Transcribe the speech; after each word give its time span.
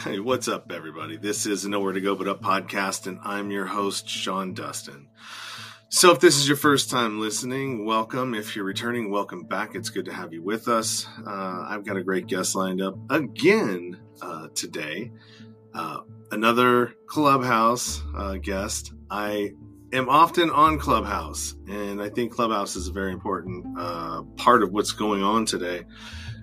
Hey, 0.00 0.18
what's 0.18 0.48
up, 0.48 0.72
everybody? 0.72 1.18
This 1.18 1.44
is 1.44 1.66
Nowhere 1.66 1.92
to 1.92 2.00
Go 2.00 2.14
But 2.14 2.26
Up 2.26 2.40
podcast, 2.40 3.06
and 3.06 3.18
I'm 3.22 3.50
your 3.50 3.66
host, 3.66 4.08
Sean 4.08 4.54
Dustin. 4.54 5.08
So, 5.90 6.10
if 6.10 6.20
this 6.20 6.38
is 6.38 6.48
your 6.48 6.56
first 6.56 6.88
time 6.88 7.20
listening, 7.20 7.84
welcome. 7.84 8.34
If 8.34 8.56
you're 8.56 8.64
returning, 8.64 9.10
welcome 9.10 9.42
back. 9.42 9.74
It's 9.74 9.90
good 9.90 10.06
to 10.06 10.12
have 10.14 10.32
you 10.32 10.42
with 10.42 10.68
us. 10.68 11.06
Uh, 11.18 11.66
I've 11.68 11.84
got 11.84 11.98
a 11.98 12.02
great 12.02 12.28
guest 12.28 12.56
lined 12.56 12.80
up 12.80 12.94
again 13.10 14.00
uh, 14.22 14.48
today. 14.54 15.12
Uh, 15.74 15.98
another 16.30 16.94
Clubhouse 17.06 18.00
uh, 18.16 18.36
guest. 18.36 18.94
I 19.10 19.50
am 19.92 20.08
often 20.08 20.48
on 20.48 20.78
Clubhouse, 20.78 21.54
and 21.68 22.00
I 22.00 22.08
think 22.08 22.32
Clubhouse 22.32 22.74
is 22.74 22.88
a 22.88 22.92
very 22.92 23.12
important 23.12 23.66
uh, 23.78 24.22
part 24.38 24.62
of 24.62 24.72
what's 24.72 24.92
going 24.92 25.22
on 25.22 25.44
today, 25.44 25.82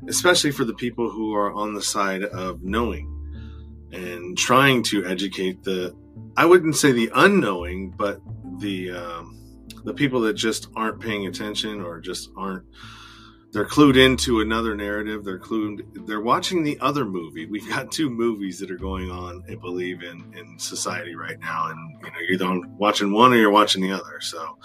especially 0.07 0.51
for 0.51 0.63
the 0.63 0.75
people 0.75 1.09
who 1.09 1.33
are 1.33 1.51
on 1.51 1.73
the 1.73 1.81
side 1.81 2.21
of 2.21 2.61
knowing 2.61 3.16
and 3.91 4.37
trying 4.37 4.83
to 4.83 5.05
educate 5.05 5.63
the 5.63 5.95
I 6.35 6.45
wouldn't 6.45 6.75
say 6.75 6.91
the 6.91 7.11
unknowing, 7.15 7.91
but 7.91 8.21
the 8.59 8.91
um, 8.91 9.37
the 9.83 9.93
people 9.93 10.21
that 10.21 10.33
just 10.33 10.67
aren't 10.75 10.99
paying 10.99 11.27
attention 11.27 11.81
or 11.81 11.99
just 11.99 12.29
aren't 12.35 12.65
they're 13.53 13.65
clued 13.65 13.97
into 13.97 14.41
another 14.41 14.75
narrative. 14.75 15.23
They're 15.23 15.39
clued. 15.39 16.05
They're 16.05 16.21
watching 16.21 16.63
the 16.63 16.77
other 16.81 17.05
movie. 17.05 17.45
We've 17.45 17.67
got 17.67 17.91
two 17.91 18.09
movies 18.09 18.59
that 18.59 18.69
are 18.69 18.77
going 18.77 19.09
on, 19.09 19.43
I 19.49 19.55
believe, 19.55 20.03
in 20.03 20.33
in 20.37 20.59
society 20.59 21.15
right 21.15 21.39
now, 21.39 21.69
and 21.69 21.97
you 22.03 22.11
know, 22.11 22.17
you're 22.19 22.33
either 22.33 22.67
watching 22.77 23.11
one 23.11 23.33
or 23.33 23.37
you're 23.37 23.49
watching 23.49 23.81
the 23.81 23.91
other. 23.91 24.19
So 24.21 24.57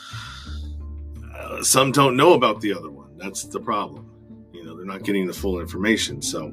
uh, 1.34 1.62
some 1.62 1.92
don't 1.92 2.16
know 2.16 2.34
about 2.34 2.60
the 2.60 2.74
other 2.74 2.90
one. 2.90 3.16
That's 3.16 3.44
the 3.44 3.60
problem. 3.60 4.10
You 4.52 4.64
know, 4.64 4.76
they're 4.76 4.84
not 4.84 5.04
getting 5.04 5.26
the 5.26 5.32
full 5.32 5.60
information. 5.60 6.20
So 6.20 6.52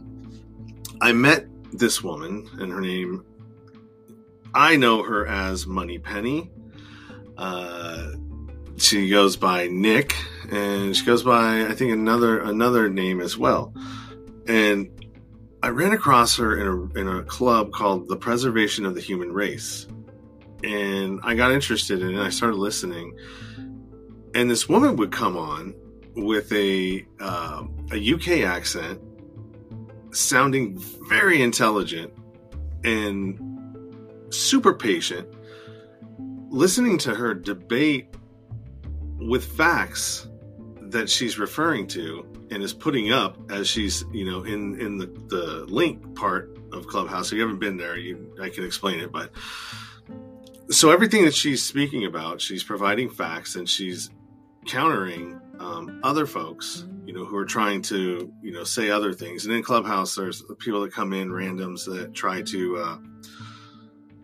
I 1.02 1.12
met 1.12 1.46
this 1.72 2.04
woman, 2.04 2.50
and 2.60 2.72
her 2.72 2.82
name, 2.82 3.26
I 4.54 4.76
know 4.76 5.04
her 5.04 5.28
as 5.28 5.68
Money 5.68 6.00
Penny. 6.00 6.50
Uh, 7.38 8.14
she 8.78 9.10
goes 9.10 9.36
by 9.36 9.68
Nick, 9.68 10.16
and 10.52 10.96
she 10.96 11.06
goes 11.06 11.24
by 11.24 11.66
I 11.66 11.74
think 11.74 11.92
another 11.92 12.40
another 12.40 12.90
name 12.90 13.22
as 13.22 13.38
well. 13.38 13.74
And 14.48 14.90
I 15.62 15.70
ran 15.70 15.92
across 15.92 16.38
her 16.38 16.58
in 16.58 16.68
a 16.68 17.00
in 17.00 17.08
a 17.08 17.24
club 17.24 17.72
called 17.72 18.08
the 18.08 18.18
Preservation 18.18 18.86
of 18.86 18.96
the 18.96 19.02
Human 19.02 19.32
Race, 19.32 19.88
and 20.64 21.20
I 21.24 21.36
got 21.36 21.52
interested 21.52 22.02
in 22.02 22.18
it. 22.18 22.20
I 22.20 22.30
started 22.30 22.58
listening, 22.58 23.18
and 24.34 24.50
this 24.50 24.68
woman 24.68 24.96
would 24.96 25.12
come 25.12 25.38
on 25.38 25.76
with 26.16 26.52
a 26.52 27.06
uh, 27.20 27.64
a 27.92 28.14
UK 28.14 28.50
accent 28.50 29.02
sounding 30.12 30.78
very 31.08 31.42
intelligent 31.42 32.14
and 32.84 33.40
super 34.30 34.74
patient, 34.74 35.28
listening 36.50 36.98
to 37.00 37.14
her 37.14 37.34
debate 37.34 38.16
with 39.20 39.46
facts 39.46 40.28
that 40.82 41.10
she's 41.10 41.38
referring 41.38 41.88
to 41.88 42.26
and 42.52 42.64
is 42.64 42.74
putting 42.74 43.12
up 43.12 43.38
as 43.52 43.68
she's 43.68 44.04
you 44.12 44.26
know 44.26 44.44
in 44.44 44.80
in 44.80 44.98
the 44.98 45.06
the 45.28 45.66
link 45.68 46.16
part 46.16 46.58
of 46.72 46.88
clubhouse. 46.88 47.28
If 47.28 47.34
you 47.34 47.42
haven't 47.42 47.60
been 47.60 47.78
there 47.78 47.98
you 47.98 48.34
i 48.42 48.50
can 48.50 48.64
explain 48.66 49.00
it 49.00 49.12
but 49.12 49.32
so 50.70 50.92
everything 50.92 51.26
that 51.26 51.34
she's 51.34 51.64
speaking 51.64 52.06
about 52.06 52.42
she's 52.42 52.64
providing 52.64 53.10
facts 53.10 53.56
and 53.56 53.70
she's 53.70 54.10
countering 54.66 55.40
um, 55.60 56.00
other 56.04 56.26
folks 56.26 56.86
you 57.10 57.16
know, 57.16 57.26
who 57.26 57.36
are 57.38 57.46
trying 57.46 57.82
to, 57.82 58.32
you 58.40 58.52
know, 58.52 58.64
say 58.64 58.92
other 58.92 59.14
things. 59.14 59.44
And 59.44 59.56
in 59.56 59.64
Clubhouse, 59.64 60.14
there's 60.14 60.44
people 60.60 60.82
that 60.82 60.94
come 60.94 61.12
in, 61.12 61.30
randoms 61.30 61.84
that 61.86 62.14
try 62.14 62.44
to 62.44 62.78
uh, 62.78 62.98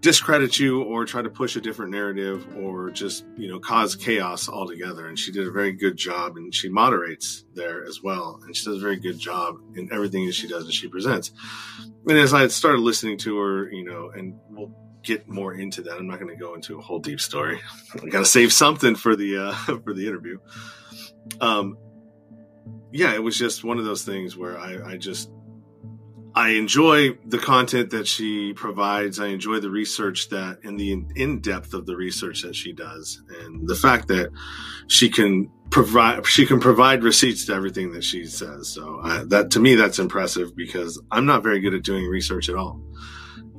discredit 0.02 0.60
you 0.60 0.84
or 0.84 1.04
try 1.04 1.24
to 1.24 1.30
push 1.32 1.56
a 1.56 1.62
different 1.62 1.90
narrative 1.90 2.46
or 2.56 2.92
just, 2.92 3.26
you 3.38 3.48
know, 3.48 3.60
cause 3.60 3.96
chaos 3.96 4.48
altogether. 4.48 5.08
And 5.08 5.18
she 5.18 5.32
did 5.32 5.48
a 5.48 5.52
very 5.52 5.72
good 5.72 5.98
job 5.98 6.38
and 6.38 6.54
she 6.54 6.70
moderates 6.70 7.44
there 7.56 7.84
as 7.86 8.04
well. 8.04 8.40
And 8.46 8.56
she 8.56 8.66
does 8.66 8.78
a 8.78 8.82
very 8.82 8.98
good 8.98 9.18
job 9.18 9.56
in 9.76 9.92
everything 9.92 10.28
that 10.28 10.36
she 10.36 10.48
does 10.48 10.66
and 10.66 10.74
she 10.74 10.88
presents. 10.88 11.32
And 12.08 12.20
as 12.20 12.36
I 12.36 12.46
started 12.50 12.82
listening 12.82 13.18
to 13.18 13.36
her, 13.40 13.72
you 13.72 13.84
know, 13.84 14.12
and 14.12 14.36
we'll 14.52 14.76
get 15.02 15.28
more 15.28 15.56
into 15.56 15.82
that. 15.82 15.98
I'm 15.98 16.06
not 16.06 16.20
going 16.20 16.32
to 16.32 16.40
go 16.40 16.54
into 16.54 16.78
a 16.78 16.84
whole 16.84 17.00
deep 17.00 17.20
story. 17.20 17.62
I 17.96 18.10
got 18.10 18.20
to 18.20 18.26
save 18.26 18.54
something 18.54 18.94
for 18.94 19.16
the, 19.16 19.38
uh, 19.38 19.54
for 19.84 19.96
the 19.96 20.08
interview. 20.08 20.38
Um, 21.42 21.80
yeah, 22.92 23.14
it 23.14 23.24
was 23.24 23.38
just 23.38 23.64
one 23.64 23.78
of 23.78 23.86
those 23.86 24.04
things 24.04 24.38
where 24.38 24.58
I, 24.58 24.94
I 24.94 24.98
just 24.98 25.30
I 26.36 26.50
enjoy 26.50 27.14
the 27.26 27.38
content 27.38 27.92
that 27.92 28.08
she 28.08 28.52
provides. 28.52 29.22
I 29.22 29.28
enjoy 29.28 29.62
the 29.62 29.70
research 29.70 30.28
that 30.30 30.60
and 30.64 30.78
the 30.78 31.06
in 31.16 31.40
depth 31.40 31.74
of 31.74 31.86
the 31.86 31.96
research 31.96 32.42
that 32.42 32.56
she 32.56 32.74
does, 32.74 33.24
and 33.40 33.66
the 33.66 33.76
fact 33.76 34.10
that 34.10 34.32
she 34.88 35.10
can 35.10 35.50
provide 35.70 36.26
she 36.28 36.46
can 36.46 36.60
provide 36.60 37.04
receipts 37.04 37.46
to 37.46 37.54
everything 37.54 37.94
that 37.94 38.04
she 38.04 38.26
says. 38.26 38.68
So 38.68 39.00
uh, 39.02 39.24
that 39.30 39.52
to 39.52 39.62
me 39.62 39.76
that's 39.76 39.98
impressive 39.98 40.54
because 40.58 41.02
I'm 41.10 41.26
not 41.26 41.42
very 41.42 41.62
good 41.62 41.74
at 41.74 41.84
doing 41.84 42.06
research 42.06 42.50
at 42.50 42.56
all, 42.56 42.82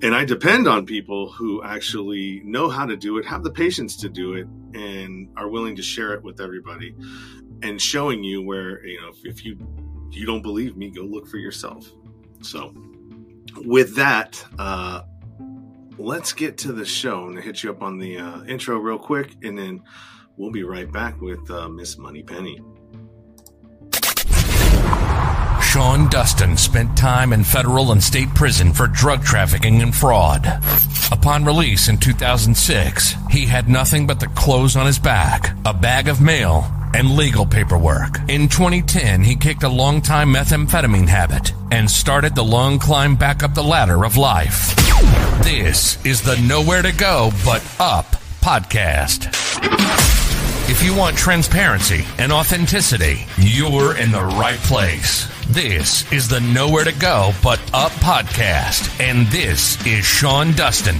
and 0.02 0.14
I 0.14 0.26
depend 0.26 0.68
on 0.68 0.84
people 0.84 1.32
who 1.32 1.64
actually 1.64 2.42
know 2.44 2.68
how 2.68 2.84
to 2.84 2.96
do 2.96 3.16
it, 3.16 3.24
have 3.24 3.42
the 3.42 3.52
patience 3.52 3.96
to 3.98 4.10
do 4.10 4.34
it, 4.34 4.46
and 4.74 5.30
are 5.38 5.48
willing 5.48 5.76
to 5.76 5.82
share 5.82 6.12
it 6.12 6.22
with 6.22 6.42
everybody 6.42 6.94
and 7.62 7.80
showing 7.80 8.22
you 8.22 8.42
where 8.42 8.84
you 8.84 9.00
know 9.00 9.08
if, 9.08 9.24
if 9.24 9.44
you 9.44 9.58
you 10.10 10.26
don't 10.26 10.42
believe 10.42 10.76
me 10.76 10.90
go 10.90 11.02
look 11.02 11.26
for 11.26 11.38
yourself. 11.38 11.90
So 12.42 12.74
with 13.64 13.96
that 13.96 14.44
uh 14.58 15.02
let's 15.98 16.32
get 16.32 16.58
to 16.58 16.72
the 16.72 16.84
show. 16.84 17.26
And 17.26 17.38
hit 17.38 17.62
you 17.62 17.70
up 17.70 17.82
on 17.82 17.98
the 17.98 18.18
uh, 18.18 18.44
intro 18.44 18.78
real 18.78 18.98
quick 18.98 19.34
and 19.42 19.58
then 19.58 19.82
we'll 20.36 20.50
be 20.50 20.62
right 20.62 20.90
back 20.90 21.20
with 21.20 21.50
uh, 21.50 21.68
miss 21.68 21.96
money 21.96 22.22
penny 22.22 22.60
Sean 25.76 26.08
Dustin 26.08 26.56
spent 26.56 26.96
time 26.96 27.34
in 27.34 27.44
federal 27.44 27.92
and 27.92 28.02
state 28.02 28.32
prison 28.34 28.72
for 28.72 28.86
drug 28.86 29.22
trafficking 29.22 29.82
and 29.82 29.94
fraud. 29.94 30.46
Upon 31.12 31.44
release 31.44 31.88
in 31.88 31.98
2006, 31.98 33.14
he 33.30 33.44
had 33.44 33.68
nothing 33.68 34.06
but 34.06 34.18
the 34.18 34.28
clothes 34.28 34.74
on 34.74 34.86
his 34.86 34.98
back, 34.98 35.54
a 35.66 35.74
bag 35.74 36.08
of 36.08 36.18
mail, 36.18 36.64
and 36.94 37.16
legal 37.16 37.46
paperwork. 37.46 38.18
In 38.28 38.48
2010, 38.48 39.22
he 39.22 39.36
kicked 39.36 39.62
a 39.62 39.68
long-time 39.68 40.32
methamphetamine 40.32 41.08
habit 41.08 41.52
and 41.70 41.90
started 41.90 42.34
the 42.34 42.44
long 42.44 42.78
climb 42.78 43.16
back 43.16 43.42
up 43.42 43.54
the 43.54 43.62
ladder 43.62 44.04
of 44.04 44.16
life. 44.16 44.74
This 45.42 46.04
is 46.04 46.22
the 46.22 46.36
Nowhere 46.46 46.82
to 46.82 46.92
Go 46.92 47.30
But 47.44 47.62
Up 47.78 48.06
podcast. 48.40 49.28
If 50.68 50.82
you 50.82 50.94
want 50.96 51.16
transparency 51.16 52.04
and 52.18 52.32
authenticity, 52.32 53.24
you're 53.38 53.96
in 53.96 54.10
the 54.10 54.24
right 54.24 54.58
place. 54.58 55.28
This 55.48 56.10
is 56.12 56.28
the 56.28 56.40
Nowhere 56.40 56.84
to 56.84 56.92
Go 56.92 57.32
But 57.42 57.60
Up 57.72 57.92
podcast, 57.92 59.00
and 59.00 59.26
this 59.28 59.84
is 59.86 60.04
Sean 60.04 60.52
Dustin. 60.52 60.96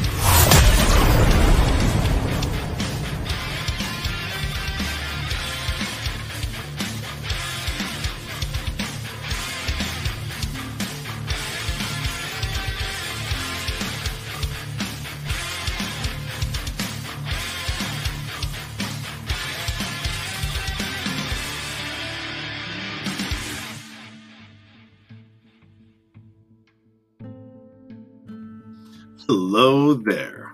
Hello 29.48 29.94
there. 29.94 30.52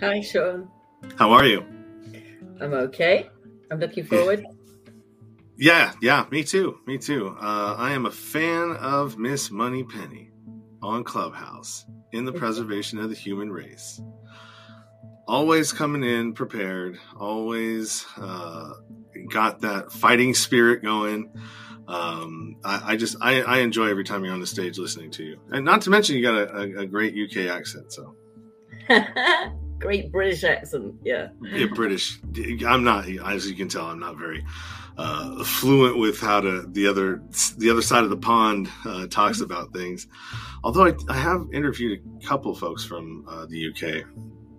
Hi, 0.00 0.22
Sean. 0.22 0.70
how 1.18 1.32
are 1.32 1.44
you? 1.44 1.62
I'm 2.58 2.72
okay. 2.72 3.28
I'm 3.70 3.78
looking 3.78 4.06
forward. 4.06 4.42
yeah 5.58 5.92
yeah 6.00 6.24
me 6.30 6.42
too 6.42 6.78
me 6.86 6.96
too. 6.96 7.36
Uh, 7.38 7.74
i 7.76 7.92
am 7.92 8.06
a 8.06 8.10
fan 8.10 8.70
of 8.80 9.18
miss 9.18 9.50
money 9.50 9.84
penny 9.84 10.30
on 10.80 11.04
clubhouse 11.04 11.84
in 12.12 12.24
the 12.24 12.32
preservation 12.32 12.98
of 12.98 13.10
the 13.10 13.14
human 13.14 13.52
race. 13.52 14.00
Always 15.28 15.70
coming 15.70 16.02
in 16.02 16.32
prepared 16.32 16.98
always 17.18 18.06
uh, 18.16 18.72
got 19.28 19.60
that 19.60 19.92
fighting 19.92 20.32
spirit 20.32 20.82
going 20.82 21.30
um, 21.90 22.56
I, 22.64 22.92
I 22.92 22.96
just 22.96 23.16
I, 23.20 23.42
I 23.42 23.58
enjoy 23.58 23.88
every 23.88 24.04
time 24.04 24.24
you're 24.24 24.34
on 24.34 24.40
the 24.40 24.46
stage 24.46 24.78
listening 24.78 25.10
to 25.12 25.24
you 25.24 25.40
and 25.50 25.64
not 25.64 25.82
to 25.82 25.90
mention 25.90 26.16
you 26.16 26.22
got 26.22 26.34
a, 26.34 26.56
a, 26.56 26.82
a 26.82 26.86
great 26.86 27.14
uk 27.14 27.36
accent 27.50 27.92
so 27.92 28.14
great 29.80 30.12
British 30.12 30.44
accent. 30.44 30.94
Yeah. 31.02 31.28
Yeah, 31.42 31.66
British. 31.74 32.20
I'm 32.66 32.84
not, 32.84 33.08
as 33.08 33.48
you 33.48 33.56
can 33.56 33.68
tell, 33.68 33.86
I'm 33.86 33.98
not 33.98 34.16
very 34.16 34.44
uh, 34.96 35.42
fluent 35.44 35.98
with 35.98 36.20
how 36.20 36.40
to 36.40 36.62
the 36.68 36.86
other 36.86 37.22
the 37.56 37.70
other 37.70 37.82
side 37.82 38.04
of 38.04 38.10
the 38.10 38.16
pond 38.16 38.68
uh, 38.84 39.06
talks 39.06 39.40
mm-hmm. 39.40 39.50
about 39.50 39.72
things. 39.72 40.06
Although 40.62 40.86
I, 40.86 40.92
I, 41.08 41.16
have 41.16 41.46
interviewed 41.52 42.00
a 42.22 42.26
couple 42.26 42.54
folks 42.54 42.84
from 42.84 43.24
uh, 43.26 43.46
the 43.46 43.70
UK. 43.70 44.04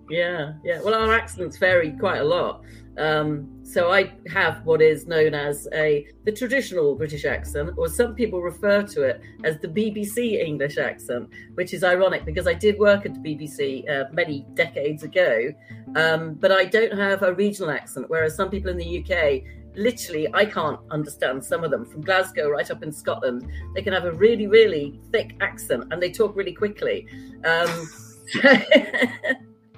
Yeah, 0.09 0.53
yeah. 0.63 0.81
Well, 0.81 0.95
our 0.95 1.13
accents 1.13 1.57
vary 1.57 1.91
quite 1.91 2.21
a 2.21 2.23
lot. 2.23 2.63
Um, 3.01 3.49
so 3.63 3.91
I 3.91 4.11
have 4.31 4.63
what 4.63 4.79
is 4.79 5.07
known 5.07 5.33
as 5.33 5.67
a 5.73 6.05
the 6.23 6.31
traditional 6.31 6.93
British 6.93 7.25
accent, 7.25 7.71
or 7.75 7.89
some 7.89 8.13
people 8.13 8.41
refer 8.43 8.83
to 8.83 9.01
it 9.01 9.21
as 9.43 9.57
the 9.59 9.67
BBC 9.67 10.39
English 10.39 10.77
accent, 10.77 11.27
which 11.55 11.73
is 11.73 11.83
ironic 11.83 12.25
because 12.25 12.45
I 12.45 12.53
did 12.53 12.77
work 12.77 13.07
at 13.07 13.15
the 13.15 13.19
BBC 13.19 13.89
uh, 13.89 14.05
many 14.13 14.45
decades 14.53 15.01
ago, 15.01 15.51
um, 15.95 16.35
but 16.35 16.51
I 16.51 16.65
don't 16.65 16.95
have 16.95 17.23
a 17.23 17.33
regional 17.33 17.71
accent. 17.71 18.05
Whereas 18.07 18.35
some 18.35 18.51
people 18.51 18.69
in 18.69 18.77
the 18.77 18.99
UK, 19.01 19.41
literally, 19.75 20.27
I 20.35 20.45
can't 20.45 20.79
understand 20.91 21.43
some 21.43 21.63
of 21.63 21.71
them 21.71 21.85
from 21.85 22.01
Glasgow 22.01 22.49
right 22.49 22.69
up 22.69 22.83
in 22.83 22.91
Scotland. 22.91 23.49
They 23.73 23.81
can 23.81 23.93
have 23.93 24.05
a 24.05 24.11
really, 24.11 24.45
really 24.45 24.99
thick 25.11 25.37
accent 25.41 25.85
and 25.89 25.99
they 25.99 26.11
talk 26.11 26.35
really 26.35 26.53
quickly. 26.53 27.07
Um, 27.45 27.89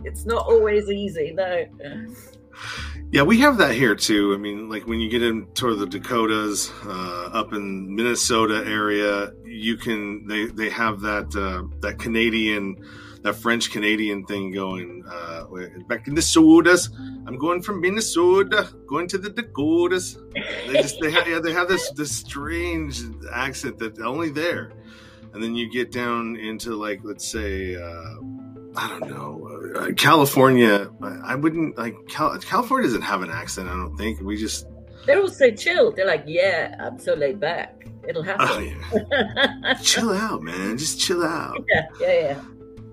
it's 0.04 0.26
not 0.26 0.46
always 0.46 0.90
easy, 0.90 1.32
no. 1.32 1.66
Yeah, 3.14 3.22
we 3.22 3.38
have 3.42 3.60
that 3.60 3.76
here 3.76 3.94
too. 3.94 4.34
I 4.34 4.38
mean, 4.38 4.70
like 4.70 4.88
when 4.88 5.00
you 5.00 5.08
get 5.08 5.22
into 5.22 5.76
the 5.76 5.86
Dakotas, 5.86 6.72
uh, 6.84 7.30
up 7.32 7.54
in 7.54 7.94
Minnesota 7.96 8.64
area, 8.66 9.32
you 9.46 9.78
can 9.78 10.26
they 10.26 10.48
they 10.48 10.72
have 10.72 11.00
that 11.02 11.36
uh, 11.36 11.62
that 11.82 12.00
Canadian, 12.00 12.76
that 13.22 13.36
French 13.36 13.70
Canadian 13.70 14.26
thing 14.26 14.52
going. 14.52 15.04
Uh, 15.08 15.44
back 15.88 16.08
in 16.08 16.16
the 16.16 16.24
Dakotas, 16.24 16.90
I'm 17.28 17.38
going 17.38 17.62
from 17.62 17.82
Minnesota, 17.82 18.68
going 18.88 19.08
to 19.10 19.20
the 19.20 19.30
Dakotas. 19.30 20.18
They 20.66 20.82
just 20.82 21.00
they 21.00 21.12
have 21.12 21.28
yeah 21.28 21.38
they 21.38 21.54
have 21.54 21.68
this 21.68 21.92
this 21.92 22.12
strange 22.12 23.00
accent 23.32 23.78
that 23.78 24.00
only 24.00 24.32
there, 24.32 24.72
and 25.34 25.44
then 25.44 25.54
you 25.54 25.70
get 25.70 25.92
down 25.92 26.36
into 26.36 26.76
like 26.76 27.02
let's 27.04 27.28
say. 27.28 27.76
Uh, 27.76 28.16
I 28.76 28.88
don't 28.90 29.10
know. 29.10 29.74
Uh, 29.76 29.92
California, 29.94 30.90
I 31.24 31.36
wouldn't 31.36 31.78
like 31.78 31.96
Cal- 32.08 32.38
California 32.40 32.88
doesn't 32.88 33.02
have 33.02 33.22
an 33.22 33.30
accent. 33.30 33.70
I 33.70 33.74
don't 33.74 33.96
think 33.98 34.22
we 34.22 34.38
just. 34.38 34.66
They're 35.06 35.20
all 35.20 35.28
so 35.28 35.52
chill. 35.52 35.92
They're 35.92 36.08
like, 36.08 36.24
yeah, 36.26 36.76
I'm 36.80 36.98
so 36.98 37.14
laid 37.14 37.40
back. 37.40 37.88
It'll 38.08 38.24
happen. 38.24 38.48
Oh, 38.50 38.60
yeah. 38.60 39.74
chill 39.82 40.12
out, 40.12 40.42
man. 40.42 40.78
Just 40.78 41.00
chill 41.00 41.24
out. 41.24 41.64
Yeah, 41.70 41.88
yeah, 42.00 42.14
yeah. 42.14 42.42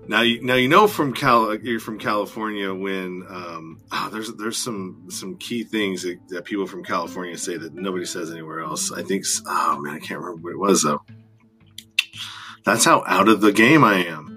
Now 0.07 0.21
you 0.21 0.41
now 0.41 0.55
you 0.55 0.67
know 0.67 0.87
from 0.87 1.13
Cal 1.13 1.55
you're 1.55 1.79
from 1.79 1.99
California 1.99 2.73
when 2.73 3.23
um, 3.29 3.79
oh, 3.91 4.09
there's 4.11 4.33
there's 4.33 4.57
some 4.57 5.05
some 5.09 5.37
key 5.37 5.63
things 5.63 6.01
that, 6.03 6.19
that, 6.29 6.43
people 6.43 6.65
from 6.65 6.83
California 6.83 7.37
say 7.37 7.55
that 7.55 7.73
nobody 7.73 8.05
says 8.05 8.31
anywhere 8.31 8.61
else. 8.61 8.91
I 8.91 9.03
think 9.03 9.25
oh 9.45 9.79
man 9.79 9.95
I 9.95 9.99
can't 9.99 10.19
remember 10.19 10.41
what 10.41 10.53
it 10.53 10.59
was 10.59 10.83
though. 10.83 11.01
That's 12.65 12.83
how 12.83 13.03
out 13.07 13.29
of 13.29 13.41
the 13.41 13.53
game 13.53 13.83
I 13.83 14.05
am. 14.05 14.30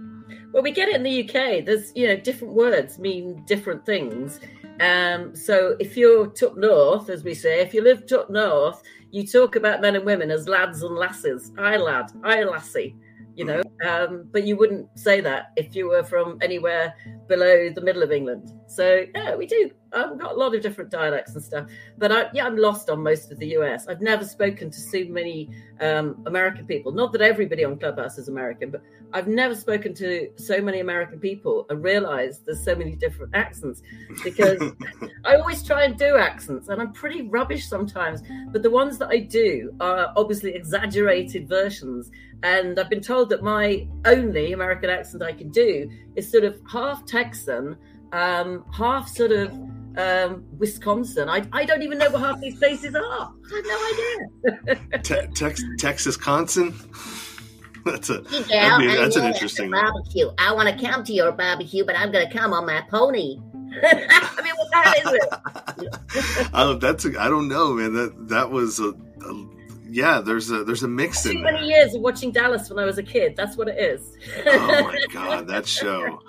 Well, 0.54 0.62
we 0.62 0.70
get 0.70 0.88
it 0.88 0.94
in 0.94 1.02
the 1.02 1.24
UK. 1.24 1.64
There's, 1.64 1.90
you 1.96 2.06
know, 2.06 2.16
different 2.16 2.54
words 2.54 3.00
mean 3.00 3.42
different 3.44 3.84
things. 3.84 4.38
Um, 4.78 5.34
so 5.34 5.74
if 5.80 5.96
you're 5.96 6.32
up 6.44 6.56
north, 6.56 7.10
as 7.10 7.24
we 7.24 7.34
say, 7.34 7.60
if 7.60 7.74
you 7.74 7.82
live 7.82 8.04
up 8.12 8.30
north, 8.30 8.80
you 9.10 9.26
talk 9.26 9.56
about 9.56 9.80
men 9.80 9.96
and 9.96 10.04
women 10.04 10.30
as 10.30 10.46
lads 10.46 10.84
and 10.84 10.94
lasses. 10.94 11.50
I 11.58 11.76
lad, 11.76 12.12
I 12.22 12.44
lassie 12.44 12.94
you 13.36 13.44
know. 13.44 13.62
Um, 13.84 14.28
but 14.30 14.46
you 14.46 14.56
wouldn't 14.56 14.98
say 14.98 15.20
that 15.20 15.52
if 15.56 15.74
you 15.74 15.88
were 15.88 16.04
from 16.04 16.38
anywhere 16.40 16.94
below 17.28 17.70
the 17.70 17.80
middle 17.80 18.02
of 18.02 18.12
England. 18.12 18.52
So 18.68 19.04
yeah, 19.14 19.34
we 19.34 19.46
do. 19.46 19.70
I've 19.94 20.18
got 20.18 20.32
a 20.32 20.34
lot 20.34 20.54
of 20.54 20.62
different 20.62 20.90
dialects 20.90 21.34
and 21.34 21.42
stuff. 21.44 21.68
But 21.98 22.12
I, 22.12 22.26
yeah, 22.32 22.46
I'm 22.46 22.56
lost 22.56 22.90
on 22.90 23.02
most 23.02 23.30
of 23.30 23.38
the 23.38 23.48
US. 23.58 23.86
I've 23.86 24.00
never 24.00 24.24
spoken 24.24 24.70
to 24.70 24.80
so 24.80 25.04
many 25.08 25.50
um, 25.80 26.22
American 26.26 26.66
people. 26.66 26.92
Not 26.92 27.12
that 27.12 27.22
everybody 27.22 27.64
on 27.64 27.78
Clubhouse 27.78 28.18
is 28.18 28.28
American, 28.28 28.70
but 28.70 28.82
I've 29.12 29.28
never 29.28 29.54
spoken 29.54 29.94
to 29.94 30.28
so 30.36 30.60
many 30.60 30.80
American 30.80 31.20
people 31.20 31.66
and 31.70 31.82
realized 31.82 32.46
there's 32.46 32.64
so 32.64 32.74
many 32.74 32.96
different 32.96 33.34
accents 33.34 33.82
because 34.22 34.60
I 35.24 35.36
always 35.36 35.62
try 35.62 35.84
and 35.84 35.96
do 35.96 36.16
accents 36.16 36.68
and 36.68 36.80
I'm 36.80 36.92
pretty 36.92 37.22
rubbish 37.22 37.68
sometimes. 37.68 38.22
But 38.50 38.62
the 38.62 38.70
ones 38.70 38.98
that 38.98 39.08
I 39.08 39.18
do 39.18 39.74
are 39.80 40.12
obviously 40.16 40.54
exaggerated 40.54 41.48
versions. 41.48 42.10
And 42.42 42.78
I've 42.78 42.90
been 42.90 43.00
told 43.00 43.30
that 43.30 43.42
my 43.42 43.86
only 44.04 44.52
American 44.52 44.90
accent 44.90 45.22
I 45.22 45.32
can 45.32 45.50
do 45.50 45.90
is 46.16 46.30
sort 46.30 46.44
of 46.44 46.60
half 46.70 47.06
Texan, 47.06 47.76
um, 48.12 48.64
half 48.72 49.08
sort 49.08 49.32
of 49.32 49.52
um, 49.96 50.44
Wisconsin. 50.58 51.28
I, 51.28 51.46
I 51.52 51.64
don't 51.64 51.82
even 51.82 51.98
know 51.98 52.10
what 52.10 52.20
half 52.20 52.40
these 52.40 52.58
places 52.58 52.94
are. 52.94 53.00
I 53.02 53.56
have 53.56 54.66
no 54.66 54.66
idea. 54.72 54.98
Te- 55.02 55.26
Tex- 55.34 55.62
Texas, 55.78 56.16
Conson. 56.16 56.74
That's 57.84 58.08
a 58.08 58.24
yeah, 58.48 58.78
be, 58.78 58.86
that's 58.86 59.16
an 59.16 59.26
interesting 59.26 59.70
barbecue. 59.70 60.30
I 60.38 60.54
want 60.54 60.70
to 60.70 60.86
come 60.88 61.04
to 61.04 61.12
your 61.12 61.32
barbecue, 61.32 61.84
but 61.84 61.94
I'm 61.98 62.10
going 62.10 62.26
to 62.26 62.32
come 62.32 62.54
on 62.54 62.64
my 62.64 62.80
pony. 62.88 63.38
I 63.82 64.40
mean, 64.42 64.54
what 64.56 64.72
kind 64.72 64.96
is 64.96 65.12
it? 65.12 66.50
oh, 66.54 66.78
that's 66.80 67.04
a, 67.04 67.20
I 67.20 67.28
don't 67.28 67.46
know, 67.46 67.74
man. 67.74 67.92
That 67.92 68.28
that 68.28 68.50
was 68.50 68.80
a, 68.80 68.88
a 68.88 69.48
yeah, 69.90 70.22
there's 70.22 70.50
a 70.50 70.64
there's 70.64 70.82
a 70.82 70.88
mix 70.88 71.24
Too 71.24 71.32
in 71.32 71.42
many 71.42 71.58
there. 71.58 71.66
years 71.66 71.94
of 71.94 72.00
watching 72.00 72.32
Dallas 72.32 72.70
when 72.70 72.78
I 72.78 72.86
was 72.86 72.96
a 72.96 73.02
kid. 73.02 73.36
That's 73.36 73.58
what 73.58 73.68
it 73.68 73.78
is. 73.78 74.16
oh 74.46 74.82
my 74.84 74.98
god, 75.12 75.46
that 75.48 75.66
show! 75.66 76.20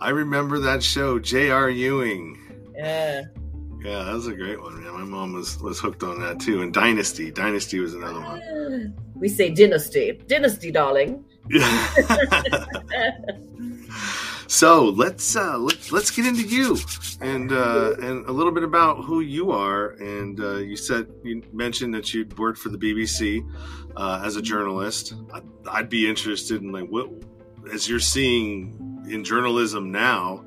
I 0.00 0.08
remember 0.08 0.58
that 0.58 0.82
show. 0.82 1.20
J.R. 1.20 1.70
Ewing. 1.70 2.47
Yeah. 2.78 3.22
Yeah, 3.84 4.04
that 4.04 4.14
was 4.14 4.26
a 4.26 4.34
great 4.34 4.60
one. 4.60 4.82
Yeah, 4.82 4.90
my 4.92 5.04
mom 5.04 5.34
was 5.34 5.58
was 5.60 5.78
hooked 5.78 6.02
on 6.02 6.20
that 6.20 6.40
too. 6.40 6.62
And 6.62 6.72
Dynasty, 6.72 7.30
Dynasty 7.30 7.78
was 7.80 7.94
another 7.94 8.20
one. 8.20 8.94
We 9.14 9.28
say 9.28 9.50
Dynasty, 9.50 10.20
Dynasty, 10.28 10.70
darling. 10.70 11.24
so 14.46 14.84
let's 14.84 15.34
uh, 15.34 15.58
let's 15.58 15.90
let's 15.90 16.12
get 16.12 16.24
into 16.24 16.42
you 16.42 16.76
and 17.20 17.50
uh, 17.50 17.94
and 18.00 18.24
a 18.26 18.32
little 18.32 18.52
bit 18.52 18.62
about 18.62 19.04
who 19.04 19.18
you 19.20 19.50
are. 19.50 19.90
And 19.98 20.38
uh, 20.38 20.58
you 20.58 20.76
said 20.76 21.08
you 21.24 21.42
mentioned 21.52 21.94
that 21.94 22.14
you'd 22.14 22.38
worked 22.38 22.60
for 22.60 22.68
the 22.68 22.78
BBC 22.78 23.44
uh, 23.96 24.22
as 24.24 24.36
a 24.36 24.42
journalist. 24.42 25.14
I'd, 25.34 25.42
I'd 25.68 25.88
be 25.88 26.08
interested 26.08 26.62
in 26.62 26.70
like 26.70 26.88
what 26.88 27.10
as 27.72 27.88
you're 27.88 27.98
seeing 27.98 29.04
in 29.10 29.24
journalism 29.24 29.90
now 29.90 30.44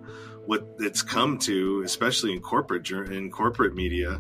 what 0.52 0.68
it's 0.80 1.02
come 1.02 1.38
to, 1.38 1.82
especially 1.86 2.34
in 2.34 2.42
corporate 2.42 2.92
in 2.92 3.32
corporate 3.32 3.74
media. 3.74 4.20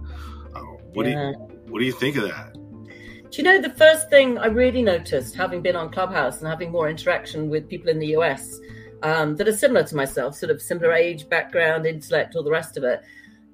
Uh, 0.56 0.62
what 0.94 1.06
yeah. 1.06 1.12
do 1.12 1.18
you 1.18 1.33
what 1.68 1.80
do 1.80 1.86
you 1.86 1.92
think 1.92 2.16
of 2.16 2.24
that? 2.24 2.54
Do 2.54 3.38
you 3.38 3.44
know 3.44 3.62
the 3.62 3.75
first 3.75 4.10
thing 4.10 4.38
I 4.38 4.45
really 4.45 4.81
noticed, 4.81 5.36
having 5.36 5.62
been 5.62 5.75
on 5.75 5.92
Clubhouse 5.92 6.40
and 6.40 6.47
having 6.47 6.71
more 6.71 6.90
interaction 6.90 7.50
with 7.50 7.68
people 7.68 7.90
in 7.90 8.00
the 8.00 8.11
US 8.18 8.57
um, 9.04 9.35
that 9.35 9.47
are 9.50 9.57
similar 9.66 9.83
to 9.83 9.94
myself, 9.94 10.35
sort 10.35 10.52
of 10.52 10.61
similar 10.61 10.94
age, 10.94 11.28
background, 11.28 11.85
intellect, 11.85 12.38
all 12.38 12.44
the 12.44 12.57
rest 12.59 12.78
of 12.78 12.85
it, 12.85 13.02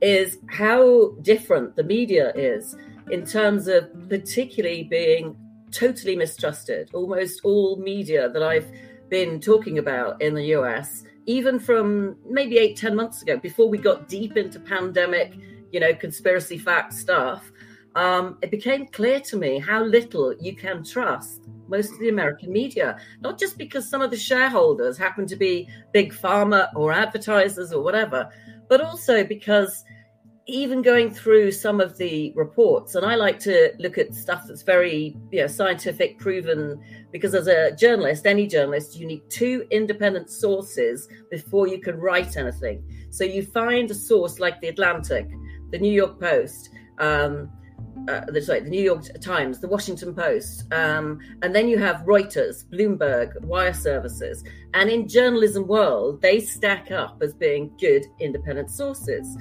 is 0.02 0.38
how 0.48 1.16
different 1.24 1.76
the 1.76 1.84
media 1.84 2.32
is 2.36 2.76
in 3.10 3.26
terms 3.26 3.68
of 3.68 3.90
particularly 4.08 4.84
being 4.84 5.36
totally 5.72 6.16
mistrusted. 6.16 6.92
Almost 6.94 7.42
all 7.44 7.78
media 7.78 8.30
that 8.30 8.44
I've 8.44 8.72
been 9.10 9.40
talking 9.40 9.80
about 9.80 10.22
in 10.22 10.36
the 10.36 10.46
US 10.58 11.04
even 11.28 11.60
from 11.60 12.16
maybe 12.28 12.58
eight, 12.58 12.78
ten 12.78 12.96
months 12.96 13.22
ago, 13.22 13.38
before 13.38 13.70
we 13.70 13.78
got 13.78 14.08
deep 14.08 14.38
into 14.38 14.60
pandemic, 14.60 15.36
you 15.72 15.80
know, 15.80 15.94
conspiracy 15.94 16.58
fact 16.58 16.94
stuff, 16.94 17.52
um, 17.96 18.38
it 18.42 18.50
became 18.50 18.88
clear 18.88 19.20
to 19.20 19.38
me 19.38 19.60
how 19.60 19.84
little 19.84 20.34
you 20.40 20.56
can 20.56 20.84
trust 20.84 21.44
most 21.68 21.92
of 21.92 22.00
the 22.00 22.10
American 22.10 22.52
media, 22.52 22.98
not 23.20 23.38
just 23.38 23.58
because 23.58 23.90
some 23.90 24.02
of 24.02 24.10
the 24.10 24.18
shareholders 24.18 24.98
happen 24.98 25.28
to 25.28 25.36
be 25.36 25.68
big 25.94 26.14
pharma 26.14 26.70
or 26.76 26.94
advertisers 26.94 27.74
or 27.74 27.84
whatever, 27.84 28.30
but 28.70 28.80
also 28.80 29.24
because 29.24 29.84
even 30.48 30.82
going 30.82 31.12
through 31.12 31.52
some 31.52 31.82
of 31.82 31.98
the 31.98 32.32
reports, 32.36 32.96
and 32.96 33.06
I 33.06 33.16
like 33.16 33.38
to 33.40 33.74
look 33.80 33.98
at 33.98 34.16
stuff 34.16 34.46
that's 34.48 34.62
very 34.62 35.18
you 35.32 35.42
know, 35.42 35.48
scientific, 35.48 36.20
proven, 36.20 36.82
because 37.12 37.36
as 37.36 37.48
a 37.48 37.76
journalist, 37.76 38.26
any 38.26 38.48
journalist, 38.48 38.98
you 38.98 39.06
need 39.06 39.30
two 39.30 39.68
independent 39.72 40.30
sources 40.30 41.10
before 41.30 41.68
you 41.68 41.80
can 41.82 41.98
write 41.98 42.38
anything. 42.38 42.82
So 43.10 43.26
you 43.26 43.44
find 43.44 43.92
a 43.92 43.94
source 43.94 44.40
like 44.40 44.62
the 44.62 44.70
Atlantic, 44.70 45.28
the 45.72 45.80
New 45.80 45.92
York 45.92 46.20
Post, 46.20 46.70
um, 47.00 47.52
uh, 48.08 48.40
sorry, 48.42 48.62
the 48.62 48.70
New 48.70 48.84
York 48.84 49.04
Times, 49.22 49.60
the 49.60 49.68
Washington 49.68 50.14
Post, 50.14 50.72
um, 50.74 51.20
and 51.42 51.54
then 51.56 51.68
you 51.68 51.78
have 51.78 51.98
Reuters, 52.02 52.66
Bloomberg, 52.66 53.40
Wire 53.42 53.74
Services, 53.74 54.44
and 54.74 54.90
in 54.90 55.08
journalism 55.08 55.68
world, 55.68 56.22
they 56.22 56.40
stack 56.40 56.92
up 56.92 57.22
as 57.22 57.34
being 57.34 57.72
good 57.80 58.06
independent 58.20 58.70
sources. 58.70 59.38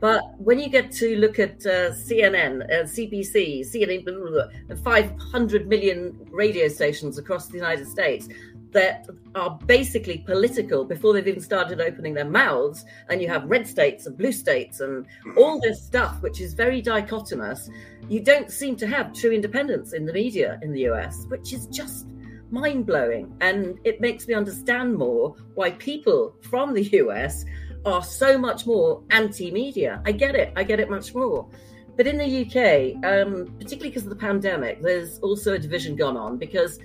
But 0.00 0.38
when 0.38 0.58
you 0.58 0.68
get 0.68 0.90
to 0.92 1.16
look 1.16 1.38
at 1.38 1.64
uh, 1.64 1.92
CNN, 1.92 2.64
uh, 2.64 2.84
CBC, 2.84 3.60
CNN, 3.60 4.04
blah, 4.04 4.14
blah, 4.14 4.46
blah, 4.68 4.76
500 4.76 5.66
million 5.66 6.28
radio 6.30 6.68
stations 6.68 7.16
across 7.16 7.46
the 7.48 7.56
United 7.56 7.88
States, 7.88 8.28
that 8.74 9.06
are 9.34 9.58
basically 9.66 10.18
political 10.18 10.84
before 10.84 11.14
they've 11.14 11.26
even 11.26 11.40
started 11.40 11.80
opening 11.80 12.12
their 12.12 12.28
mouths. 12.28 12.84
And 13.08 13.22
you 13.22 13.28
have 13.28 13.44
red 13.44 13.66
states 13.66 14.06
and 14.06 14.18
blue 14.18 14.32
states 14.32 14.80
and 14.80 15.06
all 15.36 15.60
this 15.60 15.82
stuff, 15.82 16.20
which 16.22 16.40
is 16.40 16.54
very 16.54 16.82
dichotomous. 16.82 17.70
You 18.08 18.20
don't 18.20 18.50
seem 18.50 18.76
to 18.76 18.86
have 18.86 19.14
true 19.14 19.30
independence 19.30 19.94
in 19.94 20.04
the 20.04 20.12
media 20.12 20.58
in 20.60 20.72
the 20.72 20.88
US, 20.90 21.24
which 21.28 21.52
is 21.52 21.66
just 21.68 22.06
mind 22.50 22.84
blowing. 22.84 23.34
And 23.40 23.78
it 23.84 24.00
makes 24.00 24.26
me 24.28 24.34
understand 24.34 24.94
more 24.96 25.36
why 25.54 25.70
people 25.72 26.36
from 26.42 26.74
the 26.74 26.84
US 27.00 27.44
are 27.86 28.02
so 28.02 28.36
much 28.36 28.66
more 28.66 29.02
anti 29.10 29.50
media. 29.50 30.02
I 30.04 30.12
get 30.12 30.34
it. 30.34 30.52
I 30.56 30.64
get 30.64 30.80
it 30.80 30.90
much 30.90 31.14
more. 31.14 31.48
But 31.96 32.08
in 32.08 32.18
the 32.18 32.24
UK, 32.42 32.96
um, 33.04 33.54
particularly 33.58 33.90
because 33.90 34.02
of 34.02 34.10
the 34.10 34.16
pandemic, 34.16 34.82
there's 34.82 35.20
also 35.20 35.54
a 35.54 35.58
division 35.58 35.94
gone 35.94 36.16
on 36.16 36.38
because 36.38 36.80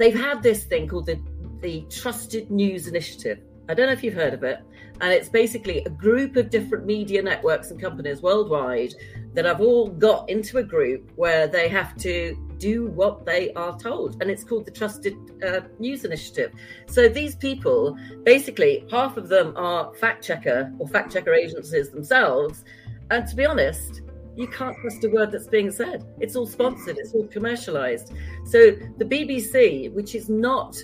they've 0.00 0.18
had 0.18 0.42
this 0.42 0.64
thing 0.64 0.88
called 0.88 1.06
the, 1.06 1.20
the 1.60 1.82
Trusted 1.90 2.50
News 2.50 2.88
Initiative. 2.88 3.38
I 3.68 3.74
don't 3.74 3.86
know 3.86 3.92
if 3.92 4.02
you've 4.02 4.14
heard 4.14 4.34
of 4.34 4.42
it. 4.42 4.58
And 5.02 5.12
it's 5.12 5.28
basically 5.28 5.84
a 5.84 5.90
group 5.90 6.36
of 6.36 6.50
different 6.50 6.86
media 6.86 7.22
networks 7.22 7.70
and 7.70 7.80
companies 7.80 8.20
worldwide 8.22 8.94
that 9.34 9.44
have 9.44 9.60
all 9.60 9.88
got 9.88 10.28
into 10.28 10.58
a 10.58 10.62
group 10.62 11.10
where 11.16 11.46
they 11.46 11.68
have 11.68 11.96
to 11.98 12.36
do 12.58 12.86
what 12.86 13.24
they 13.24 13.52
are 13.54 13.78
told. 13.78 14.20
And 14.20 14.30
it's 14.30 14.42
called 14.42 14.64
the 14.66 14.70
Trusted 14.70 15.14
uh, 15.46 15.60
News 15.78 16.04
Initiative. 16.04 16.52
So 16.86 17.08
these 17.08 17.36
people, 17.36 17.96
basically, 18.24 18.86
half 18.90 19.18
of 19.18 19.28
them 19.28 19.54
are 19.56 19.94
fact 19.94 20.24
checker 20.24 20.72
or 20.78 20.88
fact 20.88 21.12
checker 21.12 21.34
agencies 21.34 21.90
themselves. 21.90 22.64
And 23.10 23.26
to 23.28 23.36
be 23.36 23.44
honest, 23.44 24.02
you 24.40 24.48
can't 24.48 24.76
trust 24.78 25.04
a 25.04 25.08
word 25.08 25.32
that's 25.32 25.46
being 25.46 25.70
said. 25.70 26.04
It's 26.18 26.36
all 26.36 26.46
sponsored, 26.46 26.96
it's 26.98 27.12
all 27.12 27.26
commercialized. 27.26 28.12
So 28.44 28.72
the 28.98 29.04
BBC, 29.04 29.92
which 29.92 30.14
is 30.14 30.28
not 30.28 30.76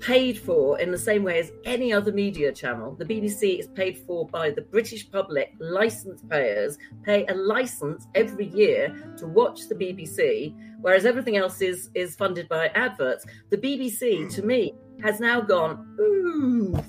paid 0.00 0.38
for 0.38 0.78
in 0.80 0.90
the 0.90 0.98
same 0.98 1.22
way 1.22 1.38
as 1.38 1.50
any 1.64 1.92
other 1.92 2.12
media 2.12 2.52
channel. 2.52 2.94
The 2.94 3.04
BBC 3.04 3.58
is 3.58 3.68
paid 3.68 3.98
for 3.98 4.26
by 4.28 4.50
the 4.50 4.60
British 4.60 5.10
public, 5.10 5.54
license 5.58 6.22
payers 6.28 6.76
pay 7.04 7.24
a 7.26 7.34
license 7.34 8.06
every 8.14 8.48
year 8.48 9.14
to 9.16 9.26
watch 9.26 9.68
the 9.68 9.74
BBC, 9.74 10.54
whereas 10.80 11.06
everything 11.06 11.36
else 11.36 11.62
is 11.62 11.90
is 11.94 12.16
funded 12.16 12.48
by 12.48 12.68
adverts. 12.74 13.24
The 13.50 13.56
BBC, 13.56 14.32
to 14.34 14.42
me, 14.42 14.74
has 15.02 15.20
now 15.20 15.40
gone 15.40 15.96
ooh 16.00 16.82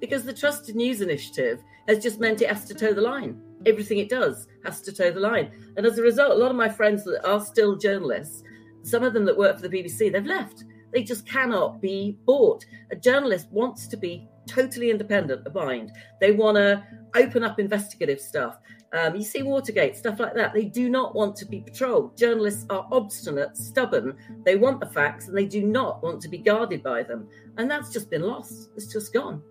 because 0.00 0.24
the 0.24 0.32
Trusted 0.32 0.76
News 0.76 1.00
Initiative 1.00 1.62
has 1.88 2.02
just 2.02 2.20
meant 2.20 2.42
it 2.42 2.48
has 2.48 2.64
to 2.66 2.74
toe 2.74 2.92
the 2.92 3.00
line. 3.00 3.40
Everything 3.66 3.98
it 3.98 4.08
does 4.08 4.46
has 4.64 4.80
to 4.82 4.92
toe 4.92 5.10
the 5.10 5.20
line, 5.20 5.50
and 5.76 5.84
as 5.84 5.98
a 5.98 6.02
result, 6.02 6.32
a 6.32 6.34
lot 6.34 6.50
of 6.50 6.56
my 6.56 6.68
friends 6.68 7.04
that 7.04 7.26
are 7.26 7.40
still 7.40 7.76
journalists, 7.76 8.42
some 8.82 9.02
of 9.02 9.12
them 9.12 9.24
that 9.24 9.36
work 9.36 9.56
for 9.56 9.68
the 9.68 9.82
BBC, 9.82 10.12
they've 10.12 10.24
left 10.24 10.64
they 10.92 11.02
just 11.02 11.26
cannot 11.26 11.80
be 11.80 12.16
bought. 12.24 12.64
A 12.90 12.96
journalist 12.96 13.48
wants 13.50 13.86
to 13.88 13.96
be 13.96 14.28
totally 14.46 14.90
independent 14.90 15.46
of 15.46 15.54
mind. 15.54 15.92
They 16.20 16.32
want 16.32 16.56
to 16.56 16.82
open 17.14 17.44
up 17.44 17.60
investigative 17.60 18.20
stuff. 18.20 18.58
Um, 18.94 19.14
you 19.14 19.22
see 19.22 19.42
Watergate, 19.42 19.96
stuff 19.96 20.18
like 20.18 20.34
that. 20.34 20.54
They 20.54 20.64
do 20.64 20.88
not 20.88 21.14
want 21.14 21.36
to 21.36 21.44
be 21.44 21.60
patrolled. 21.60 22.16
Journalists 22.16 22.64
are 22.70 22.88
obstinate, 22.90 23.54
stubborn. 23.56 24.16
They 24.46 24.56
want 24.56 24.80
the 24.80 24.86
facts 24.86 25.28
and 25.28 25.36
they 25.36 25.44
do 25.44 25.62
not 25.62 26.02
want 26.02 26.22
to 26.22 26.28
be 26.28 26.38
guarded 26.38 26.82
by 26.82 27.02
them. 27.02 27.28
And 27.58 27.70
that's 27.70 27.92
just 27.92 28.08
been 28.08 28.22
lost. 28.22 28.70
It's 28.76 28.86
just 28.86 29.12
gone. 29.12 29.42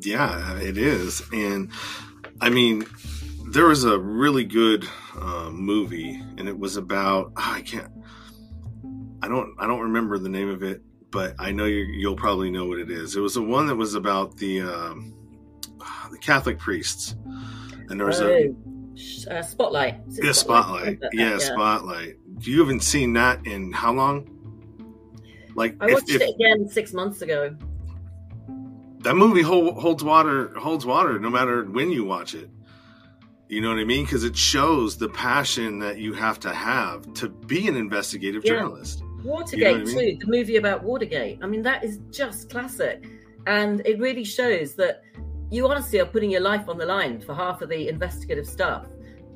Yeah, 0.00 0.58
it 0.58 0.76
is. 0.78 1.22
And 1.32 1.70
I 2.40 2.50
mean, 2.50 2.84
there 3.50 3.66
was 3.66 3.84
a 3.84 3.98
really 3.98 4.44
good 4.44 4.88
uh, 5.18 5.50
movie, 5.50 6.22
and 6.38 6.48
it 6.48 6.58
was 6.58 6.76
about, 6.76 7.32
oh, 7.36 7.52
I 7.54 7.62
can't, 7.62 7.90
I 9.22 9.28
don't 9.28 9.54
I 9.58 9.66
don't 9.66 9.80
remember 9.80 10.18
the 10.18 10.28
name 10.28 10.48
of 10.48 10.62
it, 10.62 10.82
but 11.10 11.34
I 11.38 11.52
know 11.52 11.66
you 11.66 12.08
will 12.08 12.16
probably 12.16 12.50
know 12.50 12.66
what 12.66 12.78
it 12.78 12.90
is. 12.90 13.16
It 13.16 13.20
was 13.20 13.34
the 13.34 13.42
one 13.42 13.66
that 13.66 13.76
was 13.76 13.94
about 13.94 14.36
the 14.36 14.62
um, 14.62 15.14
the 16.10 16.18
Catholic 16.18 16.58
priests, 16.58 17.14
and 17.88 18.00
there 18.00 18.06
was 18.06 18.20
a 18.20 18.48
oh, 18.48 18.54
uh, 19.30 19.42
spotlight. 19.42 20.00
Yeah, 20.08 20.32
spotlight. 20.32 20.98
spotlight. 20.98 20.98
Yeah, 21.12 21.30
yeah, 21.30 21.38
spotlight. 21.38 22.16
You 22.40 22.60
haven't 22.60 22.82
seen 22.82 23.12
that 23.14 23.46
in 23.46 23.72
how 23.72 23.92
long? 23.92 24.28
Like 25.54 25.76
I 25.80 25.92
watched 25.92 26.10
if, 26.10 26.22
it 26.22 26.34
again 26.34 26.68
six 26.68 26.92
months 26.92 27.20
ago. 27.22 27.56
That 29.00 29.16
movie 29.16 29.42
hold, 29.42 29.78
holds 29.80 30.04
water. 30.04 30.52
Holds 30.58 30.84
water 30.86 31.18
no 31.18 31.30
matter 31.30 31.64
when 31.64 31.90
you 31.90 32.04
watch 32.04 32.34
it. 32.34 32.50
You 33.48 33.60
know 33.60 33.70
what 33.70 33.78
I 33.78 33.84
mean? 33.84 34.04
Because 34.04 34.22
it 34.22 34.36
shows 34.36 34.96
the 34.96 35.08
passion 35.08 35.80
that 35.80 35.98
you 35.98 36.12
have 36.12 36.38
to 36.40 36.52
have 36.52 37.12
to 37.14 37.28
be 37.28 37.66
an 37.66 37.76
investigative 37.76 38.44
yeah. 38.44 38.52
journalist. 38.52 39.02
Watergate 39.24 39.58
you 39.58 39.64
know 39.64 39.74
I 39.74 39.84
mean? 39.84 40.18
too, 40.18 40.24
the 40.24 40.30
movie 40.30 40.56
about 40.56 40.84
Watergate. 40.84 41.40
I 41.42 41.46
mean, 41.46 41.62
that 41.62 41.82
is 41.82 41.98
just 42.10 42.48
classic, 42.50 43.04
and 43.46 43.84
it 43.84 43.98
really 43.98 44.24
shows 44.24 44.74
that 44.76 45.02
you 45.50 45.66
honestly 45.66 45.98
are 45.98 46.06
putting 46.06 46.30
your 46.30 46.42
life 46.42 46.68
on 46.68 46.78
the 46.78 46.86
line 46.86 47.20
for 47.20 47.34
half 47.34 47.60
of 47.60 47.70
the 47.70 47.88
investigative 47.88 48.46
stuff. 48.46 48.86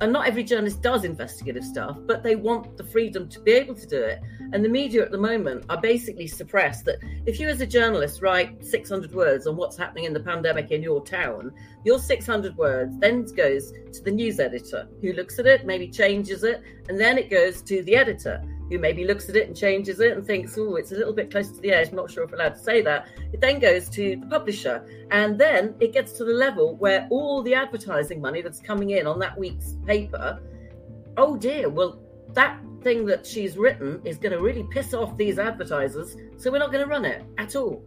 And 0.01 0.11
not 0.11 0.27
every 0.27 0.43
journalist 0.43 0.81
does 0.81 1.05
investigative 1.05 1.63
stuff, 1.63 1.97
but 2.05 2.21
they 2.21 2.35
want 2.35 2.75
the 2.75 2.83
freedom 2.83 3.29
to 3.29 3.39
be 3.39 3.51
able 3.53 3.75
to 3.75 3.87
do 3.87 4.01
it. 4.01 4.19
And 4.51 4.63
the 4.63 4.69
media 4.69 5.03
at 5.03 5.11
the 5.11 5.17
moment 5.17 5.65
are 5.69 5.79
basically 5.79 6.27
suppressed 6.27 6.85
that 6.85 6.97
if 7.25 7.39
you, 7.39 7.47
as 7.47 7.61
a 7.61 7.65
journalist, 7.65 8.21
write 8.21 8.63
600 8.63 9.13
words 9.13 9.47
on 9.47 9.55
what's 9.55 9.77
happening 9.77 10.03
in 10.03 10.13
the 10.13 10.19
pandemic 10.19 10.71
in 10.71 10.83
your 10.83 11.03
town, 11.03 11.53
your 11.85 11.99
600 11.99 12.57
words 12.57 12.93
then 12.99 13.23
goes 13.23 13.71
to 13.93 14.01
the 14.03 14.11
news 14.11 14.39
editor 14.39 14.87
who 15.01 15.13
looks 15.13 15.39
at 15.39 15.45
it, 15.45 15.65
maybe 15.65 15.87
changes 15.87 16.43
it, 16.43 16.61
and 16.89 16.99
then 16.99 17.17
it 17.17 17.29
goes 17.29 17.61
to 17.61 17.81
the 17.83 17.95
editor 17.95 18.43
who 18.69 18.79
maybe 18.79 19.05
looks 19.05 19.29
at 19.29 19.35
it 19.35 19.47
and 19.47 19.55
changes 19.55 19.99
it 19.99 20.13
and 20.13 20.25
thinks, 20.25 20.57
oh, 20.57 20.75
it's 20.75 20.91
a 20.91 20.95
little 20.95 21.13
bit 21.13 21.31
close 21.31 21.51
to 21.51 21.61
the 21.61 21.71
edge. 21.71 21.89
I'm 21.89 21.95
not 21.95 22.09
sure 22.09 22.23
if 22.23 22.33
I'm 22.33 22.39
allowed 22.39 22.55
to 22.55 22.59
say 22.59 22.81
that. 22.81 23.07
It 23.31 23.41
then 23.41 23.59
goes 23.59 23.89
to 23.89 24.15
the 24.15 24.25
publisher. 24.27 24.85
And 25.11 25.39
then 25.39 25.75
it 25.79 25.93
gets 25.93 26.13
to 26.13 26.25
the 26.25 26.33
level 26.33 26.75
where 26.77 27.07
all 27.11 27.43
the 27.43 27.53
advertising 27.53 28.21
money 28.21 28.41
that's 28.41 28.59
coming 28.59 28.91
in 28.91 29.05
on 29.05 29.19
that 29.19 29.37
week's 29.37 29.75
paper, 29.85 30.41
oh 31.17 31.37
dear, 31.37 31.69
well, 31.69 31.99
that 32.33 32.59
thing 32.81 33.05
that 33.05 33.25
she's 33.25 33.57
written 33.57 34.01
is 34.03 34.17
going 34.17 34.31
to 34.31 34.41
really 34.41 34.63
piss 34.71 34.93
off 34.93 35.15
these 35.17 35.39
advertisers. 35.39 36.17
So 36.37 36.51
we're 36.51 36.59
not 36.59 36.71
going 36.71 36.83
to 36.83 36.89
run 36.89 37.05
it 37.05 37.23
at 37.37 37.55
all. 37.55 37.83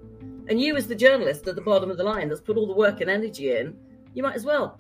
And 0.49 0.61
you, 0.61 0.77
as 0.77 0.87
the 0.87 0.95
journalist 0.95 1.47
at 1.47 1.57
the 1.57 1.61
bottom 1.61 1.91
of 1.91 1.97
the 1.99 2.05
line 2.05 2.29
that's 2.29 2.41
put 2.41 2.57
all 2.57 2.67
the 2.67 2.73
work 2.73 3.01
and 3.01 3.11
energy 3.11 3.57
in, 3.57 3.77
you 4.15 4.23
might 4.23 4.35
as 4.35 4.45
well 4.45 4.79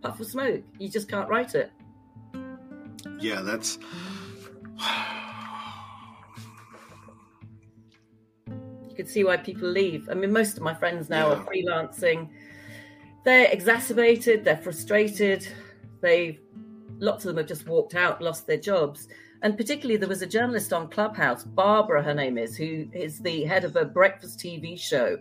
puff 0.00 0.20
of 0.20 0.26
smoke. 0.26 0.62
You 0.78 0.88
just 0.88 1.08
can't 1.08 1.28
write 1.28 1.54
it. 1.54 1.70
Yeah, 3.20 3.42
that's 3.42 3.78
you 8.88 8.94
can 8.94 9.06
see 9.06 9.24
why 9.24 9.36
people 9.36 9.68
leave. 9.68 10.08
I 10.10 10.14
mean, 10.14 10.32
most 10.32 10.56
of 10.56 10.62
my 10.62 10.74
friends 10.74 11.08
now 11.08 11.28
yeah. 11.28 11.34
are 11.34 11.44
freelancing. 11.44 12.28
They're 13.24 13.50
exacerbated, 13.50 14.44
they're 14.44 14.56
frustrated, 14.56 15.46
they 16.00 16.38
lots 17.00 17.24
of 17.24 17.28
them 17.28 17.38
have 17.38 17.46
just 17.46 17.66
walked 17.66 17.94
out, 17.94 18.22
lost 18.22 18.46
their 18.46 18.56
jobs. 18.58 19.08
And 19.42 19.56
particularly, 19.56 19.96
there 19.96 20.08
was 20.08 20.22
a 20.22 20.26
journalist 20.26 20.72
on 20.72 20.88
Clubhouse, 20.88 21.44
Barbara, 21.44 22.02
her 22.02 22.14
name 22.14 22.38
is, 22.38 22.56
who 22.56 22.88
is 22.92 23.20
the 23.20 23.44
head 23.44 23.64
of 23.64 23.76
a 23.76 23.84
breakfast 23.84 24.40
TV 24.40 24.78
show 24.78 25.18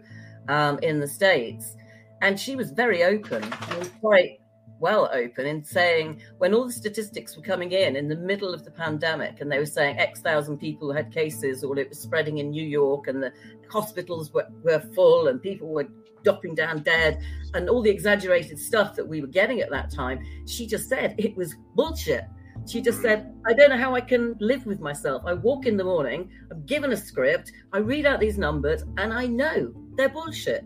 um, 0.47 0.79
in 0.79 0.99
the 0.99 1.07
States. 1.07 1.75
And 2.21 2.39
she 2.39 2.55
was 2.55 2.71
very 2.71 3.03
open 3.03 3.43
and 3.43 3.99
quite 4.01 4.39
well 4.79 5.09
open 5.13 5.45
in 5.45 5.63
saying 5.63 6.15
mm. 6.15 6.21
when 6.37 6.53
all 6.53 6.65
the 6.65 6.73
statistics 6.73 7.35
were 7.35 7.43
coming 7.43 7.71
in 7.71 7.95
in 7.95 8.07
the 8.07 8.15
middle 8.15 8.53
of 8.53 8.63
the 8.63 8.71
pandemic 8.71 9.41
and 9.41 9.51
they 9.51 9.59
were 9.59 9.65
saying 9.65 9.97
X 9.97 10.21
thousand 10.21 10.57
people 10.57 10.91
had 10.91 11.11
cases 11.11 11.63
or 11.63 11.77
it 11.77 11.89
was 11.89 11.99
spreading 11.99 12.37
in 12.39 12.51
New 12.51 12.65
York 12.65 13.07
and 13.07 13.21
the 13.21 13.31
hospitals 13.69 14.33
were, 14.33 14.47
were 14.63 14.79
full 14.95 15.27
and 15.27 15.41
people 15.41 15.67
were 15.67 15.87
dropping 16.23 16.55
down 16.55 16.79
dead 16.83 17.21
and 17.53 17.69
all 17.69 17.81
the 17.81 17.89
exaggerated 17.89 18.59
stuff 18.59 18.95
that 18.95 19.07
we 19.07 19.21
were 19.21 19.27
getting 19.27 19.61
at 19.61 19.69
that 19.69 19.89
time, 19.89 20.19
she 20.45 20.67
just 20.67 20.89
said 20.89 21.15
it 21.17 21.35
was 21.37 21.55
bullshit. 21.75 22.25
She 22.67 22.81
just 22.81 22.99
mm. 22.99 23.03
said, 23.03 23.33
I 23.47 23.53
don't 23.53 23.69
know 23.69 23.77
how 23.77 23.95
I 23.95 24.01
can 24.01 24.35
live 24.39 24.65
with 24.65 24.79
myself. 24.79 25.23
I 25.25 25.33
walk 25.33 25.65
in 25.65 25.77
the 25.77 25.83
morning, 25.83 26.29
I'm 26.51 26.65
given 26.65 26.91
a 26.91 26.97
script, 26.97 27.51
I 27.71 27.77
read 27.79 28.05
out 28.05 28.19
these 28.19 28.37
numbers, 28.37 28.83
and 28.97 29.13
I 29.13 29.27
know 29.27 29.73
they're 29.95 30.09
bullshit. 30.09 30.65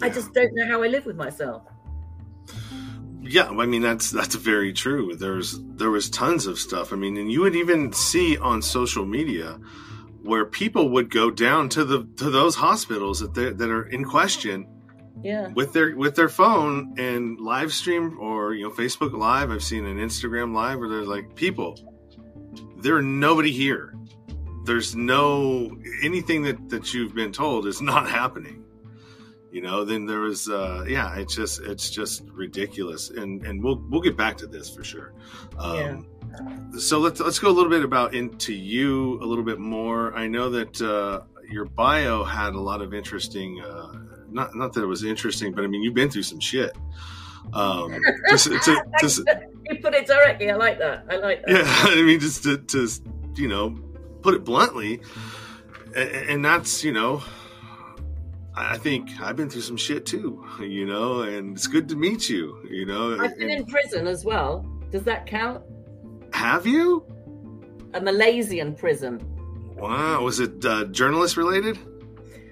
I 0.00 0.08
just 0.08 0.32
don't 0.32 0.54
know 0.54 0.66
how 0.66 0.82
I 0.82 0.88
live 0.88 1.04
with 1.06 1.16
myself. 1.16 1.62
Yeah, 3.32 3.48
I 3.48 3.64
mean 3.64 3.80
that's 3.80 4.10
that's 4.10 4.34
very 4.34 4.74
true. 4.74 5.16
There's 5.16 5.58
there 5.62 5.90
was 5.90 6.10
tons 6.10 6.46
of 6.46 6.58
stuff. 6.58 6.92
I 6.92 6.96
mean, 6.96 7.16
and 7.16 7.32
you 7.32 7.40
would 7.40 7.56
even 7.56 7.90
see 7.94 8.36
on 8.36 8.60
social 8.60 9.06
media 9.06 9.58
where 10.22 10.44
people 10.44 10.90
would 10.90 11.08
go 11.08 11.30
down 11.30 11.70
to 11.70 11.82
the 11.82 12.06
to 12.16 12.28
those 12.28 12.56
hospitals 12.56 13.20
that 13.20 13.34
that 13.56 13.70
are 13.70 13.84
in 13.84 14.04
question 14.04 14.66
yeah 15.22 15.48
with 15.48 15.72
their 15.72 15.96
with 15.96 16.14
their 16.14 16.28
phone 16.28 16.94
and 16.98 17.40
live 17.40 17.72
stream 17.72 18.18
or 18.20 18.54
you 18.54 18.64
know 18.64 18.70
facebook 18.70 19.12
live 19.12 19.50
i've 19.50 19.62
seen 19.62 19.84
an 19.84 19.98
instagram 19.98 20.54
live 20.54 20.78
where 20.78 20.88
there's 20.88 21.06
like 21.06 21.34
people 21.34 21.78
there 22.78 22.96
are 22.96 23.02
nobody 23.02 23.52
here 23.52 23.94
there's 24.64 24.96
no 24.96 25.76
anything 26.02 26.42
that 26.42 26.70
that 26.70 26.94
you've 26.94 27.14
been 27.14 27.32
told 27.32 27.66
is 27.66 27.82
not 27.82 28.08
happening 28.08 28.61
you 29.52 29.60
know 29.60 29.84
then 29.84 30.06
there 30.06 30.20
was 30.20 30.48
uh 30.48 30.84
yeah 30.88 31.16
it's 31.16 31.36
just 31.36 31.60
it's 31.60 31.90
just 31.90 32.24
ridiculous 32.32 33.10
and 33.10 33.44
and 33.44 33.62
we'll 33.62 33.84
we'll 33.90 34.00
get 34.00 34.16
back 34.16 34.36
to 34.36 34.46
this 34.46 34.68
for 34.74 34.82
sure 34.82 35.12
um 35.58 36.06
yeah. 36.32 36.78
so 36.78 36.98
let's 36.98 37.20
let's 37.20 37.38
go 37.38 37.48
a 37.48 37.52
little 37.52 37.70
bit 37.70 37.84
about 37.84 38.14
into 38.14 38.54
you 38.54 39.22
a 39.22 39.26
little 39.26 39.44
bit 39.44 39.58
more 39.58 40.14
i 40.14 40.26
know 40.26 40.48
that 40.48 40.80
uh 40.80 41.20
your 41.52 41.66
bio 41.66 42.24
had 42.24 42.54
a 42.54 42.60
lot 42.60 42.80
of 42.80 42.94
interesting. 42.94 43.60
Uh, 43.60 43.92
not 44.30 44.56
not 44.56 44.72
that 44.72 44.82
it 44.82 44.86
was 44.86 45.04
interesting, 45.04 45.52
but 45.52 45.64
I 45.64 45.66
mean, 45.66 45.82
you've 45.82 45.94
been 45.94 46.10
through 46.10 46.22
some 46.22 46.40
shit. 46.40 46.76
Um, 47.52 48.00
just, 48.28 48.46
to, 48.64 48.84
just, 49.00 49.20
you 49.68 49.78
put 49.80 49.94
it 49.94 50.06
directly. 50.06 50.50
I 50.50 50.56
like 50.56 50.78
that. 50.78 51.04
I 51.10 51.16
like 51.16 51.44
that. 51.44 51.50
yeah, 51.50 51.62
I 51.66 52.02
mean, 52.02 52.18
just 52.18 52.42
to, 52.44 52.56
to 52.56 52.88
you 53.36 53.48
know, 53.48 53.78
put 54.22 54.34
it 54.34 54.44
bluntly, 54.44 55.02
and, 55.94 56.10
and 56.10 56.44
that's 56.44 56.82
you 56.82 56.92
know, 56.92 57.22
I 58.54 58.76
think 58.78 59.08
I've 59.20 59.36
been 59.36 59.48
through 59.48 59.62
some 59.62 59.76
shit 59.76 60.04
too, 60.06 60.44
you 60.60 60.86
know, 60.86 61.22
and 61.22 61.56
it's 61.56 61.66
good 61.66 61.88
to 61.88 61.96
meet 61.96 62.28
you, 62.28 62.58
you 62.70 62.84
know. 62.86 63.18
I've 63.18 63.38
been 63.38 63.50
in 63.50 63.64
prison 63.66 64.06
as 64.06 64.24
well. 64.24 64.66
Does 64.90 65.04
that 65.04 65.26
count? 65.26 65.62
Have 66.32 66.66
you? 66.66 67.06
A 67.94 68.00
Malaysian 68.00 68.74
prison. 68.74 69.20
Wow, 69.76 70.22
was 70.22 70.38
it 70.40 70.64
uh, 70.64 70.84
journalist 70.86 71.36
related? 71.36 71.78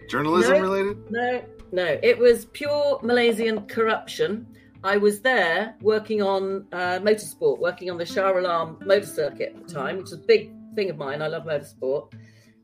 Journalism 0.09 0.55
No. 0.55 0.61
related? 0.61 1.11
No, 1.11 1.43
no. 1.73 1.99
It 2.03 2.19
was 2.19 2.47
pure 2.47 2.99
Malaysian 3.03 3.67
corruption. 3.67 4.47
I 4.83 4.97
was 4.97 5.21
there 5.21 5.77
working 5.83 6.23
on 6.23 6.67
uh, 6.73 6.99
motorsport, 7.01 7.59
working 7.59 7.91
on 7.91 7.99
the 7.99 8.07
Shah 8.07 8.33
Alam 8.33 8.79
motor 8.85 9.07
circuit 9.07 9.55
at 9.55 9.69
the 9.69 9.73
time, 9.75 9.99
which 9.99 10.07
is 10.07 10.15
a 10.15 10.19
big 10.19 10.51
thing 10.75 10.91
of 10.91 10.97
mine. 10.97 11.23
I 11.23 11.29
love 11.29 11.45
motorsport. 11.45 12.13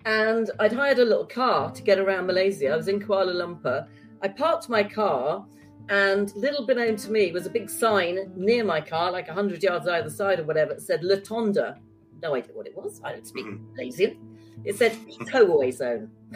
And 0.06 0.50
I'd 0.60 0.72
hired 0.72 1.00
a 1.00 1.04
little 1.04 1.26
car 1.26 1.70
to 1.72 1.82
get 1.82 1.98
around 1.98 2.26
Malaysia. 2.26 2.70
I 2.70 2.76
was 2.76 2.88
in 2.88 3.00
Kuala 3.00 3.34
Lumpur. 3.34 3.86
I 4.22 4.28
parked 4.28 4.68
my 4.68 4.84
car, 4.84 5.44
and 5.88 6.34
little 6.36 6.64
known 6.64 6.96
to 6.96 7.10
me 7.10 7.32
was 7.32 7.46
a 7.46 7.50
big 7.50 7.68
sign 7.68 8.32
near 8.36 8.64
my 8.64 8.80
car, 8.80 9.10
like 9.10 9.26
100 9.26 9.62
yards 9.62 9.88
either 9.88 10.08
side 10.08 10.38
or 10.40 10.44
whatever, 10.44 10.72
it 10.72 10.80
said 10.80 11.02
Latonda. 11.02 11.76
No 12.22 12.34
idea 12.34 12.52
what 12.54 12.66
it 12.66 12.76
was. 12.76 13.00
I 13.04 13.12
don't 13.12 13.26
speak 13.26 13.46
Mhm. 13.46 13.72
Malaysian. 13.72 14.16
It 14.64 14.76
said 14.76 14.96
towaway 15.28 15.70
zone. 15.70 16.10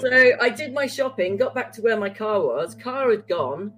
so 0.00 0.32
I 0.40 0.50
did 0.50 0.74
my 0.74 0.86
shopping, 0.86 1.36
got 1.36 1.54
back 1.54 1.72
to 1.72 1.82
where 1.82 1.96
my 1.96 2.10
car 2.10 2.40
was. 2.40 2.74
Car 2.74 3.10
had 3.10 3.26
gone, 3.28 3.72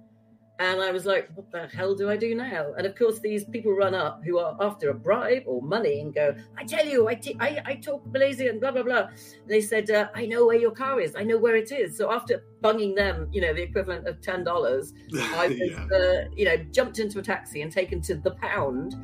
and 0.59 0.81
I 0.81 0.91
was 0.91 1.05
like, 1.05 1.29
"What 1.35 1.51
the 1.51 1.67
hell 1.67 1.95
do 1.95 2.09
I 2.09 2.15
do 2.15 2.33
now?" 2.33 2.73
And 2.77 2.85
of 2.85 2.95
course, 2.95 3.19
these 3.19 3.43
people 3.45 3.73
run 3.73 3.93
up 3.93 4.21
who 4.23 4.37
are 4.39 4.55
after 4.61 4.89
a 4.89 4.93
bribe 4.93 5.43
or 5.45 5.61
money 5.61 5.99
and 5.99 6.13
go, 6.13 6.35
"I 6.57 6.63
tell 6.63 6.85
you, 6.85 7.07
I 7.07 7.15
t- 7.15 7.35
I, 7.39 7.61
I 7.65 7.75
talk 7.75 8.05
Malaysian, 8.07 8.59
blah 8.59 8.71
blah 8.71 8.83
blah." 8.83 9.07
And 9.07 9.49
they 9.49 9.61
said, 9.61 9.89
uh, 9.91 10.07
"I 10.15 10.25
know 10.25 10.45
where 10.45 10.57
your 10.57 10.71
car 10.71 10.99
is. 11.01 11.15
I 11.15 11.23
know 11.23 11.37
where 11.37 11.55
it 11.55 11.71
is." 11.71 11.97
So 11.97 12.11
after 12.11 12.43
bunging 12.61 12.95
them, 12.95 13.27
you 13.31 13.41
know, 13.41 13.53
the 13.53 13.63
equivalent 13.63 14.07
of 14.07 14.21
ten 14.21 14.43
dollars, 14.43 14.93
I 15.13 15.47
was, 15.47 15.57
yeah. 15.59 15.97
uh, 15.97 16.29
you 16.35 16.45
know, 16.45 16.57
jumped 16.71 16.99
into 16.99 17.19
a 17.19 17.23
taxi 17.23 17.61
and 17.61 17.71
taken 17.71 18.01
to 18.03 18.15
the 18.15 18.31
pound, 18.31 18.95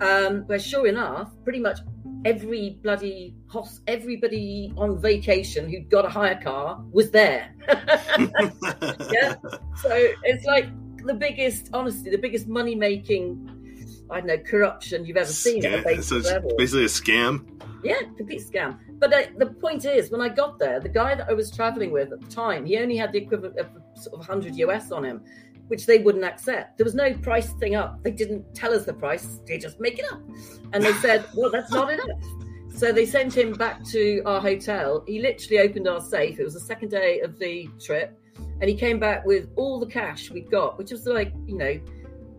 um, 0.00 0.46
where 0.46 0.58
sure 0.58 0.86
enough, 0.86 1.30
pretty 1.44 1.60
much 1.60 1.80
every 2.24 2.78
bloody 2.82 3.34
hos- 3.48 3.82
everybody 3.86 4.72
on 4.78 4.98
vacation 4.98 5.68
who'd 5.68 5.90
got 5.90 6.06
a 6.06 6.08
hire 6.08 6.40
car 6.42 6.82
was 6.92 7.10
there. 7.10 7.54
yeah. 7.68 9.34
So 9.82 10.08
it's 10.22 10.46
like 10.46 10.66
the 11.04 11.14
biggest, 11.14 11.70
honestly, 11.72 12.10
the 12.10 12.18
biggest 12.18 12.46
money 12.48 12.74
making, 12.74 13.48
I 14.10 14.18
don't 14.20 14.26
know, 14.26 14.38
corruption 14.38 15.04
you've 15.04 15.16
ever 15.16 15.26
seen 15.26 15.64
at 15.64 15.72
a 15.72 15.76
Scam- 15.78 15.84
basic 15.84 16.04
so 16.04 16.16
it's 16.16 16.26
level. 16.26 16.54
basically 16.56 16.84
a 16.84 16.88
scam. 16.88 17.50
Yeah, 17.82 18.00
complete 18.16 18.40
scam. 18.40 18.78
But 18.98 19.12
uh, 19.12 19.22
the 19.36 19.46
point 19.46 19.84
is, 19.84 20.10
when 20.10 20.22
I 20.22 20.28
got 20.30 20.58
there, 20.58 20.80
the 20.80 20.88
guy 20.88 21.14
that 21.14 21.28
I 21.28 21.34
was 21.34 21.50
traveling 21.50 21.90
with 21.90 22.12
at 22.12 22.20
the 22.20 22.28
time, 22.28 22.64
he 22.64 22.78
only 22.78 22.96
had 22.96 23.12
the 23.12 23.18
equivalent 23.18 23.58
of 23.58 23.66
sort 23.94 24.14
of 24.14 24.20
100 24.20 24.56
US 24.56 24.90
on 24.90 25.04
him, 25.04 25.22
which 25.68 25.84
they 25.84 25.98
wouldn't 25.98 26.24
accept. 26.24 26.78
There 26.78 26.84
was 26.84 26.94
no 26.94 27.12
price 27.14 27.52
thing 27.54 27.74
up. 27.74 28.02
They 28.02 28.10
didn't 28.10 28.54
tell 28.54 28.72
us 28.72 28.86
the 28.86 28.94
price. 28.94 29.40
They 29.46 29.58
just 29.58 29.80
make 29.80 29.98
it 29.98 30.06
up. 30.10 30.20
And 30.72 30.82
they 30.82 30.92
said, 30.94 31.26
well, 31.36 31.50
that's 31.50 31.70
not 31.72 31.92
enough. 31.92 32.08
So 32.74 32.90
they 32.90 33.04
sent 33.06 33.36
him 33.36 33.52
back 33.52 33.84
to 33.90 34.20
our 34.24 34.40
hotel. 34.40 35.04
He 35.06 35.20
literally 35.20 35.58
opened 35.60 35.86
our 35.86 36.00
safe. 36.00 36.40
It 36.40 36.44
was 36.44 36.54
the 36.54 36.60
second 36.60 36.88
day 36.88 37.20
of 37.20 37.38
the 37.38 37.68
trip. 37.80 38.18
And 38.64 38.70
he 38.70 38.78
came 38.78 38.98
back 38.98 39.26
with 39.26 39.50
all 39.56 39.78
the 39.78 39.84
cash 39.84 40.30
we'd 40.30 40.50
got, 40.50 40.78
which 40.78 40.90
was 40.90 41.04
like, 41.04 41.34
you 41.46 41.58
know, 41.58 41.78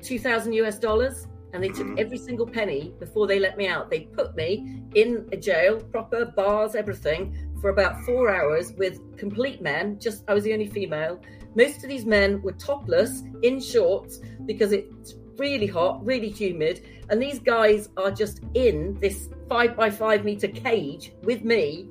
2,000 0.01 0.53
US 0.53 0.79
dollars. 0.79 1.27
And 1.53 1.63
they 1.63 1.67
took 1.67 1.85
Mhm. 1.85 1.99
every 1.99 2.17
single 2.17 2.47
penny 2.47 2.95
before 2.99 3.27
they 3.27 3.37
let 3.37 3.57
me 3.57 3.67
out. 3.67 3.91
They 3.91 3.99
put 4.19 4.35
me 4.35 4.81
in 4.95 5.29
a 5.31 5.37
jail, 5.37 5.79
proper 5.91 6.25
bars, 6.25 6.73
everything, 6.73 7.37
for 7.61 7.69
about 7.69 8.01
four 8.05 8.35
hours 8.35 8.73
with 8.73 8.99
complete 9.17 9.61
men. 9.61 9.99
Just 9.99 10.23
I 10.27 10.33
was 10.33 10.43
the 10.43 10.53
only 10.53 10.65
female. 10.65 11.19
Most 11.53 11.83
of 11.83 11.89
these 11.89 12.07
men 12.07 12.41
were 12.41 12.53
topless 12.53 13.21
in 13.43 13.59
shorts 13.59 14.19
because 14.47 14.71
it's 14.71 15.13
really 15.37 15.67
hot, 15.67 16.03
really 16.03 16.29
humid, 16.29 16.81
and 17.11 17.21
these 17.21 17.37
guys 17.37 17.89
are 17.97 18.09
just 18.09 18.39
in 18.55 18.95
this 18.99 19.29
five 19.47 19.75
by 19.75 19.91
five 19.91 20.25
meter 20.25 20.47
cage 20.47 21.13
with 21.21 21.43
me. 21.43 21.87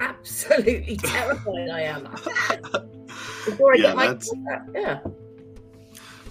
Absolutely 0.00 0.96
terrified 1.02 1.70
I 1.70 1.80
am. 1.80 2.06
Before 3.46 3.72
I 3.72 3.76
Yeah, 3.76 3.82
get 3.82 3.96
my 3.96 4.06
that's- 4.08 4.30
yeah. 4.74 4.98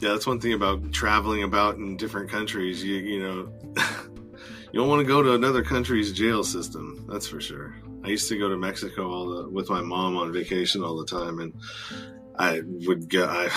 Yeah, 0.01 0.09
that's 0.11 0.27
one 0.27 0.39
thing 0.41 0.53
about 0.53 0.91
traveling 0.91 1.43
about 1.43 1.77
in 1.77 1.95
different 1.97 2.29
countries. 2.29 2.83
You 2.83 2.95
you 2.95 3.19
know, 3.23 3.53
you 3.75 4.79
don't 4.79 4.89
want 4.89 4.99
to 4.99 5.07
go 5.07 5.23
to 5.23 5.33
another 5.33 5.63
country's 5.63 6.11
jail 6.11 6.43
system. 6.43 7.05
That's 7.09 7.27
for 7.27 7.39
sure. 7.39 7.75
I 8.03 8.09
used 8.09 8.27
to 8.29 8.37
go 8.37 8.49
to 8.49 8.57
Mexico 8.57 9.09
all 9.09 9.27
the 9.29 9.49
with 9.49 9.69
my 9.69 9.81
mom 9.81 10.17
on 10.17 10.31
vacation 10.33 10.83
all 10.83 10.97
the 10.97 11.05
time, 11.05 11.39
and 11.39 11.53
I 12.37 12.61
would 12.85 13.09
get 13.09 13.29
I, 13.29 13.49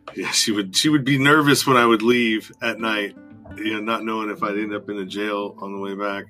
yeah, 0.16 0.30
she 0.30 0.50
would 0.50 0.74
she 0.74 0.88
would 0.88 1.04
be 1.04 1.18
nervous 1.18 1.66
when 1.66 1.76
I 1.76 1.84
would 1.84 2.02
leave 2.02 2.50
at 2.62 2.80
night, 2.80 3.14
you 3.56 3.74
know, 3.74 3.80
not 3.80 4.02
knowing 4.02 4.30
if 4.30 4.42
I'd 4.42 4.56
end 4.56 4.74
up 4.74 4.88
in 4.88 4.96
a 4.98 5.04
jail 5.04 5.56
on 5.60 5.72
the 5.72 5.78
way 5.78 5.94
back. 5.94 6.24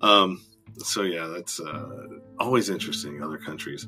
Um. 0.00 0.40
So 0.78 1.02
yeah, 1.02 1.26
that's 1.26 1.60
uh, 1.60 2.06
always 2.38 2.68
interesting. 2.70 3.22
Other 3.22 3.38
countries. 3.38 3.86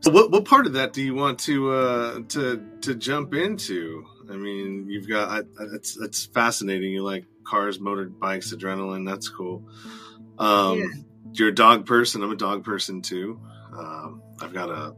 So 0.00 0.10
what 0.10 0.30
what 0.30 0.44
part 0.44 0.66
of 0.66 0.74
that 0.74 0.92
do 0.92 1.02
you 1.02 1.14
want 1.14 1.38
to 1.40 1.72
uh, 1.72 2.20
to 2.28 2.64
to 2.82 2.94
jump 2.94 3.34
into? 3.34 4.04
I 4.30 4.36
mean, 4.36 4.86
you've 4.88 5.08
got 5.08 5.28
I, 5.30 5.42
it's 5.74 5.96
it's 5.96 6.26
fascinating. 6.26 6.92
You 6.92 7.02
like 7.02 7.24
cars, 7.44 7.78
motorbikes, 7.78 8.52
adrenaline. 8.54 9.06
That's 9.08 9.28
cool. 9.28 9.68
Um, 10.38 10.78
Yeah. 10.78 10.86
You're 11.32 11.48
a 11.48 11.54
dog 11.54 11.86
person. 11.86 12.22
I'm 12.22 12.30
a 12.30 12.36
dog 12.36 12.64
person 12.64 13.02
too. 13.02 13.40
Um, 13.76 14.22
I've 14.40 14.54
got 14.54 14.70
a 14.70 14.94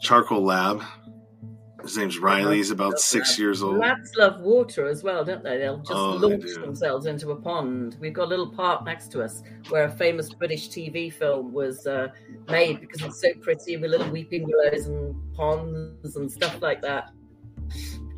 charcoal 0.00 0.42
lab. 0.42 0.82
His 1.82 1.96
name's 1.96 2.18
Riley. 2.18 2.56
He's 2.58 2.70
about 2.70 2.98
six 3.00 3.38
years 3.38 3.62
old. 3.62 3.78
Labs 3.78 4.12
love 4.16 4.40
water 4.40 4.86
as 4.86 5.02
well, 5.02 5.24
don't 5.24 5.42
they? 5.42 5.58
They'll 5.58 5.78
just 5.78 5.92
Oh, 5.92 6.12
launch 6.12 6.54
themselves 6.54 7.06
into 7.06 7.30
a 7.32 7.36
pond. 7.36 7.96
We've 8.00 8.12
got 8.12 8.24
a 8.24 8.28
little 8.28 8.48
park 8.50 8.84
next 8.84 9.10
to 9.12 9.22
us 9.22 9.42
where 9.68 9.84
a 9.84 9.90
famous 9.90 10.32
British 10.32 10.68
TV 10.68 11.12
film 11.12 11.52
was 11.52 11.86
uh, 11.86 12.08
made 12.48 12.80
because 12.80 13.02
it's 13.02 13.20
so 13.20 13.28
pretty 13.40 13.76
with 13.76 13.90
little 13.90 14.10
weeping 14.10 14.46
willows 14.46 14.86
and 14.86 15.14
ponds 15.34 16.16
and 16.16 16.30
stuff 16.30 16.62
like 16.62 16.80
that. 16.82 17.10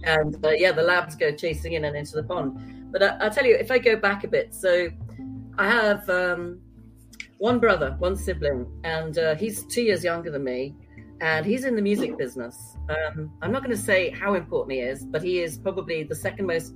And 0.05 0.45
uh, 0.45 0.51
yeah, 0.51 0.73
the 0.73 0.83
labs 0.83 1.17
go 1.17 1.35
chasing 1.35 1.73
in 1.73 1.85
and 1.85 1.97
into 1.97 2.17
the 2.17 2.25
pond. 2.25 2.91
But 2.93 3.03
I, 3.03 3.07
I'll 3.21 3.31
tell 3.31 3.47
you, 3.47 3.55
if 3.57 3.71
I 3.71 3.79
go 3.79 3.97
back 3.97 4.25
a 4.25 4.29
bit, 4.29 4.55
so 4.55 4.89
I 5.57 5.67
have 5.69 6.09
um, 6.11 6.61
one 7.39 7.59
brother, 7.59 7.97
one 7.99 8.15
sibling, 8.17 8.67
and 8.85 9.17
uh, 9.19 9.35
he's 9.37 9.65
two 9.65 9.83
years 9.83 10.05
younger 10.05 10.31
than 10.31 10.45
me, 10.45 10.75
and 11.21 11.47
he's 11.47 11.65
in 11.65 11.77
the 11.77 11.83
music 11.83 12.17
business. 12.19 12.77
Um, 12.89 13.33
I'm 13.43 13.53
not 13.53 13.63
going 13.63 13.77
to 13.77 13.83
say 13.83 14.11
how 14.11 14.35
important 14.35 14.73
he 14.73 14.81
is, 14.81 15.05
but 15.05 15.23
he 15.23 15.41
is 15.41 15.59
probably 15.59 16.03
the 16.03 16.15
second 16.15 16.47
most 16.47 16.75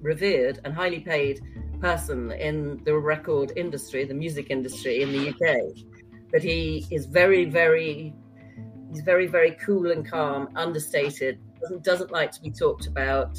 revered 0.00 0.60
and 0.64 0.74
highly 0.74 1.00
paid 1.00 1.40
person 1.80 2.32
in 2.32 2.82
the 2.84 2.94
record 2.94 3.52
industry, 3.56 4.04
the 4.04 4.14
music 4.14 4.46
industry 4.50 5.02
in 5.02 5.12
the 5.12 5.28
UK. 5.30 5.56
But 6.32 6.42
he 6.42 6.86
is 6.90 7.06
very, 7.06 7.44
very, 7.44 8.14
he's 8.90 9.02
very, 9.02 9.26
very 9.26 9.52
cool 9.52 9.90
and 9.90 10.08
calm, 10.08 10.48
understated, 10.56 11.38
doesn't 11.60 11.84
doesn't 11.84 12.10
like 12.10 12.30
to 12.32 12.42
be 12.42 12.50
talked 12.50 12.86
about, 12.86 13.38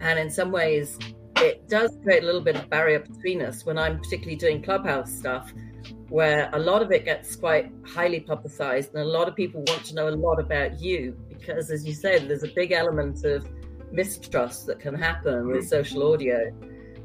and 0.00 0.18
in 0.18 0.30
some 0.30 0.52
ways, 0.52 0.98
it 1.38 1.68
does 1.68 1.98
create 2.02 2.22
a 2.22 2.26
little 2.26 2.40
bit 2.40 2.56
of 2.56 2.68
barrier 2.70 3.00
between 3.00 3.42
us 3.42 3.64
when 3.66 3.78
I'm 3.78 3.98
particularly 3.98 4.36
doing 4.36 4.62
clubhouse 4.62 5.12
stuff 5.12 5.52
where 6.08 6.50
a 6.52 6.58
lot 6.58 6.82
of 6.82 6.90
it 6.92 7.04
gets 7.04 7.36
quite 7.36 7.70
highly 7.86 8.20
publicized 8.20 8.94
and 8.94 9.02
a 9.02 9.06
lot 9.06 9.28
of 9.28 9.34
people 9.34 9.62
want 9.66 9.84
to 9.84 9.94
know 9.94 10.08
a 10.08 10.10
lot 10.10 10.38
about 10.38 10.80
you 10.80 11.16
because 11.28 11.70
as 11.70 11.86
you 11.86 11.94
said 11.94 12.28
there's 12.28 12.44
a 12.44 12.52
big 12.54 12.72
element 12.72 13.24
of 13.24 13.48
mistrust 13.92 14.66
that 14.66 14.78
can 14.78 14.94
happen 14.94 15.48
with 15.48 15.68
social 15.68 16.12
audio 16.12 16.50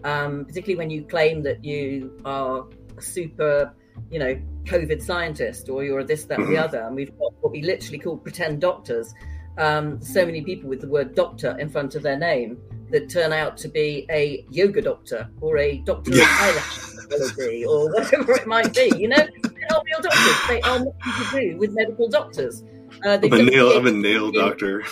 um, 0.03 0.45
particularly 0.45 0.77
when 0.77 0.89
you 0.89 1.03
claim 1.03 1.43
that 1.43 1.63
you 1.63 2.17
are 2.25 2.65
a 2.97 3.01
super 3.01 3.73
you 4.09 4.19
know 4.19 4.39
covid 4.65 5.01
scientist 5.01 5.69
or 5.69 5.83
you're 5.83 6.03
this 6.03 6.25
that 6.25 6.39
and 6.39 6.49
the 6.49 6.57
other. 6.57 6.81
And 6.81 6.95
we've 6.95 7.17
got 7.17 7.33
what 7.41 7.51
we 7.51 7.61
literally 7.61 7.99
call 7.99 8.17
pretend 8.17 8.61
doctors 8.61 9.13
um, 9.57 10.01
so 10.01 10.25
many 10.25 10.41
people 10.41 10.69
with 10.69 10.81
the 10.81 10.87
word 10.87 11.15
doctor 11.15 11.57
in 11.59 11.69
front 11.69 11.95
of 11.95 12.03
their 12.03 12.17
name 12.17 12.57
that 12.91 13.09
turn 13.09 13.31
out 13.33 13.57
to 13.57 13.67
be 13.69 14.05
a 14.11 14.45
yoga 14.49 14.81
doctor 14.81 15.29
or 15.41 15.57
a 15.57 15.77
doctor 15.79 16.11
of 16.11 16.17
Yeah. 16.17 16.25
eyelash 16.39 16.79
technology 17.09 17.65
or 17.65 17.91
whatever 17.93 18.33
it 18.33 18.47
might 18.47 18.73
be. 18.73 18.91
You 18.97 19.09
know, 19.09 19.17
they're 19.43 19.67
not 19.69 19.85
real 19.85 20.01
doctors. 20.01 20.47
They 20.47 20.61
are 20.61 20.79
nothing 20.79 20.93
to 21.31 21.39
do 21.51 21.57
with 21.57 21.71
medical 21.73 22.09
doctors. 22.09 22.63
Uh, 23.05 23.17
I'm 23.23 23.33
a 23.33 23.43
nail. 23.43 23.71
I'm 23.71 23.87
a 23.87 23.91
nail 23.91 24.31
doctor. 24.31 24.83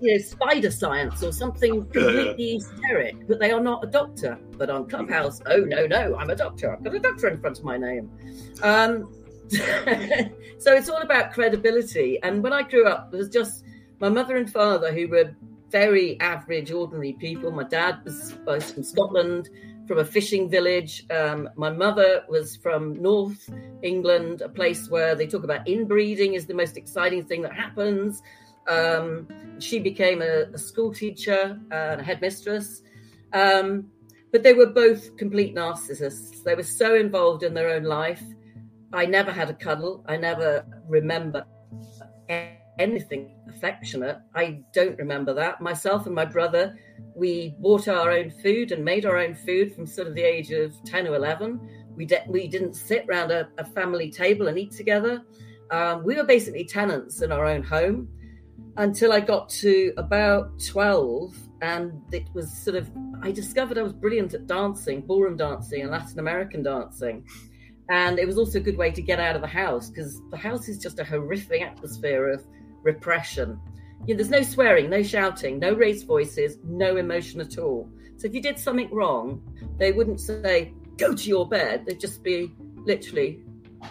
you 0.00 0.12
know, 0.12 0.18
spider 0.22 0.70
science 0.70 1.22
or 1.22 1.32
something 1.32 1.82
completely 1.90 2.56
esoteric, 2.56 3.26
but 3.28 3.38
they 3.40 3.50
are 3.50 3.60
not 3.60 3.84
a 3.84 3.86
doctor. 3.88 4.38
But 4.56 4.70
on 4.70 4.88
Clubhouse, 4.88 5.40
oh 5.46 5.58
no, 5.58 5.86
no, 5.86 6.16
I'm 6.16 6.30
a 6.30 6.36
doctor. 6.36 6.72
I've 6.72 6.82
got 6.84 6.94
a 6.94 6.98
doctor 7.00 7.28
in 7.28 7.40
front 7.40 7.58
of 7.58 7.64
my 7.64 7.76
name. 7.78 8.10
Um, 8.62 9.12
so 10.58 10.74
it's 10.74 10.88
all 10.88 11.02
about 11.02 11.32
credibility. 11.32 12.18
And 12.22 12.42
when 12.42 12.52
I 12.52 12.62
grew 12.62 12.86
up, 12.86 13.10
there 13.10 13.18
was 13.18 13.28
just 13.28 13.64
my 14.00 14.08
mother 14.08 14.36
and 14.36 14.50
father 14.50 14.92
who 14.92 15.08
were 15.08 15.34
very 15.70 16.18
average, 16.20 16.70
ordinary 16.70 17.12
people. 17.14 17.50
My 17.50 17.64
dad 17.64 18.00
was 18.04 18.32
from 18.44 18.82
Scotland, 18.82 19.48
from 19.86 19.98
a 19.98 20.04
fishing 20.04 20.48
village. 20.48 21.04
Um, 21.10 21.48
my 21.56 21.70
mother 21.70 22.24
was 22.28 22.56
from 22.56 23.00
North 23.00 23.48
England, 23.82 24.42
a 24.42 24.48
place 24.48 24.88
where 24.88 25.14
they 25.14 25.26
talk 25.26 25.44
about 25.44 25.66
inbreeding 25.66 26.34
is 26.34 26.46
the 26.46 26.54
most 26.54 26.76
exciting 26.76 27.24
thing 27.24 27.42
that 27.42 27.52
happens. 27.52 28.22
Um, 28.66 29.28
she 29.58 29.78
became 29.78 30.20
a, 30.22 30.44
a 30.52 30.58
school 30.58 30.92
teacher 30.92 31.58
and 31.70 32.00
a 32.00 32.04
headmistress. 32.04 32.82
Um, 33.32 33.90
but 34.30 34.42
they 34.42 34.52
were 34.52 34.66
both 34.66 35.16
complete 35.16 35.54
narcissists. 35.54 36.42
They 36.42 36.54
were 36.54 36.62
so 36.62 36.94
involved 36.94 37.42
in 37.42 37.54
their 37.54 37.70
own 37.70 37.84
life. 37.84 38.22
I 38.92 39.06
never 39.06 39.32
had 39.32 39.50
a 39.50 39.54
cuddle. 39.54 40.04
I 40.08 40.16
never 40.16 40.64
remember 40.86 41.44
anything 42.78 43.34
affectionate. 43.48 44.18
I 44.34 44.60
don't 44.72 44.96
remember 44.98 45.34
that. 45.34 45.60
Myself 45.60 46.06
and 46.06 46.14
my 46.14 46.24
brother, 46.24 46.76
we 47.14 47.54
bought 47.58 47.88
our 47.88 48.10
own 48.10 48.30
food 48.30 48.72
and 48.72 48.84
made 48.84 49.04
our 49.04 49.18
own 49.18 49.34
food 49.34 49.74
from 49.74 49.86
sort 49.86 50.08
of 50.08 50.14
the 50.14 50.22
age 50.22 50.50
of 50.52 50.72
10 50.84 51.06
or 51.06 51.16
11. 51.16 51.86
We, 51.96 52.06
de- 52.06 52.24
we 52.28 52.48
didn't 52.48 52.74
sit 52.74 53.04
around 53.08 53.30
a, 53.30 53.48
a 53.58 53.64
family 53.64 54.10
table 54.10 54.48
and 54.48 54.58
eat 54.58 54.72
together. 54.72 55.22
Um, 55.70 56.04
we 56.04 56.16
were 56.16 56.24
basically 56.24 56.64
tenants 56.64 57.20
in 57.20 57.32
our 57.32 57.44
own 57.44 57.62
home 57.62 58.08
until 58.76 59.12
I 59.12 59.20
got 59.20 59.48
to 59.50 59.92
about 59.96 60.60
12. 60.66 61.36
And 61.60 62.00
it 62.12 62.28
was 62.34 62.56
sort 62.56 62.76
of, 62.76 62.90
I 63.22 63.32
discovered 63.32 63.76
I 63.76 63.82
was 63.82 63.92
brilliant 63.92 64.32
at 64.34 64.46
dancing, 64.46 65.00
ballroom 65.02 65.36
dancing 65.36 65.82
and 65.82 65.90
Latin 65.90 66.20
American 66.20 66.62
dancing. 66.62 67.26
And 67.90 68.18
it 68.18 68.26
was 68.26 68.38
also 68.38 68.58
a 68.58 68.62
good 68.62 68.76
way 68.76 68.90
to 68.90 69.00
get 69.00 69.18
out 69.18 69.34
of 69.34 69.42
the 69.42 69.48
house 69.48 69.88
because 69.88 70.20
the 70.30 70.36
house 70.36 70.68
is 70.68 70.78
just 70.78 70.98
a 70.98 71.04
horrific 71.04 71.62
atmosphere 71.62 72.28
of 72.28 72.44
repression. 72.82 73.58
You 74.06 74.14
know, 74.14 74.18
there's 74.18 74.30
no 74.30 74.42
swearing, 74.42 74.90
no 74.90 75.02
shouting, 75.02 75.58
no 75.58 75.72
raised 75.72 76.06
voices, 76.06 76.58
no 76.64 76.96
emotion 76.96 77.40
at 77.40 77.58
all. 77.58 77.90
So 78.16 78.26
if 78.26 78.34
you 78.34 78.42
did 78.42 78.58
something 78.58 78.90
wrong, 78.92 79.42
they 79.78 79.92
wouldn't 79.92 80.20
say, 80.20 80.74
go 80.96 81.14
to 81.14 81.28
your 81.28 81.48
bed. 81.48 81.86
They'd 81.86 82.00
just 82.00 82.22
be 82.22 82.52
literally 82.76 83.40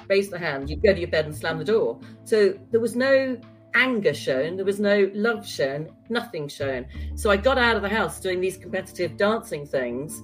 raise 0.08 0.30
the 0.30 0.40
hand, 0.40 0.70
you'd 0.70 0.84
go 0.84 0.94
to 0.94 1.00
your 1.00 1.10
bed 1.10 1.26
and 1.26 1.36
slam 1.36 1.58
the 1.58 1.64
door. 1.64 2.00
So 2.24 2.58
there 2.72 2.80
was 2.80 2.96
no 2.96 3.38
anger 3.74 4.14
shown, 4.14 4.56
there 4.56 4.66
was 4.66 4.80
no 4.80 5.10
love 5.14 5.48
shown, 5.48 5.90
nothing 6.10 6.48
shown. 6.48 6.86
So 7.16 7.30
I 7.30 7.38
got 7.38 7.58
out 7.58 7.76
of 7.76 7.82
the 7.82 7.90
house 7.90 8.20
doing 8.20 8.42
these 8.42 8.58
competitive 8.58 9.18
dancing 9.18 9.66
things 9.66 10.22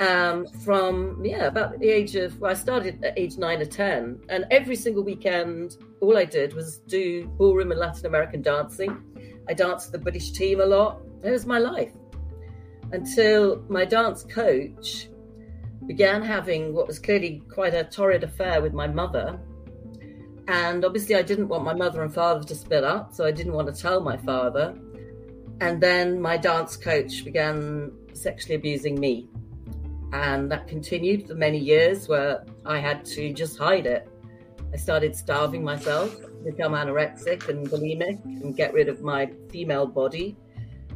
um, 0.00 0.46
from 0.64 1.24
yeah 1.24 1.46
about 1.46 1.78
the 1.78 1.88
age 1.88 2.16
of 2.16 2.38
well, 2.40 2.50
I 2.50 2.54
started 2.54 3.04
at 3.04 3.18
age 3.18 3.36
nine 3.36 3.60
or 3.60 3.66
ten, 3.66 4.20
and 4.28 4.44
every 4.50 4.76
single 4.76 5.04
weekend, 5.04 5.76
all 6.00 6.16
I 6.16 6.24
did 6.24 6.54
was 6.54 6.78
do 6.78 7.26
ballroom 7.38 7.70
and 7.70 7.80
Latin 7.80 8.06
American 8.06 8.42
dancing. 8.42 9.02
I 9.48 9.54
danced 9.54 9.86
with 9.86 10.00
the 10.00 10.04
British 10.04 10.32
team 10.32 10.60
a 10.60 10.66
lot. 10.66 11.02
It 11.22 11.30
was 11.30 11.46
my 11.46 11.58
life 11.58 11.92
until 12.92 13.64
my 13.68 13.84
dance 13.84 14.24
coach 14.24 15.08
began 15.86 16.22
having 16.22 16.72
what 16.72 16.86
was 16.86 16.98
clearly 16.98 17.42
quite 17.48 17.74
a 17.74 17.84
torrid 17.84 18.22
affair 18.22 18.62
with 18.62 18.72
my 18.72 18.86
mother. 18.86 19.40
And 20.48 20.84
obviously, 20.84 21.14
I 21.14 21.22
didn't 21.22 21.48
want 21.48 21.64
my 21.64 21.74
mother 21.74 22.02
and 22.02 22.12
father 22.12 22.44
to 22.44 22.54
split 22.54 22.84
up, 22.84 23.14
so 23.14 23.24
I 23.24 23.30
didn't 23.30 23.52
want 23.52 23.74
to 23.74 23.80
tell 23.80 24.00
my 24.00 24.16
father. 24.16 24.74
And 25.60 25.80
then 25.80 26.20
my 26.20 26.36
dance 26.36 26.76
coach 26.76 27.24
began 27.24 27.92
sexually 28.12 28.56
abusing 28.56 28.98
me. 28.98 29.28
And 30.12 30.50
that 30.50 30.68
continued 30.68 31.26
for 31.26 31.34
many 31.34 31.58
years 31.58 32.06
where 32.06 32.44
I 32.66 32.78
had 32.78 33.04
to 33.06 33.32
just 33.32 33.58
hide 33.58 33.86
it. 33.86 34.08
I 34.72 34.76
started 34.76 35.16
starving 35.16 35.64
myself, 35.64 36.14
become 36.44 36.72
anorexic 36.72 37.48
and 37.48 37.68
bulimic, 37.68 38.22
and 38.24 38.56
get 38.56 38.74
rid 38.74 38.88
of 38.88 39.02
my 39.02 39.30
female 39.50 39.86
body. 39.86 40.36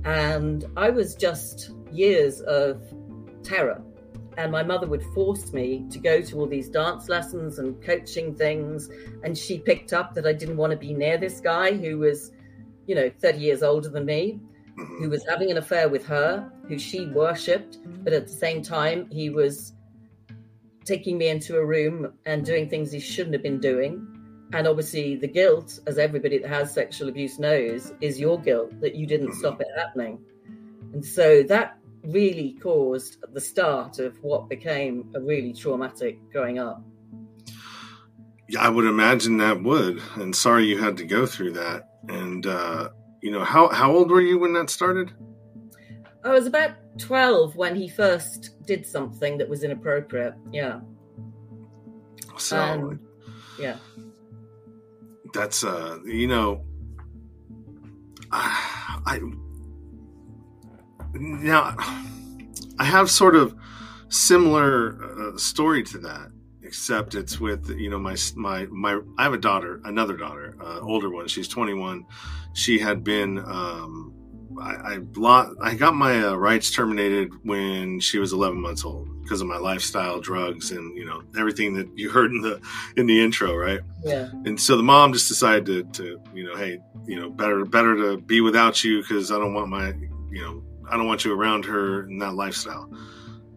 And 0.05 0.65
I 0.77 0.91
was 0.91 1.15
just 1.15 1.71
years 1.91 2.41
of 2.43 2.83
terror. 3.43 3.83
And 4.37 4.53
my 4.53 4.63
mother 4.63 4.87
would 4.87 5.03
force 5.15 5.53
me 5.53 5.87
to 5.91 5.99
go 5.99 6.21
to 6.21 6.41
all 6.41 6.47
these 6.47 6.69
dance 6.69 7.09
lessons 7.09 7.59
and 7.59 7.83
coaching 7.83 8.35
things. 8.35 8.91
And 9.25 9.37
she 9.37 9.59
picked 9.59 9.95
up 9.95 10.15
that 10.15 10.27
I 10.27 10.35
didn't 10.35 10.59
want 10.59 10.73
to 10.73 10.77
be 10.77 10.93
near 10.93 11.17
this 11.17 11.41
guy 11.41 11.73
who 11.73 11.99
was, 11.99 12.33
you 12.87 12.95
know, 12.95 13.11
30 13.19 13.39
years 13.39 13.63
older 13.63 13.89
than 13.89 14.05
me 14.05 14.41
who 14.77 15.09
was 15.09 15.25
having 15.29 15.51
an 15.51 15.57
affair 15.57 15.89
with 15.89 16.07
her, 16.07 16.51
who 16.69 16.79
she 16.79 17.07
worshipped, 17.07 17.79
but 18.05 18.13
at 18.13 18.27
the 18.27 18.33
same 18.33 18.63
time, 18.63 19.09
he 19.11 19.31
was 19.31 19.73
taking 20.85 21.19
me 21.19 21.29
into 21.29 21.57
a 21.57 21.65
room 21.65 22.13
and 22.27 22.45
doing 22.45 22.69
things 22.69 22.93
he 22.93 23.01
shouldn't 23.01 23.35
have 23.35 23.43
been 23.43 23.61
doing. 23.61 24.07
And 24.53 24.69
obviously, 24.69 25.17
the 25.17 25.27
guilt, 25.27 25.81
as 25.87 25.99
everybody 25.99 26.39
that 26.39 26.49
has 26.49 26.73
sexual 26.73 27.09
abuse 27.09 27.39
knows, 27.39 27.93
is 28.01 28.21
your 28.21 28.41
guilt 28.41 28.81
that 28.81 28.95
you 28.95 29.07
didn't 29.07 29.33
stop 29.35 29.61
it 29.61 29.67
happening. 29.77 30.21
And 30.93 31.05
so 31.05 31.43
that 31.45 31.79
really 32.05 32.57
caused 32.63 33.17
the 33.33 33.41
start 33.41 33.99
of 33.99 34.17
what 34.23 34.49
became 34.49 35.11
a 35.15 35.21
really 35.21 35.53
traumatic 35.53 36.19
growing 36.31 36.59
up. 36.59 36.83
Yeah, 38.49 38.61
I 38.61 38.69
would 38.69 38.85
imagine 38.85 39.39
that 39.39 39.63
would. 39.65 40.01
And 40.15 40.35
sorry 40.35 40.67
you 40.67 40.79
had 40.79 40.97
to 40.99 41.05
go 41.05 41.27
through 41.27 41.53
that. 41.53 41.89
And 42.09 42.47
uh, 42.47 42.91
you 43.27 43.33
know 43.33 43.43
how 43.43 43.67
how 43.71 43.91
old 43.91 44.09
were 44.09 44.21
you 44.21 44.39
when 44.39 44.53
that 44.53 44.71
started? 44.71 45.13
I 46.23 46.31
was 46.31 46.47
about 46.47 46.75
twelve 46.97 47.57
when 47.57 47.75
he 47.75 47.89
first 47.89 48.51
did 48.65 48.87
something 48.87 49.37
that 49.39 49.49
was 49.49 49.65
inappropriate. 49.65 50.35
Yeah. 50.53 50.79
So 52.39 52.57
um, 52.57 53.01
yeah, 53.59 53.79
that's 55.35 55.65
uh, 55.65 55.99
you 56.05 56.29
know, 56.29 56.65
I, 58.31 59.01
I 59.07 59.21
now 61.15 61.75
I 62.79 62.85
have 62.85 63.11
sort 63.11 63.35
of 63.35 63.57
similar 64.09 65.35
uh, 65.35 65.37
story 65.37 65.83
to 65.83 65.99
that 65.99 66.31
except 66.67 67.15
it's 67.15 67.41
with 67.41 67.71
you 67.71 67.89
know 67.89 67.99
my 67.99 68.17
my 68.35 68.67
my 68.67 69.01
I 69.19 69.23
have 69.23 69.33
a 69.33 69.39
daughter, 69.39 69.81
another 69.85 70.17
daughter, 70.17 70.57
uh, 70.61 70.81
older 70.81 71.11
one. 71.11 71.29
She's 71.29 71.49
21. 71.49 72.05
She 72.55 72.79
had 72.79 73.05
been 73.05 73.39
um, 73.39 74.13
I 74.61 74.99
I, 74.99 75.51
I 75.63 75.75
got 75.75 75.95
my 75.95 76.25
uh, 76.25 76.35
rights 76.35 76.71
terminated 76.71 77.33
when 77.45 78.01
she 78.01 78.19
was 78.19 78.33
11 78.33 78.61
months 78.61 78.85
old 78.85 79.09
because 79.23 79.41
of 79.41 79.47
my 79.47 79.59
lifestyle, 79.59 80.21
drugs, 80.21 80.71
and 80.71 80.97
you 80.97 81.05
know 81.05 81.23
everything 81.39 81.75
that 81.75 81.89
you 81.95 82.11
heard 82.11 82.33
in 82.33 82.41
the 82.41 82.61
in 82.97 83.07
the 83.07 83.23
intro, 83.23 83.55
right? 83.55 83.81
Yeah. 84.05 84.31
And 84.45 84.61
so 84.61 84.77
the 84.77 84.83
mom 84.83 85.13
just 85.13 85.29
decided 85.29 85.67
to, 85.67 85.85
to 85.85 86.21
you 86.35 86.45
know, 86.45 86.57
hey, 86.57 86.81
you 87.07 87.21
know, 87.21 87.31
better 87.31 87.65
better 87.65 87.97
to 87.97 88.19
be 88.19 88.41
without 88.41 88.83
you 88.83 89.03
because 89.03 89.31
I 89.31 89.39
don't 89.39 89.55
want 89.55 89.69
my 89.69 89.89
you 90.31 90.43
know 90.43 90.63
I 90.91 90.97
don't 90.97 91.07
want 91.07 91.25
you 91.25 91.33
around 91.33 91.65
her 91.67 92.07
in 92.09 92.19
that 92.19 92.35
lifestyle 92.35 92.91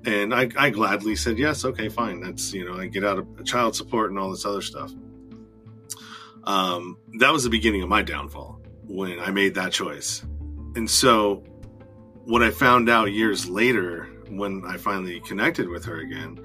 and 0.05 0.33
I, 0.33 0.49
I 0.57 0.69
gladly 0.69 1.15
said 1.15 1.37
yes 1.37 1.65
okay 1.65 1.89
fine. 1.89 2.21
That's 2.21 2.53
you 2.53 2.65
know 2.65 2.77
i 2.77 2.87
get 2.87 3.03
out 3.03 3.19
of 3.19 3.45
child 3.45 3.75
support 3.75 4.09
and 4.09 4.19
all 4.19 4.31
this 4.31 4.45
other 4.45 4.61
stuff. 4.61 4.91
Um, 6.45 6.97
that 7.19 7.31
was 7.31 7.43
the 7.43 7.49
beginning 7.49 7.83
of 7.83 7.89
my 7.89 8.01
downfall 8.01 8.61
when 8.85 9.19
i 9.19 9.31
made 9.31 9.55
that 9.55 9.71
choice. 9.71 10.23
And 10.75 10.89
so 10.89 11.43
what 12.25 12.43
i 12.43 12.51
found 12.51 12.89
out 12.89 13.11
years 13.11 13.49
later 13.49 14.07
when 14.29 14.63
i 14.67 14.77
finally 14.77 15.19
connected 15.21 15.67
with 15.67 15.85
her 15.85 15.99
again 15.99 16.39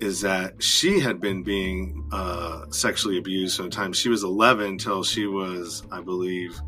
is 0.00 0.20
that 0.20 0.62
she 0.62 1.00
had 1.00 1.20
been 1.20 1.42
being 1.42 2.06
uh, 2.12 2.66
sexually 2.70 3.16
abused 3.18 3.56
from 3.56 3.64
the 3.64 3.70
time 3.70 3.92
she 3.92 4.08
was 4.08 4.22
11 4.22 4.66
until 4.66 5.02
she 5.02 5.26
was 5.26 5.82
i 5.90 6.00
believe 6.00 6.60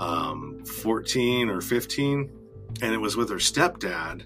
um, 0.00 0.64
14 0.64 1.50
or 1.50 1.60
15 1.60 2.30
and 2.80 2.94
it 2.94 2.98
was 2.98 3.16
with 3.16 3.28
her 3.28 3.36
stepdad 3.36 4.22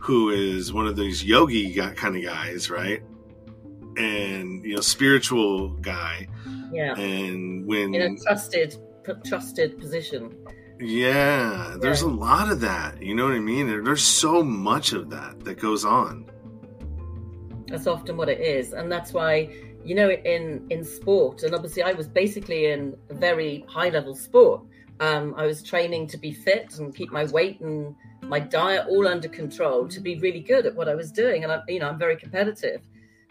who 0.00 0.30
is 0.30 0.72
one 0.72 0.86
of 0.86 0.96
those 0.96 1.22
yogi 1.24 1.74
kind 1.74 2.16
of 2.16 2.22
guys, 2.22 2.70
right? 2.70 3.02
And 3.96 4.64
you 4.64 4.76
know, 4.76 4.80
spiritual 4.80 5.68
guy. 5.68 6.28
Yeah. 6.72 6.94
And 6.94 7.66
when 7.66 7.94
in 7.94 8.16
a 8.16 8.16
trusted, 8.16 8.76
trusted 9.24 9.78
position. 9.78 10.34
Yeah, 10.80 11.76
there's 11.80 12.02
yeah. 12.02 12.08
a 12.08 12.10
lot 12.10 12.50
of 12.50 12.60
that. 12.60 13.02
You 13.02 13.14
know 13.14 13.24
what 13.24 13.34
I 13.34 13.40
mean? 13.40 13.66
There's 13.66 14.02
so 14.02 14.42
much 14.42 14.92
of 14.92 15.10
that 15.10 15.40
that 15.44 15.58
goes 15.58 15.84
on. 15.84 16.30
That's 17.66 17.86
often 17.86 18.16
what 18.16 18.28
it 18.28 18.40
is, 18.40 18.72
and 18.72 18.90
that's 18.90 19.12
why 19.12 19.50
you 19.84 19.94
know 19.94 20.10
in 20.10 20.66
in 20.70 20.84
sport, 20.84 21.42
and 21.42 21.54
obviously 21.54 21.82
I 21.82 21.92
was 21.92 22.08
basically 22.08 22.66
in 22.66 22.96
a 23.10 23.14
very 23.14 23.64
high 23.68 23.88
level 23.88 24.14
sport. 24.14 24.62
Um, 25.00 25.34
I 25.36 25.46
was 25.46 25.62
training 25.62 26.08
to 26.08 26.18
be 26.18 26.32
fit 26.32 26.78
and 26.78 26.94
keep 26.94 27.12
my 27.12 27.24
weight 27.26 27.60
and 27.60 27.94
my 28.28 28.38
diet 28.38 28.86
all 28.88 29.08
under 29.08 29.28
control 29.28 29.88
to 29.88 30.00
be 30.00 30.18
really 30.18 30.40
good 30.40 30.66
at 30.66 30.74
what 30.74 30.88
I 30.88 30.94
was 30.94 31.10
doing. 31.10 31.44
And 31.44 31.52
I, 31.52 31.62
you 31.66 31.80
know, 31.80 31.88
I'm 31.88 31.98
very 31.98 32.16
competitive, 32.16 32.82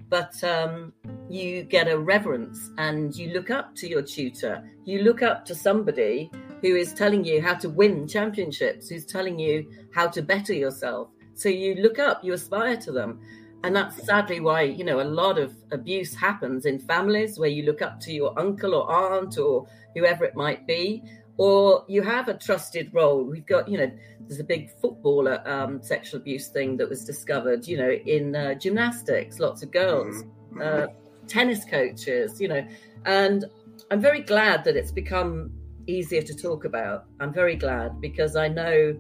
but 0.10 0.44
um, 0.44 0.92
you 1.30 1.64
get 1.64 1.88
a 1.88 1.98
reverence 1.98 2.72
and 2.78 3.16
you 3.16 3.30
look 3.30 3.52
up 3.52 3.76
to 3.76 3.88
your 3.88 4.02
tutor. 4.02 4.68
You 4.86 5.04
look 5.04 5.22
up 5.22 5.46
to 5.46 5.56
somebody 5.56 6.32
who 6.62 6.76
is 6.76 6.94
telling 6.94 7.24
you 7.24 7.42
how 7.42 7.54
to 7.56 7.70
win 7.70 8.08
championships, 8.08 8.90
who's 8.90 9.06
telling 9.06 9.38
you 9.38 9.72
how 9.94 10.08
to 10.08 10.22
better 10.24 10.54
yourself. 10.54 11.10
So 11.36 11.50
you 11.50 11.76
look 11.76 12.00
up, 12.00 12.24
you 12.24 12.34
aspire 12.34 12.78
to 12.78 12.92
them. 12.92 13.20
And 13.64 13.76
that's 13.76 14.04
sadly 14.04 14.40
why, 14.40 14.62
you 14.62 14.84
know, 14.84 15.02
a 15.02 15.04
lot 15.04 15.38
of 15.38 15.54
abuse 15.72 16.16
happens 16.16 16.66
in 16.66 16.80
families 16.80 17.38
where 17.38 17.50
you 17.50 17.64
look 17.64 17.82
up 17.82 18.00
to 18.02 18.14
your 18.14 18.38
uncle 18.40 18.74
or 18.74 18.92
aunt 18.92 19.38
or 19.38 19.68
whoever 19.96 20.26
it 20.26 20.36
might 20.36 20.66
be, 20.66 21.04
or 21.38 21.86
you 21.88 22.02
have 22.02 22.28
a 22.28 22.34
trusted 22.34 22.94
role. 22.94 23.24
We've 23.24 23.46
got, 23.46 23.68
you 23.68 23.78
know, 23.78 23.92
there's 24.22 24.40
a 24.40 24.44
big 24.44 24.72
footballer 24.82 25.42
um, 25.48 25.82
sexual 25.82 26.20
abuse 26.20 26.48
thing 26.48 26.78
that 26.78 26.90
was 26.90 27.06
discovered, 27.06 27.68
you 27.68 27.78
know, 27.78 27.92
in 27.92 28.36
uh, 28.36 28.56
gymnastics, 28.56 29.40
lots 29.40 29.64
of 29.64 29.72
girls, 29.72 30.24
mm-hmm. 30.24 30.62
uh, 30.62 30.88
tennis 31.28 31.64
coaches, 31.66 32.42
you 32.42 32.48
know, 32.48 32.66
and 33.06 33.46
I'm 33.92 34.02
very 34.02 34.22
glad 34.22 34.64
that 34.66 34.76
it's 34.76 34.92
become 34.92 35.52
easier 35.86 36.22
to 36.22 36.34
talk 36.36 36.66
about. 36.66 37.06
I'm 37.20 37.34
very 37.34 37.56
glad 37.56 38.02
because 38.02 38.36
I 38.36 38.48
know 38.48 39.00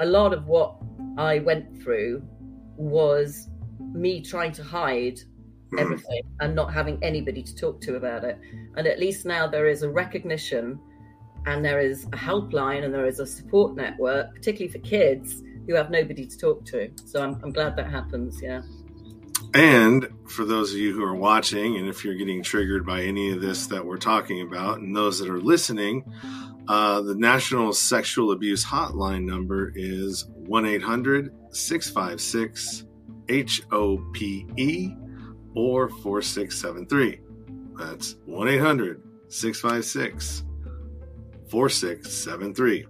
a 0.00 0.06
lot 0.06 0.32
of 0.32 0.46
what 0.46 0.76
I 1.18 1.38
went 1.38 1.82
through 1.82 2.22
was 2.76 3.48
me 3.78 4.20
trying 4.20 4.52
to 4.52 4.64
hide 4.64 5.20
mm. 5.72 5.80
everything 5.80 6.22
and 6.40 6.54
not 6.54 6.72
having 6.72 6.98
anybody 7.02 7.42
to 7.42 7.54
talk 7.54 7.80
to 7.82 7.96
about 7.96 8.24
it. 8.24 8.38
And 8.76 8.86
at 8.86 8.98
least 8.98 9.24
now 9.24 9.46
there 9.46 9.68
is 9.68 9.82
a 9.82 9.88
recognition 9.88 10.80
and 11.46 11.64
there 11.64 11.80
is 11.80 12.04
a 12.04 12.16
helpline 12.16 12.84
and 12.84 12.92
there 12.92 13.06
is 13.06 13.20
a 13.20 13.26
support 13.26 13.74
network, 13.74 14.34
particularly 14.34 14.72
for 14.72 14.78
kids 14.78 15.42
who 15.66 15.74
have 15.74 15.90
nobody 15.90 16.26
to 16.26 16.38
talk 16.38 16.64
to. 16.66 16.90
So 17.04 17.22
I'm, 17.22 17.40
I'm 17.42 17.50
glad 17.50 17.76
that 17.76 17.90
happens. 17.90 18.40
Yeah. 18.42 18.62
And 19.54 20.08
for 20.26 20.44
those 20.44 20.72
of 20.72 20.78
you 20.78 20.92
who 20.92 21.04
are 21.04 21.14
watching, 21.14 21.76
and 21.76 21.88
if 21.88 22.04
you're 22.04 22.16
getting 22.16 22.42
triggered 22.42 22.84
by 22.84 23.02
any 23.02 23.30
of 23.30 23.40
this 23.40 23.66
that 23.68 23.84
we're 23.84 23.98
talking 23.98 24.42
about, 24.42 24.78
and 24.78 24.96
those 24.96 25.18
that 25.20 25.28
are 25.28 25.40
listening, 25.40 26.04
uh, 26.66 27.02
the 27.02 27.14
National 27.14 27.72
Sexual 27.72 28.32
Abuse 28.32 28.64
Hotline 28.64 29.24
number 29.24 29.72
is 29.76 30.26
1 30.34 30.66
800 30.66 31.32
656 31.50 32.84
HOPE 33.28 34.96
or 35.54 35.88
4673. 35.88 37.20
That's 37.76 38.16
1 38.24 38.48
800 38.48 39.02
656 39.28 40.44
4673. 41.48 42.86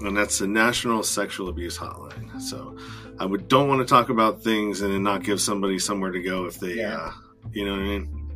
And 0.00 0.16
that's 0.16 0.38
the 0.38 0.46
National 0.46 1.02
Sexual 1.02 1.48
Abuse 1.48 1.76
Hotline. 1.76 2.40
So 2.40 2.76
I 3.18 3.24
would 3.24 3.48
don't 3.48 3.68
want 3.68 3.80
to 3.80 3.86
talk 3.86 4.10
about 4.10 4.42
things 4.42 4.80
and 4.80 5.02
not 5.02 5.24
give 5.24 5.40
somebody 5.40 5.78
somewhere 5.78 6.12
to 6.12 6.22
go 6.22 6.46
if 6.46 6.60
they, 6.60 6.74
yeah. 6.74 6.96
uh, 6.96 7.12
you 7.52 7.64
know 7.64 7.72
what 7.72 7.80
I 7.80 7.84
mean? 7.84 8.30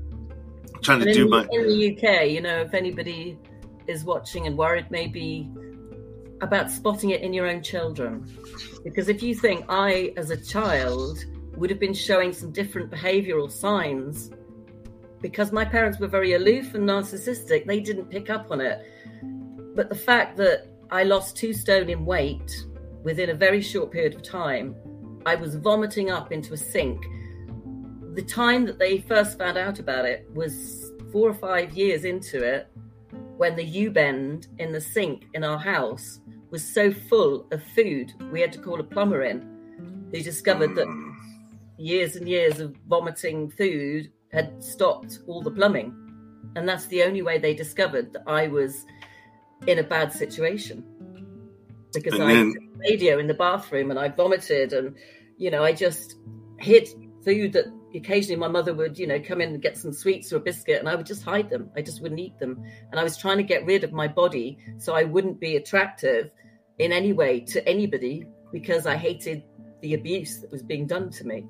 I'm 0.74 0.82
trying 0.82 1.00
to 1.00 1.12
do 1.12 1.28
my. 1.28 1.46
In 1.50 1.68
the 1.68 1.96
UK, 1.96 2.28
you 2.30 2.40
know, 2.40 2.60
if 2.60 2.74
anybody 2.74 3.38
is 3.86 4.04
watching 4.04 4.46
and 4.46 4.56
worried 4.56 4.90
maybe 4.90 5.50
about 6.40 6.70
spotting 6.70 7.10
it 7.10 7.20
in 7.20 7.32
your 7.32 7.46
own 7.46 7.62
children. 7.62 8.28
Because 8.82 9.08
if 9.08 9.22
you 9.22 9.34
think 9.34 9.64
I, 9.68 10.12
as 10.16 10.30
a 10.30 10.36
child, 10.36 11.24
would 11.56 11.70
have 11.70 11.78
been 11.78 11.94
showing 11.94 12.32
some 12.32 12.50
different 12.50 12.90
behavioral 12.90 13.50
signs 13.50 14.30
because 15.20 15.52
my 15.52 15.64
parents 15.64 16.00
were 16.00 16.08
very 16.08 16.34
aloof 16.34 16.74
and 16.74 16.88
narcissistic, 16.88 17.64
they 17.64 17.78
didn't 17.78 18.06
pick 18.06 18.28
up 18.28 18.50
on 18.50 18.60
it. 18.60 18.84
But 19.74 19.88
the 19.88 19.94
fact 19.94 20.36
that 20.38 20.68
I 20.90 21.04
lost 21.04 21.36
two 21.36 21.52
stone 21.52 21.88
in 21.88 22.04
weight 22.04 22.66
within 23.02 23.30
a 23.30 23.34
very 23.34 23.60
short 23.60 23.90
period 23.90 24.14
of 24.14 24.22
time, 24.22 24.76
I 25.24 25.34
was 25.34 25.54
vomiting 25.56 26.10
up 26.10 26.32
into 26.32 26.52
a 26.54 26.56
sink. 26.56 27.02
The 28.14 28.22
time 28.22 28.66
that 28.66 28.78
they 28.78 28.98
first 28.98 29.38
found 29.38 29.56
out 29.56 29.78
about 29.78 30.04
it 30.04 30.28
was 30.34 30.92
four 31.10 31.30
or 31.30 31.34
five 31.34 31.72
years 31.72 32.04
into 32.04 32.42
it 32.42 32.68
when 33.36 33.56
the 33.56 33.64
U 33.64 33.90
bend 33.90 34.48
in 34.58 34.72
the 34.72 34.80
sink 34.80 35.26
in 35.34 35.42
our 35.42 35.58
house 35.58 36.20
was 36.50 36.62
so 36.62 36.92
full 36.92 37.46
of 37.50 37.62
food, 37.74 38.12
we 38.30 38.40
had 38.40 38.52
to 38.52 38.58
call 38.58 38.78
a 38.78 38.84
plumber 38.84 39.22
in 39.22 40.08
who 40.12 40.22
discovered 40.22 40.74
that 40.74 40.86
hmm. 40.86 41.12
years 41.78 42.16
and 42.16 42.28
years 42.28 42.60
of 42.60 42.76
vomiting 42.88 43.50
food 43.50 44.12
had 44.32 44.62
stopped 44.62 45.20
all 45.26 45.42
the 45.42 45.50
plumbing. 45.50 45.92
And 46.54 46.68
that's 46.68 46.86
the 46.86 47.02
only 47.02 47.22
way 47.22 47.38
they 47.38 47.54
discovered 47.54 48.12
that 48.12 48.22
I 48.26 48.46
was 48.48 48.84
in 49.66 49.78
a 49.78 49.82
bad 49.82 50.12
situation. 50.12 50.84
Because 51.92 52.14
and 52.14 52.22
I 52.22 52.34
then... 52.34 52.54
radio 52.78 53.18
in 53.18 53.26
the 53.26 53.34
bathroom 53.34 53.90
and 53.90 53.98
I 53.98 54.08
vomited 54.08 54.72
and, 54.72 54.96
you 55.36 55.50
know, 55.50 55.62
I 55.62 55.72
just 55.72 56.16
hid 56.58 56.88
food 57.24 57.52
that 57.52 57.66
occasionally 57.94 58.36
my 58.36 58.48
mother 58.48 58.74
would, 58.74 58.98
you 58.98 59.06
know, 59.06 59.20
come 59.20 59.40
in 59.40 59.50
and 59.50 59.62
get 59.62 59.76
some 59.76 59.92
sweets 59.92 60.32
or 60.32 60.36
a 60.36 60.40
biscuit 60.40 60.78
and 60.78 60.88
I 60.88 60.94
would 60.94 61.06
just 61.06 61.22
hide 61.22 61.50
them. 61.50 61.70
I 61.76 61.82
just 61.82 62.00
wouldn't 62.00 62.20
eat 62.20 62.38
them. 62.38 62.64
And 62.90 62.98
I 62.98 63.04
was 63.04 63.16
trying 63.16 63.36
to 63.36 63.42
get 63.42 63.66
rid 63.66 63.84
of 63.84 63.92
my 63.92 64.08
body 64.08 64.58
so 64.78 64.94
I 64.94 65.04
wouldn't 65.04 65.38
be 65.38 65.56
attractive 65.56 66.30
in 66.78 66.92
any 66.92 67.12
way 67.12 67.40
to 67.40 67.66
anybody 67.68 68.26
because 68.50 68.86
I 68.86 68.96
hated 68.96 69.42
the 69.82 69.94
abuse 69.94 70.40
that 70.40 70.50
was 70.50 70.62
being 70.62 70.86
done 70.86 71.10
to 71.10 71.26
me. 71.26 71.46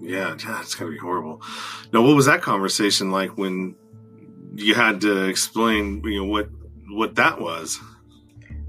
Yeah, 0.00 0.34
that's 0.34 0.74
gonna 0.74 0.92
be 0.92 0.98
horrible. 0.98 1.42
Now, 1.92 2.02
what 2.02 2.16
was 2.16 2.26
that 2.26 2.40
conversation 2.40 3.10
like 3.10 3.36
when 3.36 3.76
you 4.54 4.74
had 4.74 5.02
to 5.02 5.24
explain, 5.26 6.02
you 6.04 6.20
know, 6.20 6.24
what 6.24 6.48
what 6.90 7.14
that 7.16 7.40
was? 7.40 7.78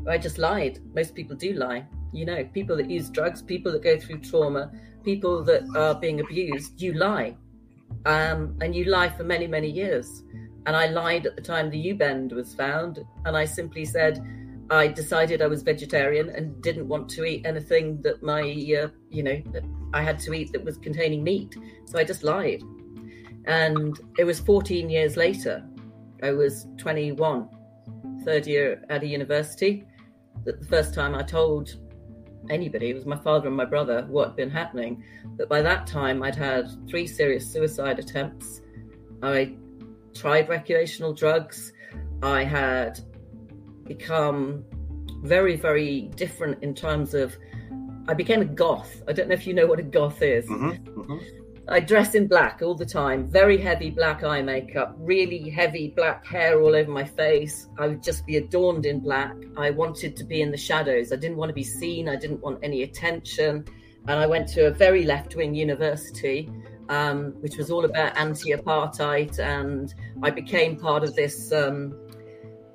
I 0.07 0.17
just 0.17 0.37
lied. 0.37 0.79
Most 0.93 1.15
people 1.15 1.35
do 1.35 1.53
lie. 1.53 1.85
You 2.11 2.25
know, 2.25 2.43
people 2.43 2.75
that 2.77 2.89
use 2.89 3.09
drugs, 3.09 3.41
people 3.41 3.71
that 3.71 3.83
go 3.83 3.99
through 3.99 4.19
trauma, 4.19 4.71
people 5.03 5.43
that 5.43 5.63
are 5.75 5.95
being 5.95 6.19
abused, 6.19 6.81
you 6.81 6.93
lie, 6.93 7.35
um, 8.05 8.57
and 8.61 8.75
you 8.75 8.85
lie 8.85 9.09
for 9.09 9.23
many, 9.23 9.47
many 9.47 9.69
years. 9.69 10.23
And 10.65 10.75
I 10.75 10.87
lied 10.87 11.25
at 11.25 11.35
the 11.35 11.41
time 11.41 11.69
the 11.69 11.79
U 11.79 11.95
bend 11.95 12.31
was 12.31 12.53
found, 12.53 12.99
and 13.25 13.35
I 13.35 13.45
simply 13.45 13.85
said 13.85 14.23
I 14.69 14.87
decided 14.87 15.41
I 15.41 15.47
was 15.47 15.63
vegetarian 15.63 16.29
and 16.29 16.61
didn't 16.61 16.87
want 16.87 17.09
to 17.09 17.25
eat 17.25 17.45
anything 17.45 18.01
that 18.03 18.23
my, 18.23 18.41
uh, 18.41 18.87
you 19.09 19.23
know, 19.23 19.41
I 19.93 20.01
had 20.01 20.17
to 20.19 20.33
eat 20.33 20.53
that 20.53 20.63
was 20.63 20.77
containing 20.77 21.23
meat. 21.23 21.57
So 21.85 21.99
I 21.99 22.05
just 22.05 22.23
lied. 22.23 22.63
And 23.45 23.99
it 24.17 24.23
was 24.23 24.39
14 24.39 24.89
years 24.89 25.17
later, 25.17 25.67
I 26.23 26.31
was 26.31 26.67
21, 26.77 27.49
third 28.23 28.47
year 28.47 28.83
at 28.89 29.03
a 29.03 29.07
university, 29.07 29.85
that 30.45 30.59
the 30.59 30.65
first 30.65 30.93
time 30.93 31.15
I 31.15 31.23
told 31.23 31.75
anybody, 32.49 32.89
it 32.89 32.95
was 32.95 33.05
my 33.05 33.17
father 33.17 33.47
and 33.47 33.57
my 33.57 33.65
brother, 33.65 34.05
what 34.09 34.29
had 34.29 34.35
been 34.35 34.49
happening. 34.49 35.03
That 35.37 35.49
by 35.49 35.61
that 35.61 35.87
time 35.87 36.23
I'd 36.23 36.35
had 36.35 36.69
three 36.89 37.07
serious 37.07 37.51
suicide 37.51 37.99
attempts. 37.99 38.61
I 39.21 39.55
tried 40.15 40.49
recreational 40.49 41.13
drugs. 41.13 41.73
I 42.23 42.43
had 42.43 42.99
become 43.85 44.63
very, 45.23 45.55
very 45.55 46.01
different 46.15 46.63
in 46.63 46.73
terms 46.73 47.13
of 47.13 47.35
I 48.07 48.13
became 48.13 48.41
a 48.41 48.45
goth. 48.45 49.03
I 49.07 49.13
don't 49.13 49.29
know 49.29 49.35
if 49.35 49.45
you 49.45 49.53
know 49.53 49.67
what 49.67 49.79
a 49.79 49.83
goth 49.83 50.21
is. 50.21 50.45
Mm-hmm, 50.47 50.99
mm-hmm. 50.99 51.40
I 51.71 51.79
dress 51.79 52.15
in 52.15 52.27
black 52.27 52.61
all 52.61 52.75
the 52.75 52.85
time, 52.85 53.29
very 53.29 53.57
heavy 53.57 53.89
black 53.91 54.25
eye 54.25 54.41
makeup, 54.41 54.93
really 54.97 55.49
heavy 55.49 55.87
black 55.87 56.27
hair 56.27 56.61
all 56.61 56.75
over 56.75 56.91
my 56.91 57.05
face. 57.05 57.69
I 57.79 57.87
would 57.87 58.03
just 58.03 58.25
be 58.25 58.35
adorned 58.35 58.85
in 58.85 58.99
black. 58.99 59.33
I 59.55 59.69
wanted 59.69 60.17
to 60.17 60.25
be 60.25 60.41
in 60.41 60.51
the 60.51 60.57
shadows. 60.57 61.13
I 61.13 61.15
didn't 61.15 61.37
want 61.37 61.47
to 61.47 61.53
be 61.53 61.63
seen. 61.63 62.09
I 62.09 62.17
didn't 62.17 62.41
want 62.41 62.59
any 62.61 62.83
attention. 62.83 63.63
And 64.05 64.19
I 64.19 64.27
went 64.27 64.49
to 64.49 64.67
a 64.67 64.71
very 64.71 65.05
left 65.05 65.37
wing 65.37 65.55
university, 65.55 66.51
um, 66.89 67.35
which 67.39 67.55
was 67.55 67.71
all 67.71 67.85
about 67.85 68.17
anti 68.17 68.51
apartheid. 68.51 69.39
And 69.39 69.93
I 70.21 70.29
became 70.29 70.75
part 70.75 71.05
of 71.05 71.15
this 71.15 71.53
um, 71.53 71.95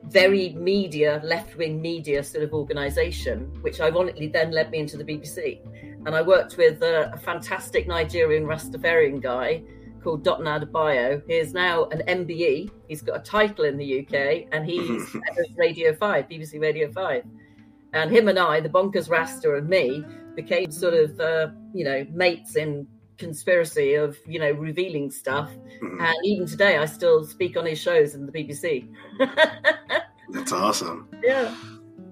very 0.08 0.50
media, 0.54 1.20
left 1.24 1.56
wing 1.56 1.80
media 1.80 2.22
sort 2.22 2.44
of 2.44 2.52
organization, 2.52 3.52
which 3.62 3.80
ironically 3.80 4.28
then 4.28 4.50
led 4.52 4.70
me 4.70 4.78
into 4.78 4.96
the 4.96 5.04
BBC. 5.04 5.60
And 6.06 6.14
I 6.14 6.22
worked 6.22 6.56
with 6.56 6.82
a, 6.82 7.12
a 7.12 7.18
fantastic 7.18 7.88
Nigerian 7.88 8.44
Rastafarian 8.44 9.20
guy 9.20 9.62
called 10.02 10.24
Dotun 10.24 10.46
Adebayo. 10.46 11.20
He 11.26 11.34
is 11.34 11.52
now 11.52 11.86
an 11.86 12.02
MBE. 12.06 12.70
He's 12.86 13.02
got 13.02 13.16
a 13.16 13.22
title 13.22 13.64
in 13.64 13.76
the 13.76 14.00
UK 14.00 14.46
and 14.52 14.64
he's 14.64 15.12
head 15.12 15.38
of 15.38 15.56
Radio 15.56 15.94
5, 15.94 16.28
BBC 16.28 16.60
Radio 16.60 16.92
5. 16.92 17.24
And 17.92 18.10
him 18.10 18.28
and 18.28 18.38
I, 18.38 18.60
the 18.60 18.68
Bonkers 18.68 19.10
Rasta 19.10 19.56
and 19.56 19.68
me, 19.68 20.04
became 20.36 20.70
sort 20.70 20.94
of, 20.94 21.18
uh, 21.18 21.48
you 21.74 21.84
know, 21.84 22.06
mates 22.12 22.54
in 22.54 22.86
conspiracy 23.18 23.94
of 23.94 24.16
you 24.26 24.38
know 24.38 24.50
revealing 24.52 25.10
stuff. 25.10 25.50
Mm-hmm. 25.82 26.00
and 26.00 26.16
even 26.24 26.46
today 26.46 26.78
i 26.78 26.86
still 26.86 27.24
speak 27.24 27.56
on 27.56 27.66
his 27.66 27.78
shows 27.78 28.14
in 28.14 28.24
the 28.24 28.32
bbc 28.32 28.88
that's 30.30 30.52
awesome. 30.52 31.08
Yeah. 31.22 31.54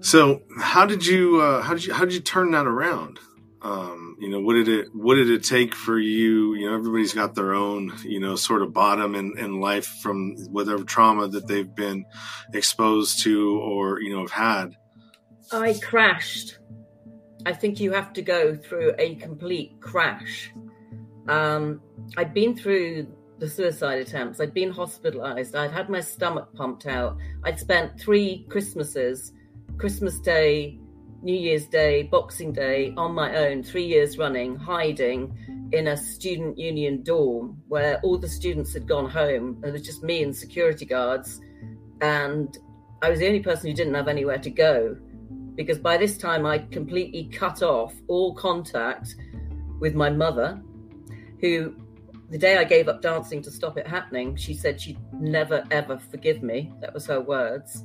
So 0.01 0.41
how 0.59 0.85
did 0.85 1.05
you 1.05 1.41
uh, 1.41 1.61
how 1.61 1.73
did 1.73 1.85
you 1.85 1.93
how 1.93 2.05
did 2.05 2.13
you 2.13 2.19
turn 2.19 2.51
that 2.51 2.67
around? 2.67 3.19
Um, 3.61 4.17
you 4.19 4.29
know 4.29 4.39
what 4.39 4.53
did 4.53 4.67
it 4.67 4.95
what 4.95 5.15
did 5.15 5.29
it 5.29 5.43
take 5.43 5.73
for 5.73 5.97
you? 5.97 6.53
You 6.55 6.69
know 6.69 6.75
everybody's 6.75 7.13
got 7.13 7.35
their 7.35 7.53
own 7.53 7.93
you 8.03 8.19
know 8.19 8.35
sort 8.35 8.61
of 8.61 8.73
bottom 8.73 9.15
in, 9.15 9.37
in 9.37 9.59
life 9.59 9.85
from 10.01 10.35
whatever 10.51 10.83
trauma 10.83 11.27
that 11.29 11.47
they've 11.47 11.73
been 11.73 12.05
exposed 12.53 13.19
to 13.23 13.59
or 13.59 14.01
you 14.01 14.13
know 14.13 14.21
have 14.21 14.31
had. 14.31 14.77
I 15.51 15.73
crashed. 15.73 16.59
I 17.45 17.53
think 17.53 17.79
you 17.79 17.91
have 17.91 18.13
to 18.13 18.21
go 18.23 18.55
through 18.55 18.93
a 18.97 19.15
complete 19.15 19.79
crash 19.79 20.51
um, 21.27 21.81
I'd 22.17 22.33
been 22.33 22.55
through 22.55 23.07
the 23.39 23.49
suicide 23.49 23.99
attempts. 23.99 24.39
I'd 24.39 24.53
been 24.53 24.71
hospitalized. 24.71 25.55
I'd 25.55 25.71
had 25.71 25.89
my 25.89 25.99
stomach 25.99 26.53
pumped 26.53 26.85
out. 26.85 27.17
I'd 27.43 27.59
spent 27.59 27.99
three 27.99 28.45
Christmases, 28.49 29.33
Christmas 29.77 30.19
Day, 30.19 30.79
New 31.21 31.35
Year's 31.35 31.67
Day, 31.67 32.03
Boxing 32.03 32.53
Day 32.53 32.93
on 32.95 33.13
my 33.13 33.35
own, 33.35 33.63
three 33.63 33.85
years 33.85 34.17
running, 34.17 34.55
hiding 34.55 35.35
in 35.71 35.87
a 35.87 35.97
student 35.97 36.57
union 36.57 37.03
dorm 37.03 37.57
where 37.67 37.99
all 38.01 38.17
the 38.17 38.29
students 38.29 38.73
had 38.73 38.87
gone 38.87 39.09
home. 39.09 39.57
And 39.57 39.65
it 39.65 39.71
was 39.71 39.81
just 39.81 40.03
me 40.03 40.23
and 40.23 40.35
security 40.35 40.85
guards. 40.85 41.41
And 42.01 42.57
I 43.01 43.09
was 43.09 43.19
the 43.19 43.27
only 43.27 43.41
person 43.41 43.69
who 43.69 43.75
didn't 43.75 43.95
have 43.95 44.07
anywhere 44.07 44.37
to 44.37 44.49
go 44.49 44.95
because 45.55 45.79
by 45.79 45.97
this 45.97 46.17
time 46.17 46.45
I'd 46.45 46.71
completely 46.71 47.29
cut 47.33 47.63
off 47.63 47.93
all 48.07 48.35
contact 48.35 49.15
with 49.79 49.95
my 49.95 50.09
mother, 50.09 50.61
who 51.45 51.75
the 52.29 52.37
day 52.37 52.57
I 52.57 52.63
gave 52.63 52.87
up 52.87 53.01
dancing 53.01 53.41
to 53.43 53.51
stop 53.51 53.77
it 53.77 53.87
happening, 53.87 54.35
she 54.35 54.53
said 54.53 54.81
she'd 54.81 54.97
never 55.13 55.63
ever 55.69 55.97
forgive 55.97 56.41
me. 56.41 56.73
That 56.81 56.93
was 56.93 57.05
her 57.05 57.21
words. 57.21 57.83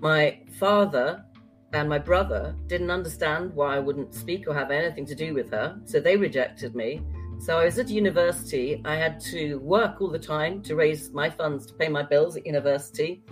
My 0.00 0.38
father 0.58 1.24
and 1.72 1.88
my 1.88 1.98
brother 1.98 2.54
didn't 2.68 2.92
understand 2.92 3.52
why 3.52 3.74
I 3.74 3.80
wouldn't 3.80 4.14
speak 4.14 4.46
or 4.46 4.54
have 4.54 4.70
anything 4.70 5.06
to 5.06 5.14
do 5.16 5.34
with 5.34 5.50
her, 5.50 5.76
so 5.86 5.98
they 5.98 6.16
rejected 6.16 6.76
me. 6.76 7.02
So 7.40 7.58
I 7.58 7.64
was 7.64 7.78
at 7.80 7.88
university. 7.88 8.80
I 8.84 8.94
had 8.94 9.18
to 9.32 9.56
work 9.56 10.00
all 10.00 10.08
the 10.08 10.20
time 10.20 10.62
to 10.62 10.76
raise 10.76 11.10
my 11.10 11.28
funds 11.28 11.66
to 11.66 11.74
pay 11.74 11.88
my 11.88 12.04
bills 12.04 12.36
at 12.36 12.46
university. 12.46 13.24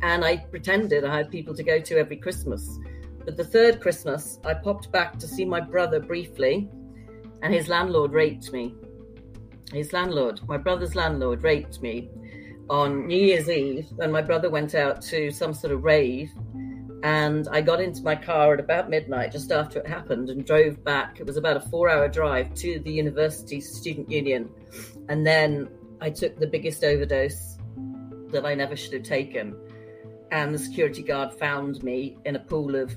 And 0.00 0.24
I 0.24 0.36
pretended 0.36 1.04
I 1.04 1.16
had 1.16 1.28
people 1.28 1.56
to 1.56 1.64
go 1.64 1.80
to 1.80 1.98
every 1.98 2.16
Christmas. 2.16 2.78
But 3.24 3.36
the 3.36 3.44
third 3.44 3.80
Christmas, 3.80 4.38
I 4.44 4.54
popped 4.54 4.92
back 4.92 5.18
to 5.18 5.26
see 5.26 5.44
my 5.44 5.60
brother 5.60 5.98
briefly, 5.98 6.70
and 7.42 7.52
his 7.52 7.68
landlord 7.68 8.12
raped 8.12 8.52
me 8.52 8.76
his 9.72 9.92
landlord, 9.92 10.40
my 10.48 10.56
brother's 10.56 10.94
landlord, 10.94 11.42
raped 11.42 11.80
me 11.82 12.10
on 12.70 13.06
New 13.06 13.18
Year's 13.18 13.48
Eve 13.48 13.86
when 13.96 14.10
my 14.10 14.22
brother 14.22 14.50
went 14.50 14.74
out 14.74 15.00
to 15.02 15.30
some 15.30 15.54
sort 15.54 15.72
of 15.72 15.84
rave. 15.84 16.30
And 17.02 17.46
I 17.52 17.60
got 17.60 17.80
into 17.80 18.02
my 18.02 18.16
car 18.16 18.54
at 18.54 18.60
about 18.60 18.90
midnight, 18.90 19.30
just 19.30 19.52
after 19.52 19.78
it 19.78 19.86
happened, 19.86 20.30
and 20.30 20.44
drove 20.44 20.82
back. 20.82 21.20
It 21.20 21.26
was 21.26 21.36
about 21.36 21.56
a 21.56 21.60
four 21.60 21.88
hour 21.88 22.08
drive 22.08 22.54
to 22.56 22.80
the 22.80 22.90
university 22.90 23.60
student 23.60 24.10
union. 24.10 24.50
And 25.08 25.26
then 25.26 25.68
I 26.00 26.10
took 26.10 26.38
the 26.38 26.46
biggest 26.46 26.82
overdose 26.82 27.56
that 28.32 28.44
I 28.44 28.54
never 28.54 28.76
should 28.76 28.94
have 28.94 29.04
taken. 29.04 29.56
And 30.30 30.52
the 30.52 30.58
security 30.58 31.02
guard 31.02 31.32
found 31.34 31.82
me 31.82 32.18
in 32.24 32.36
a 32.36 32.40
pool 32.40 32.74
of 32.74 32.96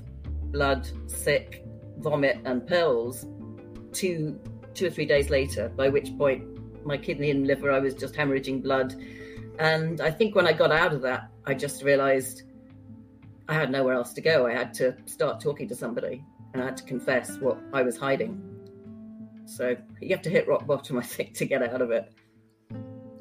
blood, 0.50 0.88
sick, 1.06 1.64
vomit, 1.98 2.38
and 2.44 2.66
pills 2.66 3.26
two, 3.92 4.38
two 4.74 4.86
or 4.86 4.90
three 4.90 5.06
days 5.06 5.30
later, 5.30 5.68
by 5.68 5.88
which 5.88 6.16
point 6.18 6.44
my 6.84 6.96
kidney 6.96 7.30
and 7.30 7.46
liver, 7.46 7.70
I 7.70 7.78
was 7.78 7.94
just 7.94 8.14
hemorrhaging 8.14 8.62
blood. 8.62 8.94
And 9.58 10.00
I 10.00 10.10
think 10.10 10.34
when 10.34 10.46
I 10.46 10.52
got 10.52 10.72
out 10.72 10.92
of 10.92 11.02
that, 11.02 11.28
I 11.46 11.54
just 11.54 11.82
realized 11.82 12.42
I 13.48 13.54
had 13.54 13.70
nowhere 13.70 13.94
else 13.94 14.12
to 14.14 14.20
go. 14.20 14.46
I 14.46 14.52
had 14.52 14.72
to 14.74 14.96
start 15.06 15.40
talking 15.40 15.68
to 15.68 15.74
somebody 15.74 16.24
and 16.52 16.62
I 16.62 16.66
had 16.66 16.76
to 16.78 16.84
confess 16.84 17.36
what 17.38 17.58
I 17.72 17.82
was 17.82 17.96
hiding. 17.96 18.40
So 19.46 19.76
you 20.00 20.10
have 20.10 20.22
to 20.22 20.30
hit 20.30 20.48
rock 20.48 20.66
bottom, 20.66 20.98
I 20.98 21.02
think, 21.02 21.34
to 21.34 21.44
get 21.44 21.62
out 21.62 21.82
of 21.82 21.90
it. 21.90 22.12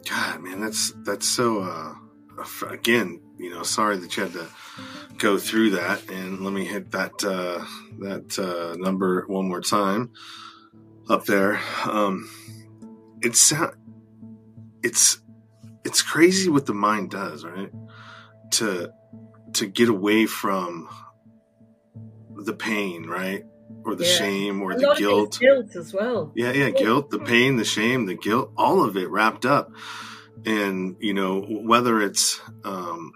God, 0.09 0.41
man, 0.41 0.61
that's 0.61 0.93
that's 1.03 1.27
so. 1.27 1.61
Uh, 1.61 1.93
again, 2.69 3.21
you 3.37 3.49
know, 3.49 3.63
sorry 3.63 3.97
that 3.97 4.15
you 4.15 4.23
had 4.23 4.33
to 4.33 4.47
go 5.17 5.37
through 5.37 5.71
that. 5.71 6.09
And 6.09 6.43
let 6.43 6.53
me 6.53 6.65
hit 6.65 6.91
that 6.91 7.23
uh, 7.23 7.63
that 7.99 8.39
uh, 8.39 8.75
number 8.77 9.25
one 9.27 9.47
more 9.47 9.61
time 9.61 10.11
up 11.09 11.25
there. 11.25 11.59
Um, 11.85 12.29
it's 13.21 13.53
it's 14.83 15.21
it's 15.83 16.01
crazy 16.01 16.49
what 16.49 16.65
the 16.65 16.73
mind 16.73 17.11
does, 17.11 17.45
right? 17.45 17.71
To 18.51 18.91
to 19.53 19.67
get 19.67 19.89
away 19.89 20.25
from 20.25 20.89
the 22.35 22.53
pain, 22.53 23.05
right? 23.07 23.45
Or 23.85 23.95
the 23.95 24.05
yeah. 24.05 24.15
shame 24.15 24.61
or 24.61 24.73
a 24.73 24.75
the 24.75 24.95
guilt. 24.97 25.39
guilt 25.39 25.75
as 25.75 25.93
well. 25.93 26.31
Yeah, 26.35 26.51
yeah, 26.51 26.69
guilt, 26.69 27.09
the 27.09 27.19
pain, 27.19 27.57
the 27.57 27.65
shame, 27.65 28.05
the 28.05 28.15
guilt, 28.15 28.51
all 28.57 28.83
of 28.83 28.97
it 28.97 29.09
wrapped 29.09 29.45
up. 29.45 29.71
And, 30.45 30.97
you 30.99 31.13
know, 31.13 31.41
whether 31.41 32.01
it's 32.01 32.41
um 32.63 33.13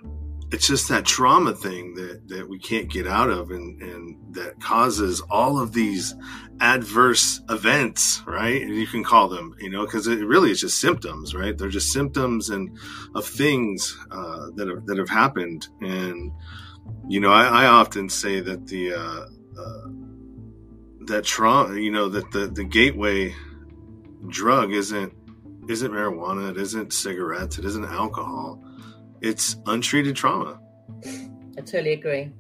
it's 0.52 0.68
just 0.68 0.90
that 0.90 1.06
trauma 1.06 1.54
thing 1.54 1.96
that 1.96 2.28
that 2.28 2.48
we 2.48 2.60
can't 2.60 2.90
get 2.90 3.08
out 3.08 3.30
of 3.30 3.52
and 3.52 3.82
and 3.82 4.36
that 4.36 4.60
causes 4.62 5.22
all 5.30 5.60
of 5.60 5.74
these 5.74 6.14
adverse 6.62 7.42
events 7.50 8.22
right 8.26 8.62
and 8.62 8.76
you 8.76 8.88
can 8.88 9.04
call 9.04 9.28
them 9.28 9.54
you 9.60 9.70
know 9.70 9.86
because 9.86 10.08
it 10.08 10.26
really 10.26 10.52
is 10.52 10.62
just 10.62 10.80
symptoms 10.80 11.36
right 11.36 11.58
they're 11.58 11.70
just 11.70 11.92
symptoms 11.92 12.50
and 12.50 12.78
of 13.14 13.26
things 13.26 13.98
uh, 14.12 14.48
that 14.56 14.68
have 14.68 14.86
that 14.86 14.98
have 14.98 15.10
happened 15.10 15.68
and 15.82 16.32
you 17.08 17.20
know 17.20 17.32
i, 17.32 17.64
I 17.64 17.66
often 17.68 18.10
say 18.10 18.40
that 18.40 18.68
the 18.68 18.94
uh, 18.94 19.26
uh, 19.60 19.88
that 21.08 21.24
trauma 21.26 21.78
you 21.78 21.92
know 21.92 22.08
that 22.10 22.32
the 22.32 22.48
the 22.48 22.64
gateway 22.64 23.36
drug 24.28 24.72
isn't 24.72 25.14
isn't 25.68 25.92
marijuana 25.92 26.52
it 26.52 26.58
isn't 26.58 26.94
cigarettes 26.94 27.58
it 27.58 27.66
isn't 27.66 27.86
alcohol 27.86 28.64
it's 29.22 29.58
untreated 29.66 30.16
trauma. 30.16 30.60
I 31.04 31.62
totally 31.62 31.94
agree. 31.94 32.32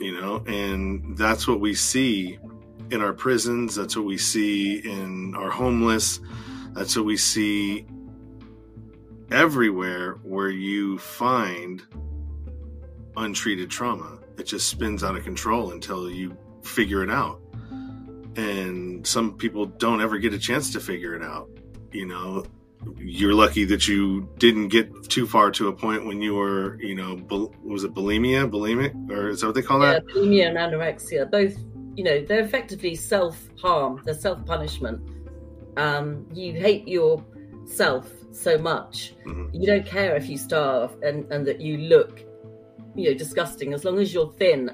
You 0.00 0.20
know, 0.20 0.42
and 0.46 1.16
that's 1.16 1.46
what 1.46 1.60
we 1.60 1.74
see 1.74 2.38
in 2.90 3.00
our 3.00 3.12
prisons. 3.12 3.74
That's 3.74 3.96
what 3.96 4.04
we 4.04 4.18
see 4.18 4.78
in 4.78 5.34
our 5.34 5.50
homeless. 5.50 6.20
That's 6.72 6.96
what 6.96 7.04
we 7.04 7.16
see 7.16 7.86
everywhere 9.30 10.14
where 10.22 10.50
you 10.50 10.98
find 10.98 11.82
untreated 13.16 13.70
trauma. 13.70 14.18
It 14.38 14.44
just 14.44 14.68
spins 14.68 15.04
out 15.04 15.16
of 15.16 15.24
control 15.24 15.72
until 15.72 16.10
you 16.10 16.36
figure 16.62 17.02
it 17.02 17.10
out. 17.10 17.40
And 18.36 19.06
some 19.06 19.36
people 19.36 19.66
don't 19.66 20.00
ever 20.00 20.18
get 20.18 20.34
a 20.34 20.38
chance 20.38 20.72
to 20.72 20.80
figure 20.80 21.14
it 21.14 21.22
out. 21.22 21.48
You 21.92 22.06
know, 22.06 22.44
you're 22.98 23.34
lucky 23.34 23.64
that 23.66 23.86
you 23.86 24.28
didn't 24.38 24.68
get 24.68 25.08
too 25.08 25.26
far 25.26 25.50
to 25.52 25.68
a 25.68 25.72
point 25.72 26.04
when 26.04 26.20
you 26.20 26.34
were, 26.34 26.80
you 26.80 26.94
know, 26.94 27.14
was 27.62 27.84
it 27.84 27.94
bulimia, 27.94 28.50
bulimic, 28.50 29.10
or 29.10 29.28
is 29.28 29.40
that 29.40 29.46
what 29.46 29.54
they 29.54 29.62
call 29.62 29.80
yeah, 29.80 29.92
that? 29.92 30.06
Bulimia 30.06 30.48
and 30.48 30.56
anorexia, 30.56 31.30
both, 31.30 31.56
you 31.96 32.04
know, 32.04 32.24
they're 32.24 32.44
effectively 32.44 32.94
self 32.94 33.48
harm, 33.60 34.02
they're 34.04 34.14
self 34.14 34.44
punishment. 34.46 35.00
Um, 35.76 36.26
you 36.32 36.52
hate 36.52 36.86
yourself 36.86 38.10
so 38.32 38.58
much, 38.58 39.14
mm-hmm. 39.26 39.54
you 39.54 39.66
don't 39.66 39.86
care 39.86 40.16
if 40.16 40.28
you 40.28 40.38
starve 40.38 40.96
and, 41.02 41.30
and 41.32 41.46
that 41.46 41.60
you 41.60 41.78
look, 41.78 42.22
you 42.94 43.10
know, 43.10 43.16
disgusting. 43.16 43.72
As 43.72 43.84
long 43.84 43.98
as 43.98 44.14
you're 44.14 44.32
thin, 44.32 44.70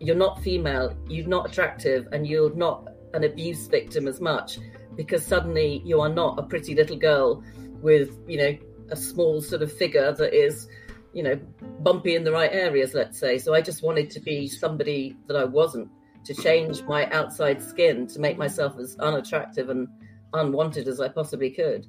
you're 0.00 0.16
not 0.16 0.42
female, 0.42 0.96
you're 1.08 1.28
not 1.28 1.50
attractive, 1.50 2.08
and 2.12 2.26
you're 2.26 2.54
not 2.54 2.88
an 3.14 3.24
abuse 3.24 3.66
victim 3.66 4.08
as 4.08 4.20
much 4.20 4.58
because 4.96 5.24
suddenly 5.24 5.82
you 5.84 6.00
are 6.00 6.08
not 6.08 6.38
a 6.38 6.42
pretty 6.42 6.74
little 6.74 6.96
girl 6.96 7.42
with, 7.80 8.18
you 8.26 8.38
know, 8.38 8.56
a 8.90 8.96
small 8.96 9.40
sort 9.40 9.62
of 9.62 9.72
figure 9.72 10.12
that 10.12 10.34
is, 10.34 10.68
you 11.12 11.22
know, 11.22 11.36
bumpy 11.80 12.16
in 12.16 12.24
the 12.24 12.32
right 12.32 12.52
areas, 12.52 12.94
let's 12.94 13.18
say. 13.18 13.38
So 13.38 13.54
I 13.54 13.60
just 13.60 13.82
wanted 13.82 14.10
to 14.10 14.20
be 14.20 14.48
somebody 14.48 15.16
that 15.26 15.36
I 15.36 15.44
wasn't, 15.44 15.88
to 16.24 16.34
change 16.34 16.82
my 16.82 17.08
outside 17.10 17.62
skin, 17.62 18.06
to 18.08 18.18
make 18.18 18.38
myself 18.38 18.78
as 18.78 18.96
unattractive 18.98 19.70
and 19.70 19.88
unwanted 20.32 20.88
as 20.88 21.00
I 21.00 21.08
possibly 21.08 21.50
could. 21.50 21.86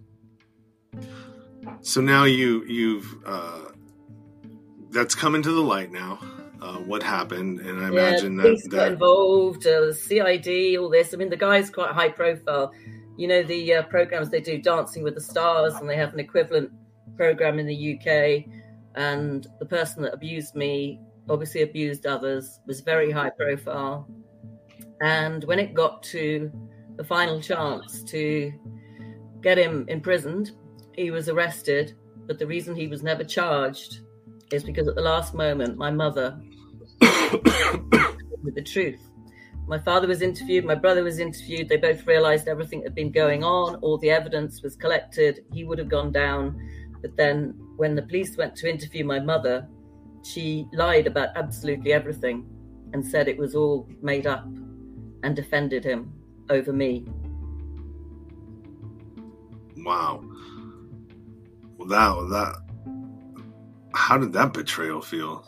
So 1.82 2.02
now 2.02 2.24
you 2.24 2.63
you've 2.65 3.17
uh, 3.26 3.72
that's 4.89 5.15
coming 5.15 5.41
to 5.44 5.52
the 5.52 5.62
light 5.62 5.91
now 5.91 6.20
uh, 6.62 6.78
what 6.78 7.02
happened, 7.02 7.60
and 7.60 7.80
I 7.80 7.89
yeah, 7.91 8.10
imagine 8.10 8.38
that, 8.38 8.62
that 8.63 8.70
got 8.70 8.91
involved, 8.91 9.65
uh, 9.65 9.91
CID, 9.94 10.78
all 10.78 10.89
this. 10.89 11.13
I 11.13 11.17
mean, 11.17 11.30
the 11.30 11.38
guy's 11.38 11.70
quite 11.70 11.91
high 11.91 12.10
profile. 12.10 12.72
You 13.17 13.28
know, 13.28 13.44
the 13.44 13.74
uh, 13.74 13.84
programs 13.84 14.30
they 14.30 14.41
do, 14.41 14.62
Dancing 14.62 15.04
with 15.04 15.15
the 15.15 15.22
Stars, 15.22 15.76
and 15.76 15.89
they 15.89 15.96
have 15.96 16.13
an 16.13 16.20
equivalent 16.20 16.72
program 17.17 17.58
in 17.58 17.65
the 17.65 17.98
UK. 17.98 18.46
And 18.94 19.48
the 19.60 19.65
person 19.65 20.04
that 20.04 20.13
abused 20.13 20.56
me, 20.56 21.00
obviously 21.29 21.62
abused 21.62 22.05
others, 22.05 22.60
was 22.67 22.81
very 22.81 23.12
high 23.12 23.29
profile. 23.29 24.07
And 25.01 25.43
when 25.45 25.60
it 25.60 25.73
got 25.73 26.03
to 26.03 26.51
the 26.95 27.03
final 27.03 27.41
chance 27.41 28.03
to 28.03 28.53
get 29.41 29.57
him 29.57 29.86
imprisoned, 29.88 30.51
he 30.95 31.12
was 31.12 31.29
arrested. 31.29 31.93
But 32.27 32.39
the 32.39 32.47
reason 32.47 32.75
he 32.75 32.88
was 32.88 33.03
never 33.03 33.23
charged 33.23 34.01
is 34.51 34.63
because 34.63 34.88
at 34.88 34.95
the 34.95 35.01
last 35.01 35.34
moment, 35.34 35.77
my 35.77 35.91
mother 35.91 36.39
with 38.43 38.55
the 38.55 38.63
truth. 38.63 38.99
My 39.67 39.80
father 39.80 40.07
was 40.07 40.22
interviewed, 40.22 40.65
my 40.65 40.76
brother 40.76 41.03
was 41.03 41.19
interviewed. 41.19 41.69
They 41.69 41.78
both 41.78 42.05
realized 42.05 42.47
everything 42.47 42.84
had 42.84 42.95
been 42.95 43.11
going 43.11 43.43
on, 43.43 43.76
all 43.76 43.97
the 43.97 44.09
evidence 44.09 44.61
was 44.61 44.76
collected. 44.76 45.45
He 45.53 45.63
would 45.63 45.80
have 45.80 45.89
gone 45.89 46.11
down. 46.11 46.59
But 47.01 47.15
then, 47.15 47.55
when 47.78 47.95
the 47.95 48.01
police 48.01 48.38
went 48.38 48.55
to 48.57 48.69
interview 48.69 49.05
my 49.05 49.19
mother, 49.19 49.67
she 50.24 50.67
lied 50.74 51.07
about 51.07 51.30
absolutely 51.36 51.93
everything 51.93 52.45
and 52.93 53.05
said 53.05 53.28
it 53.28 53.38
was 53.38 53.55
all 53.55 53.88
made 54.01 54.28
up 54.28 54.45
and 55.24 55.36
defended 55.36 55.84
him 55.84 56.13
over 56.49 56.74
me. 56.74 57.05
Wow. 59.78 60.24
that 61.80 61.88
that 61.88 62.55
how 63.93 64.17
did 64.17 64.34
that 64.34 64.53
betrayal 64.53 65.01
feel? 65.01 65.43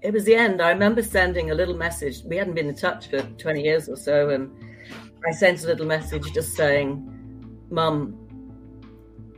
It 0.00 0.12
was 0.12 0.24
the 0.24 0.34
end. 0.34 0.60
I 0.60 0.70
remember 0.70 1.02
sending 1.02 1.50
a 1.50 1.54
little 1.54 1.76
message. 1.76 2.22
We 2.24 2.36
hadn't 2.36 2.54
been 2.54 2.68
in 2.68 2.74
touch 2.74 3.08
for 3.08 3.20
20 3.20 3.62
years 3.62 3.88
or 3.88 3.96
so, 3.96 4.30
and 4.30 4.50
I 5.26 5.32
sent 5.32 5.62
a 5.62 5.66
little 5.66 5.86
message 5.86 6.32
just 6.32 6.54
saying, 6.54 7.08
Mum, 7.70 8.18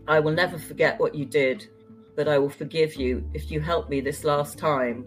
I 0.08 0.20
will 0.20 0.32
never 0.32 0.58
forget 0.58 0.98
what 0.98 1.14
you 1.14 1.26
did, 1.26 1.68
but 2.16 2.28
I 2.28 2.38
will 2.38 2.50
forgive 2.50 2.94
you 2.94 3.28
if 3.34 3.50
you 3.50 3.60
help 3.60 3.88
me 3.88 4.00
this 4.00 4.24
last 4.24 4.58
time. 4.58 5.06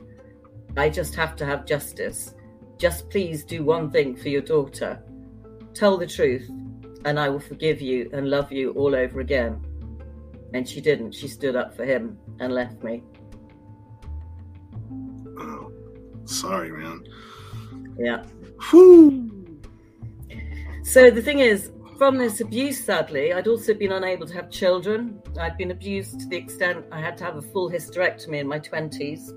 I 0.76 0.90
just 0.90 1.16
have 1.16 1.36
to 1.38 1.46
have 1.46 1.66
justice. 1.66 2.34
Just 2.78 3.10
please 3.10 3.44
do 3.44 3.64
one 3.64 3.90
thing 3.90 4.16
for 4.16 4.30
your 4.30 4.42
daughter. 4.42 5.02
Tell 5.74 5.98
the 5.98 6.08
truth, 6.08 6.50
and 7.06 7.20
I 7.20 7.30
will 7.30 7.40
forgive 7.40 7.82
you 7.82 8.10
and 8.14 8.30
love 8.30 8.52
you 8.52 8.72
all 8.74 8.96
over 8.96 9.20
again. 9.20 9.64
And 10.54 10.68
she 10.68 10.82
didn't. 10.82 11.14
She 11.14 11.28
stood 11.28 11.56
up 11.56 11.76
for 11.76 11.86
him 11.86 12.18
and 12.40 12.54
left 12.54 12.84
me. 12.84 13.04
Oh, 15.40 15.72
sorry, 16.26 16.72
man. 16.72 17.04
Yeah. 17.98 18.24
Whew. 18.70 19.60
So 20.84 21.10
the 21.10 21.22
thing 21.22 21.40
is, 21.40 21.72
from 21.98 22.18
this 22.18 22.42
abuse, 22.42 22.84
sadly, 22.84 23.34
I'd 23.34 23.48
also 23.48 23.74
been 23.74 23.92
unable 23.92 24.28
to 24.28 24.34
have 24.34 24.52
children. 24.52 25.20
I'd 25.40 25.58
been 25.58 25.72
abused 25.72 26.20
to 26.20 26.28
the 26.28 26.38
extent 26.38 26.86
I 26.92 27.02
had 27.02 27.18
to 27.18 27.24
have 27.24 27.38
a 27.38 27.42
full 27.42 27.72
hysterectomy 27.72 28.40
in 28.40 28.48
my 28.48 28.60
20s. 28.60 29.32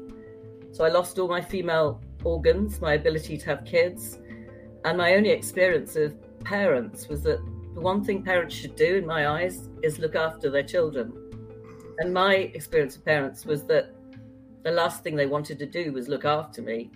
So 0.73 0.85
I 0.85 0.89
lost 0.89 1.19
all 1.19 1.29
my 1.29 1.41
female 1.41 2.03
organs, 2.23 2.81
my 2.81 2.95
ability 2.95 3.39
to 3.39 3.47
have 3.47 3.65
kids. 3.65 4.19
And 4.85 4.99
my 4.99 5.15
only 5.15 5.31
experience 5.31 5.97
of 5.97 6.15
parents 6.45 7.09
was 7.09 7.23
that 7.23 7.39
the 7.75 7.81
one 7.81 8.05
thing 8.05 8.23
parents 8.23 8.55
should 8.55 8.77
do, 8.77 8.97
in 8.97 9.07
my 9.07 9.29
eyes, 9.29 9.71
is 9.83 9.99
look 9.99 10.15
after 10.15 10.51
their 10.51 10.63
children. 10.63 11.13
And 11.99 12.13
my 12.13 12.35
experience 12.35 12.97
of 12.97 13.05
parents 13.05 13.47
was 13.47 13.65
that 13.65 13.95
the 14.65 14.71
last 14.71 15.03
thing 15.03 15.17
they 15.17 15.27
wanted 15.27 15.59
to 15.61 15.67
do 15.67 15.93
was 15.93 16.09
look 16.09 16.27
after 16.27 16.61
me. 16.61 16.91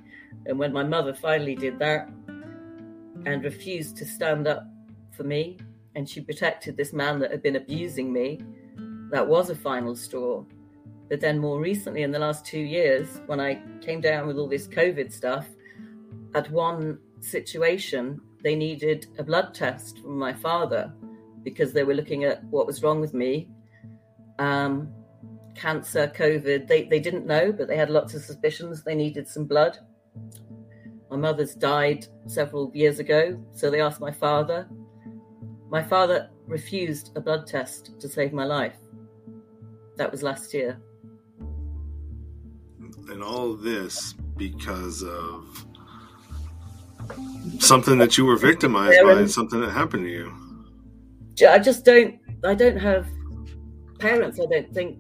And 0.47 0.59
when 0.59 0.73
my 0.73 0.85
mother 0.85 1.15
finally 1.15 1.55
did 1.55 1.79
that 1.79 2.11
and 3.25 3.43
refused 3.43 3.97
to 3.97 4.05
stand 4.05 4.47
up 4.47 4.67
for 5.17 5.25
me, 5.25 5.59
and 5.95 6.09
she 6.09 6.21
protected 6.21 6.77
this 6.77 6.93
man 6.93 7.19
that 7.21 7.31
had 7.31 7.43
been 7.43 7.57
abusing 7.57 8.13
me, 8.13 8.41
that 9.11 9.27
was 9.27 9.51
a 9.51 9.55
final 9.55 9.95
straw. 9.95 10.45
But 11.09 11.21
then, 11.21 11.39
more 11.39 11.61
recently, 11.61 12.03
in 12.03 12.11
the 12.11 12.19
last 12.19 12.45
two 12.47 12.61
years, 12.61 13.21
when 13.27 13.41
I 13.41 13.61
came 13.81 14.01
down 14.01 14.27
with 14.27 14.39
all 14.39 14.49
this 14.49 14.67
COVID 14.67 15.13
stuff, 15.13 15.47
at 16.35 16.51
one 16.51 16.99
situation, 17.21 18.21
they 18.43 18.55
needed 18.55 19.07
a 19.19 19.23
blood 19.23 19.55
test 19.55 20.01
from 20.01 20.19
my 20.19 20.33
father 20.33 20.93
because 21.43 21.73
they 21.73 21.85
were 21.85 21.95
looking 21.95 22.25
at 22.25 22.43
what 22.45 22.67
was 22.67 22.83
wrong 22.83 23.01
with 23.01 23.15
me. 23.15 23.49
Um, 24.39 24.93
cancer, 25.55 26.13
COVID, 26.15 26.67
they, 26.67 26.85
they 26.85 26.99
didn't 26.99 27.27
know, 27.27 27.53
but 27.53 27.69
they 27.69 27.77
had 27.77 27.91
lots 27.91 28.15
of 28.15 28.23
suspicions. 28.23 28.83
They 28.83 28.95
needed 28.95 29.29
some 29.29 29.45
blood. 29.45 29.79
My 31.11 31.17
mother's 31.17 31.55
died 31.55 32.07
several 32.27 32.73
years 32.75 32.99
ago, 32.99 33.41
so 33.53 33.71
they 33.71 33.81
asked 33.81 34.01
my 34.01 34.11
father. 34.11 34.69
My 35.71 35.83
father 35.83 36.31
refused 36.47 37.13
a 37.17 37.21
blood 37.21 37.47
test 37.47 37.99
to 38.01 38.09
save 38.09 38.33
my 38.33 38.45
life. 38.45 38.77
That 39.97 40.11
was 40.11 40.23
last 40.23 40.53
year. 40.55 40.81
And 43.09 43.23
all 43.23 43.55
this 43.55 44.15
because 44.37 45.03
of 45.03 45.67
something 47.59 47.99
that 47.99 48.17
you 48.17 48.25
were 48.25 48.37
victimized 48.37 49.03
by 49.03 49.13
and 49.13 49.31
something 49.31 49.61
that 49.61 49.71
happened 49.71 50.05
to 50.05 50.11
you. 50.11 50.33
I 51.49 51.59
just 51.59 51.85
don't. 51.85 52.19
I 52.45 52.55
don't 52.55 52.77
have 52.77 53.07
parents. 53.99 54.39
I 54.41 54.47
don't 54.47 54.73
think 54.73 54.99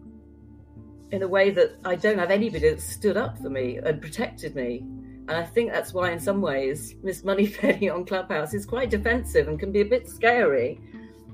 in 1.11 1.23
a 1.23 1.29
way 1.29 1.51
that 1.51 1.77
I 1.85 1.95
don't 1.95 2.19
have 2.19 2.31
anybody 2.31 2.71
that 2.71 2.81
stood 2.81 3.17
up 3.17 3.39
for 3.39 3.51
me 3.51 3.79
and 3.79 4.01
protected 4.01 4.55
me. 4.55 4.85
And 5.27 5.39
I 5.39 5.45
think 5.45 5.73
that's 5.73 5.95
why, 5.95 6.11
in 6.11 6.21
some 6.21 6.41
ways, 6.43 6.95
Miss 7.03 7.25
Moneypenny 7.25 7.89
on 7.95 8.05
Clubhouse 8.05 8.53
is 8.53 8.67
quite 8.67 8.91
defensive 8.91 9.49
and 9.49 9.59
can 9.59 9.73
be 9.73 9.81
a 9.81 9.85
bit 9.85 10.09
scary 10.09 10.81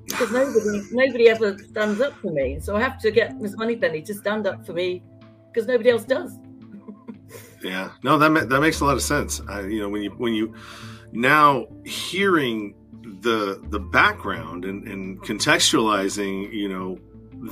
because 0.06 0.30
nobody, 0.30 0.82
nobody 0.92 1.28
ever 1.28 1.58
stands 1.58 2.00
up 2.00 2.14
for 2.20 2.30
me. 2.30 2.60
So 2.60 2.76
I 2.76 2.80
have 2.80 3.00
to 3.00 3.10
get 3.10 3.40
Miss 3.40 3.56
Moneypenny 3.56 4.02
to 4.02 4.14
stand 4.14 4.46
up 4.46 4.64
for 4.64 4.72
me 4.72 5.02
because 5.52 5.66
nobody 5.66 5.90
else 5.90 6.04
does. 6.04 6.38
yeah, 7.62 7.90
no, 8.02 8.18
that 8.18 8.48
that 8.48 8.60
makes 8.60 8.80
a 8.80 8.84
lot 8.84 8.94
of 8.94 9.02
sense. 9.02 9.40
I, 9.48 9.62
you 9.62 9.80
know, 9.80 9.88
when 9.88 10.02
you 10.02 10.10
when 10.10 10.34
you 10.34 10.54
now 11.12 11.66
hearing 11.84 12.74
the 13.02 13.60
the 13.70 13.80
background 13.80 14.64
and, 14.64 14.86
and 14.86 15.20
contextualizing, 15.22 16.52
you 16.52 16.68
know, 16.68 16.98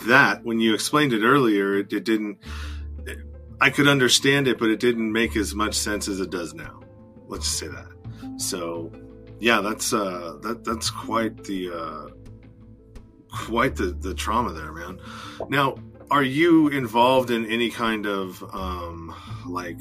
that 0.06 0.44
when 0.44 0.60
you 0.60 0.74
explained 0.74 1.12
it 1.12 1.24
earlier, 1.24 1.78
it, 1.78 1.92
it 1.92 2.04
didn't. 2.04 2.38
I 3.60 3.70
could 3.70 3.88
understand 3.88 4.46
it, 4.48 4.58
but 4.58 4.70
it 4.70 4.80
didn't 4.80 5.10
make 5.12 5.36
as 5.36 5.54
much 5.54 5.74
sense 5.74 6.08
as 6.08 6.20
it 6.20 6.30
does 6.30 6.54
now. 6.54 6.80
Let's 7.26 7.44
just 7.44 7.58
say 7.58 7.68
that. 7.68 8.40
So, 8.40 8.92
yeah, 9.40 9.60
that's 9.60 9.92
uh, 9.92 10.38
that 10.42 10.64
that's 10.64 10.90
quite 10.90 11.44
the 11.44 11.70
uh, 11.72 12.08
quite 13.30 13.76
the 13.76 13.86
the 13.86 14.14
trauma 14.14 14.52
there, 14.52 14.72
man. 14.72 15.00
Now, 15.48 15.76
are 16.10 16.22
you 16.22 16.68
involved 16.68 17.30
in 17.30 17.46
any 17.46 17.70
kind 17.70 18.06
of 18.06 18.42
um, 18.54 19.14
like 19.46 19.80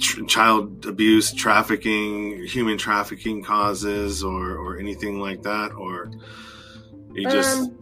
tr- 0.00 0.24
child 0.24 0.86
abuse, 0.86 1.32
trafficking, 1.32 2.44
human 2.44 2.78
trafficking 2.78 3.42
causes, 3.42 4.24
or 4.24 4.56
or 4.56 4.78
anything 4.78 5.20
like 5.20 5.42
that, 5.42 5.72
or 5.72 6.10
you 7.12 7.28
just? 7.28 7.60
Um, 7.60 7.78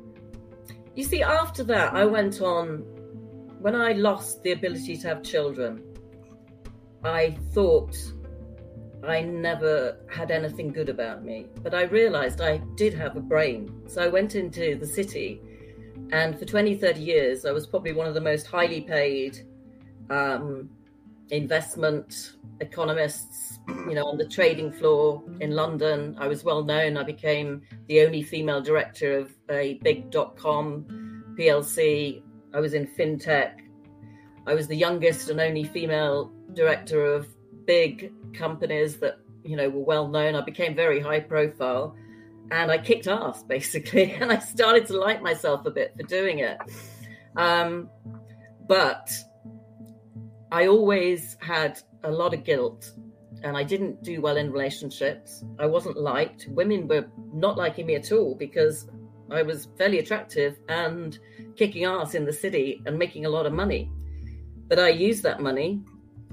you 0.95 1.05
see, 1.05 1.23
after 1.23 1.65
that, 1.65 1.95
I 1.95 2.05
went 2.05 2.43
on. 2.43 2.85
When 3.63 3.77
I 3.77 3.93
lost 3.93 4.43
the 4.43 4.51
ability 4.51 4.97
to 4.97 5.07
have 5.07 5.23
children, 5.23 5.85
I 7.05 7.39
thought 7.53 7.97
I 9.07 9.21
never 9.23 9.99
had 10.11 10.33
anything 10.33 10.73
good 10.73 10.89
about 10.89 11.25
me. 11.25 11.47
But 11.63 11.73
I 11.73 11.83
realized 11.83 12.41
I 12.41 12.57
did 12.75 12.93
have 12.95 13.17
a 13.17 13.21
brain. 13.21 13.73
So 13.87 14.03
I 14.03 14.09
went 14.09 14.35
into 14.35 14.75
the 14.75 14.87
city, 14.87 15.41
and 16.11 16.37
for 16.37 16.45
20, 16.45 16.75
30 16.75 17.01
years, 17.01 17.45
I 17.45 17.53
was 17.53 17.69
probably 17.69 17.93
one 17.93 18.09
of 18.09 18.15
the 18.15 18.21
most 18.21 18.49
highly 18.49 18.81
paid 18.81 19.47
um, 20.11 20.69
investment 21.31 22.33
economists, 22.59 23.61
you 23.69 23.95
know, 23.95 24.07
on 24.07 24.19
the 24.19 24.27
trading 24.27 24.73
floor 24.73 25.23
in 25.39 25.53
London. 25.53 26.17
I 26.19 26.27
was 26.27 26.43
well 26.43 26.65
known. 26.65 26.97
I 26.97 27.05
became 27.05 27.63
the 27.87 28.01
only 28.01 28.25
female 28.25 28.61
director 28.61 29.19
of 29.19 29.33
a 29.49 29.75
big 29.85 30.11
dot 30.11 30.37
com 30.37 31.37
PLC. 31.39 32.25
I 32.55 32.61
was 32.61 32.75
in 32.75 32.87
fintech. 32.87 33.61
I 34.47 34.55
was 34.55 34.67
the 34.67 34.77
youngest 34.77 35.31
and 35.31 35.41
only 35.41 35.65
female 35.65 36.33
director 36.53 37.05
of 37.05 37.29
big 37.67 38.13
companies 38.35 38.99
that, 38.99 39.19
you 39.45 39.57
know, 39.57 39.69
were 39.69 39.85
well 39.85 40.09
known. 40.09 40.35
I 40.35 40.41
became 40.43 40.75
very 40.75 41.01
high 41.01 41.21
profile 41.21 41.97
and 42.51 42.71
I 42.71 42.79
kicked 42.79 43.07
ass 43.07 43.43
basically. 43.49 44.13
And 44.13 44.33
I 44.33 44.39
started 44.39 44.87
to 44.89 44.99
like 44.99 45.23
myself 45.23 45.67
a 45.67 45.71
bit 45.71 45.95
for 45.97 46.03
doing 46.03 46.41
it. 46.41 46.59
Um, 47.37 47.89
but 48.69 49.11
I 50.51 50.67
always 50.67 51.37
had 51.41 51.81
a 52.05 52.11
lot 52.11 52.35
of 52.35 52.45
guilt 52.45 52.93
and 53.43 53.57
I 53.57 53.63
didn't 53.63 54.03
do 54.03 54.21
well 54.21 54.37
in 54.37 54.53
relationships. 54.53 55.45
I 55.59 55.67
wasn't 55.67 55.97
liked. 55.97 56.47
Women 56.49 56.87
were 56.87 57.07
not 57.33 57.57
liking 57.57 57.87
me 57.87 57.95
at 57.95 58.13
all 58.13 58.35
because 58.35 58.87
I 59.33 59.43
was 59.43 59.69
fairly 59.77 59.99
attractive 59.99 60.59
and 60.69 61.19
kicking 61.57 61.85
ass 61.85 62.15
in 62.15 62.25
the 62.25 62.33
city 62.33 62.83
and 62.87 62.99
making 62.99 63.27
a 63.27 63.29
lot 63.29 63.47
of 63.47 63.53
money. 63.53 63.91
But 64.69 64.79
I 64.79 64.89
used 64.89 65.23
that 65.25 65.41
money 65.41 65.83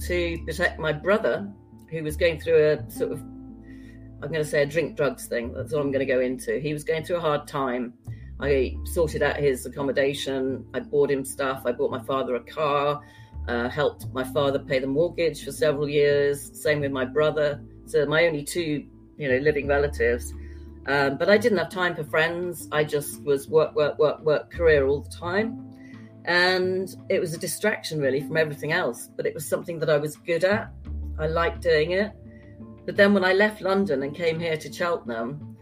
to 0.02 0.38
protect 0.45 0.80
my 0.80 0.93
brother, 0.93 1.52
who 1.89 2.04
was 2.04 2.16
going 2.16 2.39
through 2.39 2.72
a 2.72 2.91
sort 2.91 3.12
of, 3.12 3.20
I'm 3.20 4.30
going 4.30 4.43
to 4.43 4.45
say 4.45 4.62
a 4.62 4.66
drink 4.66 4.95
drugs 4.95 5.26
thing. 5.28 5.54
That's 5.54 5.74
all 5.74 5.82
I'm 5.82 5.91
going 5.91 6.06
to 6.06 6.14
go 6.14 6.20
into. 6.22 6.60
He 6.60 6.74
was 6.74 6.84
going 6.84 7.04
through 7.04 7.18
a 7.18 7.22
hard 7.22 7.47
time. 7.47 7.93
I 8.39 8.76
sorted 8.86 9.24
out 9.24 9.38
his 9.38 9.66
accommodation. 9.66 10.66
I 10.74 10.80
bought 10.80 11.12
him 11.12 11.26
stuff. 11.26 11.64
I 11.66 11.72
bought 11.74 11.91
my 11.91 12.02
father 12.04 12.36
a 12.36 12.43
car 12.43 13.02
uh, 13.50 13.68
helped 13.68 14.06
my 14.14 14.24
father 14.24 14.60
pay 14.60 14.80
the 14.80 14.88
mortgage 14.88 15.43
for 15.43 15.52
several 15.52 15.89
years. 15.89 16.52
Same 16.54 16.82
with 16.82 16.91
my 16.91 17.04
brother. 17.04 17.60
So 17.88 18.06
my 18.06 18.28
only 18.28 18.43
two, 18.43 18.86
you 19.18 19.28
know, 19.28 19.38
living 19.38 19.68
relatives. 19.68 20.34
Um, 20.88 21.17
but 21.17 21.30
I 21.30 21.38
didn't 21.38 21.57
have 21.57 21.69
time 21.69 21.95
for 21.95 22.03
friends. 22.03 22.67
I 22.71 22.84
just 22.84 23.23
was 23.23 23.47
work, 23.47 23.75
work, 23.75 23.99
work, 23.99 24.21
work, 24.21 24.51
career 24.51 24.88
all 24.88 25.01
the 25.01 25.09
time, 25.09 25.73
and 26.25 26.95
it 27.09 27.19
was 27.19 27.34
a 27.34 27.38
distraction 27.38 27.99
really 27.99 28.21
from 28.21 28.38
everything 28.38 28.71
else. 28.71 29.09
But 29.15 29.25
it 29.25 29.34
was 29.34 29.47
something 29.47 29.80
that 29.80 29.89
I 29.89 29.97
was 29.97 30.15
good 30.15 30.43
at. 30.43 30.71
I 31.19 31.27
liked 31.27 31.61
doing 31.61 31.91
it. 31.91 32.11
But 32.86 32.95
then 32.95 33.13
when 33.13 33.23
I 33.23 33.34
left 33.34 33.61
London 33.61 34.03
and 34.03 34.15
came 34.15 34.39
here 34.39 34.57
to 34.57 34.73
Cheltenham, 34.73 35.57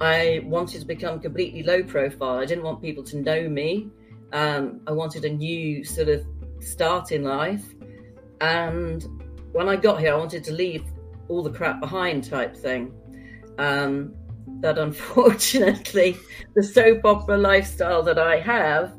I 0.00 0.42
wanted 0.44 0.80
to 0.80 0.86
become 0.86 1.18
completely 1.20 1.62
low 1.62 1.82
profile. 1.82 2.38
I 2.38 2.44
didn't 2.44 2.64
want 2.64 2.82
people 2.82 3.02
to 3.04 3.20
know 3.20 3.48
me. 3.48 3.88
Um, 4.32 4.80
I 4.86 4.92
wanted 4.92 5.24
a 5.24 5.30
new 5.30 5.82
sort 5.84 6.08
of 6.08 6.24
start 6.60 7.10
in 7.12 7.24
life. 7.24 7.64
And 8.40 9.04
when 9.52 9.68
I 9.68 9.76
got 9.76 9.98
here, 9.98 10.12
I 10.12 10.16
wanted 10.16 10.44
to 10.44 10.52
leave 10.52 10.84
all 11.28 11.42
the 11.42 11.50
crap 11.50 11.80
behind, 11.80 12.24
type 12.24 12.56
thing. 12.56 12.92
Um, 13.58 14.14
that 14.60 14.78
unfortunately, 14.78 16.16
the 16.54 16.62
soap 16.62 17.04
opera 17.04 17.38
lifestyle 17.38 18.02
that 18.02 18.18
I 18.18 18.38
have, 18.40 18.94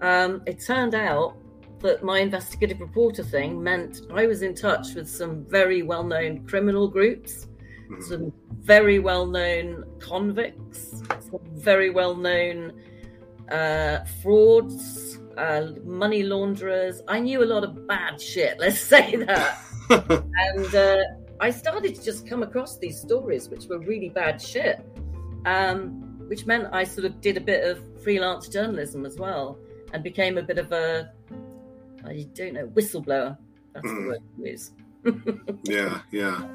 um, 0.00 0.42
it 0.46 0.60
turned 0.64 0.94
out 0.94 1.36
that 1.80 2.02
my 2.02 2.18
investigative 2.18 2.80
reporter 2.80 3.22
thing 3.22 3.62
meant 3.62 4.00
I 4.12 4.26
was 4.26 4.42
in 4.42 4.54
touch 4.54 4.94
with 4.94 5.08
some 5.08 5.44
very 5.48 5.82
well 5.82 6.04
known 6.04 6.46
criminal 6.46 6.88
groups, 6.88 7.46
Mhm. 7.90 8.02
some 8.02 8.32
very 8.60 8.98
well 8.98 9.26
known 9.26 9.84
convicts, 9.98 11.02
some 11.30 11.40
very 11.54 11.90
well 11.90 12.14
known 12.14 12.72
uh, 13.50 14.04
frauds, 14.22 15.18
uh, 15.38 15.68
money 15.84 16.22
launderers. 16.22 17.00
I 17.08 17.18
knew 17.20 17.42
a 17.42 17.46
lot 17.46 17.64
of 17.64 17.86
bad 17.86 18.20
shit, 18.20 18.58
let's 18.60 18.80
say 18.80 19.16
that. 19.16 19.58
and 19.90 20.74
uh, 20.74 20.96
I 21.40 21.50
started 21.50 21.94
to 21.94 22.02
just 22.02 22.26
come 22.26 22.42
across 22.42 22.78
these 22.78 23.00
stories, 23.00 23.48
which 23.48 23.66
were 23.66 23.78
really 23.78 24.08
bad 24.08 24.40
shit, 24.42 24.84
um, 25.46 25.90
which 26.28 26.46
meant 26.46 26.68
I 26.72 26.84
sort 26.84 27.04
of 27.04 27.20
did 27.20 27.36
a 27.36 27.40
bit 27.40 27.64
of 27.64 27.80
freelance 28.02 28.48
journalism 28.48 29.06
as 29.06 29.16
well 29.18 29.58
and 29.92 30.02
became 30.02 30.36
a 30.36 30.42
bit 30.42 30.58
of 30.58 30.72
a, 30.72 31.12
I 32.04 32.26
don't 32.34 32.54
know, 32.54 32.66
whistleblower. 32.68 33.36
That's 33.72 33.86
the 33.86 33.94
Mm. 33.94 34.06
word 34.08 34.20
to 34.36 34.50
use. 34.50 34.72
Yeah, 35.64 36.00
yeah. 36.10 36.50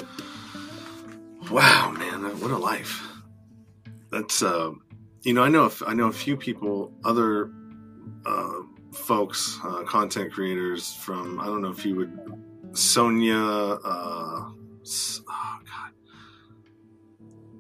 Wow, 1.50 1.92
man, 1.98 2.24
what 2.40 2.52
a 2.52 2.58
life. 2.58 3.02
That's 4.12 4.44
uh, 4.44 4.72
you 5.24 5.34
know, 5.34 5.44
I 5.44 5.50
know 5.50 5.72
I 5.88 5.94
know 5.94 6.08
a 6.08 6.12
few 6.14 6.36
people, 6.38 6.92
other 7.04 7.52
uh, 8.26 8.54
folks, 8.92 9.60
uh, 9.64 9.84
content 9.84 10.34
creators 10.34 10.94
from 10.94 11.40
I 11.40 11.46
don't 11.46 11.62
know 11.62 11.72
if 11.72 11.86
you 11.86 11.96
would 11.96 12.12
Sonia. 12.74 13.38
Uh, 13.38 14.50
oh 15.30 15.60
God, 15.66 15.92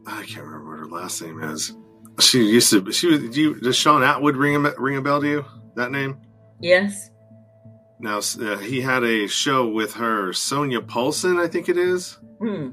I 0.06 0.24
can't 0.24 0.46
remember 0.46 0.70
what 0.70 0.80
her 0.80 0.86
last 0.88 1.22
name 1.22 1.42
is. 1.44 1.74
She 2.20 2.44
used 2.44 2.70
to. 2.72 2.92
She 2.92 3.08
was. 3.08 3.20
Do 3.30 3.42
you, 3.42 3.60
does 3.60 3.76
Shaun 3.76 4.02
Attwood 4.02 4.38
ring 4.38 4.56
a 4.66 4.74
ring 4.80 4.98
a 4.98 5.02
bell 5.02 5.22
to 5.22 5.28
you? 5.28 5.46
That 5.76 5.92
name? 5.92 6.20
Yes. 6.60 7.10
Now 8.00 8.18
uh, 8.18 8.58
he 8.58 8.82
had 8.82 9.04
a 9.04 9.28
show 9.28 9.68
with 9.68 9.94
her, 9.94 10.34
Sonia 10.34 10.82
Poulton, 10.82 11.40
I 11.40 11.48
think 11.48 11.70
it 11.70 11.78
is. 11.78 12.18
Hmm. 12.40 12.72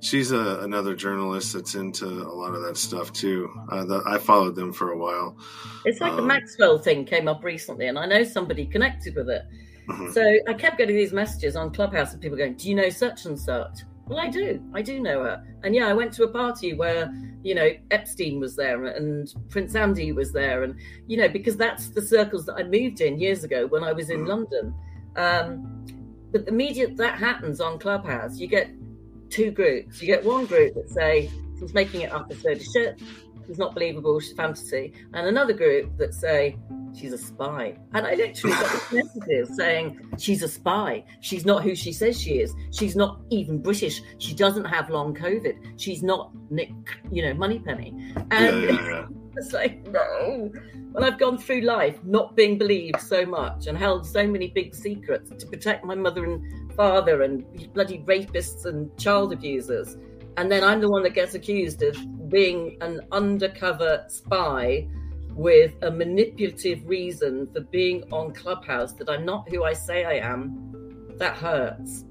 She's 0.00 0.32
a, 0.32 0.60
another 0.60 0.94
journalist 0.94 1.54
that's 1.54 1.74
into 1.74 2.04
a 2.06 2.28
lot 2.34 2.54
of 2.54 2.62
that 2.62 2.76
stuff 2.76 3.10
too. 3.12 3.48
Uh, 3.70 3.84
the, 3.86 4.02
I 4.06 4.18
followed 4.18 4.54
them 4.54 4.70
for 4.70 4.92
a 4.92 4.98
while. 4.98 5.34
It's 5.86 5.98
like 5.98 6.12
the 6.12 6.18
Um, 6.18 6.26
Maxwell 6.26 6.78
thing 6.78 7.06
came 7.06 7.26
up 7.26 7.42
recently, 7.42 7.86
and 7.86 7.98
I 7.98 8.04
know 8.04 8.22
somebody 8.22 8.66
connected 8.66 9.16
with 9.16 9.30
it. 9.30 9.42
Mhm. 9.88 10.12
So 10.12 10.22
I 10.48 10.54
kept 10.54 10.78
getting 10.78 10.96
these 10.96 11.12
messages 11.12 11.56
on 11.56 11.72
Clubhouse 11.72 12.14
of 12.14 12.20
people 12.20 12.38
going, 12.38 12.54
"Do 12.54 12.68
you 12.68 12.74
know 12.74 12.88
such 12.88 13.26
and 13.26 13.38
such?" 13.38 13.80
Well, 14.06 14.18
I 14.18 14.28
do. 14.28 14.62
I 14.74 14.82
do 14.82 15.00
know 15.00 15.22
her. 15.22 15.42
And 15.62 15.74
yeah, 15.74 15.88
I 15.88 15.94
went 15.94 16.12
to 16.14 16.24
a 16.24 16.28
party 16.28 16.74
where 16.74 17.12
you 17.42 17.54
know 17.54 17.70
Epstein 17.90 18.40
was 18.40 18.56
there 18.56 18.84
and 18.84 19.32
Prince 19.50 19.74
Andy 19.74 20.12
was 20.12 20.32
there, 20.32 20.62
and 20.62 20.74
you 21.06 21.16
know 21.16 21.28
because 21.28 21.56
that's 21.56 21.88
the 21.88 22.02
circles 22.02 22.46
that 22.46 22.54
I 22.54 22.62
moved 22.64 23.00
in 23.00 23.18
years 23.18 23.44
ago 23.44 23.66
when 23.66 23.82
I 23.84 23.92
was 23.92 24.10
in 24.10 24.20
Mhm. 24.24 24.28
London. 24.28 24.74
Um, 25.16 25.86
but 26.32 26.46
the 26.46 26.52
immediate 26.52 26.96
that 26.96 27.18
happens 27.18 27.60
on 27.60 27.78
Clubhouse, 27.78 28.38
you 28.38 28.46
get 28.46 28.68
two 29.30 29.50
groups. 29.50 30.00
You 30.00 30.06
get 30.06 30.24
one 30.24 30.46
group 30.46 30.74
that 30.74 30.90
say 30.90 31.30
she's 31.58 31.72
making 31.74 32.02
it 32.02 32.12
up, 32.12 32.30
it's 32.30 32.44
of 32.44 32.60
shit, 32.62 33.00
she's 33.46 33.58
not 33.58 33.74
believable, 33.74 34.18
she's 34.20 34.32
fantasy, 34.32 34.92
and 35.12 35.26
another 35.26 35.52
group 35.52 35.96
that 35.98 36.14
say 36.14 36.56
she's 36.96 37.12
a 37.12 37.18
spy. 37.18 37.76
And 37.92 38.06
I 38.06 38.14
literally 38.14 38.56
got 38.56 38.90
these 38.90 39.04
messages 39.04 39.56
saying 39.56 40.00
she's 40.18 40.42
a 40.42 40.48
spy. 40.48 41.04
She's 41.20 41.44
not 41.44 41.62
who 41.62 41.74
she 41.74 41.92
says 41.92 42.20
she 42.20 42.40
is. 42.40 42.54
She's 42.72 42.96
not 42.96 43.20
even 43.30 43.60
British. 43.60 44.02
She 44.18 44.34
doesn't 44.34 44.64
have 44.64 44.90
long 44.90 45.14
COVID. 45.14 45.80
She's 45.80 46.02
not 46.02 46.32
Nick, 46.50 46.72
you 47.10 47.22
know, 47.22 47.34
Moneypenny. 47.34 47.92
Yeah, 47.96 48.22
And 48.30 48.62
yeah, 48.62 48.88
yeah. 48.88 49.06
it's 49.36 49.52
like, 49.52 49.86
no. 49.88 50.50
When 50.92 51.02
I've 51.02 51.18
gone 51.18 51.38
through 51.38 51.62
life 51.62 51.98
not 52.04 52.36
being 52.36 52.56
believed 52.56 53.00
so 53.00 53.26
much 53.26 53.66
and 53.66 53.76
held 53.76 54.06
so 54.06 54.26
many 54.26 54.48
big 54.48 54.74
secrets 54.74 55.30
to 55.30 55.46
protect 55.46 55.84
my 55.84 55.96
mother 55.96 56.24
and 56.24 56.72
father 56.74 57.22
and 57.22 57.44
bloody 57.72 57.98
rapists 58.00 58.64
and 58.64 58.96
child 58.96 59.32
abusers. 59.32 59.96
And 60.36 60.50
then 60.50 60.64
I'm 60.64 60.80
the 60.80 60.88
one 60.88 61.02
that 61.04 61.14
gets 61.14 61.34
accused 61.34 61.82
of 61.82 61.96
being 62.28 62.76
an 62.80 63.00
undercover 63.12 64.04
spy 64.08 64.88
with 65.30 65.72
a 65.82 65.90
manipulative 65.90 66.86
reason 66.86 67.48
for 67.52 67.60
being 67.60 68.02
on 68.12 68.32
Clubhouse 68.32 68.92
that 68.94 69.08
I'm 69.08 69.24
not 69.24 69.48
who 69.48 69.64
I 69.64 69.72
say 69.72 70.04
I 70.04 70.14
am. 70.14 71.16
That 71.18 71.36
hurts. 71.36 72.04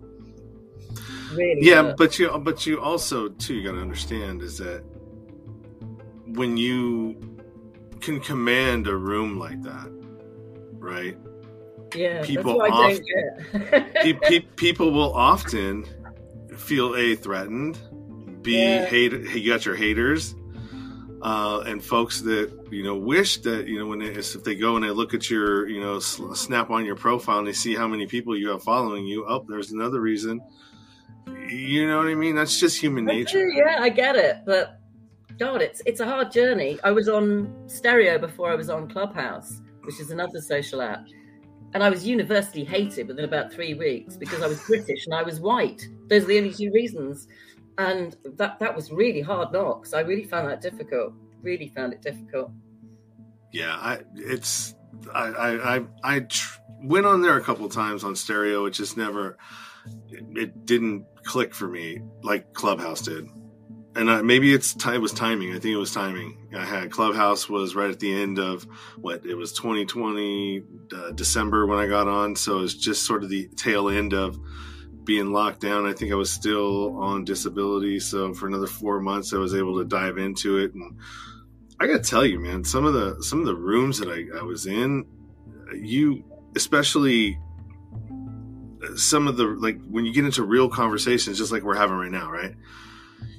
Really. 1.33 1.59
yeah 1.61 1.81
hurts. 1.83 1.95
but 1.97 2.19
you 2.19 2.37
but 2.39 2.65
you 2.67 2.79
also 2.79 3.29
too 3.29 3.55
you 3.55 3.63
got 3.63 3.71
to 3.73 3.81
understand 3.81 4.43
is 4.43 4.59
that 4.59 4.83
when 6.27 6.55
you 6.55 7.15
can 7.99 8.19
command 8.19 8.85
a 8.87 8.95
room 8.95 9.39
like 9.39 9.61
that 9.63 9.89
right 10.77 11.17
yeah, 11.95 12.23
people 12.23 12.59
that's 12.59 12.71
what 12.71 12.73
I 12.73 12.93
don't 12.93 13.05
get. 13.53 13.93
pe- 14.03 14.13
pe- 14.13 14.47
people 14.55 14.91
will 14.91 15.13
often 15.13 15.85
feel 16.55 16.95
a 16.95 17.15
threatened 17.15 17.79
b 18.43 18.55
Yeah. 18.55 18.85
hate 18.85 19.13
you 19.13 19.51
got 19.51 19.65
your 19.65 19.75
haters 19.75 20.35
uh, 21.21 21.63
and 21.65 21.83
folks 21.83 22.21
that 22.21 22.51
you 22.69 22.83
know 22.83 22.95
wish 22.95 23.37
that 23.37 23.67
you 23.67 23.79
know 23.79 23.87
when 23.87 23.99
they, 23.99 24.07
if 24.07 24.43
they 24.43 24.55
go 24.55 24.75
and 24.75 24.83
they 24.83 24.89
look 24.89 25.13
at 25.13 25.29
your 25.29 25.67
you 25.69 25.79
know 25.79 25.99
snap 25.99 26.69
on 26.69 26.85
your 26.85 26.95
profile 26.95 27.39
and 27.39 27.47
they 27.47 27.53
see 27.53 27.73
how 27.75 27.87
many 27.87 28.05
people 28.05 28.37
you 28.37 28.49
have 28.49 28.61
following 28.63 29.05
you 29.05 29.25
oh 29.27 29.45
there's 29.47 29.71
another 29.71 30.01
reason 30.01 30.41
you 31.47 31.87
know 31.87 31.97
what 31.97 32.07
i 32.07 32.15
mean 32.15 32.35
that's 32.35 32.59
just 32.59 32.79
human 32.79 33.05
nature 33.05 33.47
yeah, 33.47 33.77
I 33.79 33.89
get 33.89 34.15
it, 34.15 34.37
but 34.45 34.79
God, 35.39 35.61
it's 35.61 35.81
it's 35.85 35.99
a 35.99 36.05
hard 36.05 36.31
journey. 36.31 36.79
I 36.83 36.91
was 36.91 37.09
on 37.09 37.53
Stereo 37.67 38.17
before 38.19 38.51
I 38.51 38.55
was 38.55 38.69
on 38.69 38.87
Clubhouse, 38.87 39.61
which 39.83 39.99
is 39.99 40.11
another 40.11 40.39
social 40.41 40.81
app, 40.81 41.05
and 41.73 41.83
I 41.83 41.89
was 41.89 42.05
universally 42.05 42.63
hated 42.63 43.07
within 43.07 43.25
about 43.25 43.51
three 43.51 43.73
weeks 43.73 44.15
because 44.15 44.41
I 44.41 44.47
was 44.47 44.61
British 44.67 45.05
and 45.05 45.15
I 45.15 45.23
was 45.23 45.39
white. 45.39 45.87
Those 46.07 46.23
are 46.23 46.27
the 46.27 46.37
only 46.37 46.53
two 46.53 46.71
reasons, 46.71 47.27
and 47.77 48.15
that 48.37 48.59
that 48.59 48.75
was 48.75 48.91
really 48.91 49.21
hard 49.21 49.51
knocks. 49.51 49.93
I 49.93 50.01
really 50.01 50.23
found 50.25 50.49
that 50.49 50.61
difficult. 50.61 51.13
Really 51.41 51.67
found 51.69 51.93
it 51.93 52.01
difficult. 52.01 52.51
yeah 53.51 53.75
i 53.81 53.99
it's 54.15 54.75
i 55.13 55.25
i 55.27 55.75
i, 55.75 55.85
I 56.03 56.19
tr- 56.21 56.59
went 56.83 57.05
on 57.05 57.21
there 57.21 57.37
a 57.37 57.41
couple 57.41 57.67
times 57.69 58.03
on 58.03 58.15
stereo 58.15 58.65
it 58.65 58.71
just 58.71 58.97
never 58.97 59.37
it, 60.09 60.25
it 60.37 60.65
didn't 60.65 61.05
click 61.23 61.53
for 61.53 61.67
me 61.67 62.01
like 62.23 62.53
clubhouse 62.53 63.01
did 63.01 63.27
and 63.95 64.09
I, 64.09 64.21
maybe 64.21 64.53
it's 64.53 64.75
it 64.87 65.01
was 65.01 65.13
timing 65.13 65.49
i 65.51 65.59
think 65.59 65.73
it 65.73 65.77
was 65.77 65.93
timing 65.93 66.49
i 66.55 66.65
had 66.65 66.91
clubhouse 66.91 67.47
was 67.49 67.75
right 67.75 67.89
at 67.91 67.99
the 67.99 68.13
end 68.13 68.39
of 68.39 68.63
what 68.97 69.25
it 69.25 69.35
was 69.35 69.53
2020 69.53 70.63
uh, 70.95 71.11
december 71.11 71.65
when 71.67 71.79
i 71.79 71.87
got 71.87 72.07
on 72.07 72.35
so 72.35 72.61
it's 72.63 72.73
just 72.73 73.05
sort 73.05 73.23
of 73.23 73.29
the 73.29 73.47
tail 73.55 73.89
end 73.89 74.13
of 74.13 74.37
being 75.05 75.31
locked 75.31 75.61
down 75.61 75.85
i 75.85 75.93
think 75.93 76.11
i 76.11 76.15
was 76.15 76.31
still 76.31 76.97
on 76.97 77.25
disability 77.25 77.99
so 77.99 78.33
for 78.33 78.47
another 78.47 78.67
four 78.67 78.99
months 78.99 79.33
i 79.33 79.37
was 79.37 79.53
able 79.55 79.77
to 79.79 79.85
dive 79.85 80.17
into 80.17 80.57
it 80.57 80.73
and 80.73 80.97
I 81.79 81.87
gotta 81.87 81.99
tell 81.99 82.25
you, 82.25 82.39
man, 82.39 82.63
some 82.63 82.85
of 82.85 82.93
the 82.93 83.21
some 83.21 83.41
of 83.41 83.45
the 83.45 83.55
rooms 83.55 83.99
that 83.99 84.07
I, 84.07 84.39
I 84.39 84.43
was 84.43 84.65
in, 84.65 85.05
you 85.73 86.23
especially 86.55 87.37
some 88.95 89.27
of 89.27 89.37
the 89.37 89.45
like 89.45 89.81
when 89.89 90.05
you 90.05 90.13
get 90.13 90.25
into 90.25 90.43
real 90.43 90.69
conversations, 90.69 91.37
just 91.37 91.51
like 91.51 91.63
we're 91.63 91.75
having 91.75 91.97
right 91.97 92.11
now, 92.11 92.31
right? 92.31 92.55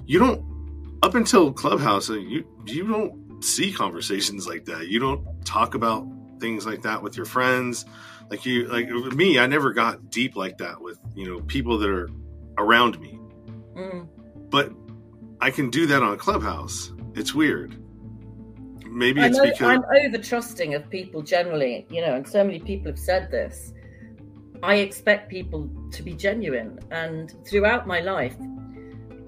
You 0.05 0.19
don't 0.19 0.99
up 1.03 1.15
until 1.15 1.53
Clubhouse, 1.53 2.11
uh, 2.11 2.15
you 2.15 2.45
you 2.67 2.87
don't 2.87 3.43
see 3.43 3.73
conversations 3.73 4.47
like 4.47 4.67
that. 4.67 4.89
You 4.89 4.99
don't 4.99 5.25
talk 5.47 5.75
about 5.75 6.07
things 6.41 6.67
like 6.67 6.83
that 6.83 7.03
with 7.03 7.17
your 7.17 7.27
friends. 7.27 7.87
Like 8.35 8.45
you, 8.45 8.67
like 8.67 8.89
me, 9.15 9.39
I 9.39 9.47
never 9.47 9.73
got 9.73 10.11
deep 10.11 10.35
like 10.35 10.59
that 10.59 10.81
with 10.81 10.99
you 11.15 11.25
know 11.25 11.41
people 11.43 11.79
that 11.79 11.89
are 11.89 12.09
around 12.59 12.99
me. 13.01 13.21
Mm. 13.77 14.09
But 14.51 14.73
I 15.41 15.51
can 15.51 15.71
do 15.71 15.87
that 15.87 16.03
on 16.03 16.19
Clubhouse. 16.19 16.93
It's 17.15 17.33
weird. 17.33 17.77
Maybe 18.87 19.21
I'm, 19.21 19.31
it's 19.31 19.39
because 19.39 19.61
I'm 19.61 19.85
over 20.05 20.19
trusting 20.19 20.75
of 20.75 20.91
people 20.91 21.23
generally, 21.23 21.87
you 21.89 22.01
know, 22.01 22.17
and 22.17 22.29
so 22.29 22.43
many 22.43 22.59
people 22.59 22.91
have 22.91 22.99
said 22.99 23.31
this. 23.31 23.73
I 24.65 24.77
expect 24.77 25.31
people 25.31 25.71
to 25.93 26.03
be 26.03 26.15
genuine, 26.15 26.81
and 26.91 27.33
throughout 27.47 27.87
my 27.87 28.01
life, 28.01 28.37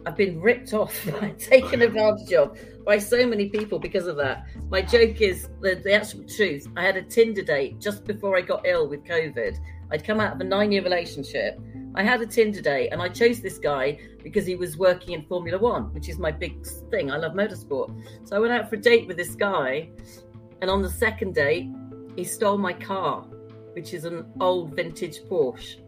I've 0.07 0.16
been 0.16 0.40
ripped 0.40 0.72
off, 0.72 0.94
taken 1.38 1.82
advantage 1.82 2.32
of 2.32 2.57
by 2.84 2.96
so 2.96 3.26
many 3.26 3.48
people 3.48 3.80
because 3.80 4.07
of 4.07 4.16
that. 4.18 4.46
My 4.70 4.80
joke 4.80 5.20
is 5.20 5.48
the, 5.61 5.74
the 5.74 5.92
actual 5.92 6.22
truth. 6.22 6.68
I 6.76 6.84
had 6.84 6.96
a 6.96 7.02
Tinder 7.02 7.42
date 7.42 7.80
just 7.80 8.04
before 8.04 8.36
I 8.36 8.40
got 8.42 8.64
ill 8.64 8.88
with 8.88 9.02
COVID. 9.02 9.59
I'd 9.90 10.04
come 10.04 10.20
out 10.20 10.34
of 10.34 10.40
a 10.40 10.44
nine 10.44 10.70
year 10.70 10.84
relationship. 10.84 11.59
I 11.96 12.04
had 12.04 12.20
a 12.20 12.26
Tinder 12.26 12.61
date, 12.61 12.90
and 12.90 13.02
I 13.02 13.09
chose 13.09 13.40
this 13.40 13.59
guy 13.59 13.98
because 14.22 14.46
he 14.46 14.54
was 14.54 14.78
working 14.78 15.14
in 15.14 15.24
Formula 15.24 15.59
One, 15.59 15.92
which 15.92 16.09
is 16.09 16.18
my 16.18 16.30
big 16.30 16.64
thing. 16.88 17.11
I 17.11 17.16
love 17.16 17.32
motorsport. 17.32 17.90
So 18.28 18.36
I 18.36 18.38
went 18.38 18.52
out 18.52 18.70
for 18.70 18.76
a 18.76 18.80
date 18.80 19.09
with 19.09 19.16
this 19.16 19.34
guy, 19.34 19.88
and 20.61 20.70
on 20.70 20.82
the 20.82 20.90
second 20.90 21.34
date, 21.34 21.68
he 22.14 22.22
stole 22.22 22.59
my 22.59 22.74
car, 22.74 23.22
which 23.72 23.92
is 23.92 24.04
an 24.04 24.24
old 24.40 24.76
vintage 24.76 25.22
Porsche. 25.28 25.80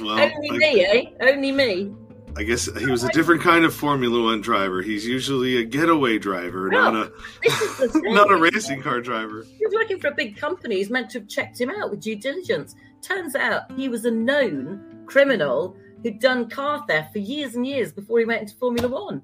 Well, 0.00 0.18
Only 0.18 0.50
I- 0.50 0.56
me, 0.58 0.84
eh? 0.84 1.04
Only 1.20 1.52
me. 1.52 1.94
I 2.34 2.44
guess 2.44 2.64
he 2.78 2.86
was 2.86 3.04
a 3.04 3.10
different 3.10 3.42
kind 3.42 3.64
of 3.64 3.74
Formula 3.74 4.22
One 4.22 4.40
driver. 4.40 4.80
He's 4.80 5.06
usually 5.06 5.58
a 5.58 5.64
getaway 5.64 6.18
driver, 6.18 6.70
not 6.70 6.94
a 6.94 7.12
not 7.94 8.30
a 8.30 8.36
racing 8.36 8.80
car 8.80 9.02
driver. 9.02 9.44
He 9.58 9.66
was 9.66 9.74
working 9.74 10.00
for 10.00 10.08
a 10.08 10.14
big 10.14 10.38
company. 10.38 10.76
He's 10.76 10.88
meant 10.88 11.10
to 11.10 11.18
have 11.20 11.28
checked 11.28 11.60
him 11.60 11.68
out 11.68 11.90
with 11.90 12.00
due 12.00 12.16
diligence. 12.16 12.74
Turns 13.02 13.34
out 13.34 13.70
he 13.72 13.88
was 13.90 14.06
a 14.06 14.10
known 14.10 15.04
criminal 15.04 15.76
who'd 16.02 16.20
done 16.20 16.48
car 16.48 16.82
theft 16.88 17.12
for 17.12 17.18
years 17.18 17.54
and 17.54 17.66
years 17.66 17.92
before 17.92 18.18
he 18.18 18.24
went 18.24 18.42
into 18.42 18.54
Formula 18.56 18.88
One. 18.88 19.22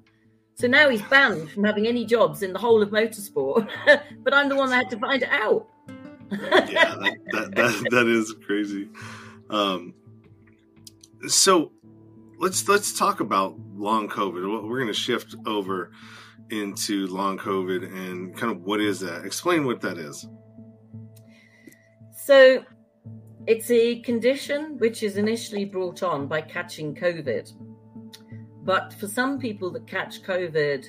So 0.53 0.67
now 0.67 0.89
he's 0.89 1.01
banned 1.03 1.49
from 1.49 1.63
having 1.63 1.87
any 1.87 2.05
jobs 2.05 2.43
in 2.43 2.53
the 2.53 2.59
whole 2.59 2.83
of 2.83 2.89
motorsport. 2.89 3.67
but 4.23 4.33
I'm 4.33 4.49
the 4.49 4.55
one 4.55 4.69
that 4.69 4.75
had 4.75 4.89
to 4.91 4.99
find 4.99 5.23
it 5.23 5.29
out. 5.29 5.67
Yeah, 6.31 6.95
that, 6.95 7.17
that, 7.31 7.55
that, 7.55 7.87
that 7.91 8.07
is 8.07 8.35
crazy. 8.45 8.89
Um, 9.49 9.93
so 11.27 11.71
let's 12.39 12.67
let's 12.67 12.97
talk 12.97 13.19
about 13.19 13.55
long 13.75 14.07
COVID. 14.07 14.67
We're 14.67 14.77
going 14.77 14.87
to 14.87 14.93
shift 14.93 15.35
over 15.45 15.91
into 16.49 17.07
long 17.07 17.37
COVID 17.37 17.83
and 17.83 18.35
kind 18.35 18.51
of 18.51 18.63
what 18.63 18.79
is 18.79 18.99
that? 19.01 19.25
Explain 19.25 19.65
what 19.65 19.81
that 19.81 19.97
is. 19.97 20.27
So, 22.25 22.63
it's 23.47 23.71
a 23.71 24.01
condition 24.01 24.77
which 24.77 25.03
is 25.03 25.17
initially 25.17 25.65
brought 25.65 26.03
on 26.03 26.27
by 26.27 26.41
catching 26.41 26.95
COVID. 26.95 27.51
But 28.63 28.93
for 28.93 29.07
some 29.07 29.39
people 29.39 29.71
that 29.71 29.87
catch 29.87 30.21
COVID, 30.23 30.85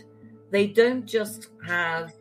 they 0.50 0.66
don't 0.66 1.06
just 1.06 1.48
have 1.66 2.12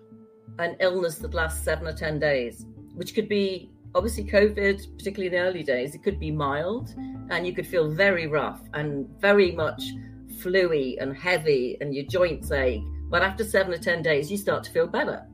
an 0.60 0.76
illness 0.80 1.18
that 1.18 1.34
lasts 1.34 1.64
seven 1.64 1.88
or 1.88 1.94
10 1.94 2.20
days, 2.20 2.66
which 3.00 3.16
could 3.16 3.30
be 3.30 3.72
obviously 3.96 4.26
COVID, 4.26 4.98
particularly 4.98 5.28
in 5.28 5.32
the 5.32 5.50
early 5.50 5.64
days, 5.64 5.96
it 5.96 6.04
could 6.04 6.20
be 6.20 6.32
mild 6.32 6.94
and 7.30 7.48
you 7.48 7.54
could 7.54 7.66
feel 7.66 7.90
very 7.90 8.28
rough 8.28 8.60
and 8.74 9.08
very 9.22 9.52
much 9.54 9.82
fluey 10.42 10.98
and 11.02 11.16
heavy 11.16 11.78
and 11.80 11.96
your 11.96 12.04
joints 12.04 12.52
ache. 12.52 12.84
But 13.10 13.22
after 13.22 13.46
seven 13.46 13.74
or 13.74 13.78
10 13.78 14.02
days, 14.02 14.30
you 14.30 14.36
start 14.36 14.66
to 14.66 14.72
feel 14.72 14.86
better. 14.86 15.26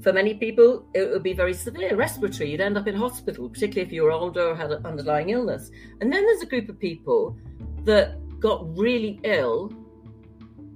For 0.00 0.10
many 0.10 0.32
people, 0.34 0.88
it 0.94 1.10
would 1.10 1.22
be 1.22 1.34
very 1.34 1.52
severe 1.52 1.96
respiratory. 1.96 2.50
You'd 2.50 2.62
end 2.62 2.78
up 2.78 2.86
in 2.86 2.94
hospital, 2.94 3.50
particularly 3.50 3.86
if 3.86 3.92
you 3.92 4.02
were 4.02 4.12
older 4.12 4.48
or 4.48 4.56
had 4.56 4.72
an 4.72 4.86
underlying 4.86 5.28
illness. 5.28 5.70
And 6.00 6.10
then 6.10 6.24
there's 6.24 6.40
a 6.40 6.46
group 6.46 6.70
of 6.70 6.78
people 6.80 7.36
that 7.84 8.16
got 8.40 8.66
really 8.74 9.20
ill 9.22 9.70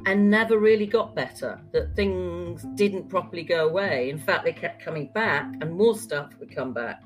and 0.06 0.30
never 0.30 0.58
really 0.58 0.86
got 0.86 1.14
better, 1.14 1.60
that 1.72 1.94
things 1.94 2.64
didn't 2.74 3.08
properly 3.08 3.42
go 3.42 3.68
away. 3.68 4.10
In 4.10 4.18
fact, 4.18 4.44
they 4.44 4.52
kept 4.52 4.82
coming 4.82 5.10
back 5.14 5.52
and 5.60 5.72
more 5.72 5.96
stuff 5.96 6.30
would 6.38 6.54
come 6.54 6.72
back. 6.72 7.02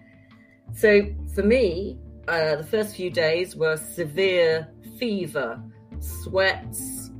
So 0.72 1.06
for 1.34 1.42
me, 1.42 1.98
uh, 2.28 2.56
the 2.56 2.64
first 2.64 2.96
few 2.96 3.10
days 3.10 3.56
were 3.56 3.76
severe 3.76 4.68
fever, 4.98 5.62
sweats, 6.00 7.10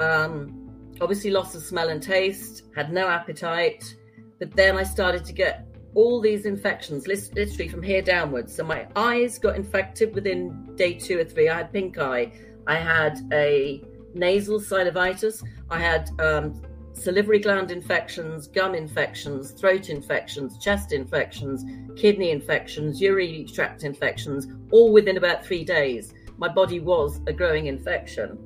um, 0.00 0.70
obviously 1.00 1.30
loss 1.30 1.54
of 1.54 1.62
smell 1.62 1.88
and 1.88 2.02
taste, 2.02 2.64
had 2.74 2.92
no 2.92 3.08
appetite. 3.08 3.96
But 4.38 4.52
then 4.56 4.76
I 4.76 4.82
started 4.82 5.24
to 5.26 5.32
get 5.32 5.68
all 5.94 6.20
these 6.20 6.46
infections, 6.46 7.06
literally 7.06 7.68
from 7.68 7.82
here 7.82 8.02
downwards. 8.02 8.54
So 8.54 8.64
my 8.64 8.88
eyes 8.96 9.38
got 9.38 9.56
infected 9.56 10.14
within 10.14 10.74
day 10.74 10.94
two 10.94 11.18
or 11.20 11.24
three. 11.24 11.48
I 11.48 11.58
had 11.58 11.72
pink 11.72 11.98
eye. 11.98 12.32
I 12.66 12.76
had 12.76 13.20
a 13.32 13.82
nasal 14.14 14.60
sinusitis. 14.60 15.42
I 15.70 15.78
had 15.78 16.10
um, 16.20 16.62
salivary 16.92 17.38
gland 17.38 17.70
infections, 17.70 18.46
gum 18.46 18.74
infections, 18.74 19.52
throat 19.52 19.88
infections, 19.88 20.58
chest 20.58 20.92
infections, 20.92 21.64
kidney 21.96 22.30
infections, 22.30 23.00
urinary 23.00 23.44
tract 23.44 23.84
infections, 23.84 24.48
all 24.70 24.92
within 24.92 25.16
about 25.16 25.44
three 25.44 25.64
days. 25.64 26.14
My 26.38 26.48
body 26.48 26.80
was 26.80 27.20
a 27.26 27.32
growing 27.32 27.66
infection. 27.66 28.38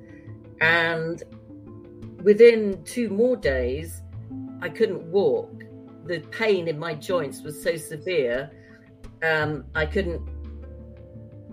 And 0.60 1.22
within 2.22 2.82
two 2.84 3.08
more 3.10 3.36
days, 3.36 4.02
I 4.60 4.68
couldn't 4.68 5.02
walk. 5.10 5.64
The 6.06 6.20
pain 6.30 6.68
in 6.68 6.78
my 6.78 6.94
joints 6.94 7.42
was 7.42 7.62
so 7.62 7.76
severe, 7.76 8.50
um, 9.22 9.64
I 9.74 9.86
couldn't 9.86 10.22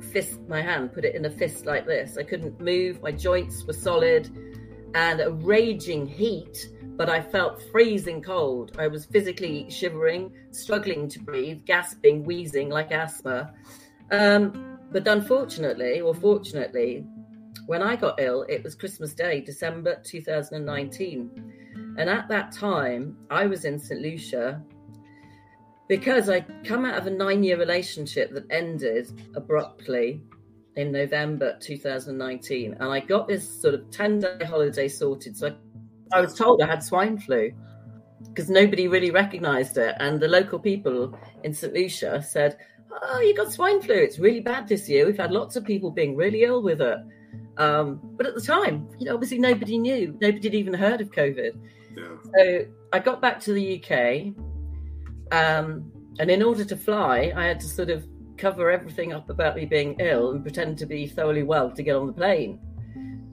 fist 0.03 0.39
my 0.47 0.61
hand, 0.61 0.93
put 0.93 1.05
it 1.05 1.15
in 1.15 1.25
a 1.25 1.29
fist 1.29 1.65
like 1.65 1.85
this. 1.85 2.17
I 2.17 2.23
couldn't 2.23 2.59
move, 2.59 3.01
my 3.01 3.11
joints 3.11 3.63
were 3.65 3.73
solid, 3.73 4.29
and 4.93 5.21
a 5.21 5.31
raging 5.31 6.05
heat 6.05 6.67
but 6.95 7.09
I 7.09 7.21
felt 7.21 7.61
freezing 7.71 8.21
cold. 8.21 8.75
I 8.77 8.87
was 8.87 9.05
physically 9.05 9.69
shivering, 9.69 10.31
struggling 10.51 11.09
to 11.09 11.19
breathe, 11.19 11.65
gasping, 11.65 12.23
wheezing 12.23 12.69
like 12.69 12.91
asthma. 12.91 13.53
Um, 14.11 14.77
but 14.91 15.07
unfortunately, 15.07 16.01
or 16.01 16.13
fortunately, 16.13 17.05
when 17.65 17.81
I 17.81 17.95
got 17.95 18.19
ill, 18.19 18.43
it 18.47 18.63
was 18.63 18.75
Christmas 18.75 19.13
Day, 19.13 19.41
December 19.41 19.99
2019. 20.03 21.95
And 21.97 22.09
at 22.09 22.27
that 22.29 22.51
time, 22.51 23.17
I 23.29 23.47
was 23.47 23.65
in 23.65 23.79
St. 23.79 23.99
Lucia 23.99 24.61
because 25.95 26.27
I'd 26.27 26.47
come 26.65 26.85
out 26.85 26.97
of 26.97 27.05
a 27.05 27.11
nine 27.11 27.43
year 27.43 27.55
relationship 27.55 28.33
that 28.33 28.45
ended 28.49 29.11
abruptly 29.35 30.23
in 30.75 30.91
November 30.91 31.55
2019. 31.59 32.73
And 32.73 32.83
I 32.83 32.99
got 32.99 33.27
this 33.27 33.47
sort 33.61 33.75
of 33.75 33.91
10 33.91 34.19
day 34.21 34.43
holiday 34.43 34.87
sorted. 34.87 35.37
So 35.37 35.49
I 35.49 36.17
I 36.17 36.19
was 36.19 36.33
told 36.33 36.63
I 36.63 36.65
had 36.65 36.81
swine 36.81 37.19
flu 37.19 37.51
because 38.27 38.49
nobody 38.49 38.87
really 38.87 39.11
recognized 39.11 39.77
it. 39.77 39.95
And 39.99 40.19
the 40.19 40.27
local 40.27 40.57
people 40.57 41.15
in 41.43 41.53
St. 41.53 41.71
Lucia 41.71 42.23
said, 42.23 42.57
Oh, 43.03 43.19
you 43.19 43.35
got 43.35 43.51
swine 43.51 43.79
flu. 43.79 43.93
It's 43.93 44.17
really 44.17 44.39
bad 44.39 44.67
this 44.67 44.89
year. 44.89 45.05
We've 45.05 45.15
had 45.15 45.31
lots 45.31 45.55
of 45.55 45.63
people 45.63 45.91
being 45.91 46.15
really 46.15 46.41
ill 46.41 46.63
with 46.63 46.81
it. 46.81 46.97
Um, 47.57 47.99
but 48.17 48.25
at 48.25 48.33
the 48.33 48.41
time, 48.41 48.89
you 48.97 49.05
know, 49.05 49.13
obviously 49.13 49.37
nobody 49.37 49.77
knew. 49.77 50.17
Nobody 50.19 50.47
had 50.47 50.55
even 50.55 50.73
heard 50.73 51.01
of 51.01 51.11
COVID. 51.11 51.51
Yeah. 51.95 52.15
So 52.35 52.65
I 52.91 52.97
got 52.97 53.21
back 53.21 53.39
to 53.41 53.53
the 53.53 53.77
UK. 53.77 54.33
Um, 55.33 55.91
and 56.19 56.29
in 56.29 56.43
order 56.43 56.63
to 56.63 56.77
fly, 56.77 57.33
I 57.35 57.45
had 57.45 57.59
to 57.61 57.65
sort 57.65 57.89
of 57.89 58.05
cover 58.37 58.69
everything 58.69 59.13
up 59.13 59.29
about 59.31 59.55
me 59.55 59.65
being 59.65 59.95
ill 59.99 60.31
and 60.31 60.43
pretend 60.43 60.77
to 60.77 60.85
be 60.85 61.07
thoroughly 61.07 61.41
well 61.41 61.71
to 61.71 61.81
get 61.81 61.95
on 61.95 62.05
the 62.05 62.13
plane, 62.13 62.59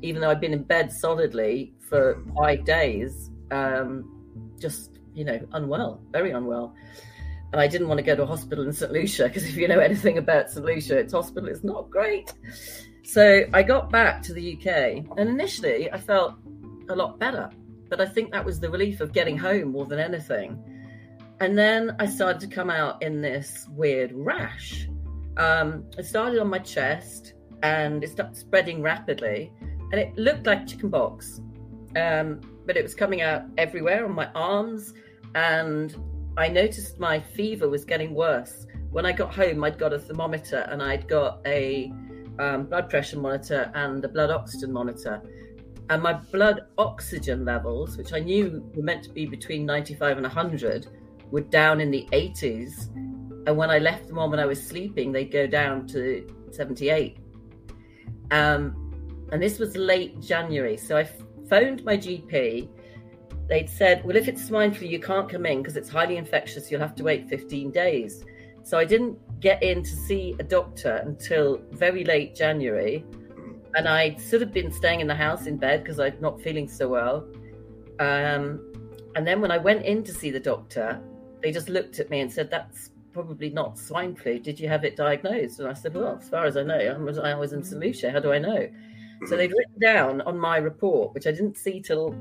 even 0.01 0.23
though 0.23 0.31
I'd 0.31 0.41
been 0.41 0.55
in 0.55 0.63
bed 0.63 0.91
solidly 0.91 1.75
for 1.79 2.25
five 2.35 2.65
days, 2.65 3.31
um, 3.51 4.55
just 4.59 4.99
you 5.15 5.25
know, 5.25 5.39
unwell, 5.53 6.01
very 6.11 6.31
unwell. 6.31 6.75
And 7.53 7.61
I 7.61 7.67
didn't 7.67 7.89
want 7.89 7.99
to 7.99 8.05
go 8.05 8.17
to 8.17 8.23
a 8.23 8.27
hospital 8.27 8.65
in 8.65 8.73
St. 8.73 8.93
Lucia 8.93 9.25
because 9.25 9.45
if 9.45 9.57
you 9.57 9.69
know 9.69 9.81
anything 9.81 10.17
about 10.17 10.51
St. 10.51 10.65
Lucia, 10.65 10.97
its 10.97 11.13
hospital 11.13 11.51
is 11.51 11.63
not 11.63 11.91
great. 11.91 12.33
So 13.03 13.45
I 13.53 13.63
got 13.63 13.91
back 13.91 14.23
to 14.23 14.33
the 14.33 14.57
UK, 14.57 15.05
and 15.19 15.29
initially 15.29 15.91
I 15.93 15.99
felt 15.99 16.35
a 16.89 16.95
lot 16.95 17.19
better. 17.19 17.51
But 17.91 18.01
I 18.01 18.07
think 18.07 18.31
that 18.31 18.45
was 18.45 18.61
the 18.61 18.71
relief 18.71 19.01
of 19.01 19.13
getting 19.13 19.37
home 19.37 19.73
more 19.73 19.85
than 19.85 19.99
anything. 19.99 20.80
And 21.41 21.57
then 21.57 21.97
I 21.99 22.07
started 22.07 22.41
to 22.41 22.55
come 22.55 22.71
out 22.71 23.03
in 23.03 23.21
this 23.21 23.67
weird 23.71 24.13
rash. 24.15 24.89
Um, 25.37 25.87
it 25.97 26.05
started 26.05 26.39
on 26.39 26.49
my 26.49 26.59
chest 26.59 27.35
and 27.63 28.05
it 28.05 28.11
started 28.11 28.37
spreading 28.37 28.83
rapidly, 28.83 29.53
and 29.93 30.01
it 30.01 30.17
looked 30.17 30.47
like 30.47 30.67
chickenpox 30.67 31.41
um, 31.97 32.41
but 32.67 32.77
it 32.77 32.83
was 32.83 32.95
coming 32.95 33.23
out 33.23 33.45
everywhere 33.59 34.05
on 34.05 34.13
my 34.13 34.29
arms. 34.35 34.93
And 35.35 35.95
I 36.37 36.49
noticed 36.49 36.99
my 36.99 37.21
fever 37.21 37.69
was 37.69 37.85
getting 37.85 38.15
worse. 38.15 38.67
When 38.91 39.07
I 39.07 39.13
got 39.13 39.35
home, 39.35 39.63
I'd 39.65 39.79
got 39.79 39.93
a 39.93 39.99
thermometer 39.99 40.67
and 40.71 40.83
I'd 40.83 41.09
got 41.09 41.41
a 41.47 41.93
um, 42.39 42.67
blood 42.67 42.89
pressure 42.89 43.19
monitor 43.19 43.71
and 43.75 44.05
a 44.05 44.09
blood 44.09 44.31
oxygen 44.31 44.73
monitor. 44.73 45.23
And 45.89 46.03
my 46.03 46.13
blood 46.13 46.63
oxygen 46.79 47.45
levels, 47.45 47.97
which 47.97 48.13
I 48.13 48.21
knew 48.21 48.71
were 48.75 48.83
meant 48.83 49.03
to 49.05 49.11
be 49.11 49.27
between 49.27 49.67
95 49.67 50.19
and 50.19 50.23
100, 50.23 50.87
were 51.31 51.41
down 51.41 51.81
in 51.81 51.91
the 51.91 52.09
80s. 52.13 52.89
And 53.47 53.57
when 53.57 53.71
I 53.71 53.79
left 53.79 54.09
them 54.09 54.19
on 54.19 54.31
when 54.31 54.41
I 54.41 54.47
was 54.47 54.65
sleeping, 54.65 55.13
they'd 55.13 55.31
go 55.31 55.47
down 55.47 55.87
to 55.89 56.27
78. 56.51 57.19
Um, 58.31 59.29
and 59.33 59.43
this 59.43 59.59
was 59.59 59.77
late 59.77 60.21
January. 60.21 60.77
So 60.77 60.97
I 60.97 61.09
phoned 61.49 61.85
my 61.85 61.97
GP. 61.97 62.69
They'd 63.49 63.71
said, 63.71 64.05
well, 64.05 64.17
if 64.17 64.29
it's 64.29 64.47
swine 64.47 64.73
flu, 64.73 64.87
you 64.87 65.01
can't 65.01 65.29
come 65.29 65.47
in 65.47 65.59
because 65.59 65.77
it's 65.77 65.89
highly 65.89 66.17
infectious. 66.17 66.71
You'll 66.71 66.81
have 66.81 66.95
to 66.97 67.03
wait 67.03 67.29
15 67.29 67.71
days. 67.71 68.25
So 68.63 68.79
I 68.79 68.85
didn't 68.85 69.19
get 69.41 69.63
in 69.63 69.83
to 69.83 69.91
see 69.91 70.37
a 70.39 70.43
doctor 70.43 71.03
until 71.05 71.61
very 71.73 72.05
late 72.05 72.35
January. 72.35 73.05
And 73.75 73.89
I'd 73.89 74.21
sort 74.21 74.43
of 74.43 74.53
been 74.53 74.71
staying 74.71 75.01
in 75.01 75.07
the 75.07 75.15
house 75.15 75.47
in 75.47 75.57
bed 75.57 75.83
because 75.83 75.99
I'm 75.99 76.21
not 76.21 76.41
feeling 76.41 76.69
so 76.69 76.89
well. 76.89 77.27
Um, 77.99 78.73
and 79.17 79.27
then 79.27 79.41
when 79.41 79.51
I 79.51 79.59
went 79.59 79.85
in 79.85 80.03
to 80.05 80.15
see 80.15 80.31
the 80.31 80.41
doctor, 80.41 81.01
they 81.43 81.53
just 81.53 81.69
looked 81.69 82.01
at 82.01 82.11
me 82.11 82.21
and 82.21 82.33
said, 82.33 82.51
that's 82.51 82.91
probably 83.13 83.51
not 83.51 83.79
swine 83.79 84.15
flu. 84.15 84.39
Did 84.39 84.61
you 84.61 84.69
have 84.69 84.85
it 84.85 84.97
diagnosed? 84.97 85.61
And 85.61 85.69
I 85.69 85.73
said, 85.73 85.95
well, 85.95 86.19
as 86.21 86.29
far 86.29 86.45
as 86.45 86.57
I 86.57 86.63
know, 86.63 86.79
I 86.79 86.97
was, 86.99 87.19
I 87.19 87.35
was 87.35 87.53
in 87.53 87.63
St. 87.65 88.13
How 88.13 88.21
do 88.21 88.33
I 88.33 88.39
know? 88.39 88.69
So 89.27 89.37
they'd 89.37 89.53
written 89.53 89.79
down 89.81 90.21
on 90.23 90.39
my 90.39 90.57
report, 90.57 91.13
which 91.13 91.27
I 91.27 91.33
didn't 91.33 91.59
see 91.59 91.81
till 91.81 92.15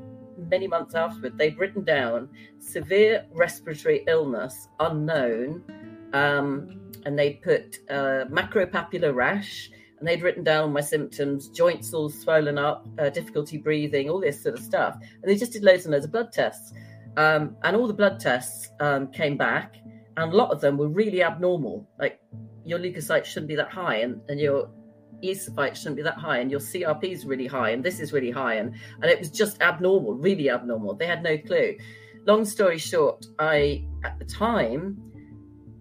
many 0.50 0.68
months 0.68 0.96
afterward, 0.96 1.38
they'd 1.38 1.58
written 1.58 1.84
down 1.84 2.30
severe 2.60 3.26
respiratory 3.32 4.04
illness 4.08 4.68
unknown. 4.80 5.64
Um, 6.14 6.80
and 7.06 7.18
they'd 7.18 7.42
put 7.42 7.80
uh, 7.90 8.26
maculopapular 8.30 9.14
rash 9.14 9.72
and 10.00 10.08
they'd 10.08 10.22
written 10.22 10.44
down 10.44 10.72
my 10.72 10.82
symptoms, 10.82 11.50
joints 11.50 11.94
all 11.94 12.10
swollen 12.10 12.58
up, 12.58 12.88
uh, 12.98 13.10
difficulty 13.10 13.58
breathing, 13.58 14.10
all 14.10 14.20
this 14.20 14.42
sort 14.42 14.56
of 14.58 14.64
stuff. 14.64 14.98
And 15.22 15.30
they 15.30 15.36
just 15.36 15.52
did 15.52 15.64
loads 15.64 15.86
and 15.86 15.94
loads 15.94 16.06
of 16.06 16.12
blood 16.12 16.32
tests. 16.32 16.74
Um, 17.18 17.55
and 17.64 17.76
all 17.76 17.88
the 17.88 17.93
blood 17.93 18.20
tests 18.20 18.70
um, 18.80 19.07
came 19.12 19.38
back, 19.38 19.76
and 20.18 20.32
a 20.32 20.36
lot 20.36 20.51
of 20.51 20.62
them 20.62 20.78
were 20.78 20.88
really 20.88 21.24
abnormal. 21.24 21.88
Like 21.99 22.20
your 22.66 22.80
leukocytes 22.80 23.26
shouldn't 23.26 23.47
be 23.47 23.55
that 23.55 23.72
high, 23.72 23.97
and, 23.97 24.22
and 24.30 24.39
your 24.39 24.70
eosinophils 25.24 25.76
shouldn't 25.76 25.97
be 25.97 26.03
that 26.03 26.18
high, 26.18 26.39
and 26.39 26.49
your 26.51 26.60
CRP 26.60 27.05
is 27.05 27.26
really 27.26 27.47
high, 27.47 27.72
and 27.72 27.84
this 27.84 27.99
is 27.99 28.14
really 28.14 28.32
high, 28.32 28.55
and 28.55 28.76
and 29.01 29.05
it 29.05 29.20
was 29.20 29.32
just 29.32 29.62
abnormal, 29.62 30.14
really 30.14 30.49
abnormal. 30.49 30.95
They 30.95 31.07
had 31.07 31.24
no 31.24 31.38
clue. 31.38 31.76
Long 32.26 32.45
story 32.45 32.78
short, 32.78 33.26
I 33.39 33.86
at 34.03 34.20
the 34.20 34.26
time 34.26 35.10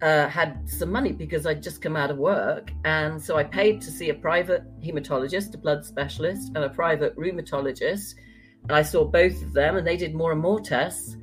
uh, 0.02 0.28
had 0.28 0.68
some 0.68 0.90
money 0.90 1.12
because 1.12 1.46
I'd 1.46 1.62
just 1.62 1.82
come 1.82 1.96
out 1.96 2.10
of 2.10 2.18
work. 2.18 2.70
And 2.84 3.20
so 3.20 3.36
I 3.36 3.44
paid 3.44 3.80
to 3.82 3.90
see 3.90 4.10
a 4.10 4.14
private 4.14 4.62
hematologist, 4.80 5.54
a 5.54 5.58
blood 5.58 5.84
specialist, 5.84 6.52
and 6.54 6.64
a 6.64 6.68
private 6.68 7.16
rheumatologist. 7.16 8.14
And 8.64 8.72
I 8.72 8.82
saw 8.82 9.04
both 9.04 9.42
of 9.42 9.52
them, 9.52 9.76
and 9.76 9.86
they 9.86 9.96
did 9.96 10.14
more 10.14 10.32
and 10.32 10.40
more 10.40 10.60
tests. 10.60 11.16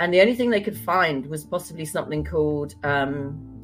And 0.00 0.12
the 0.12 0.20
only 0.20 0.34
thing 0.34 0.50
they 0.50 0.60
could 0.60 0.78
find 0.78 1.26
was 1.26 1.44
possibly 1.44 1.84
something 1.84 2.24
called 2.24 2.74
um, 2.84 3.60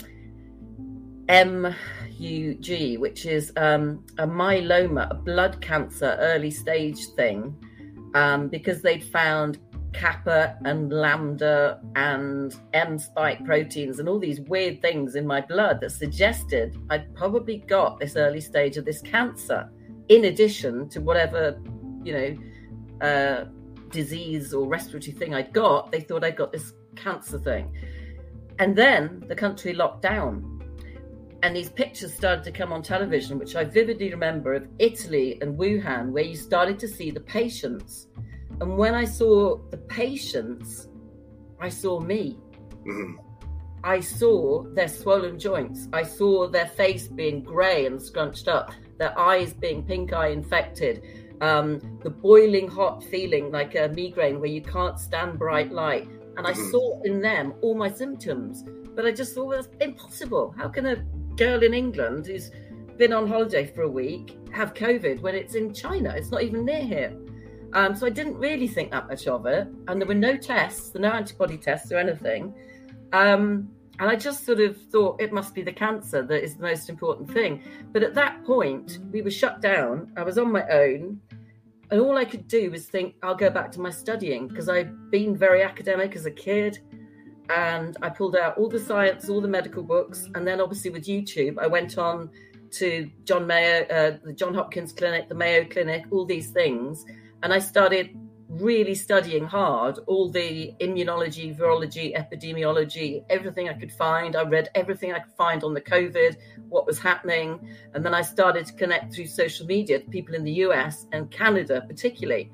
MUG, 1.28 2.98
which 2.98 3.26
is 3.26 3.52
um, 3.56 4.04
a 4.18 4.26
myeloma, 4.26 5.10
a 5.10 5.14
blood 5.14 5.60
cancer 5.60 6.16
early 6.20 6.50
stage 6.50 7.06
thing, 7.16 7.56
um, 8.14 8.48
because 8.48 8.82
they'd 8.82 9.04
found 9.04 9.58
kappa 9.92 10.56
and 10.64 10.92
lambda 10.92 11.80
and 11.96 12.54
M 12.72 12.98
spike 12.98 13.44
proteins 13.44 13.98
and 13.98 14.08
all 14.08 14.18
these 14.18 14.40
weird 14.40 14.80
things 14.80 15.14
in 15.16 15.26
my 15.26 15.40
blood 15.40 15.80
that 15.80 15.90
suggested 15.90 16.76
I'd 16.90 17.12
probably 17.14 17.58
got 17.58 17.98
this 17.98 18.16
early 18.16 18.40
stage 18.40 18.76
of 18.76 18.84
this 18.84 19.00
cancer, 19.00 19.68
in 20.08 20.26
addition 20.26 20.88
to 20.90 21.00
whatever, 21.00 21.60
you 22.04 22.12
know, 22.12 22.36
uh, 23.00 23.44
disease 23.90 24.54
or 24.54 24.66
respiratory 24.66 25.12
thing 25.12 25.34
I'd 25.34 25.52
got. 25.52 25.90
They 25.92 26.00
thought 26.00 26.24
I'd 26.24 26.36
got 26.36 26.52
this 26.52 26.72
cancer 26.96 27.38
thing. 27.38 27.72
And 28.58 28.76
then 28.76 29.24
the 29.28 29.34
country 29.34 29.72
locked 29.72 30.02
down. 30.02 30.58
And 31.42 31.56
these 31.56 31.70
pictures 31.70 32.12
started 32.12 32.44
to 32.44 32.52
come 32.52 32.72
on 32.72 32.82
television, 32.82 33.38
which 33.38 33.56
I 33.56 33.64
vividly 33.64 34.10
remember 34.10 34.52
of 34.52 34.68
Italy 34.78 35.38
and 35.40 35.58
Wuhan, 35.58 36.10
where 36.10 36.22
you 36.22 36.36
started 36.36 36.78
to 36.80 36.88
see 36.88 37.10
the 37.10 37.20
patients 37.20 38.08
and 38.60 38.76
when 38.76 38.94
I 38.94 39.04
saw 39.04 39.56
the 39.70 39.78
patients, 39.78 40.88
I 41.58 41.70
saw 41.70 41.98
me. 41.98 42.38
Mm-hmm. 42.86 43.14
I 43.82 44.00
saw 44.00 44.64
their 44.74 44.88
swollen 44.88 45.38
joints. 45.38 45.88
I 45.94 46.02
saw 46.02 46.46
their 46.46 46.66
face 46.66 47.08
being 47.08 47.42
grey 47.42 47.86
and 47.86 48.00
scrunched 48.00 48.48
up, 48.48 48.72
their 48.98 49.18
eyes 49.18 49.54
being 49.54 49.82
pink 49.82 50.12
eye 50.12 50.28
infected, 50.28 51.02
um, 51.40 51.98
the 52.02 52.10
boiling 52.10 52.68
hot 52.68 53.02
feeling 53.04 53.50
like 53.50 53.74
a 53.74 53.88
migraine 53.88 54.40
where 54.40 54.50
you 54.50 54.62
can't 54.62 54.98
stand 54.98 55.38
bright 55.38 55.72
light. 55.72 56.08
And 56.36 56.46
I 56.46 56.52
mm-hmm. 56.52 56.70
saw 56.70 57.02
in 57.02 57.20
them 57.20 57.54
all 57.62 57.74
my 57.74 57.90
symptoms. 57.90 58.64
But 58.94 59.06
I 59.06 59.12
just 59.12 59.34
thought, 59.34 59.46
well, 59.46 59.58
it's 59.58 59.68
impossible. 59.80 60.54
How 60.56 60.68
can 60.68 60.86
a 60.86 60.96
girl 61.36 61.62
in 61.62 61.74
England 61.74 62.26
who's 62.26 62.50
been 62.96 63.12
on 63.12 63.26
holiday 63.26 63.66
for 63.66 63.82
a 63.82 63.88
week 63.88 64.36
have 64.52 64.74
COVID 64.74 65.20
when 65.20 65.34
it's 65.34 65.54
in 65.54 65.72
China? 65.72 66.14
It's 66.16 66.30
not 66.30 66.42
even 66.42 66.64
near 66.64 66.82
here. 66.82 67.16
Um, 67.72 67.94
so 67.94 68.06
I 68.06 68.10
didn't 68.10 68.36
really 68.36 68.66
think 68.66 68.90
that 68.90 69.08
much 69.08 69.26
of 69.26 69.46
it. 69.46 69.68
And 69.88 70.00
there 70.00 70.08
were 70.08 70.14
no 70.14 70.36
tests, 70.36 70.94
no 70.94 71.10
antibody 71.10 71.56
tests 71.56 71.92
or 71.92 71.98
anything. 71.98 72.54
Um, 73.12 73.70
and 74.00 74.08
I 74.08 74.16
just 74.16 74.46
sort 74.46 74.60
of 74.60 74.80
thought 74.90 75.20
it 75.20 75.30
must 75.30 75.54
be 75.54 75.62
the 75.62 75.72
cancer 75.72 76.22
that 76.22 76.42
is 76.42 76.56
the 76.56 76.62
most 76.62 76.88
important 76.88 77.30
thing. 77.30 77.62
But 77.92 78.02
at 78.02 78.14
that 78.14 78.42
point, 78.44 78.98
we 79.12 79.20
were 79.20 79.30
shut 79.30 79.60
down. 79.60 80.10
I 80.16 80.22
was 80.22 80.38
on 80.38 80.50
my 80.50 80.66
own. 80.68 81.20
And 81.90 82.00
all 82.00 82.16
I 82.16 82.24
could 82.24 82.46
do 82.46 82.70
was 82.70 82.86
think, 82.86 83.14
I'll 83.22 83.34
go 83.34 83.50
back 83.50 83.72
to 83.72 83.80
my 83.80 83.90
studying 83.90 84.48
because 84.48 84.68
I'd 84.68 85.10
been 85.10 85.36
very 85.36 85.62
academic 85.62 86.14
as 86.14 86.26
a 86.26 86.30
kid. 86.30 86.78
And 87.48 87.96
I 88.00 88.10
pulled 88.10 88.36
out 88.36 88.56
all 88.58 88.68
the 88.68 88.78
science, 88.78 89.28
all 89.28 89.40
the 89.40 89.48
medical 89.48 89.82
books. 89.82 90.28
And 90.34 90.46
then 90.46 90.60
obviously 90.60 90.90
with 90.90 91.04
YouTube, 91.04 91.58
I 91.58 91.66
went 91.66 91.98
on 91.98 92.30
to 92.72 93.10
John 93.24 93.46
Mayo, 93.46 93.84
uh, 93.86 94.18
the 94.22 94.32
John 94.32 94.54
Hopkins 94.54 94.92
Clinic, 94.92 95.28
the 95.28 95.34
Mayo 95.34 95.64
Clinic, 95.64 96.04
all 96.12 96.24
these 96.24 96.50
things 96.50 97.04
and 97.42 97.52
I 97.52 97.58
started 97.58 98.16
really 98.50 98.96
studying 98.96 99.44
hard 99.44 100.00
all 100.08 100.28
the 100.28 100.74
immunology, 100.80 101.56
virology, 101.56 102.16
epidemiology, 102.16 103.24
everything 103.30 103.68
I 103.68 103.74
could 103.74 103.92
find. 103.92 104.34
I 104.34 104.42
read 104.42 104.68
everything 104.74 105.12
I 105.12 105.20
could 105.20 105.32
find 105.34 105.62
on 105.62 105.72
the 105.72 105.80
COVID, 105.80 106.36
what 106.68 106.84
was 106.84 106.98
happening. 106.98 107.60
And 107.94 108.04
then 108.04 108.12
I 108.12 108.22
started 108.22 108.66
to 108.66 108.72
connect 108.72 109.14
through 109.14 109.26
social 109.26 109.66
media 109.66 110.00
to 110.00 110.10
people 110.10 110.34
in 110.34 110.42
the 110.42 110.52
US 110.64 111.06
and 111.12 111.30
Canada, 111.30 111.84
particularly. 111.86 112.50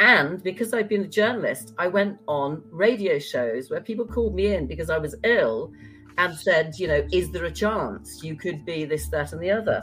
And 0.00 0.42
because 0.42 0.74
I've 0.74 0.88
been 0.88 1.02
a 1.02 1.08
journalist, 1.08 1.74
I 1.78 1.86
went 1.86 2.18
on 2.26 2.62
radio 2.70 3.18
shows 3.20 3.70
where 3.70 3.80
people 3.80 4.04
called 4.04 4.34
me 4.34 4.54
in 4.54 4.66
because 4.66 4.90
I 4.90 4.98
was 4.98 5.14
ill 5.22 5.72
and 6.18 6.34
said, 6.34 6.74
you 6.76 6.88
know, 6.88 7.06
is 7.12 7.30
there 7.30 7.44
a 7.44 7.52
chance 7.52 8.22
you 8.22 8.34
could 8.34 8.64
be 8.64 8.84
this, 8.84 9.08
that, 9.08 9.32
and 9.32 9.40
the 9.40 9.50
other? 9.50 9.82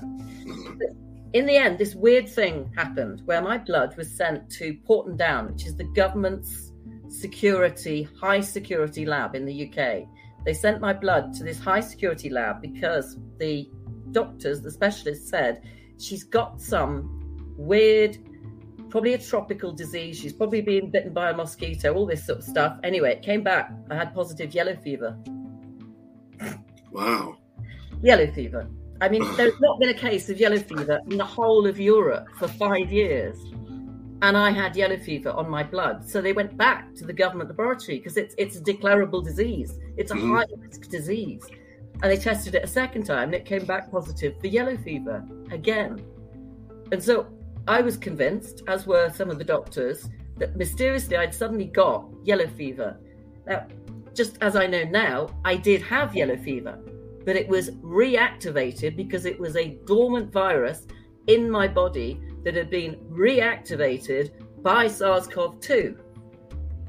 In 1.33 1.47
the 1.47 1.57
end, 1.57 1.79
this 1.79 1.95
weird 1.95 2.29
thing 2.29 2.71
happened 2.75 3.23
where 3.25 3.41
my 3.41 3.57
blood 3.57 3.97
was 3.97 4.15
sent 4.15 4.49
to 4.51 4.75
Porton 4.85 5.17
Down, 5.17 5.51
which 5.51 5.65
is 5.65 5.75
the 5.75 5.83
government's 5.83 6.71
security, 7.07 8.07
high 8.19 8.39
security 8.39 9.05
lab 9.05 9.35
in 9.35 9.45
the 9.45 9.67
UK. 9.67 10.07
They 10.45 10.53
sent 10.53 10.79
my 10.79 10.93
blood 10.93 11.33
to 11.35 11.43
this 11.43 11.59
high 11.59 11.79
security 11.79 12.29
lab 12.29 12.61
because 12.61 13.17
the 13.39 13.67
doctors, 14.11 14.61
the 14.61 14.69
specialists 14.69 15.27
said 15.29 15.63
she's 15.99 16.23
got 16.23 16.61
some 16.61 17.53
weird, 17.57 18.17
probably 18.89 19.13
a 19.13 19.17
tropical 19.17 19.71
disease. 19.71 20.19
She's 20.19 20.33
probably 20.33 20.61
been 20.61 20.91
bitten 20.91 21.13
by 21.13 21.31
a 21.31 21.35
mosquito, 21.35 21.95
all 21.95 22.05
this 22.05 22.25
sort 22.25 22.39
of 22.39 22.43
stuff. 22.43 22.77
Anyway, 22.83 23.11
it 23.11 23.23
came 23.23 23.41
back. 23.41 23.71
I 23.89 23.95
had 23.95 24.13
positive 24.13 24.53
yellow 24.53 24.75
fever. 24.75 25.17
Wow. 26.91 27.37
Yellow 28.03 28.31
fever. 28.31 28.67
I 29.03 29.09
mean, 29.09 29.35
there's 29.35 29.59
not 29.59 29.81
been 29.81 29.89
a 29.89 29.93
case 29.93 30.29
of 30.29 30.39
yellow 30.39 30.57
fever 30.57 31.01
in 31.11 31.17
the 31.17 31.25
whole 31.25 31.67
of 31.67 31.77
Europe 31.77 32.29
for 32.37 32.47
five 32.47 32.89
years. 32.89 33.37
And 34.21 34.37
I 34.37 34.49
had 34.49 34.77
yellow 34.77 34.97
fever 34.97 35.31
on 35.31 35.49
my 35.49 35.61
blood. 35.61 36.09
So 36.09 36.21
they 36.21 36.31
went 36.31 36.55
back 36.55 36.95
to 36.95 37.05
the 37.05 37.11
government 37.11 37.49
laboratory 37.49 37.97
because 37.97 38.15
it's 38.15 38.33
it's 38.37 38.55
a 38.55 38.61
declarable 38.61 39.21
disease. 39.21 39.77
It's 39.97 40.11
a 40.11 40.15
mm-hmm. 40.15 40.33
high 40.33 40.45
risk 40.57 40.89
disease. 40.89 41.43
And 42.01 42.09
they 42.09 42.15
tested 42.15 42.55
it 42.55 42.63
a 42.63 42.67
second 42.67 43.03
time 43.03 43.23
and 43.23 43.35
it 43.35 43.43
came 43.43 43.65
back 43.65 43.91
positive 43.91 44.39
for 44.39 44.47
yellow 44.47 44.77
fever 44.77 45.21
again. 45.51 46.01
And 46.93 47.03
so 47.03 47.27
I 47.67 47.81
was 47.81 47.97
convinced, 47.97 48.63
as 48.67 48.87
were 48.87 49.09
some 49.09 49.29
of 49.29 49.37
the 49.37 49.43
doctors, 49.43 50.09
that 50.37 50.55
mysteriously 50.55 51.17
I'd 51.17 51.35
suddenly 51.35 51.65
got 51.65 52.09
yellow 52.23 52.47
fever. 52.47 52.95
Now, 53.45 53.67
just 54.13 54.37
as 54.39 54.55
I 54.55 54.65
know 54.65 54.85
now, 54.85 55.27
I 55.43 55.57
did 55.57 55.81
have 55.81 56.15
yellow 56.15 56.37
fever 56.37 56.79
but 57.25 57.35
it 57.35 57.47
was 57.47 57.71
reactivated 57.71 58.95
because 58.95 59.25
it 59.25 59.39
was 59.39 59.55
a 59.55 59.77
dormant 59.85 60.31
virus 60.31 60.87
in 61.27 61.49
my 61.49 61.67
body 61.67 62.19
that 62.43 62.55
had 62.55 62.69
been 62.69 62.95
reactivated 63.09 64.31
by 64.61 64.87
SARS 64.87 65.27
CoV 65.27 65.59
2. 65.59 65.97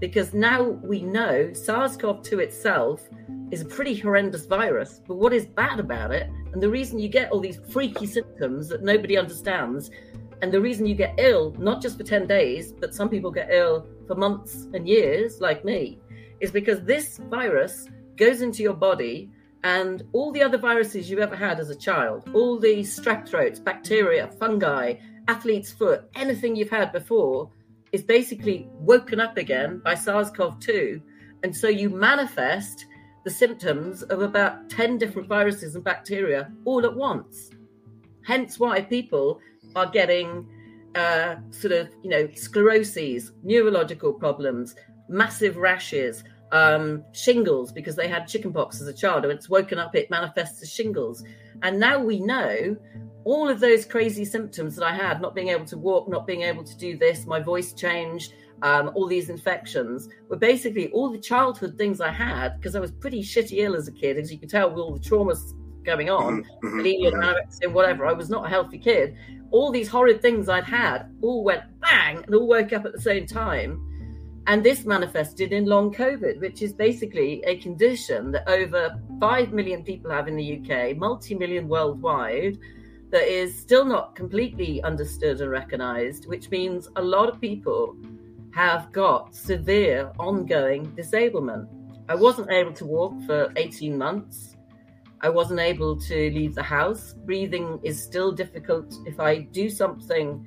Because 0.01 0.35
now 0.35 0.63
we 0.63 1.03
know 1.03 1.53
SARS 1.53 1.97
CoV 1.97 2.23
2 2.23 2.41
itself 2.41 3.09
is 3.51 3.63
a 3.63 3.67
pretty 3.67 3.95
horrendous 3.95 4.47
virus, 4.47 5.01
but 5.07 5.17
what 5.17 5.33
is 5.33 5.47
bad 5.47 5.79
about 5.79 6.11
it, 6.11 6.29
and 6.53 6.63
the 6.63 6.69
reason 6.69 6.99
you 6.99 7.09
get 7.09 7.31
all 7.31 7.41
these 7.41 7.61
freaky 7.71 8.07
symptoms 8.07 8.69
that 8.69 8.83
nobody 8.83 9.17
understands, 9.17 9.91
and 10.43 10.53
the 10.53 10.61
reason 10.61 10.87
you 10.87 10.95
get 10.95 11.15
ill, 11.19 11.55
not 11.59 11.81
just 11.81 11.97
for 11.97 12.05
10 12.05 12.27
days, 12.27 12.73
but 12.73 12.95
some 12.95 13.09
people 13.09 13.31
get 13.31 13.51
ill 13.51 13.87
for 14.07 14.15
months 14.15 14.67
and 14.75 14.89
years, 14.89 15.41
like 15.41 15.65
me, 15.65 15.99
is 16.41 16.51
because 16.51 16.83
this 16.83 17.19
virus 17.31 17.89
goes 18.17 18.43
into 18.43 18.63
your 18.63 18.75
body 18.75 19.31
and 19.65 20.03
all 20.13 20.31
the 20.31 20.43
other 20.43 20.59
viruses 20.59 21.11
you 21.11 21.21
ever 21.21 21.35
had 21.35 21.59
as 21.59 21.71
a 21.71 21.75
child, 21.75 22.29
all 22.35 22.59
the 22.59 22.81
strep 22.81 23.27
throats, 23.27 23.59
bacteria, 23.59 24.29
fungi, 24.39 24.95
athlete's 25.27 25.73
foot, 25.73 26.05
anything 26.15 26.55
you've 26.55 26.71
had 26.71 26.93
before 26.93 27.51
is 27.91 28.03
basically 28.03 28.69
woken 28.75 29.21
up 29.21 29.39
again 29.39 29.81
by 29.83 29.95
SARS 29.95 30.31
CoV 30.31 30.61
2. 30.61 31.01
And 31.43 31.57
so 31.57 31.69
you 31.69 31.89
manifest 31.89 32.85
the 33.25 33.31
symptoms 33.31 34.03
of 34.03 34.21
about 34.21 34.69
10 34.69 34.99
different 34.99 35.29
viruses 35.29 35.75
and 35.75 35.83
bacteria 35.83 36.53
all 36.67 36.85
at 36.85 36.95
once. 36.95 37.51
Hence 38.27 38.59
why 38.59 38.83
people 38.83 39.41
are 39.75 39.89
getting 39.89 40.47
uh, 40.95 41.37
sort 41.51 41.73
of, 41.73 41.89
you 42.03 42.11
know, 42.11 42.27
scleroses, 42.29 43.31
neurological 43.43 44.13
problems, 44.13 44.75
massive 45.09 45.57
rashes, 45.57 46.23
um, 46.53 47.05
shingles 47.13 47.73
because 47.73 47.97
they 47.97 48.09
had 48.09 48.27
chickenpox 48.27 48.81
as 48.81 48.89
a 48.89 48.93
child. 48.93 49.23
When 49.23 49.37
it's 49.37 49.49
woken 49.49 49.79
up, 49.79 49.95
it 49.95 50.11
manifests 50.11 50.63
as 50.63 50.73
shingles. 50.73 51.25
And 51.63 51.79
now 51.79 51.99
we 51.99 52.21
know 52.21 52.77
all 53.25 53.49
of 53.49 53.61
those 53.61 53.85
crazy 53.85 54.25
symptoms 54.25 54.77
that 54.77 54.85
I 54.85 54.95
had 54.95 55.21
not 55.21 55.35
being 55.35 55.49
able 55.49 55.65
to 55.67 55.79
walk, 55.79 56.09
not 56.09 56.27
being 56.27 56.43
able 56.43 56.63
to 56.63 56.77
do 56.77 56.97
this, 56.97 57.27
my 57.27 57.41
voice 57.41 57.73
changed, 57.73 58.35
um, 58.63 58.91
all 58.95 59.07
these 59.07 59.31
infections 59.31 60.09
were 60.29 60.37
basically 60.37 60.91
all 60.93 61.11
the 61.11 61.19
childhood 61.19 61.77
things 61.77 62.01
I 62.01 62.11
had 62.11 62.57
because 62.57 62.77
I 62.77 62.81
was 62.81 62.93
pretty 62.93 63.23
shitty 63.23 63.59
ill 63.59 63.75
as 63.75 63.89
a 63.89 63.93
kid, 63.93 64.17
as 64.19 64.33
you 64.33 64.39
can 64.39 64.49
tell, 64.49 64.71
with 64.71 64.79
all 64.79 64.95
the 64.95 65.01
traumas 65.01 65.55
going 65.85 66.09
on, 66.09 66.45
bulimia, 66.63 67.13
mhm. 67.13 67.23
anorexia, 67.23 67.71
whatever. 67.71 68.07
I 68.07 68.13
was 68.13 68.31
not 68.31 68.47
a 68.47 68.49
healthy 68.49 68.79
kid. 68.79 69.17
All 69.51 69.71
these 69.71 69.89
horrid 69.89 70.23
things 70.23 70.49
I'd 70.49 70.65
had 70.65 71.15
all 71.21 71.45
went 71.45 71.63
bang 71.81 72.25
and 72.25 72.35
all 72.35 72.47
woke 72.47 72.73
up 72.73 72.85
at 72.87 72.93
the 72.93 73.01
same 73.01 73.27
time. 73.27 73.81
And 74.47 74.63
this 74.63 74.85
manifested 74.85 75.53
in 75.53 75.65
long 75.65 75.93
COVID, 75.93 76.41
which 76.41 76.61
is 76.61 76.75
basically 76.75 77.43
a 77.47 77.57
condition 77.57 78.31
that 78.33 78.47
over 78.47 79.01
5 79.19 79.53
million 79.53 79.83
people 79.83 80.11
have 80.11 80.29
in 80.29 80.37
the 80.37 80.61
UK, 80.61 80.97
multi 80.97 81.35
million 81.35 81.67
worldwide, 81.67 82.59
that 83.11 83.23
is 83.23 83.59
still 83.59 83.85
not 83.85 84.15
completely 84.15 84.83
understood 84.83 85.41
and 85.41 85.51
recognized, 85.51 86.27
which 86.27 86.51
means 86.51 86.89
a 86.97 87.03
lot 87.03 87.29
of 87.29 87.41
people 87.41 87.97
have 88.53 88.93
got 88.93 89.35
severe 89.35 90.13
ongoing 90.19 90.85
disablement. 90.95 91.69
I 92.09 92.15
wasn't 92.15 92.51
able 92.51 92.73
to 92.75 92.85
walk 92.85 93.15
for 93.23 93.51
18 93.57 93.97
months. 93.97 94.57
I 95.23 95.31
wasn't 95.31 95.61
able 95.61 95.99
to 96.01 96.31
leave 96.31 96.55
the 96.55 96.63
house. 96.63 97.15
Breathing 97.25 97.81
is 97.83 98.03
still 98.03 98.31
difficult. 98.31 98.95
If 99.07 99.21
I 99.21 99.39
do 99.39 99.71
something 99.71 100.47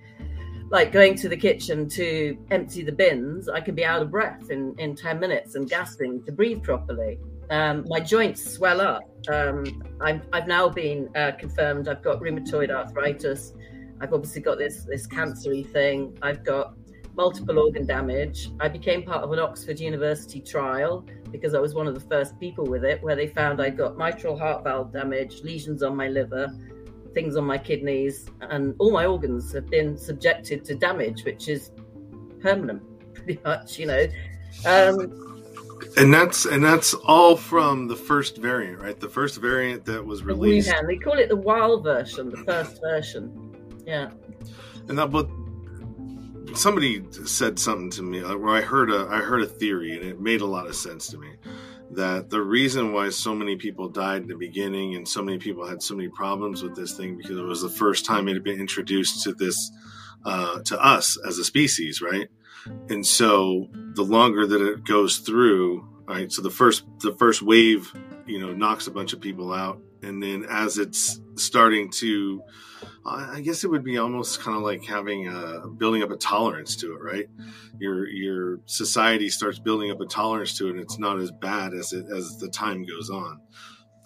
like 0.69 0.91
going 0.91 1.15
to 1.15 1.29
the 1.29 1.37
kitchen 1.37 1.87
to 1.89 2.37
empty 2.51 2.83
the 2.83 2.91
bins, 2.91 3.47
I 3.47 3.61
can 3.61 3.75
be 3.75 3.85
out 3.85 4.01
of 4.01 4.11
breath 4.11 4.49
in, 4.49 4.75
in 4.77 4.95
10 4.95 5.19
minutes 5.19 5.55
and 5.55 5.69
gasping 5.69 6.23
to 6.23 6.31
breathe 6.31 6.61
properly. 6.63 7.19
Um, 7.49 7.85
my 7.87 7.99
joints 7.99 8.53
swell 8.53 8.81
up. 8.81 9.03
Um, 9.29 9.83
I'm, 10.01 10.21
I've 10.33 10.47
now 10.47 10.67
been 10.67 11.09
uh, 11.15 11.31
confirmed 11.39 11.87
I've 11.87 12.03
got 12.03 12.19
rheumatoid 12.19 12.69
arthritis. 12.69 13.53
I've 14.01 14.13
obviously 14.13 14.41
got 14.41 14.57
this, 14.57 14.83
this 14.83 15.07
cancery 15.07 15.65
thing. 15.71 16.17
I've 16.21 16.43
got 16.43 16.73
multiple 17.15 17.57
organ 17.59 17.85
damage. 17.85 18.49
I 18.59 18.67
became 18.67 19.03
part 19.03 19.23
of 19.23 19.31
an 19.31 19.39
Oxford 19.39 19.79
University 19.79 20.41
trial 20.41 21.05
because 21.31 21.53
I 21.55 21.59
was 21.59 21.73
one 21.73 21.87
of 21.87 21.95
the 21.95 22.07
first 22.07 22.39
people 22.39 22.65
with 22.65 22.83
it, 22.83 23.01
where 23.01 23.15
they 23.15 23.27
found 23.27 23.61
I 23.61 23.69
got 23.69 23.97
mitral 23.97 24.37
heart 24.37 24.63
valve 24.63 24.93
damage, 24.93 25.41
lesions 25.41 25.81
on 25.81 25.95
my 25.95 26.07
liver, 26.07 26.47
things 27.17 27.35
on 27.35 27.45
my 27.45 27.57
kidneys, 27.57 28.27
and 28.41 28.75
all 28.77 28.91
my 28.91 29.07
organs 29.07 29.51
have 29.51 29.67
been 29.71 29.97
subjected 29.97 30.63
to 30.63 30.75
damage, 30.75 31.23
which 31.25 31.47
is 31.47 31.71
permanent, 32.39 32.83
pretty 33.15 33.39
much, 33.43 33.79
you 33.79 33.87
know. 33.87 34.05
Um, 34.67 34.97
And 35.97 36.13
that's 36.13 36.45
and 36.45 36.63
that's 36.63 36.93
all 36.93 37.35
from 37.35 37.87
the 37.87 37.95
first 37.95 38.37
variant, 38.37 38.79
right? 38.79 38.99
The 38.99 39.09
first 39.09 39.41
variant 39.41 39.83
that 39.85 40.05
was 40.05 40.23
released, 40.23 40.69
Wuhan, 40.69 40.85
they 40.87 40.97
call 40.97 41.17
it 41.17 41.29
the 41.29 41.41
wild 41.51 41.83
version, 41.83 42.29
the 42.29 42.43
first 42.49 42.81
version. 42.81 43.23
Yeah. 43.85 44.11
and 44.87 44.95
that 44.99 45.09
but 45.11 45.27
somebody 46.55 47.03
said 47.25 47.57
something 47.57 47.89
to 47.97 48.03
me, 48.03 48.21
or 48.21 48.49
I 48.49 48.61
heard 48.61 48.91
a 48.91 49.07
I 49.09 49.19
heard 49.29 49.41
a 49.41 49.47
theory, 49.47 49.91
and 49.97 50.03
it 50.05 50.19
made 50.21 50.41
a 50.41 50.45
lot 50.45 50.67
of 50.67 50.75
sense 50.75 51.07
to 51.07 51.17
me. 51.17 51.29
That 51.91 52.29
the 52.29 52.41
reason 52.41 52.91
why 52.91 53.09
so 53.09 53.33
many 53.33 53.55
people 53.55 53.87
died 53.87 54.23
in 54.23 54.27
the 54.27 54.35
beginning 54.35 54.95
and 54.95 55.07
so 55.07 55.23
many 55.23 55.37
people 55.37 55.65
had 55.65 55.81
so 55.81 55.95
many 55.95 56.09
problems 56.09 56.61
with 56.61 56.75
this 56.75 56.93
thing 56.97 57.15
because 57.15 57.37
it 57.37 57.43
was 57.43 57.61
the 57.61 57.69
first 57.69 58.05
time 58.05 58.27
it 58.27 58.33
had 58.33 58.43
been 58.43 58.59
introduced 58.59 59.23
to 59.23 59.33
this 59.33 59.71
uh, 60.25 60.59
to 60.63 60.79
us 60.83 61.17
as 61.25 61.37
a 61.37 61.45
species, 61.45 62.01
right? 62.01 62.27
And 62.89 63.05
so 63.05 63.67
the 63.93 64.03
longer 64.03 64.45
that 64.45 64.61
it 64.61 64.83
goes 64.83 65.19
through, 65.19 65.87
right? 66.05 66.31
So 66.31 66.41
the 66.41 66.49
first 66.49 66.83
the 66.99 67.13
first 67.13 67.41
wave, 67.41 67.93
you 68.25 68.39
know, 68.39 68.53
knocks 68.53 68.87
a 68.87 68.91
bunch 68.91 69.13
of 69.13 69.21
people 69.21 69.53
out, 69.53 69.79
and 70.03 70.21
then 70.21 70.45
as 70.49 70.77
it's 70.77 71.21
starting 71.35 71.89
to, 71.91 72.41
I 73.07 73.41
guess 73.41 73.63
it 73.63 73.69
would 73.69 73.83
be 73.83 73.97
almost 73.97 74.41
kind 74.41 74.57
of 74.57 74.63
like 74.63 74.83
having 74.83 75.27
a 75.27 75.67
building 75.67 76.03
up 76.03 76.11
a 76.11 76.17
tolerance 76.17 76.75
to 76.77 76.93
it, 76.93 77.01
right? 77.01 77.27
Your 77.79 78.07
your 78.07 78.59
society 78.65 79.29
starts 79.29 79.59
building 79.59 79.91
up 79.91 80.01
a 80.01 80.05
tolerance 80.05 80.57
to 80.57 80.67
it, 80.67 80.71
and 80.71 80.79
it's 80.79 80.99
not 80.99 81.19
as 81.19 81.31
bad 81.31 81.73
as 81.73 81.93
it 81.93 82.05
as 82.13 82.37
the 82.37 82.49
time 82.49 82.85
goes 82.85 83.09
on. 83.09 83.39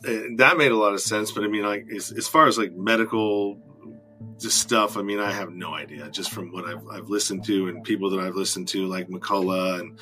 And 0.03 0.39
that 0.39 0.57
made 0.57 0.71
a 0.71 0.77
lot 0.77 0.93
of 0.93 1.01
sense, 1.01 1.31
but 1.31 1.43
I 1.43 1.47
mean, 1.47 1.63
like 1.63 1.87
as, 1.95 2.11
as 2.11 2.27
far 2.27 2.47
as 2.47 2.57
like 2.57 2.73
medical 2.73 3.59
just 4.39 4.59
stuff. 4.59 4.97
I 4.97 5.01
mean, 5.01 5.19
I 5.19 5.31
have 5.31 5.51
no 5.51 5.73
idea. 5.73 6.09
Just 6.09 6.31
from 6.31 6.51
what 6.51 6.65
I've, 6.65 6.85
I've 6.91 7.09
listened 7.09 7.45
to 7.45 7.69
and 7.69 7.83
people 7.83 8.09
that 8.11 8.19
I've 8.19 8.35
listened 8.35 8.67
to, 8.69 8.87
like 8.87 9.07
McCullough 9.07 9.79
and 9.79 9.99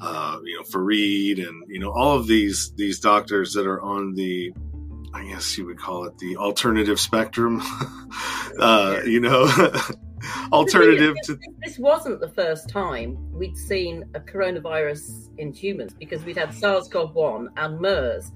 uh, 0.00 0.38
you 0.44 0.56
know 0.56 0.62
Fareed, 0.62 1.46
and 1.46 1.64
you 1.68 1.80
know 1.80 1.90
all 1.90 2.16
of 2.16 2.26
these 2.26 2.72
these 2.72 3.00
doctors 3.00 3.54
that 3.54 3.66
are 3.66 3.80
on 3.80 4.14
the, 4.14 4.52
I 5.14 5.24
guess 5.24 5.56
you 5.56 5.66
would 5.66 5.78
call 5.78 6.04
it 6.04 6.18
the 6.18 6.36
alternative 6.36 7.00
spectrum. 7.00 7.62
uh, 8.58 9.00
you 9.04 9.20
know, 9.20 9.44
alternative 10.52 11.14
This- 11.16 11.26
to 11.26 11.38
This 11.64 11.78
wasn't 11.78 12.20
the 12.20 12.28
first 12.28 12.68
time 12.68 13.16
we'd 13.32 13.56
seen 13.56 14.04
a 14.14 14.20
coronavirus 14.20 15.28
in 15.38 15.52
humans 15.52 15.94
because 15.98 16.24
we'd 16.24 16.36
had 16.36 16.52
SARS 16.54 16.88
CoV 16.88 17.14
1 17.14 17.50
and 17.56 17.80
MERS 17.80 18.32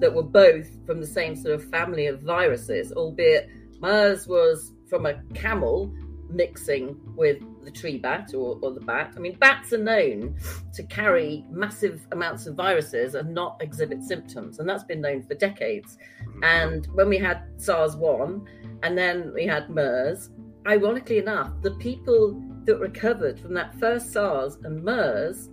that 0.00 0.12
were 0.12 0.22
both 0.22 0.68
from 0.86 1.00
the 1.00 1.06
same 1.06 1.34
sort 1.36 1.54
of 1.54 1.64
family 1.70 2.06
of 2.06 2.22
viruses, 2.22 2.92
albeit 2.92 3.48
MERS 3.80 4.26
was 4.26 4.72
from 4.88 5.06
a 5.06 5.22
camel 5.34 5.92
mixing 6.30 6.98
with 7.16 7.42
the 7.68 7.78
tree 7.78 7.98
bat 7.98 8.32
or, 8.34 8.58
or 8.62 8.72
the 8.72 8.80
bat. 8.80 9.12
I 9.14 9.20
mean, 9.20 9.36
bats 9.38 9.72
are 9.74 9.78
known 9.78 10.36
to 10.72 10.82
carry 10.84 11.44
massive 11.50 12.06
amounts 12.12 12.46
of 12.46 12.54
viruses 12.54 13.14
and 13.14 13.34
not 13.34 13.58
exhibit 13.60 14.02
symptoms, 14.02 14.58
and 14.58 14.68
that's 14.68 14.84
been 14.84 15.02
known 15.02 15.22
for 15.22 15.34
decades. 15.34 15.98
And 16.42 16.86
when 16.94 17.08
we 17.10 17.18
had 17.18 17.42
SARS 17.58 17.94
1 17.96 18.46
and 18.82 18.96
then 18.96 19.32
we 19.34 19.44
had 19.44 19.68
MERS, 19.68 20.30
ironically 20.66 21.18
enough, 21.18 21.52
the 21.60 21.72
people 21.72 22.42
that 22.64 22.78
recovered 22.78 23.38
from 23.38 23.52
that 23.54 23.78
first 23.78 24.12
SARS 24.12 24.56
and 24.64 24.82
MERS 24.82 25.50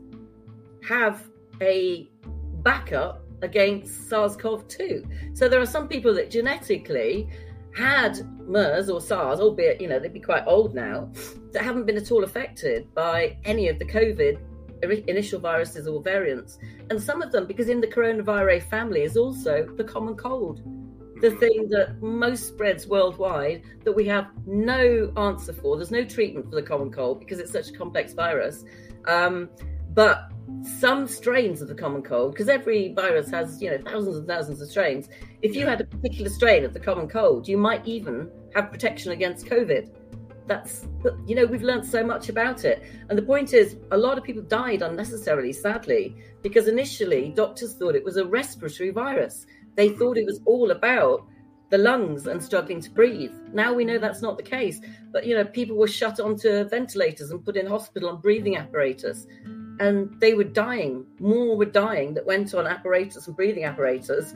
have 0.88 1.28
a 1.62 2.10
backup 2.64 3.24
against 3.42 4.08
SARS 4.10 4.38
CoV 4.38 4.68
2. 4.70 5.06
So 5.34 5.50
there 5.50 5.60
are 5.60 5.66
some 5.66 5.90
people 5.90 6.14
that 6.14 6.32
genetically 6.32 7.28
had 7.76 8.20
MERS 8.48 8.90
or 8.90 9.02
SARS, 9.02 9.40
albeit, 9.40 9.82
you 9.82 9.88
know, 9.88 10.00
they'd 10.00 10.14
be 10.14 10.20
quite 10.20 10.44
old 10.46 10.74
now, 10.74 11.12
that 11.52 11.64
haven't 11.64 11.86
been 11.86 11.98
at 11.98 12.12
all 12.12 12.24
affected 12.24 12.94
by 12.94 13.38
any 13.46 13.70
of 13.70 13.80
the 13.80 13.86
COVID 13.86 14.40
initial 15.08 15.40
viruses 15.40 15.88
or 15.88 16.02
variants. 16.02 16.60
And 16.90 17.02
some 17.02 17.22
of 17.22 17.32
them, 17.32 17.48
because 17.48 17.70
in 17.70 17.82
the 17.82 17.88
coronavirus 17.88 18.70
family 18.70 19.02
is 19.02 19.18
also 19.18 19.66
the 19.78 19.84
common 19.84 20.16
cold 20.16 20.62
the 21.22 21.32
thing 21.32 21.68
that 21.70 22.02
most 22.02 22.48
spreads 22.48 22.88
worldwide 22.88 23.64
that 23.84 23.92
we 23.92 24.06
have 24.06 24.28
no 24.46 25.12
answer 25.18 25.54
for. 25.54 25.78
There's 25.78 25.92
no 25.92 26.04
treatment 26.04 26.50
for 26.50 26.56
the 26.56 26.62
common 26.62 26.92
cold 26.92 27.20
because 27.20 27.40
it's 27.40 27.52
such 27.52 27.70
a 27.70 27.74
complex 27.74 28.14
virus. 28.14 28.66
Um, 29.06 29.50
but 29.96 30.32
some 30.80 31.08
strains 31.08 31.62
of 31.62 31.68
the 31.68 31.76
common 31.76 32.02
cold, 32.02 32.34
because 32.34 32.50
every 32.50 32.94
virus 32.94 33.30
has 33.30 33.62
you 33.62 33.70
know 33.70 33.78
thousands 33.78 34.18
and 34.18 34.28
thousands 34.28 34.62
of 34.62 34.70
strains. 34.70 35.10
If 35.42 35.56
you 35.56 35.66
had 35.66 35.82
a 35.82 35.86
particular 35.86 36.30
strain 36.30 36.64
of 36.64 36.74
the 36.74 36.80
common 36.80 37.08
cold, 37.08 37.48
you 37.48 37.58
might 37.58 37.86
even 37.88 38.30
have 38.54 38.72
protection 38.72 39.12
against 39.12 39.46
COVID. 39.46 39.90
That's 40.48 40.88
but 41.02 41.16
you 41.28 41.36
know 41.36 41.46
we've 41.46 41.64
learned 41.64 41.86
so 41.86 42.04
much 42.04 42.30
about 42.30 42.66
it, 42.66 42.84
and 43.10 43.18
the 43.18 43.24
point 43.24 43.54
is 43.54 43.78
a 43.92 43.98
lot 43.98 44.18
of 44.18 44.24
people 44.24 44.44
died 44.44 44.82
unnecessarily, 44.82 45.54
sadly, 45.54 46.16
because 46.44 46.68
initially 46.68 47.30
doctors 47.30 47.74
thought 47.74 47.96
it 47.96 48.04
was 48.04 48.18
a 48.18 48.26
respiratory 48.26 48.92
virus. 48.92 49.46
They 49.76 49.90
hmm. 49.90 49.98
thought 49.98 50.18
it 50.18 50.26
was 50.26 50.42
all 50.46 50.72
about 50.72 51.26
the 51.70 51.78
lungs 51.80 52.28
and 52.28 52.44
struggling 52.44 52.80
to 52.80 52.92
breathe. 52.92 53.34
Now 53.52 53.74
we 53.74 53.86
know 53.86 53.98
that's 53.98 54.22
not 54.22 54.38
the 54.38 54.44
case. 54.44 54.80
But 55.12 55.26
you 55.26 55.36
know, 55.36 55.46
people 55.46 55.76
were 55.76 55.88
shut 55.88 56.20
onto 56.20 56.64
ventilators 56.66 57.32
and 57.32 57.44
put 57.44 57.58
in 57.58 57.66
hospital 57.66 58.10
on 58.10 58.22
breathing 58.22 58.56
apparatus, 58.56 59.26
and 59.80 60.20
they 60.20 60.34
were 60.34 60.44
dying. 60.44 61.06
More 61.20 61.58
were 61.58 61.66
dying 61.66 62.14
that 62.14 62.26
went 62.26 62.54
on 62.54 62.68
apparatus 62.68 63.28
and 63.28 63.36
breathing 63.36 63.66
apparatus 63.66 64.34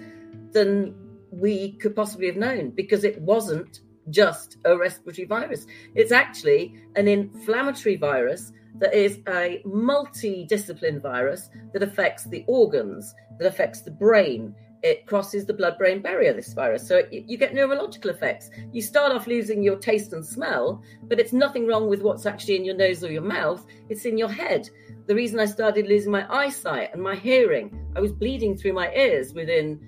than 0.52 0.96
we 1.32 1.74
could 1.74 1.96
possibly 1.96 2.28
have 2.28 2.38
known 2.38 2.72
because 2.72 3.04
it 3.04 3.22
wasn't 3.22 3.82
just 4.10 4.58
a 4.66 4.76
respiratory 4.76 5.28
virus. 5.28 5.66
It's 5.96 6.12
actually 6.12 6.76
an 6.96 7.08
inflammatory 7.08 7.96
virus 7.96 8.52
that 8.80 8.94
is 8.94 9.20
a 9.28 9.62
multi-discipline 9.66 11.00
virus 11.02 11.50
that 11.74 11.84
affects 11.84 12.24
the 12.26 12.44
organs, 12.48 13.14
that 13.38 13.48
affects 13.48 13.82
the 13.82 13.92
brain, 13.92 14.56
it 14.82 15.05
crosses 15.05 15.45
the 15.45 15.53
blood 15.53 15.77
brain 15.77 16.01
barrier, 16.01 16.34
this 16.34 16.53
virus. 16.53 16.88
So 16.88 16.97
it, 16.97 17.25
you 17.27 17.38
get 17.38 17.53
neurological 17.53 18.11
effects. 18.11 18.49
You 18.71 18.82
start 18.82 19.11
off 19.11 19.27
losing 19.27 19.61
your 19.61 19.75
taste 19.77 20.13
and 20.13 20.25
smell, 20.25 20.82
but 21.03 21.19
it's 21.19 21.34
nothing 21.34 21.67
wrong 21.67 21.89
with 21.89 22.01
what's 22.01 22.25
actually 22.25 22.55
in 22.55 22.65
your 22.65 22.75
nose 22.75 23.03
or 23.03 23.11
your 23.11 23.21
mouth. 23.21 23.65
It's 23.89 24.05
in 24.05 24.17
your 24.17 24.30
head. 24.30 24.69
The 25.07 25.15
reason 25.15 25.39
I 25.39 25.45
started 25.45 25.88
losing 25.88 26.11
my 26.11 26.25
eyesight 26.34 26.93
and 26.93 27.01
my 27.01 27.15
hearing, 27.15 27.77
I 27.95 27.99
was 27.99 28.11
bleeding 28.11 28.55
through 28.55 28.73
my 28.73 28.93
ears 28.93 29.34
within 29.34 29.80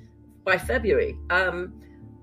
by 0.43 0.57
February. 0.57 1.17
Um, 1.29 1.73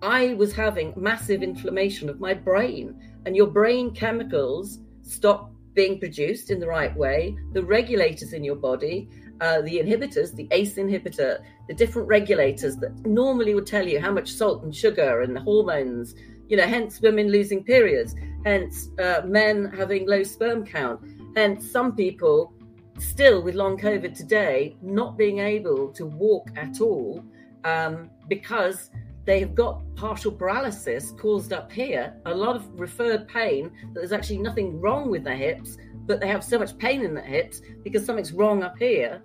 I 0.02 0.34
was 0.34 0.52
having 0.52 0.92
massive 0.96 1.42
inflammation 1.42 2.08
of 2.08 2.20
my 2.20 2.34
brain, 2.34 3.00
and 3.24 3.34
your 3.36 3.48
brain 3.48 3.92
chemicals 3.92 4.78
stop 5.02 5.52
being 5.74 5.98
produced 5.98 6.50
in 6.50 6.60
the 6.60 6.66
right 6.66 6.94
way. 6.96 7.36
The 7.52 7.64
regulators 7.64 8.32
in 8.32 8.44
your 8.44 8.56
body, 8.56 9.08
uh, 9.40 9.60
the 9.62 9.78
inhibitors, 9.78 10.34
the 10.34 10.48
ACE 10.50 10.74
inhibitor, 10.74 11.40
the 11.68 11.74
different 11.74 12.08
regulators 12.08 12.76
that 12.76 13.06
normally 13.06 13.54
would 13.54 13.66
tell 13.66 13.86
you 13.86 14.00
how 14.00 14.12
much 14.12 14.32
salt 14.32 14.62
and 14.62 14.74
sugar 14.74 15.22
and 15.22 15.38
hormones, 15.38 16.14
you 16.48 16.56
know, 16.56 16.66
hence 16.66 17.00
women 17.00 17.30
losing 17.30 17.62
periods, 17.62 18.14
hence 18.44 18.88
uh, 18.98 19.22
men 19.24 19.70
having 19.76 20.06
low 20.08 20.22
sperm 20.22 20.64
count, 20.64 21.00
hence 21.36 21.70
some 21.70 21.94
people 21.94 22.52
still 22.98 23.42
with 23.42 23.54
long 23.54 23.78
COVID 23.78 24.16
today 24.16 24.76
not 24.82 25.16
being 25.16 25.38
able 25.38 25.88
to 25.92 26.06
walk 26.06 26.50
at 26.56 26.80
all 26.80 27.22
um, 27.64 28.10
because 28.28 28.90
they've 29.24 29.54
got 29.54 29.82
partial 29.94 30.32
paralysis 30.32 31.12
caused 31.12 31.52
up 31.52 31.70
here, 31.70 32.14
a 32.26 32.34
lot 32.34 32.56
of 32.56 32.66
referred 32.80 33.28
pain, 33.28 33.70
that 33.92 33.94
there's 33.94 34.12
actually 34.12 34.38
nothing 34.38 34.80
wrong 34.80 35.10
with 35.10 35.22
their 35.22 35.36
hips, 35.36 35.76
but 36.06 36.20
they 36.20 36.26
have 36.26 36.42
so 36.42 36.58
much 36.58 36.76
pain 36.78 37.04
in 37.04 37.14
their 37.14 37.24
hips 37.24 37.60
because 37.84 38.04
something's 38.04 38.32
wrong 38.32 38.62
up 38.62 38.78
here. 38.78 39.22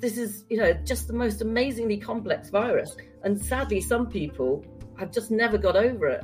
This 0.00 0.16
is, 0.18 0.44
you 0.48 0.58
know, 0.58 0.72
just 0.84 1.06
the 1.08 1.12
most 1.12 1.42
amazingly 1.42 1.96
complex 1.96 2.50
virus. 2.50 2.96
And 3.24 3.40
sadly, 3.40 3.80
some 3.80 4.06
people 4.06 4.64
have 4.98 5.12
just 5.12 5.30
never 5.30 5.58
got 5.58 5.76
over 5.76 6.06
it. 6.08 6.22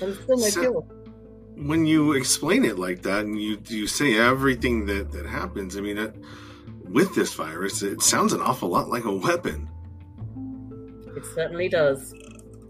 And 0.00 0.14
still 0.14 0.36
no 0.38 0.48
So- 0.48 0.60
cure. 0.60 0.84
when 1.56 1.84
you 1.86 2.12
explain 2.12 2.64
it 2.64 2.78
like 2.78 3.02
that 3.02 3.24
and 3.26 3.40
you 3.40 3.58
you 3.68 3.86
say 3.86 4.16
everything 4.18 4.86
that 4.86 5.12
that 5.12 5.26
happens 5.26 5.76
i 5.76 5.80
mean 5.82 5.98
it, 5.98 6.14
with 6.88 7.14
this 7.14 7.34
virus 7.34 7.82
it 7.82 8.00
sounds 8.00 8.32
an 8.32 8.40
awful 8.40 8.70
lot 8.70 8.88
like 8.88 9.04
a 9.04 9.14
weapon 9.14 9.68
It 11.14 11.24
certainly 11.34 11.68
does. 11.68 12.14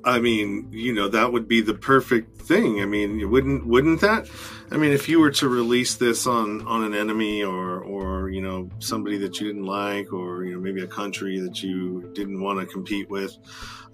I 0.04 0.18
mean 0.18 0.68
you 0.70 0.92
know 0.92 1.08
that 1.08 1.32
would 1.32 1.46
be 1.48 1.60
the 1.60 1.74
perfect 1.74 2.40
thing 2.40 2.80
i 2.80 2.84
mean 2.84 3.30
wouldn't 3.30 3.66
wouldn't 3.66 4.00
that 4.00 4.28
i 4.70 4.76
mean 4.76 4.92
if 4.92 5.08
you 5.08 5.20
were 5.20 5.30
to 5.30 5.48
release 5.48 5.96
this 5.96 6.26
on 6.26 6.66
on 6.66 6.84
an 6.84 6.94
enemy 6.94 7.42
or 7.42 7.80
or 7.80 8.28
you 8.30 8.42
know 8.42 8.68
somebody 8.78 9.18
that 9.18 9.40
you 9.40 9.46
didn't 9.46 9.66
like 9.66 10.12
or 10.12 10.44
you 10.44 10.54
know 10.54 10.60
maybe 10.60 10.82
a 10.82 10.86
country 10.86 11.38
that 11.40 11.62
you 11.62 12.10
didn't 12.14 12.40
want 12.40 12.58
to 12.58 12.66
compete 12.66 13.08
with 13.10 13.36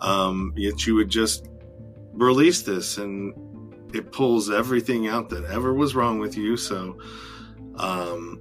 um 0.01 0.53
yet 0.57 0.87
you 0.87 0.95
would 0.95 1.09
just 1.09 1.49
release 2.13 2.63
this 2.63 2.99
and 2.99 3.33
it 3.95 4.13
pulls 4.13 4.51
everything 4.51 5.09
out 5.09 5.31
that 5.31 5.45
ever 5.45 5.73
was 5.73 5.95
wrong 5.95 6.19
with 6.19 6.37
you. 6.37 6.57
So, 6.57 6.99
um, 7.77 8.41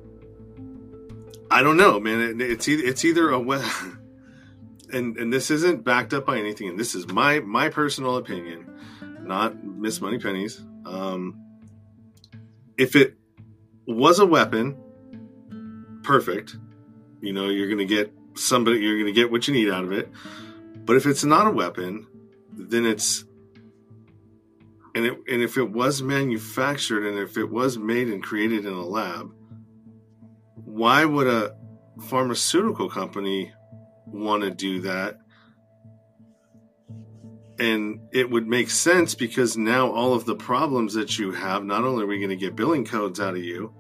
I 1.50 1.64
don't 1.64 1.78
know, 1.78 2.00
man. 2.00 2.20
It, 2.20 2.42
it's 2.42 2.68
it's 2.68 3.06
either 3.06 3.30
a 3.30 3.40
and 4.92 5.18
and 5.18 5.32
this 5.32 5.52
isn't 5.52 5.84
backed 5.84 6.14
up 6.14 6.26
by 6.26 6.38
anything, 6.38 6.70
and 6.70 6.80
this 6.80 6.96
is 6.96 7.08
my 7.08 7.40
my 7.40 7.70
personal 7.70 8.18
opinion, 8.18 8.66
not 9.22 9.64
Miss 9.64 10.02
Money 10.02 10.20
Pennies. 10.20 10.62
Um, 10.86 11.42
if 12.78 12.96
it 12.96 13.16
was 13.86 14.20
a 14.20 14.26
weapon, 14.26 14.78
perfect. 16.04 16.56
You 17.22 17.34
know, 17.34 17.50
you're 17.50 17.70
gonna 17.70 17.86
get 17.86 18.14
somebody, 18.36 18.80
you're 18.80 19.00
gonna 19.00 19.12
get 19.12 19.32
what 19.32 19.48
you 19.48 19.54
need 19.54 19.70
out 19.70 19.84
of 19.84 19.92
it. 19.92 20.10
But 20.86 20.96
if 20.96 21.06
it's 21.06 21.24
not 21.24 21.48
a 21.48 21.52
weapon, 21.52 22.08
then 22.54 22.86
it's 22.86 23.26
and 24.96 25.06
it, 25.06 25.18
and 25.28 25.42
if 25.42 25.58
it 25.58 25.70
was 25.70 26.02
manufactured 26.02 27.06
and 27.06 27.20
if 27.20 27.38
it 27.38 27.50
was 27.50 27.78
made 27.78 28.08
and 28.08 28.24
created 28.24 28.66
in 28.66 28.74
a 28.74 28.86
lab, 28.86 29.32
why 30.56 31.06
would 31.06 31.28
a 31.28 31.56
pharmaceutical 32.08 32.90
company 32.90 33.52
want 34.08 34.44
to 34.44 34.52
do 34.52 34.82
that? 34.82 35.20
And 37.60 38.02
it 38.12 38.30
would 38.30 38.48
make 38.48 38.70
sense 38.70 39.16
because 39.16 39.58
now 39.58 39.92
all 39.92 40.14
of 40.14 40.26
the 40.26 40.36
problems 40.36 40.94
that 40.94 41.18
you 41.18 41.32
have, 41.32 41.64
not 41.64 41.84
only 41.84 42.04
are 42.04 42.08
we 42.08 42.20
going 42.20 42.30
to 42.30 42.36
get 42.36 42.56
billing 42.56 42.86
codes 42.86 43.20
out 43.20 43.36
of 43.36 43.44
you 43.44 43.74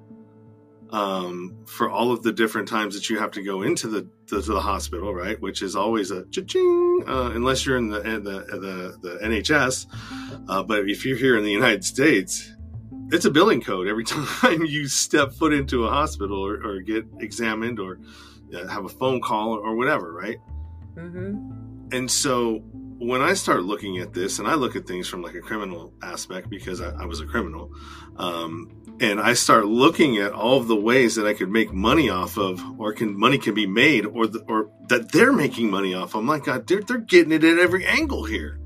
um, 0.91 1.65
for 1.67 1.89
all 1.89 2.11
of 2.11 2.23
the 2.23 2.31
different 2.31 2.67
times 2.67 2.95
that 2.95 3.09
you 3.09 3.19
have 3.19 3.31
to 3.31 3.43
go 3.43 3.61
into 3.61 3.87
the, 3.87 4.09
the, 4.27 4.41
to 4.41 4.53
the 4.53 4.61
hospital, 4.61 5.13
right? 5.13 5.39
Which 5.41 5.61
is 5.61 5.75
always 5.75 6.11
a 6.11 6.25
cha-ching, 6.25 7.03
uh, 7.07 7.31
unless 7.33 7.65
you're 7.65 7.77
in 7.77 7.89
the, 7.89 7.99
the, 7.99 8.57
the, 8.57 8.97
the 9.01 9.19
NHS. 9.23 9.85
Uh, 10.49 10.63
but 10.63 10.89
if 10.89 11.05
you're 11.05 11.17
here 11.17 11.37
in 11.37 11.43
the 11.43 11.51
United 11.51 11.83
States, 11.83 12.51
it's 13.11 13.25
a 13.25 13.31
billing 13.31 13.61
code 13.61 13.87
every 13.87 14.03
time 14.05 14.65
you 14.65 14.87
step 14.87 15.33
foot 15.33 15.53
into 15.53 15.85
a 15.85 15.89
hospital 15.89 16.45
or, 16.45 16.55
or 16.63 16.81
get 16.81 17.05
examined 17.19 17.79
or 17.79 17.99
have 18.53 18.85
a 18.85 18.89
phone 18.89 19.21
call 19.21 19.53
or 19.53 19.75
whatever, 19.75 20.13
right? 20.13 20.37
hmm 20.95 21.35
And 21.91 22.09
so 22.09 22.63
when 22.99 23.21
I 23.21 23.33
start 23.33 23.63
looking 23.63 23.99
at 23.99 24.13
this, 24.13 24.39
and 24.39 24.47
I 24.47 24.55
look 24.55 24.75
at 24.75 24.87
things 24.87 25.07
from 25.07 25.21
like 25.21 25.35
a 25.35 25.41
criminal 25.41 25.93
aspect 26.01 26.49
because 26.49 26.81
I, 26.81 26.89
I 26.91 27.05
was 27.05 27.19
a 27.19 27.25
criminal, 27.25 27.71
um, 28.17 28.71
and 28.99 29.19
I 29.19 29.33
start 29.33 29.65
looking 29.65 30.17
at 30.17 30.31
all 30.33 30.57
of 30.57 30.67
the 30.67 30.75
ways 30.75 31.15
that 31.15 31.27
I 31.27 31.33
could 31.33 31.51
make 31.51 31.71
money 31.71 32.09
off 32.09 32.37
of, 32.37 32.63
or 32.79 32.93
can 32.93 33.17
money 33.17 33.37
can 33.37 33.53
be 33.53 33.67
made, 33.67 34.05
or 34.05 34.25
the, 34.25 34.39
or 34.47 34.71
that 34.89 35.11
they're 35.11 35.33
making 35.33 35.69
money 35.69 35.93
off. 35.93 36.15
I'm 36.15 36.27
like, 36.27 36.45
God, 36.45 36.65
they're 36.65 36.81
they're 36.81 36.97
getting 36.97 37.31
it 37.31 37.43
at 37.43 37.59
every 37.59 37.85
angle 37.85 38.23
here. 38.23 38.59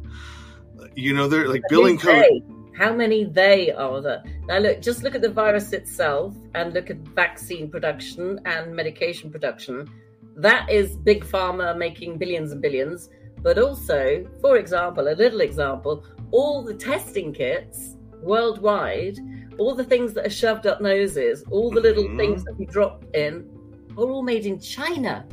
You 0.96 1.14
know, 1.14 1.28
they're 1.28 1.48
like 1.50 1.64
billing 1.70 1.98
code. 1.98 2.44
How 2.74 2.94
many 2.94 3.26
they 3.26 3.72
are 3.72 4.02
there? 4.02 4.24
Now 4.48 4.60
look, 4.60 4.82
just 4.82 5.04
look 5.04 5.16
at 5.16 5.22
the 5.22 5.30
virus 5.30 5.74
itself 5.74 6.36
and 6.56 6.74
look 6.74 6.90
at 6.90 6.98
vaccine 6.98 7.70
production 7.70 8.40
and 8.46 8.76
medication 8.76 9.30
production. 9.30 9.90
That 10.38 10.70
is 10.70 10.96
big 10.96 11.26
pharma 11.26 11.78
making 11.78 12.18
billions 12.18 12.52
and 12.52 12.62
billions. 12.62 13.10
But 13.42 13.58
also, 13.58 14.26
for 14.40 14.58
example, 14.58 15.08
a 15.08 15.16
little 15.16 15.42
example, 15.42 16.06
all 16.32 16.64
the 16.64 16.74
testing 16.74 17.34
kits 17.34 17.98
worldwide, 18.22 19.18
all 19.58 19.76
the 19.76 19.84
things 19.84 20.14
that 20.14 20.26
are 20.26 20.30
shoved 20.30 20.68
up 20.68 20.80
noses, 20.80 21.44
all 21.52 21.72
the 21.72 21.82
little 21.82 22.06
Mhm. 22.06 22.18
things 22.18 22.44
that 22.46 22.58
we 22.58 22.66
drop 22.66 23.04
in, 23.14 23.50
are 23.98 24.10
all 24.10 24.22
made 24.22 24.46
in 24.46 24.60
China. 24.60 25.28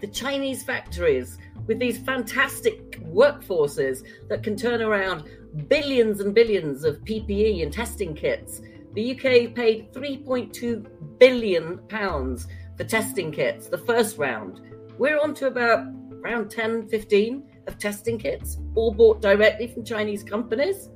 The 0.00 0.06
Chinese 0.08 0.62
factories 0.62 1.38
with 1.66 1.78
these 1.78 1.98
fantastic 1.98 3.00
workforces 3.12 4.04
that 4.28 4.42
can 4.42 4.54
turn 4.54 4.82
around 4.82 5.24
billions 5.68 6.20
and 6.20 6.34
billions 6.34 6.84
of 6.84 7.04
PPE 7.04 7.62
and 7.62 7.72
testing 7.72 8.14
kits. 8.14 8.60
The 8.94 9.12
UK 9.12 9.54
paid 9.54 9.92
3.2 9.92 11.18
billion 11.18 11.78
pounds 11.88 12.46
for 12.76 12.84
testing 12.84 13.32
kits, 13.32 13.68
the 13.68 13.78
first 13.78 14.18
round. 14.18 14.60
We're 14.98 15.20
on 15.20 15.34
to 15.34 15.46
about 15.46 15.86
round 16.22 16.50
10, 16.50 16.88
15 16.88 17.42
of 17.66 17.78
testing 17.78 18.18
kits, 18.18 18.58
all 18.74 18.92
bought 18.92 19.20
directly 19.20 19.66
from 19.68 19.84
Chinese 19.84 20.22
companies. 20.22 20.88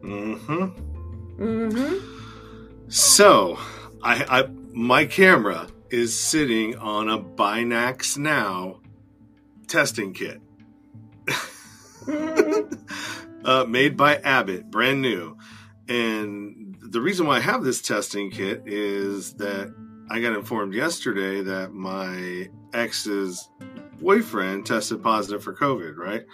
hmm 0.00 0.66
hmm 1.36 1.98
So, 2.88 3.58
I, 4.02 4.24
I 4.28 4.48
my 4.72 5.04
camera 5.04 5.68
is 5.90 6.18
sitting 6.18 6.76
on 6.78 7.08
a 7.08 7.18
BinaxNOW 7.18 8.80
testing 9.68 10.12
kit, 10.14 10.40
uh, 13.44 13.64
made 13.68 13.96
by 13.96 14.16
Abbott, 14.16 14.70
brand 14.70 15.02
new. 15.02 15.36
And 15.88 16.76
the 16.80 17.00
reason 17.00 17.26
why 17.26 17.36
I 17.36 17.40
have 17.40 17.64
this 17.64 17.82
testing 17.82 18.30
kit 18.30 18.62
is 18.66 19.34
that 19.34 19.74
I 20.10 20.20
got 20.20 20.34
informed 20.34 20.74
yesterday 20.74 21.42
that 21.42 21.72
my 21.72 22.48
ex's 22.72 23.48
boyfriend 24.00 24.66
tested 24.66 25.02
positive 25.02 25.42
for 25.42 25.54
COVID, 25.54 25.96
right? 25.96 26.24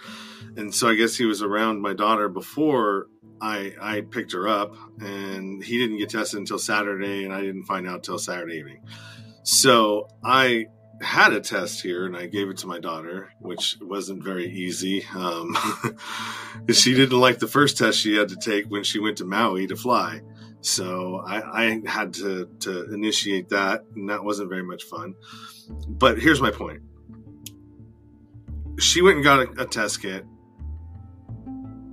And 0.57 0.73
so 0.73 0.89
I 0.89 0.95
guess 0.95 1.15
he 1.15 1.25
was 1.25 1.41
around 1.41 1.81
my 1.81 1.93
daughter 1.93 2.27
before 2.29 3.07
I 3.41 3.73
I 3.79 4.01
picked 4.01 4.33
her 4.33 4.47
up, 4.47 4.75
and 4.99 5.63
he 5.63 5.77
didn't 5.77 5.97
get 5.97 6.09
tested 6.09 6.39
until 6.39 6.59
Saturday, 6.59 7.23
and 7.23 7.33
I 7.33 7.41
didn't 7.41 7.63
find 7.63 7.87
out 7.87 8.03
till 8.03 8.19
Saturday 8.19 8.57
evening. 8.57 8.81
So 9.43 10.07
I 10.23 10.65
had 11.01 11.33
a 11.33 11.41
test 11.41 11.81
here, 11.81 12.05
and 12.05 12.15
I 12.15 12.25
gave 12.27 12.49
it 12.49 12.57
to 12.59 12.67
my 12.67 12.79
daughter, 12.79 13.29
which 13.39 13.77
wasn't 13.81 14.23
very 14.23 14.49
easy. 14.49 15.05
Um, 15.15 15.57
she 16.71 16.93
didn't 16.93 17.19
like 17.19 17.39
the 17.39 17.47
first 17.47 17.77
test 17.77 17.99
she 17.99 18.15
had 18.15 18.29
to 18.29 18.35
take 18.35 18.65
when 18.65 18.83
she 18.83 18.99
went 18.99 19.17
to 19.17 19.25
Maui 19.25 19.67
to 19.67 19.75
fly. 19.75 20.21
So 20.61 21.23
I, 21.25 21.63
I 21.63 21.81
had 21.85 22.13
to 22.15 22.49
to 22.61 22.93
initiate 22.93 23.49
that, 23.49 23.83
and 23.95 24.09
that 24.09 24.23
wasn't 24.23 24.49
very 24.49 24.63
much 24.63 24.83
fun. 24.83 25.15
But 25.87 26.19
here's 26.19 26.41
my 26.41 26.51
point: 26.51 26.81
she 28.79 29.01
went 29.01 29.17
and 29.17 29.23
got 29.23 29.39
a, 29.39 29.63
a 29.63 29.65
test 29.65 30.01
kit 30.01 30.25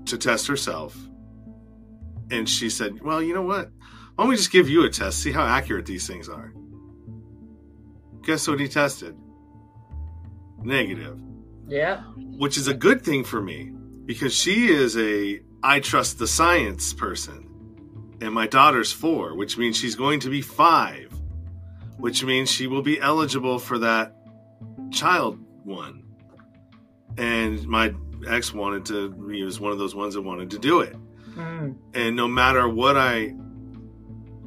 to 0.06 0.18
test 0.18 0.46
herself 0.46 0.96
and 2.30 2.48
she 2.48 2.70
said, 2.70 3.02
"Well, 3.02 3.22
you 3.22 3.34
know 3.34 3.42
what? 3.42 3.70
Why 4.14 4.24
don't 4.24 4.28
we 4.28 4.36
just 4.36 4.50
give 4.50 4.68
you 4.68 4.84
a 4.84 4.90
test, 4.90 5.18
see 5.18 5.32
how 5.32 5.44
accurate 5.44 5.86
these 5.86 6.06
things 6.06 6.28
are?" 6.28 6.52
Guess 8.26 8.48
what 8.48 8.58
he 8.58 8.66
tested? 8.68 9.16
Negative, 10.62 11.16
Yeah. 11.68 12.02
which 12.16 12.56
is 12.58 12.66
a 12.66 12.74
good 12.74 13.02
thing 13.02 13.22
for 13.22 13.40
me 13.40 13.72
because 14.04 14.34
she 14.34 14.66
is 14.66 14.96
a 14.96 15.40
I 15.62 15.78
trust 15.80 16.18
the 16.18 16.26
science 16.26 16.92
person, 16.92 17.48
and 18.20 18.32
my 18.34 18.46
daughter's 18.46 18.92
four, 18.92 19.34
which 19.36 19.56
means 19.58 19.76
she's 19.76 19.94
going 19.94 20.20
to 20.20 20.28
be 20.30 20.40
five, 20.40 21.12
which 21.98 22.24
means 22.24 22.50
she 22.50 22.66
will 22.66 22.82
be 22.82 23.00
eligible 23.00 23.58
for 23.58 23.78
that 23.78 24.14
child 24.92 25.38
one. 25.64 26.02
And 27.16 27.66
my 27.66 27.94
ex 28.28 28.52
wanted 28.52 28.84
to, 28.86 29.28
he 29.32 29.42
was 29.44 29.58
one 29.60 29.72
of 29.72 29.78
those 29.78 29.94
ones 29.94 30.14
that 30.14 30.22
wanted 30.22 30.50
to 30.50 30.58
do 30.58 30.80
it 30.80 30.96
Mm. 31.36 31.76
and 31.94 32.16
no 32.16 32.26
matter 32.26 32.66
what 32.68 32.96
I 32.96 33.34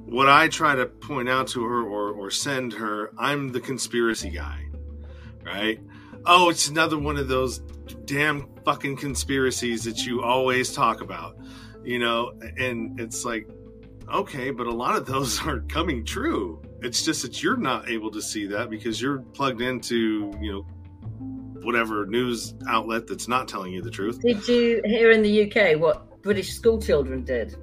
what 0.09 0.27
I 0.27 0.47
try 0.47 0.75
to 0.75 0.85
point 0.85 1.29
out 1.29 1.47
to 1.49 1.63
her 1.63 1.83
or 1.83 2.11
or 2.11 2.31
send 2.31 2.73
her, 2.73 3.11
I'm 3.17 3.51
the 3.51 3.59
conspiracy 3.59 4.29
guy, 4.29 4.65
right? 5.45 5.79
Oh, 6.25 6.49
it's 6.49 6.67
another 6.67 6.97
one 6.97 7.17
of 7.17 7.27
those 7.27 7.59
damn 8.05 8.47
fucking 8.65 8.97
conspiracies 8.97 9.83
that 9.83 10.05
you 10.05 10.21
always 10.21 10.73
talk 10.73 11.01
about, 11.01 11.37
you 11.83 11.99
know, 11.99 12.33
and 12.57 12.99
it's 12.99 13.23
like 13.25 13.49
okay, 14.11 14.49
but 14.49 14.67
a 14.67 14.73
lot 14.73 14.95
of 14.95 15.05
those 15.05 15.41
are 15.45 15.59
coming 15.61 16.03
true. 16.03 16.61
It's 16.81 17.03
just 17.03 17.21
that 17.21 17.43
you're 17.43 17.57
not 17.57 17.89
able 17.89 18.11
to 18.11 18.21
see 18.21 18.47
that 18.47 18.69
because 18.69 19.01
you're 19.01 19.19
plugged 19.19 19.61
into, 19.61 20.33
you 20.41 20.51
know, 20.51 20.61
whatever 21.61 22.05
news 22.05 22.53
outlet 22.67 23.05
that's 23.05 23.27
not 23.27 23.47
telling 23.47 23.73
you 23.73 23.81
the 23.81 23.91
truth. 23.91 24.19
Did 24.21 24.47
you 24.47 24.81
hear 24.85 25.11
in 25.11 25.21
the 25.21 25.51
UK 25.51 25.79
what 25.79 26.21
British 26.21 26.53
school 26.53 26.81
children 26.81 27.23
did? 27.23 27.55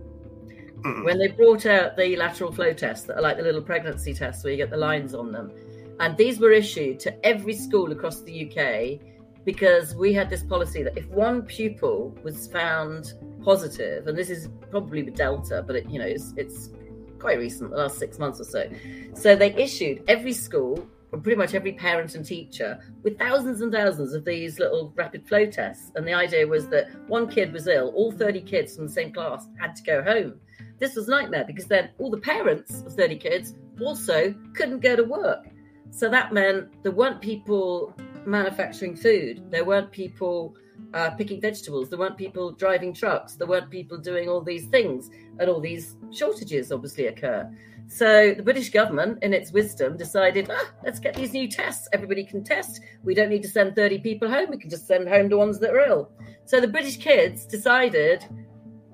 When 1.05 1.18
they 1.18 1.28
brought 1.28 1.66
out 1.66 1.97
the 1.97 2.16
lateral 2.16 2.53
flow 2.53 2.72
tests 2.72 3.07
that 3.07 3.16
are 3.16 3.22
like 3.22 3.37
the 3.37 3.43
little 3.43 3.62
pregnancy 3.62 4.14
tests 4.14 4.45
where 4.45 4.53
you 4.53 4.57
get 4.57 4.70
the 4.70 4.76
lines 4.76 5.14
on 5.14 5.32
them. 5.32 5.53
And 5.99 6.16
these 6.16 6.39
were 6.39 6.53
issued 6.53 7.01
to 7.01 7.26
every 7.26 7.55
school 7.55 7.93
across 7.93 8.20
the 8.22 8.47
uk 8.47 9.01
because 9.45 9.95
we 9.95 10.12
had 10.12 10.28
this 10.28 10.43
policy 10.43 10.82
that 10.82 10.97
if 10.99 11.07
one 11.09 11.43
pupil 11.43 12.16
was 12.22 12.49
found 12.49 13.14
positive 13.43 14.07
and 14.07 14.18
this 14.18 14.28
is 14.28 14.49
probably 14.70 15.05
with 15.05 15.14
delta 15.14 15.62
but 15.64 15.76
it, 15.76 15.89
you 15.89 16.01
know 16.01 16.05
it's, 16.05 16.34
it's 16.37 16.70
quite 17.18 17.39
recent 17.39 17.70
the 17.70 17.76
last 17.76 17.99
six 17.99 18.18
months 18.18 18.41
or 18.41 18.45
so. 18.45 18.68
So 19.14 19.34
they 19.34 19.55
issued 19.55 20.03
every 20.09 20.32
school 20.32 20.87
or 21.12 21.20
pretty 21.20 21.37
much 21.37 21.55
every 21.55 21.72
parent 21.72 22.14
and 22.14 22.24
teacher 22.24 22.78
with 23.03 23.18
thousands 23.18 23.61
and 23.61 23.72
thousands 23.72 24.12
of 24.12 24.24
these 24.24 24.59
little 24.59 24.93
rapid 24.97 25.26
flow 25.26 25.47
tests. 25.47 25.93
And 25.95 26.07
the 26.07 26.12
idea 26.12 26.47
was 26.47 26.68
that 26.68 26.89
one 27.09 27.28
kid 27.28 27.53
was 27.53 27.68
ill 27.68 27.89
all 27.95 28.12
30 28.12 28.43
kids 28.43 28.76
from 28.76 28.89
the 28.89 28.93
same 28.93 29.12
class 29.12 29.49
had 29.59 29.74
to 29.76 29.82
go 29.82 30.03
home 30.03 30.41
this 30.78 30.94
was 30.94 31.08
nightmare 31.08 31.44
because 31.46 31.66
then 31.66 31.90
all 31.98 32.10
the 32.10 32.18
parents 32.18 32.82
of 32.82 32.94
30 32.94 33.16
kids 33.16 33.54
also 33.80 34.34
couldn't 34.54 34.80
go 34.80 34.96
to 34.96 35.04
work. 35.04 35.46
So 35.90 36.08
that 36.10 36.32
meant 36.32 36.82
there 36.82 36.92
weren't 36.92 37.20
people 37.20 37.94
manufacturing 38.26 38.96
food, 38.96 39.50
there 39.50 39.64
weren't 39.64 39.90
people 39.92 40.54
uh, 40.94 41.10
picking 41.10 41.40
vegetables, 41.40 41.88
there 41.88 41.98
weren't 41.98 42.16
people 42.16 42.52
driving 42.52 42.92
trucks, 42.92 43.34
there 43.34 43.46
weren't 43.46 43.70
people 43.70 43.98
doing 43.98 44.28
all 44.28 44.40
these 44.40 44.66
things, 44.66 45.10
and 45.38 45.48
all 45.48 45.60
these 45.60 45.96
shortages 46.10 46.72
obviously 46.72 47.06
occur. 47.06 47.50
So 47.88 48.34
the 48.34 48.42
British 48.42 48.70
government, 48.70 49.22
in 49.22 49.32
its 49.32 49.52
wisdom, 49.52 49.96
decided, 49.96 50.50
ah, 50.50 50.70
let's 50.84 50.98
get 50.98 51.14
these 51.14 51.32
new 51.32 51.48
tests. 51.48 51.88
Everybody 51.92 52.24
can 52.24 52.42
test. 52.42 52.80
We 53.04 53.14
don't 53.14 53.28
need 53.28 53.42
to 53.42 53.48
send 53.48 53.76
30 53.76 54.00
people 54.00 54.28
home. 54.28 54.50
We 54.50 54.58
can 54.58 54.70
just 54.70 54.88
send 54.88 55.08
home 55.08 55.28
the 55.28 55.38
ones 55.38 55.60
that 55.60 55.70
are 55.70 55.86
ill. 55.86 56.10
So 56.46 56.60
the 56.60 56.66
British 56.66 56.96
kids 56.96 57.46
decided 57.46 58.24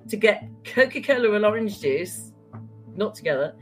to 0.09 0.17
get 0.17 0.45
Coca 0.65 1.01
Cola 1.01 1.33
and 1.33 1.45
orange 1.45 1.81
juice, 1.81 2.33
not 2.97 3.15
together, 3.15 3.55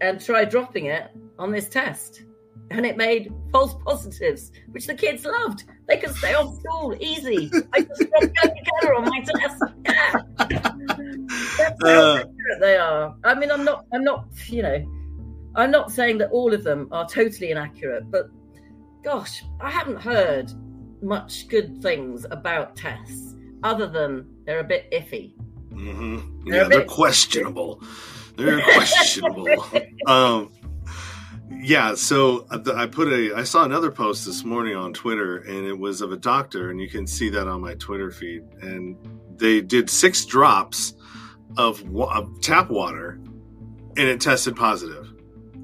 and 0.00 0.20
try 0.20 0.44
dropping 0.44 0.86
it 0.86 1.10
on 1.38 1.50
this 1.50 1.68
test. 1.68 2.24
And 2.70 2.86
it 2.86 2.96
made 2.96 3.32
false 3.52 3.74
positives, 3.86 4.50
which 4.70 4.86
the 4.86 4.94
kids 4.94 5.24
loved. 5.24 5.64
They 5.86 5.98
could 5.98 6.14
stay 6.14 6.34
off 6.34 6.56
school 6.58 6.96
easy. 6.98 7.50
I 7.72 7.82
just 7.82 8.00
dropped 8.10 8.36
Coca 8.42 8.54
Cola 8.80 8.96
on 8.96 9.08
my 9.10 9.20
test. 9.20 9.62
Yeah. 9.86 10.22
That's 11.58 11.82
how 11.82 11.88
Uh. 11.88 12.24
they 12.60 12.76
are. 12.76 13.14
I 13.24 13.34
mean, 13.34 13.50
I'm 13.50 13.64
not, 13.64 13.84
I'm 13.92 14.02
not, 14.04 14.26
you 14.46 14.62
know, 14.62 14.84
I'm 15.56 15.70
not 15.70 15.92
saying 15.92 16.18
that 16.18 16.30
all 16.30 16.52
of 16.52 16.64
them 16.64 16.88
are 16.90 17.06
totally 17.08 17.50
inaccurate, 17.50 18.10
but 18.10 18.28
gosh, 19.04 19.44
I 19.60 19.70
haven't 19.70 20.00
heard 20.00 20.50
much 21.02 21.48
good 21.48 21.80
things 21.82 22.26
about 22.30 22.76
tests 22.76 23.34
other 23.62 23.86
than 23.86 24.26
they're 24.46 24.60
a 24.60 24.64
bit 24.64 24.90
iffy. 24.90 25.34
Hmm 25.74 26.18
Yeah, 26.46 26.64
they're 26.64 26.84
questionable. 26.84 27.82
They're 28.36 28.60
questionable. 28.62 29.64
um, 30.06 30.52
yeah. 31.50 31.94
So 31.94 32.46
uh, 32.50 32.60
I 32.74 32.86
put 32.86 33.08
a. 33.08 33.34
I 33.36 33.44
saw 33.44 33.64
another 33.64 33.90
post 33.90 34.24
this 34.26 34.44
morning 34.44 34.76
on 34.76 34.92
Twitter, 34.92 35.38
and 35.38 35.66
it 35.66 35.78
was 35.78 36.00
of 36.00 36.12
a 36.12 36.16
doctor, 36.16 36.70
and 36.70 36.80
you 36.80 36.88
can 36.88 37.06
see 37.06 37.28
that 37.30 37.46
on 37.48 37.60
my 37.60 37.74
Twitter 37.74 38.10
feed. 38.10 38.42
And 38.62 38.96
they 39.36 39.60
did 39.60 39.88
six 39.90 40.24
drops 40.24 40.94
of, 41.56 41.82
of 41.96 42.40
tap 42.42 42.70
water, 42.70 43.18
and 43.96 43.98
it 44.08 44.20
tested 44.20 44.56
positive. 44.56 45.08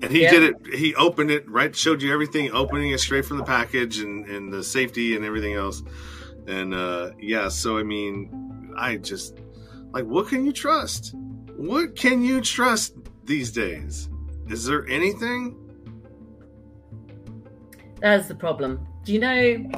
And 0.03 0.11
he 0.13 0.23
Yeah. 0.23 0.31
did 0.31 0.43
it. 0.45 0.75
He 0.75 0.95
opened 0.95 1.31
it 1.31 1.49
right, 1.51 1.75
showed 1.75 2.03
you 2.03 2.13
everything, 2.13 2.51
opening 2.53 2.93
it 2.93 3.01
straight 3.01 3.25
from 3.27 3.37
the 3.39 3.45
package, 3.45 3.99
and 3.99 4.25
and 4.27 4.53
the 4.53 4.63
safety 4.63 5.15
and 5.17 5.25
everything 5.25 5.55
else. 5.55 5.83
And 6.47 6.73
uh, 6.75 7.11
yeah, 7.21 7.49
so 7.49 7.77
I 7.79 7.83
mean, 7.83 8.73
I 8.77 8.97
just 8.97 9.39
like, 9.93 10.05
what 10.05 10.29
can 10.29 10.45
you 10.45 10.53
trust? 10.53 11.15
What 11.57 11.97
can 11.97 12.23
you 12.25 12.41
trust 12.41 12.95
these 13.25 13.51
days? 13.51 14.09
Is 14.49 14.65
there 14.65 14.87
anything? 14.89 15.57
That's 18.01 18.29
the 18.29 18.35
problem. 18.35 18.87
Do 19.05 19.13
you 19.13 19.19
know 19.19 19.71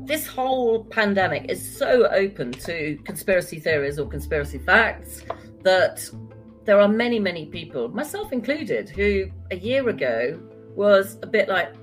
this 0.00 0.26
whole 0.26 0.84
pandemic 0.84 1.50
is 1.50 1.76
so 1.76 2.06
open 2.08 2.52
to 2.52 2.98
conspiracy 3.04 3.58
theories 3.58 3.98
or 3.98 4.08
conspiracy 4.08 4.58
facts 4.58 5.22
that 5.62 6.08
there 6.64 6.80
are 6.80 6.88
many, 6.88 7.18
many 7.18 7.46
people, 7.46 7.88
myself 7.88 8.32
included, 8.32 8.88
who 8.88 9.26
a 9.50 9.56
year 9.56 9.88
ago 9.88 10.40
was 10.74 11.18
a 11.22 11.26
bit 11.26 11.48
like, 11.48 11.74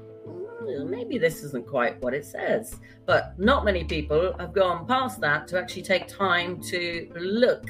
"Mm, 0.72 0.90
maybe 0.90 1.18
this 1.18 1.44
isn't 1.44 1.68
quite 1.68 2.02
what 2.02 2.14
it 2.14 2.26
says. 2.26 2.80
But 3.06 3.38
not 3.38 3.66
many 3.66 3.84
people 3.84 4.34
have 4.40 4.54
gone 4.54 4.86
past 4.86 5.22
that 5.22 5.48
to 5.50 5.60
actually 5.60 5.84
take 5.84 6.08
time 6.08 6.62
to 6.64 7.10
look 7.16 7.66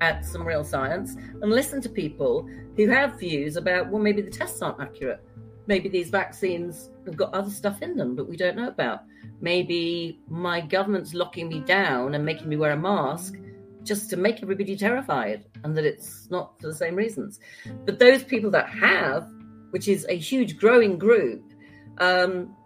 at 0.00 0.24
some 0.24 0.46
real 0.46 0.64
science 0.64 1.14
and 1.14 1.50
listen 1.50 1.80
to 1.82 1.88
people 1.88 2.48
who 2.76 2.88
have 2.88 3.18
views 3.18 3.56
about, 3.56 3.90
well, 3.90 4.00
maybe 4.00 4.22
the 4.22 4.30
tests 4.30 4.62
aren't 4.62 4.80
accurate 4.80 5.24
maybe 5.68 5.88
these 5.88 6.08
vaccines 6.08 6.90
have 7.04 7.16
got 7.16 7.32
other 7.34 7.50
stuff 7.50 7.82
in 7.82 7.94
them 7.96 8.16
that 8.16 8.24
we 8.24 8.36
don't 8.36 8.56
know 8.56 8.68
about. 8.68 9.02
Maybe 9.40 10.18
my 10.26 10.60
government's 10.60 11.14
locking 11.14 11.48
me 11.48 11.60
down 11.60 12.14
and 12.14 12.24
making 12.24 12.48
me 12.48 12.56
wear 12.56 12.72
a 12.72 12.76
mask 12.76 13.34
just 13.84 14.10
to 14.10 14.16
make 14.16 14.42
everybody 14.42 14.76
terrified 14.76 15.44
and 15.62 15.76
that 15.76 15.84
it's 15.84 16.28
not 16.30 16.58
for 16.60 16.68
the 16.68 16.74
same 16.74 16.96
reasons. 16.96 17.38
But 17.84 17.98
those 17.98 18.24
people 18.24 18.50
that 18.52 18.68
have, 18.70 19.30
which 19.70 19.88
is 19.88 20.06
a 20.08 20.16
huge 20.16 20.56
growing 20.56 20.98
group, 20.98 21.47
um, 22.00 22.56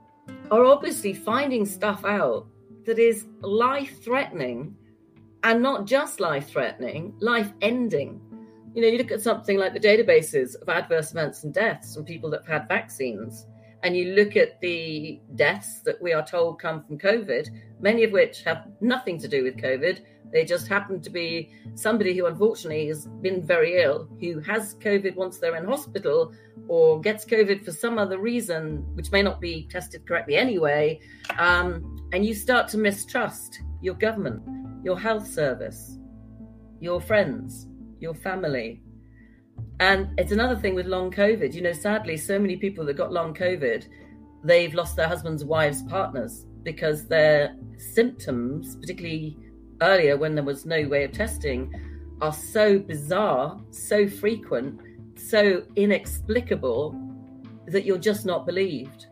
are 0.51 0.65
obviously 0.65 1.13
finding 1.13 1.67
stuff 1.67 2.05
out 2.05 2.47
that 2.87 2.99
is 2.99 3.27
life 3.41 4.03
threatening 4.03 4.77
and 5.45 5.63
not 5.63 5.87
just 5.87 6.21
life 6.21 6.49
threatening, 6.49 7.15
life 7.21 7.53
ending 7.61 8.21
you 8.75 8.81
know, 8.81 8.89
you 8.89 8.99
look 8.99 9.11
at 9.11 9.21
something 9.21 9.59
like 9.59 9.75
the 9.75 9.81
databases 9.81 10.61
of 10.61 10.69
adverse 10.69 11.11
events 11.11 11.45
and 11.45 11.53
deaths 11.53 11.95
from 11.95 12.05
people 12.05 12.31
that 12.31 12.47
have 12.47 12.63
had 12.63 12.69
vaccines, 12.69 13.47
and 13.83 13.97
you 13.97 14.15
look 14.15 14.37
at 14.37 14.61
the 14.61 15.21
deaths 15.35 15.81
that 15.81 16.01
we 16.01 16.13
are 16.13 16.25
told 16.25 16.59
come 16.59 16.83
from 16.83 16.99
COVID, 16.99 17.49
many 17.81 18.05
of 18.05 18.13
which 18.13 18.43
have 18.45 18.69
nothing 18.81 19.19
to 19.19 19.29
do 19.29 19.43
with 19.43 19.57
COVID. 19.57 20.01
They 20.33 20.45
just 20.45 20.69
happen 20.69 21.01
to 21.03 21.11
be 21.11 21.53
somebody 21.75 22.17
who 22.17 22.27
unfortunately 22.27 22.87
has 22.89 23.07
been 23.07 23.47
very 23.47 23.83
ill, 23.83 24.09
who 24.21 24.41
has 24.41 24.75
COVID 24.77 25.15
once 25.15 25.39
they're 25.39 25.57
in 25.57 25.65
hospital, 25.65 26.33
or 26.69 27.01
gets 27.01 27.25
COVID 27.25 27.65
for 27.65 27.73
some 27.73 27.99
other 27.99 28.19
reason, 28.19 28.79
which 28.95 29.13
may 29.13 29.23
not 29.23 29.41
be 29.41 29.69
tested 29.71 30.07
correctly 30.07 30.37
anyway. 30.37 31.01
Um, 31.39 32.09
and 32.13 32.25
you 32.25 32.35
start 32.35 32.69
to 32.69 32.79
mistrust 32.79 33.61
your 33.83 33.95
government, 33.95 34.43
your 34.85 34.99
health 34.99 35.27
service, 35.27 35.99
your 36.81 37.01
friends 37.01 37.67
your 38.03 38.15
family. 38.15 38.83
And 39.81 40.09
it's 40.19 40.33
another 40.33 40.57
thing 40.57 40.75
with 40.75 40.87
long 40.87 41.11
COVID. 41.11 41.55
You 41.55 41.63
know, 41.63 41.73
sadly, 41.73 42.17
so 42.17 42.39
many 42.39 42.57
people 42.57 42.85
that 42.87 42.95
got 42.95 43.13
long 43.13 43.33
COVID, 43.33 43.87
they've 44.45 44.75
lost 44.75 44.97
their 44.97 45.09
husbands, 45.09 45.45
wives, 45.45 45.83
partners 45.85 46.45
because 46.63 47.07
their 47.07 47.57
symptoms, 47.79 48.77
particularly 48.77 49.37
earlier 49.83 50.17
when 50.17 50.35
there 50.35 50.45
was 50.45 50.65
no 50.65 50.87
way 50.89 51.05
of 51.05 51.13
testing, 51.13 51.73
are 52.21 52.33
so 52.33 52.79
bizarre, 52.79 53.61
so 53.71 54.09
frequent, 54.09 54.81
so 55.17 55.63
inexplicable 55.77 56.97
that 57.67 57.85
you're 57.85 57.99
just 57.99 58.25
not 58.25 58.47
believed. 58.47 59.07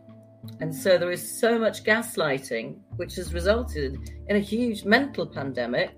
And 0.59 0.73
so 0.73 0.97
there 0.97 1.11
is 1.11 1.39
so 1.39 1.59
much 1.59 1.83
gaslighting, 1.83 2.79
which 2.95 3.15
has 3.15 3.33
resulted 3.33 3.97
in 4.27 4.35
a 4.35 4.39
huge 4.39 4.85
mental 4.85 5.25
pandemic 5.25 5.91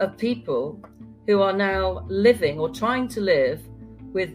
of 0.00 0.18
people 0.18 0.80
who 1.26 1.40
are 1.40 1.52
now 1.52 2.04
living 2.08 2.58
or 2.58 2.68
trying 2.68 3.08
to 3.08 3.20
live 3.20 3.60
with 4.12 4.34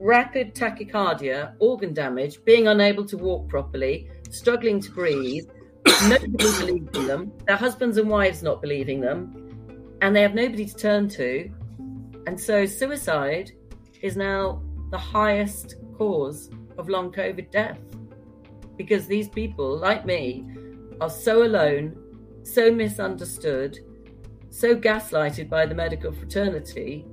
rapid 0.00 0.54
tachycardia, 0.54 1.54
organ 1.60 1.94
damage, 1.94 2.44
being 2.44 2.68
unable 2.68 3.04
to 3.04 3.16
walk 3.16 3.48
properly, 3.48 4.10
struggling 4.30 4.80
to 4.80 4.90
breathe, 4.90 5.48
nobody 5.86 6.28
believing 6.36 7.06
them, 7.06 7.32
their 7.46 7.56
husbands 7.56 7.96
and 7.96 8.08
wives 8.08 8.42
not 8.42 8.60
believing 8.60 9.00
them, 9.00 9.96
and 10.00 10.14
they 10.14 10.22
have 10.22 10.34
nobody 10.34 10.66
to 10.66 10.74
turn 10.74 11.08
to. 11.10 11.50
And 12.26 12.38
so 12.38 12.66
suicide 12.66 13.52
is 14.00 14.16
now 14.16 14.62
the 14.90 14.98
highest 14.98 15.76
cause 15.96 16.50
of 16.78 16.88
long 16.88 17.12
COVID 17.12 17.50
death. 17.50 17.78
Because 18.76 19.06
these 19.06 19.28
people, 19.28 19.76
like 19.76 20.06
me, 20.06 20.44
are 21.00 21.10
so 21.10 21.44
alone, 21.44 21.96
so 22.42 22.70
misunderstood 22.70 23.78
so 24.52 24.76
gaslighted 24.76 25.48
by 25.48 25.64
the 25.64 25.74
medical 25.74 26.12
fraternity. 26.12 27.06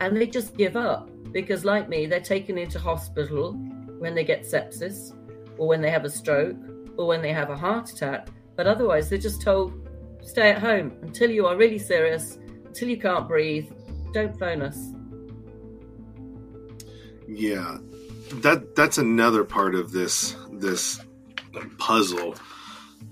And 0.00 0.16
they 0.16 0.26
just 0.26 0.56
give 0.56 0.76
up. 0.76 1.10
Because 1.32 1.64
like 1.64 1.88
me 1.88 2.06
they're 2.06 2.20
taken 2.20 2.56
into 2.56 2.78
hospital 2.78 3.54
when 3.98 4.14
they 4.14 4.24
get 4.24 4.42
sepsis 4.42 5.12
or 5.58 5.66
when 5.66 5.80
they 5.80 5.90
have 5.90 6.04
a 6.04 6.10
stroke 6.10 6.56
or 6.96 7.06
when 7.06 7.22
they 7.22 7.32
have 7.32 7.50
a 7.50 7.56
heart 7.56 7.90
attack 7.90 8.28
but 8.56 8.66
otherwise 8.66 9.08
they're 9.08 9.18
just 9.18 9.40
told 9.42 9.88
stay 10.22 10.50
at 10.50 10.58
home 10.58 10.92
until 11.02 11.30
you 11.30 11.46
are 11.46 11.56
really 11.56 11.78
serious 11.78 12.38
until 12.72 12.88
you 12.88 12.96
can't 12.96 13.28
breathe. 13.28 13.70
Don't 14.12 14.38
phone 14.38 14.62
us. 14.62 14.78
Yeah, 17.28 17.76
that 18.36 18.74
that's 18.74 18.96
another 18.96 19.44
part 19.44 19.74
of 19.74 19.92
this 19.92 20.34
this 20.50 21.00
puzzle 21.78 22.34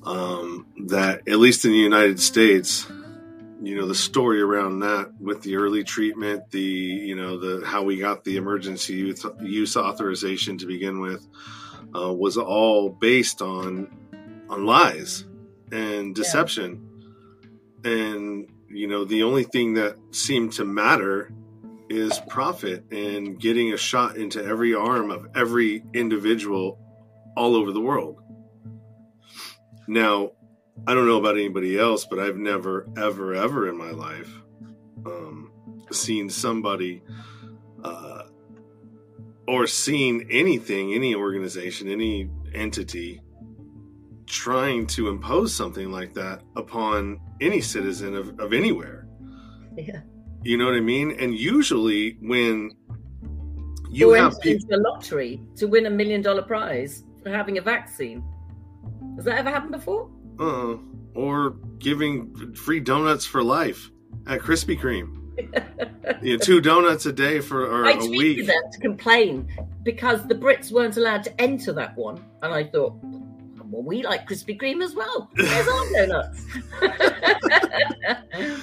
um, 0.05 0.67
that 0.87 1.29
at 1.29 1.39
least 1.39 1.65
in 1.67 1.73
the 1.73 1.79
United 1.79 2.21
States, 2.21 2.87
you 3.63 3.77
know, 3.77 3.87
the 3.87 3.95
story 3.95 4.41
around 4.41 4.81
that 4.81 5.13
with 5.21 5.43
the 5.43 5.57
early 5.57 5.85
treatment, 5.85 6.51
the 6.51 6.61
you 6.61 7.15
know 7.15 7.39
the 7.39 7.67
how 7.67 7.83
we 7.83 7.99
got 7.99 8.25
the 8.25 8.37
emergency 8.37 8.95
use, 8.95 9.27
use 9.41 9.77
authorization 9.77 10.57
to 10.59 10.67
begin 10.67 11.01
with, 11.01 11.27
uh, 11.95 12.13
was 12.13 12.37
all 12.37 12.91
based 12.91 13.43
on 13.43 13.91
on 14.49 14.67
lies 14.67 15.25
and 15.71 16.15
deception, 16.15 16.89
yeah. 17.85 17.91
and 17.91 18.49
you 18.69 18.87
know 18.87 19.05
the 19.05 19.23
only 19.23 19.45
thing 19.45 19.75
that 19.75 19.97
seemed 20.11 20.53
to 20.53 20.65
matter 20.65 21.33
is 21.89 22.21
profit 22.29 22.85
and 22.93 23.41
getting 23.41 23.73
a 23.73 23.77
shot 23.77 24.17
into 24.17 24.43
every 24.45 24.75
arm 24.75 25.11
of 25.11 25.27
every 25.35 25.83
individual 25.93 26.79
all 27.37 27.57
over 27.57 27.73
the 27.73 27.81
world. 27.81 28.21
Now, 29.89 30.31
I 30.87 30.95
don't 30.95 31.07
know 31.07 31.19
about 31.19 31.35
anybody 31.35 31.77
else, 31.77 32.05
but 32.05 32.21
I've 32.21 32.37
never, 32.37 32.89
ever, 32.97 33.35
ever 33.35 33.69
in 33.69 33.77
my 33.77 33.91
life 33.91 34.33
um, 35.05 35.51
seen 35.91 36.31
somebody 36.31 37.03
uh, 37.83 38.23
or 39.51 39.67
seen 39.67 40.29
anything, 40.31 40.95
any 40.95 41.13
organization, 41.13 41.89
any 41.89 42.31
entity 42.55 43.21
trying 44.27 44.87
to 44.87 45.09
impose 45.09 45.53
something 45.53 45.91
like 45.91 46.15
that 46.15 46.41
upon 46.55 47.21
any 47.41 47.61
citizen 47.61 48.15
of, 48.15 48.39
of 48.39 48.53
anywhere. 48.53 49.09
Yeah. 49.77 50.03
You 50.45 50.57
know 50.57 50.67
what 50.67 50.77
I 50.77 50.81
mean? 50.81 51.17
And 51.19 51.37
usually 51.37 52.17
when 52.21 52.71
you 53.91 54.15
or 54.15 54.19
have 54.19 54.41
people 54.41 54.73
a 54.73 54.79
lottery 54.79 55.43
to 55.57 55.67
win 55.67 55.87
a 55.87 55.91
million 55.91 56.23
dollar 56.23 56.43
prize 56.43 57.03
for 57.21 57.31
having 57.31 57.59
a 57.59 57.61
vaccine. 57.61 58.23
Has 59.17 59.25
that 59.25 59.37
ever 59.37 59.51
happened 59.51 59.73
before? 59.73 60.09
Uh, 60.39 60.77
or 61.17 61.57
giving 61.79 62.55
free 62.55 62.79
donuts 62.79 63.27
for 63.27 63.43
life 63.43 63.91
at 64.29 64.39
Krispy 64.39 64.79
Kreme. 64.79 65.20
You 66.23 66.37
know, 66.37 66.39
two 66.39 66.61
donuts 66.61 67.07
a 67.07 67.13
day 67.13 67.41
for 67.41 67.65
or 67.65 67.87
I 67.87 67.93
a 67.93 68.09
week. 68.09 68.47
them 68.47 68.63
to 68.73 68.81
complain 68.81 69.49
because 69.83 70.27
the 70.27 70.35
Brits 70.35 70.71
weren't 70.73 70.97
allowed 70.97 71.25
to 71.25 71.41
enter 71.41 71.73
that 71.73 71.97
one, 71.97 72.25
and 72.43 72.53
I 72.53 72.65
thought, 72.65 72.95
well, 73.71 73.83
we 73.83 74.03
like 74.03 74.29
Krispy 74.29 74.61
Kreme 74.61 74.83
as 74.83 74.95
well. 74.95 75.31
There's 75.35 75.69
our 75.69 75.93
donuts. 75.93 76.45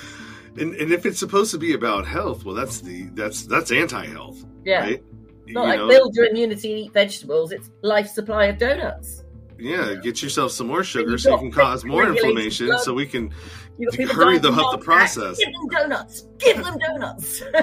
and, 0.57 0.75
and 0.75 0.91
if 0.91 1.05
it's 1.05 1.19
supposed 1.19 1.51
to 1.51 1.57
be 1.57 1.73
about 1.73 2.05
health, 2.05 2.43
well, 2.43 2.55
that's 2.55 2.81
the 2.81 3.03
that's 3.13 3.43
that's 3.43 3.71
anti-health. 3.71 4.45
Yeah. 4.65 4.81
Right? 4.81 5.03
Not 5.47 5.61
you 5.63 5.69
like 5.69 5.79
know, 5.79 5.87
build 5.87 6.15
your 6.15 6.25
immunity 6.25 6.71
and 6.71 6.79
eat 6.81 6.93
vegetables. 6.93 7.51
It's 7.51 7.69
life 7.81 8.09
supply 8.09 8.45
of 8.47 8.57
donuts. 8.57 9.23
Yeah, 9.59 9.95
get 9.95 10.21
yourself 10.21 10.51
some 10.51 10.67
more 10.67 10.83
sugar 10.83 11.17
so 11.17 11.31
you 11.31 11.37
can 11.37 11.51
cause 11.51 11.83
more 11.83 12.07
inflammation, 12.07 12.67
blood. 12.67 12.81
so 12.81 12.93
we 12.93 13.07
can 13.07 13.33
hurry 14.07 14.37
the 14.39 14.51
up 14.51 14.71
the 14.71 14.83
process. 14.83 15.37
Give 15.37 15.53
them 15.53 15.67
donuts. 15.67 16.27
Give 16.39 16.63
them 16.63 16.77
donuts. 16.77 17.43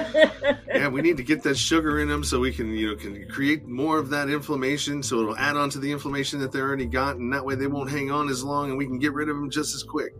yeah, 0.67 0.87
we 0.87 1.01
need 1.01 1.17
to 1.17 1.23
get 1.23 1.43
that 1.43 1.57
sugar 1.57 1.99
in 1.99 2.07
them 2.07 2.23
so 2.23 2.39
we 2.39 2.51
can 2.51 2.73
you 2.73 2.89
know 2.89 2.95
can 2.95 3.27
create 3.29 3.65
more 3.65 3.97
of 3.97 4.09
that 4.09 4.29
inflammation, 4.29 5.03
so 5.03 5.19
it'll 5.19 5.37
add 5.37 5.57
on 5.57 5.69
to 5.71 5.79
the 5.79 5.91
inflammation 5.91 6.39
that 6.39 6.51
they 6.51 6.59
already 6.59 6.85
got, 6.85 7.17
and 7.17 7.33
that 7.33 7.43
way 7.43 7.55
they 7.55 7.67
won't 7.67 7.89
hang 7.89 8.11
on 8.11 8.29
as 8.29 8.43
long, 8.43 8.69
and 8.69 8.77
we 8.77 8.85
can 8.85 8.99
get 8.99 9.13
rid 9.13 9.29
of 9.29 9.35
them 9.35 9.49
just 9.49 9.75
as 9.75 9.83
quick. 9.83 10.13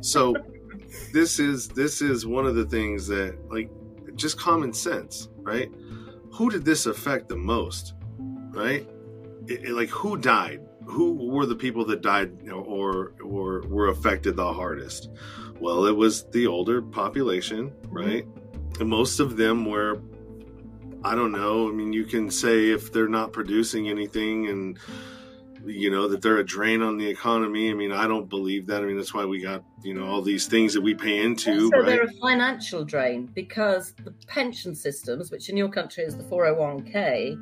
So 0.00 0.34
this 1.12 1.38
is 1.38 1.68
this 1.68 2.00
is 2.00 2.26
one 2.26 2.46
of 2.46 2.54
the 2.54 2.64
things 2.64 3.06
that 3.08 3.36
like 3.50 3.70
just 4.16 4.38
common 4.38 4.72
sense, 4.72 5.28
right? 5.38 5.70
Who 6.32 6.50
did 6.50 6.64
this 6.64 6.86
affect 6.86 7.28
the 7.28 7.36
most, 7.36 7.94
right? 8.50 8.88
It, 9.46 9.64
it, 9.64 9.72
like 9.72 9.90
who 9.90 10.16
died? 10.16 10.63
Who 10.86 11.12
were 11.12 11.46
the 11.46 11.56
people 11.56 11.84
that 11.86 12.02
died 12.02 12.48
or 12.50 13.14
or 13.22 13.62
were 13.68 13.88
affected 13.88 14.36
the 14.36 14.52
hardest? 14.52 15.10
Well, 15.60 15.86
it 15.86 15.96
was 15.96 16.24
the 16.30 16.46
older 16.46 16.82
population, 16.82 17.70
mm-hmm. 17.70 17.96
right? 17.96 18.26
Mm-hmm. 18.26 18.80
And 18.80 18.90
most 18.90 19.20
of 19.20 19.36
them 19.36 19.64
were 19.64 20.00
I 21.04 21.14
don't 21.14 21.32
know. 21.32 21.68
I 21.68 21.72
mean, 21.72 21.92
you 21.92 22.04
can 22.04 22.30
say 22.30 22.70
if 22.70 22.90
they're 22.92 23.08
not 23.08 23.32
producing 23.32 23.88
anything 23.88 24.48
and 24.48 24.78
you 25.66 25.90
know 25.90 26.08
that 26.08 26.20
they're 26.20 26.38
a 26.38 26.44
drain 26.44 26.82
on 26.82 26.98
the 26.98 27.06
economy. 27.06 27.70
I 27.70 27.74
mean, 27.74 27.92
I 27.92 28.06
don't 28.06 28.28
believe 28.28 28.66
that. 28.66 28.82
I 28.82 28.86
mean, 28.86 28.96
that's 28.96 29.14
why 29.14 29.24
we 29.24 29.40
got 29.40 29.64
you 29.82 29.94
know 29.94 30.06
all 30.06 30.22
these 30.22 30.46
things 30.46 30.74
that 30.74 30.80
we 30.80 30.94
pay 30.94 31.22
into. 31.22 31.70
So 31.70 31.78
right? 31.78 31.86
they're 31.86 32.04
a 32.04 32.12
financial 32.12 32.84
drain 32.84 33.26
because 33.26 33.92
the 34.04 34.12
pension 34.26 34.74
systems, 34.74 35.30
which 35.30 35.48
in 35.48 35.56
your 35.56 35.68
country 35.68 36.04
is 36.04 36.16
the 36.16 36.24
401k, 36.24 37.38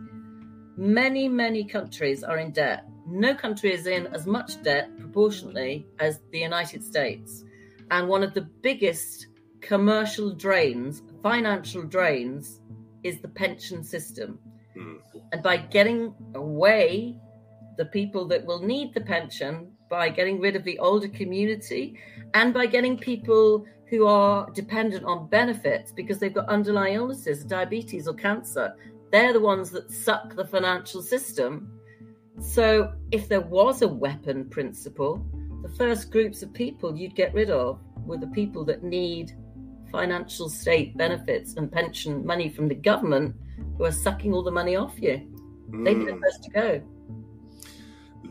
many 0.76 1.28
many 1.28 1.64
countries 1.64 2.22
are 2.22 2.38
in 2.38 2.52
debt 2.52 2.84
no 3.06 3.34
country 3.34 3.72
is 3.72 3.86
in 3.86 4.06
as 4.08 4.26
much 4.26 4.62
debt 4.62 4.96
proportionately 4.98 5.86
as 5.98 6.20
the 6.30 6.38
United 6.38 6.84
States. 6.84 7.44
And 7.90 8.08
one 8.08 8.22
of 8.22 8.34
the 8.34 8.42
biggest 8.42 9.26
commercial 9.60 10.30
drains, 10.30 11.02
financial 11.22 11.82
drains, 11.82 12.60
is 13.02 13.20
the 13.20 13.28
pension 13.28 13.82
system. 13.82 14.38
Mm. 14.76 14.98
And 15.32 15.42
by 15.42 15.56
getting 15.56 16.14
away 16.34 17.18
the 17.76 17.84
people 17.86 18.26
that 18.28 18.44
will 18.44 18.62
need 18.62 18.94
the 18.94 19.00
pension, 19.00 19.72
by 19.88 20.08
getting 20.08 20.40
rid 20.40 20.56
of 20.56 20.64
the 20.64 20.78
older 20.78 21.08
community, 21.08 21.98
and 22.34 22.54
by 22.54 22.66
getting 22.66 22.96
people 22.96 23.66
who 23.88 24.06
are 24.06 24.48
dependent 24.52 25.04
on 25.04 25.28
benefits 25.28 25.92
because 25.92 26.18
they've 26.18 26.32
got 26.32 26.48
underlying 26.48 26.94
illnesses, 26.94 27.44
diabetes 27.44 28.08
or 28.08 28.14
cancer, 28.14 28.74
they're 29.10 29.34
the 29.34 29.40
ones 29.40 29.70
that 29.70 29.90
suck 29.90 30.34
the 30.34 30.46
financial 30.46 31.02
system 31.02 31.78
so, 32.40 32.92
if 33.10 33.28
there 33.28 33.40
was 33.40 33.82
a 33.82 33.88
weapon 33.88 34.48
principle, 34.48 35.24
the 35.62 35.68
first 35.68 36.10
groups 36.10 36.42
of 36.42 36.52
people 36.52 36.96
you'd 36.96 37.14
get 37.14 37.32
rid 37.34 37.50
of 37.50 37.78
were 38.04 38.16
the 38.16 38.26
people 38.28 38.64
that 38.64 38.82
need 38.82 39.32
financial 39.90 40.48
state 40.48 40.96
benefits 40.96 41.54
and 41.54 41.70
pension 41.70 42.24
money 42.24 42.48
from 42.48 42.66
the 42.68 42.74
government 42.74 43.36
who 43.76 43.84
are 43.84 43.92
sucking 43.92 44.32
all 44.32 44.42
the 44.42 44.50
money 44.50 44.74
off 44.74 44.94
you. 45.00 45.30
Mm. 45.70 45.84
They'd 45.84 45.98
be 45.98 46.04
the 46.06 46.12
hmm. 46.12 46.22
first 46.22 46.42
to 46.44 46.50
go. 46.50 46.82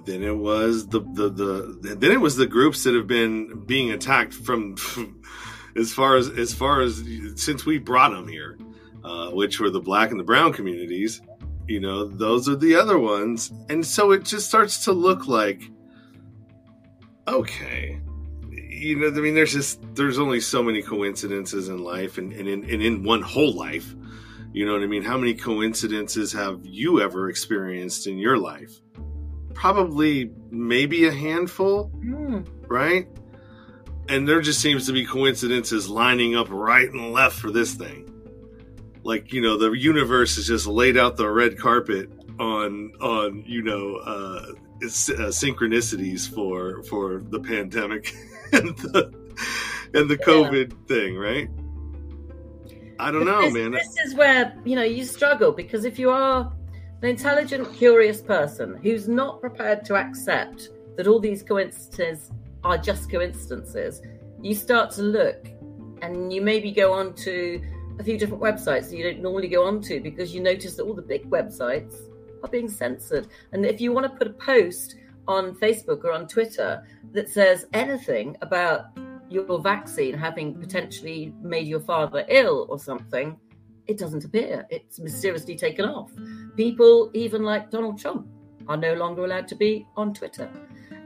Then 0.06 0.24
it 0.24 0.36
was 0.36 0.88
the, 0.88 1.02
the 1.02 1.30
the 1.30 1.96
then 1.96 2.12
it 2.12 2.20
was 2.20 2.36
the 2.36 2.48
groups 2.48 2.84
that 2.84 2.96
have 2.96 3.08
been 3.08 3.66
being 3.66 3.92
attacked 3.92 4.34
from, 4.34 4.76
from 4.76 5.22
as 5.76 5.94
far 5.94 6.18
as 6.18 6.28
as 6.30 6.54
far 6.54 6.82
as 6.82 7.04
since 7.36 7.66
we 7.66 7.78
brought 7.78 8.12
them 8.12 8.28
here, 8.28 8.58
uh, 9.04 9.30
which 9.30 9.60
were 9.60 9.70
the 9.70 9.80
black 9.80 10.10
and 10.10 10.20
the 10.20 10.24
brown 10.24 10.54
communities 10.54 11.22
you 11.72 11.80
know, 11.80 12.06
those 12.06 12.50
are 12.50 12.56
the 12.56 12.76
other 12.76 13.00
ones. 13.00 13.52
And 13.70 13.86
so 13.86 14.12
it 14.12 14.26
just 14.26 14.48
starts 14.48 14.84
to 14.86 14.92
look 14.92 15.28
like, 15.28 15.62
okay, 17.28 18.02
you 18.52 19.00
know, 19.00 19.08
I 19.08 19.22
mean, 19.22 19.36
there's 19.36 19.54
just, 19.54 19.80
there's 19.96 20.20
only 20.20 20.42
so 20.42 20.62
many 20.62 20.82
coincidences 20.82 21.70
in 21.70 21.82
life 21.82 22.18
and, 22.18 22.34
and, 22.34 22.50
in, 22.50 22.70
and 22.70 22.82
in 22.82 23.04
one 23.04 23.22
whole 23.22 23.54
life. 23.54 23.96
You 24.52 24.66
know 24.66 24.74
what 24.74 24.84
I 24.84 24.88
mean? 24.88 25.04
How 25.04 25.18
many 25.18 25.34
coincidences 25.34 26.34
have 26.34 26.60
you 26.66 27.00
ever 27.00 27.30
experienced 27.30 28.06
in 28.06 28.18
your 28.18 28.38
life? 28.38 28.74
Probably 29.54 30.30
maybe 30.50 31.08
a 31.08 31.12
handful, 31.12 31.90
mm. 31.96 32.46
right? 32.68 33.08
And 34.10 34.28
there 34.28 34.42
just 34.42 34.60
seems 34.60 34.88
to 34.88 34.92
be 34.92 35.06
coincidences 35.06 35.88
lining 35.88 36.36
up 36.36 36.50
right 36.50 36.92
and 36.92 37.14
left 37.14 37.40
for 37.40 37.50
this 37.50 37.76
thing 37.76 38.11
like 39.04 39.34
you 39.34 39.42
know 39.42 39.58
the 39.58 39.72
universe 39.72 40.36
has 40.36 40.48
just 40.48 40.68
laid 40.68 40.98
out 40.98 41.18
the 41.18 41.30
red 41.30 41.58
carpet 41.58 42.12
on 42.40 42.92
on 43.02 43.44
you 43.46 43.62
know 43.62 43.96
uh, 43.98 44.46
uh, 44.52 45.30
synchronicities 45.30 46.34
for 46.34 46.84
for 46.84 47.22
the 47.30 47.40
pandemic 47.40 48.14
and 48.52 48.78
the 48.78 49.22
and 49.94 50.10
the 50.10 50.18
COVID 50.18 50.72
yeah. 50.72 50.88
thing, 50.88 51.18
right? 51.18 51.50
I 53.00 53.12
don't 53.12 53.26
know, 53.26 53.42
this, 53.42 53.54
man. 53.54 53.72
This 53.72 53.98
is 54.06 54.16
where 54.16 54.56
you 54.64 54.76
know 54.76 54.84
you 54.84 55.06
struggle 55.06 55.52
because 55.52 55.86
if 55.86 55.98
you 55.98 56.12
are 56.12 56.52
an 57.02 57.10
intelligent, 57.10 57.74
curious 57.74 58.22
person 58.22 58.78
who's 58.82 59.08
not 59.08 59.42
prepared 59.42 59.84
to 59.86 59.96
accept 59.96 60.70
that 60.98 61.08
all 61.08 61.20
these 61.20 61.42
coincidences 61.42 62.32
are 62.64 62.78
just 62.78 63.10
coincidences, 63.10 64.02
you 64.42 64.54
start 64.54 64.92
to 64.92 65.02
look 65.02 65.48
and 66.02 66.32
you 66.32 66.42
maybe 66.42 66.72
go 66.72 66.94
on 66.94 67.14
to 67.14 67.62
a 68.02 68.04
few 68.04 68.18
different 68.18 68.42
websites 68.42 68.90
that 68.90 68.98
you 68.98 69.04
don't 69.04 69.22
normally 69.22 69.48
go 69.48 69.64
onto 69.64 70.02
because 70.02 70.34
you 70.34 70.42
notice 70.42 70.76
that 70.76 70.84
all 70.84 70.96
the 70.96 71.04
big 71.04 71.30
websites 71.30 71.94
are 72.44 72.50
being 72.50 72.68
censored. 72.68 73.28
And 73.52 73.64
if 73.64 73.80
you 73.80 73.92
want 73.92 74.12
to 74.12 74.18
put 74.18 74.28
a 74.28 74.34
post 74.34 74.96
on 75.28 75.54
Facebook 75.56 76.04
or 76.04 76.12
on 76.12 76.28
Twitter 76.28 76.84
that 77.14 77.30
says 77.30 77.68
anything 77.74 78.36
about 78.42 78.86
your 79.30 79.62
vaccine 79.62 80.16
having 80.16 80.60
potentially 80.60 81.32
made 81.44 81.68
your 81.68 81.80
father 81.80 82.26
ill 82.28 82.66
or 82.70 82.80
something, 82.80 83.38
it 83.86 84.00
doesn't 84.00 84.26
appear. 84.26 84.66
It's 84.72 85.00
mysteriously 85.00 85.56
taken 85.56 85.86
off. 85.86 86.12
People, 86.58 87.12
even 87.14 87.44
like 87.44 87.70
Donald 87.70 88.00
Trump, 88.00 88.28
are 88.68 88.78
no 88.78 88.96
longer 88.96 89.26
allowed 89.26 89.48
to 89.50 89.56
be 89.56 89.86
on 89.96 90.12
Twitter. 90.12 90.50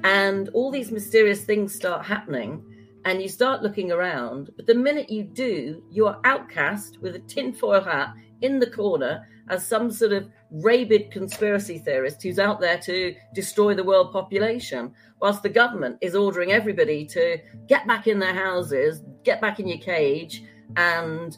And 0.06 0.48
all 0.54 0.72
these 0.72 0.92
mysterious 0.92 1.44
things 1.44 1.76
start 1.76 2.06
happening 2.06 2.64
and 3.06 3.22
you 3.22 3.30
start 3.30 3.62
looking 3.62 3.92
around. 3.92 4.50
But 4.58 4.66
the 4.66 4.76
minute 4.76 5.10
you 5.10 5.24
do, 5.24 5.84
you 5.92 6.08
are 6.08 6.20
outcast 6.26 7.00
with 7.02 7.16
a 7.16 7.20
tinfoil 7.20 7.82
hat 7.82 8.14
in 8.42 8.60
the 8.60 8.70
corner 8.70 9.28
as 9.50 9.66
some 9.66 9.92
sort 9.92 10.12
of 10.12 10.28
rabid 10.50 11.12
conspiracy 11.12 11.78
theorist 11.78 12.24
who's 12.24 12.40
out 12.40 12.60
there 12.60 12.80
to 12.80 13.16
destroy 13.36 13.76
the 13.76 13.84
world 13.84 14.12
population, 14.12 14.92
whilst 15.22 15.44
the 15.44 15.50
government 15.50 15.98
is 16.02 16.16
ordering 16.16 16.52
everybody 16.52 17.06
to 17.06 17.38
get 17.68 17.86
back 17.88 18.08
in 18.08 18.18
their 18.18 18.34
houses, 18.34 19.04
get 19.24 19.40
back 19.40 19.60
in 19.60 19.68
your 19.68 19.78
cage, 19.78 20.44
and 20.76 21.38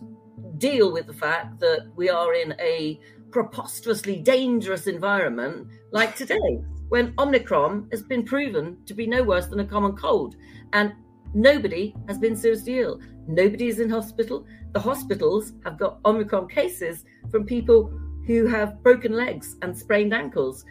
deal 0.58 0.94
with 0.94 1.06
the 1.06 1.14
fact 1.14 1.60
that 1.60 1.86
we 1.98 2.10
are 2.10 2.34
in 2.34 2.56
a 2.60 2.98
preposterously 3.30 4.16
dangerous 4.22 4.88
environment 4.88 5.68
like 5.92 6.16
today, 6.16 6.62
when 6.88 7.14
Omicron 7.20 7.90
has 7.92 8.02
been 8.04 8.24
proven 8.24 8.78
to 8.86 8.94
be 8.94 9.06
no 9.06 9.22
worse 9.22 9.48
than 9.48 9.60
a 9.60 9.66
common 9.66 9.98
cold. 9.98 10.38
And 10.72 10.94
nobody 11.34 11.96
has 12.08 12.18
been 12.18 12.36
seriously 12.36 12.80
ill. 12.80 13.00
Nobody 13.28 13.68
is 13.68 13.80
in 13.80 13.90
hospital. 13.90 14.46
The 14.74 14.80
hospitals 14.80 15.54
have 15.64 15.78
got 15.78 16.00
Omicron 16.06 16.48
cases 16.48 17.04
from 17.30 17.46
people 17.46 17.92
who 18.26 18.46
have 18.48 18.82
broken 18.84 19.14
legs 19.14 19.56
and 19.62 19.78
sprained 19.78 20.14
ankles 20.14 20.66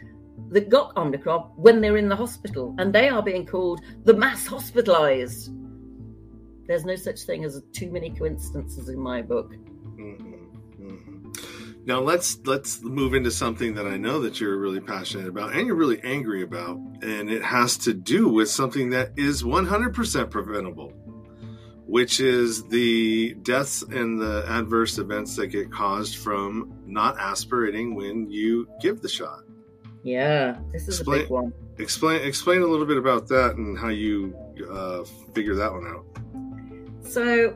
that 0.49 0.69
got 0.69 0.95
Omicron 0.95 1.51
when 1.55 1.81
they're 1.81 1.97
in 1.97 2.09
the 2.09 2.15
hospital, 2.15 2.75
and 2.77 2.93
they 2.93 3.09
are 3.09 3.23
being 3.23 3.45
called 3.45 3.81
the 4.05 4.13
mass 4.13 4.45
hospitalized. 4.45 5.51
There's 6.67 6.85
no 6.85 6.95
such 6.95 7.21
thing 7.21 7.43
as 7.45 7.61
too 7.73 7.91
many 7.91 8.09
coincidences 8.09 8.89
in 8.89 8.99
my 8.99 9.21
book. 9.21 9.53
Now 11.87 12.01
let's 12.01 12.37
let's 12.45 12.81
move 12.83 13.13
into 13.13 13.31
something 13.31 13.75
that 13.75 13.87
I 13.87 13.95
know 13.95 14.19
that 14.19 14.41
you're 14.41 14.57
really 14.57 14.81
passionate 14.81 15.29
about 15.29 15.53
and 15.53 15.65
you're 15.65 15.77
really 15.77 16.01
angry 16.03 16.43
about, 16.43 16.75
and 17.01 17.31
it 17.31 17.41
has 17.41 17.77
to 17.77 17.93
do 17.93 18.27
with 18.27 18.49
something 18.49 18.89
that 18.89 19.13
is 19.15 19.41
100% 19.41 20.29
preventable, 20.29 20.91
which 21.85 22.19
is 22.19 22.65
the 22.65 23.35
deaths 23.35 23.83
and 23.83 24.19
the 24.19 24.43
adverse 24.49 24.97
events 24.97 25.37
that 25.37 25.47
get 25.47 25.71
caused 25.71 26.17
from 26.17 26.77
not 26.85 27.17
aspirating 27.17 27.95
when 27.95 28.29
you 28.29 28.67
give 28.81 29.01
the 29.01 29.07
shot. 29.07 29.43
Yeah, 30.03 30.57
this 30.73 30.89
is 30.89 30.99
explain, 30.99 31.19
a 31.19 31.23
big 31.23 31.31
one. 31.31 31.53
Explain 31.77 32.21
explain 32.21 32.63
a 32.63 32.67
little 32.67 32.85
bit 32.85 32.97
about 32.97 33.29
that 33.29 33.55
and 33.55 33.79
how 33.79 33.87
you 33.87 34.35
uh, 34.69 35.05
figure 35.33 35.55
that 35.55 35.71
one 35.71 35.87
out. 35.87 36.05
So, 37.09 37.55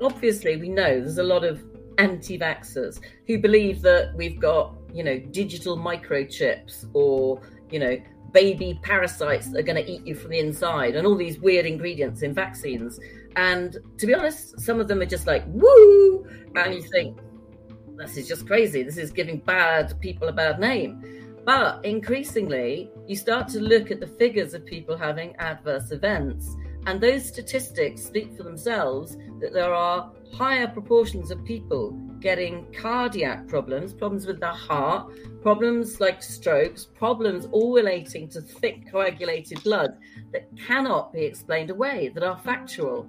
obviously, 0.00 0.56
we 0.56 0.70
know 0.70 0.98
there's 0.98 1.18
a 1.18 1.22
lot 1.22 1.44
of 1.44 1.62
anti-vaxxers 1.98 3.00
who 3.26 3.38
believe 3.38 3.82
that 3.82 4.14
we've 4.14 4.40
got, 4.40 4.74
you 4.92 5.04
know, 5.04 5.18
digital 5.18 5.76
microchips 5.76 6.88
or, 6.92 7.40
you 7.70 7.78
know, 7.78 7.96
baby 8.32 8.78
parasites 8.82 9.50
that 9.50 9.58
are 9.58 9.62
going 9.62 9.82
to 9.82 9.90
eat 9.90 10.06
you 10.06 10.14
from 10.14 10.30
the 10.30 10.38
inside 10.38 10.94
and 10.94 11.06
all 11.06 11.16
these 11.16 11.38
weird 11.38 11.64
ingredients 11.64 12.22
in 12.22 12.34
vaccines. 12.34 12.98
And 13.36 13.76
to 13.98 14.06
be 14.06 14.14
honest, 14.14 14.60
some 14.60 14.80
of 14.80 14.88
them 14.88 15.00
are 15.00 15.06
just 15.06 15.26
like, 15.26 15.44
woo! 15.46 16.26
And 16.54 16.74
you 16.74 16.82
think, 16.82 17.18
this 17.96 18.16
is 18.16 18.28
just 18.28 18.46
crazy. 18.46 18.82
This 18.82 18.98
is 18.98 19.10
giving 19.10 19.38
bad 19.38 19.98
people 20.00 20.28
a 20.28 20.32
bad 20.32 20.60
name. 20.60 21.42
But 21.44 21.84
increasingly, 21.84 22.90
you 23.06 23.16
start 23.16 23.48
to 23.48 23.60
look 23.60 23.90
at 23.90 24.00
the 24.00 24.06
figures 24.06 24.52
of 24.52 24.66
people 24.66 24.96
having 24.96 25.34
adverse 25.36 25.92
events 25.92 26.56
and 26.86 27.00
those 27.00 27.26
statistics 27.26 28.02
speak 28.02 28.36
for 28.36 28.44
themselves 28.44 29.16
that 29.40 29.52
there 29.52 29.74
are 29.74 30.12
higher 30.32 30.68
proportions 30.68 31.30
of 31.30 31.44
people 31.44 31.92
getting 32.20 32.66
cardiac 32.72 33.46
problems, 33.48 33.92
problems 33.92 34.26
with 34.26 34.40
the 34.40 34.46
heart, 34.46 35.12
problems 35.42 36.00
like 36.00 36.22
strokes, 36.22 36.84
problems 36.84 37.46
all 37.52 37.74
relating 37.74 38.28
to 38.28 38.40
thick 38.40 38.90
coagulated 38.90 39.62
blood 39.64 39.98
that 40.32 40.48
cannot 40.66 41.12
be 41.12 41.24
explained 41.24 41.70
away, 41.70 42.10
that 42.14 42.22
are 42.22 42.38
factual. 42.38 43.08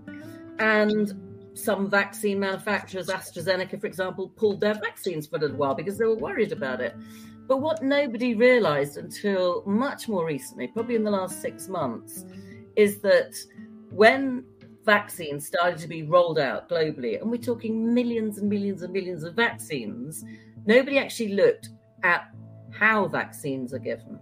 And 0.60 1.14
some 1.54 1.90
vaccine 1.90 2.40
manufacturers, 2.40 3.08
AstraZeneca, 3.08 3.80
for 3.80 3.88
example, 3.88 4.30
pulled 4.30 4.60
their 4.60 4.76
vaccines 4.76 5.28
for 5.28 5.38
a 5.38 5.40
little 5.40 5.58
while 5.58 5.76
because 5.76 5.98
they 5.98 6.06
were 6.06 6.16
worried 6.16 6.52
about 6.52 6.82
it. 6.82 6.96
But 7.48 7.62
what 7.62 7.82
nobody 7.82 8.36
realized 8.36 8.98
until 8.98 9.64
much 9.66 10.08
more 10.08 10.26
recently, 10.26 10.68
probably 10.68 10.96
in 10.96 11.04
the 11.04 11.12
last 11.12 11.42
six 11.42 11.68
months, 11.68 12.26
is 12.76 13.00
that 13.02 13.36
when 13.92 14.46
vaccines 14.86 15.46
started 15.46 15.78
to 15.80 15.88
be 15.88 16.04
rolled 16.04 16.40
out 16.40 16.70
globally, 16.70 17.22
and 17.22 17.30
we're 17.30 17.38
talking 17.38 17.94
millions 17.94 18.38
and 18.38 18.50
millions 18.50 18.82
and 18.84 18.94
millions 18.94 19.24
of 19.24 19.34
vaccines, 19.36 20.24
nobody 20.66 20.98
actually 20.98 21.34
looked 21.34 21.70
at 22.04 22.30
how 22.72 23.08
vaccines 23.08 23.74
are 23.74 23.80
given. 23.80 24.20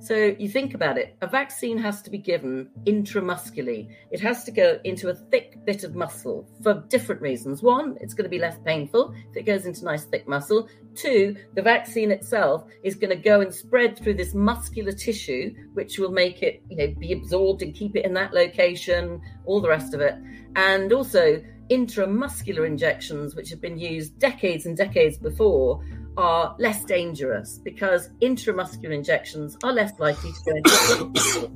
So 0.00 0.36
you 0.38 0.48
think 0.48 0.74
about 0.74 0.96
it, 0.96 1.16
a 1.22 1.26
vaccine 1.26 1.76
has 1.78 2.02
to 2.02 2.10
be 2.10 2.18
given 2.18 2.70
intramuscularly. 2.84 3.88
It 4.12 4.20
has 4.20 4.44
to 4.44 4.52
go 4.52 4.78
into 4.84 5.08
a 5.08 5.14
thick 5.14 5.64
bit 5.64 5.82
of 5.82 5.96
muscle 5.96 6.48
for 6.62 6.84
different 6.88 7.20
reasons. 7.20 7.62
One, 7.62 7.96
it's 8.00 8.14
going 8.14 8.24
to 8.24 8.30
be 8.30 8.38
less 8.38 8.56
painful 8.64 9.12
if 9.30 9.36
it 9.36 9.42
goes 9.42 9.66
into 9.66 9.84
nice 9.84 10.04
thick 10.04 10.28
muscle. 10.28 10.68
Two, 10.94 11.36
the 11.54 11.62
vaccine 11.62 12.12
itself 12.12 12.64
is 12.84 12.94
going 12.94 13.16
to 13.16 13.22
go 13.22 13.40
and 13.40 13.52
spread 13.52 13.98
through 13.98 14.14
this 14.14 14.34
muscular 14.34 14.92
tissue, 14.92 15.52
which 15.74 15.98
will 15.98 16.12
make 16.12 16.42
it, 16.42 16.62
you 16.68 16.76
know, 16.76 16.94
be 16.98 17.12
absorbed 17.12 17.62
and 17.62 17.74
keep 17.74 17.96
it 17.96 18.04
in 18.04 18.14
that 18.14 18.32
location, 18.32 19.20
all 19.46 19.60
the 19.60 19.68
rest 19.68 19.94
of 19.94 20.00
it. 20.00 20.14
And 20.54 20.92
also 20.92 21.42
intramuscular 21.70 22.66
injections, 22.66 23.34
which 23.34 23.50
have 23.50 23.60
been 23.60 23.78
used 23.78 24.18
decades 24.18 24.64
and 24.64 24.76
decades 24.76 25.18
before, 25.18 25.84
are 26.18 26.56
less 26.58 26.84
dangerous 26.84 27.58
because 27.58 28.10
intramuscular 28.20 28.92
injections 28.92 29.56
are 29.62 29.72
less 29.72 29.92
likely 30.00 30.32
to 30.32 30.38
go 30.44 30.56
into 30.56 31.50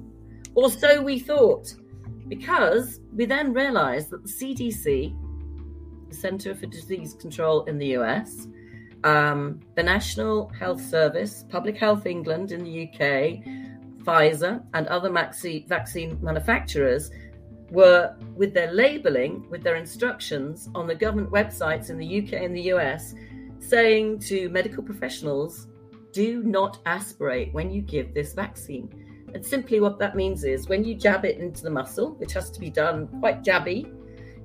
or 0.55 0.71
so 0.83 1.03
we 1.03 1.19
thought. 1.19 1.75
Because 2.29 3.01
we 3.15 3.27
then 3.27 3.53
realized 3.53 4.11
that 4.11 4.23
the 4.23 4.29
CDC, 4.29 5.15
the 6.09 6.15
Center 6.15 6.55
for 6.55 6.67
Disease 6.67 7.15
Control 7.15 7.65
in 7.65 7.77
the 7.77 7.89
US, 7.99 8.47
um, 9.05 9.61
the 9.75 9.83
National 9.83 10.49
Health 10.51 10.81
Service, 10.81 11.45
Public 11.51 11.77
Health 11.77 12.07
England 12.07 12.53
in 12.53 12.63
the 12.63 12.89
UK, 12.89 13.43
Pfizer, 14.05 14.63
and 14.75 14.87
other 14.87 15.11
vaccine 15.11 16.19
manufacturers 16.23 17.11
were, 17.71 18.15
with 18.37 18.55
their 18.55 18.71
labeling, 18.73 19.45
with 19.51 19.63
their 19.63 19.77
instructions 19.77 20.69
on 20.75 20.87
the 20.87 20.95
government 20.95 21.31
websites 21.31 21.91
in 21.91 21.99
the 21.99 22.23
UK 22.23 22.35
and 22.35 22.55
the 22.55 22.71
US, 22.75 23.15
saying 23.63 24.19
to 24.19 24.49
medical 24.49 24.83
professionals, 24.83 25.69
do 26.13 26.43
not 26.43 26.81
aspirate 26.85 27.53
when 27.55 27.71
you 27.71 27.81
give 27.81 28.13
this 28.13 28.35
vaccine. 28.35 28.91
And 29.35 29.45
simply 29.45 29.81
what 29.81 29.99
that 29.99 30.15
means 30.15 30.45
is 30.45 30.69
when 30.69 30.85
you 30.85 30.95
jab 30.95 31.25
it 31.25 31.39
into 31.39 31.63
the 31.63 31.71
muscle, 31.71 32.15
which 32.17 32.33
has 32.35 32.51
to 32.51 32.61
be 32.61 32.69
done 32.69 33.09
quite 33.21 33.43
jabby, 33.43 33.91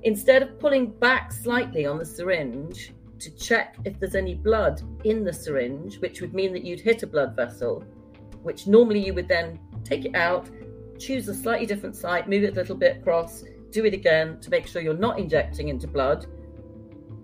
instead 0.04 0.44
of 0.44 0.60
pulling 0.60 0.92
back 0.92 1.34
slightly 1.34 1.86
on 1.86 1.98
the 1.98 2.06
syringe 2.06 2.94
to 3.20 3.36
check 3.36 3.76
if 3.84 4.00
there's 4.00 4.16
any 4.16 4.36
blood 4.36 4.82
in 5.04 5.24
the 5.24 5.34
syringe, 5.34 6.00
which 6.00 6.22
would 6.22 6.34
mean 6.34 6.54
that 6.54 6.64
you'd 6.64 6.80
hit 6.80 7.04
a 7.04 7.08
blood 7.08 7.36
vessel, 7.36 7.84
which 8.44 8.68
normally 8.68 9.04
you 9.04 9.14
would 9.14 9.28
then 9.28 9.60
take 9.84 10.06
it 10.06 10.16
out, 10.16 10.50
choose 11.00 11.28
a 11.28 11.34
slightly 11.34 11.66
different 11.66 11.96
site, 11.96 12.30
move 12.30 12.44
it 12.44 12.54
a 12.54 12.56
little 12.56 12.76
bit 12.76 12.98
across, 12.98 13.44
do 13.72 13.84
it 13.84 13.94
again 13.94 14.40
to 14.40 14.50
make 14.50 14.68
sure 14.68 14.82
you're 14.82 14.94
not 14.94 15.20
injecting 15.20 15.68
into 15.68 15.88
blood, 15.88 16.28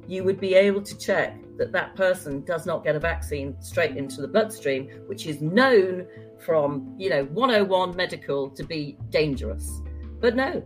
you 0.07 0.23
would 0.23 0.39
be 0.39 0.55
able 0.55 0.81
to 0.81 0.97
check 0.97 1.37
that 1.57 1.71
that 1.71 1.95
person 1.95 2.43
does 2.45 2.65
not 2.65 2.83
get 2.83 2.95
a 2.95 2.99
vaccine 2.99 3.55
straight 3.61 3.95
into 3.97 4.21
the 4.21 4.27
bloodstream, 4.27 4.89
which 5.07 5.27
is 5.27 5.41
known 5.41 6.05
from, 6.39 6.95
you 6.97 7.09
know, 7.09 7.25
101 7.25 7.95
medical 7.95 8.49
to 8.49 8.63
be 8.63 8.97
dangerous. 9.09 9.81
But 10.19 10.35
no, 10.35 10.63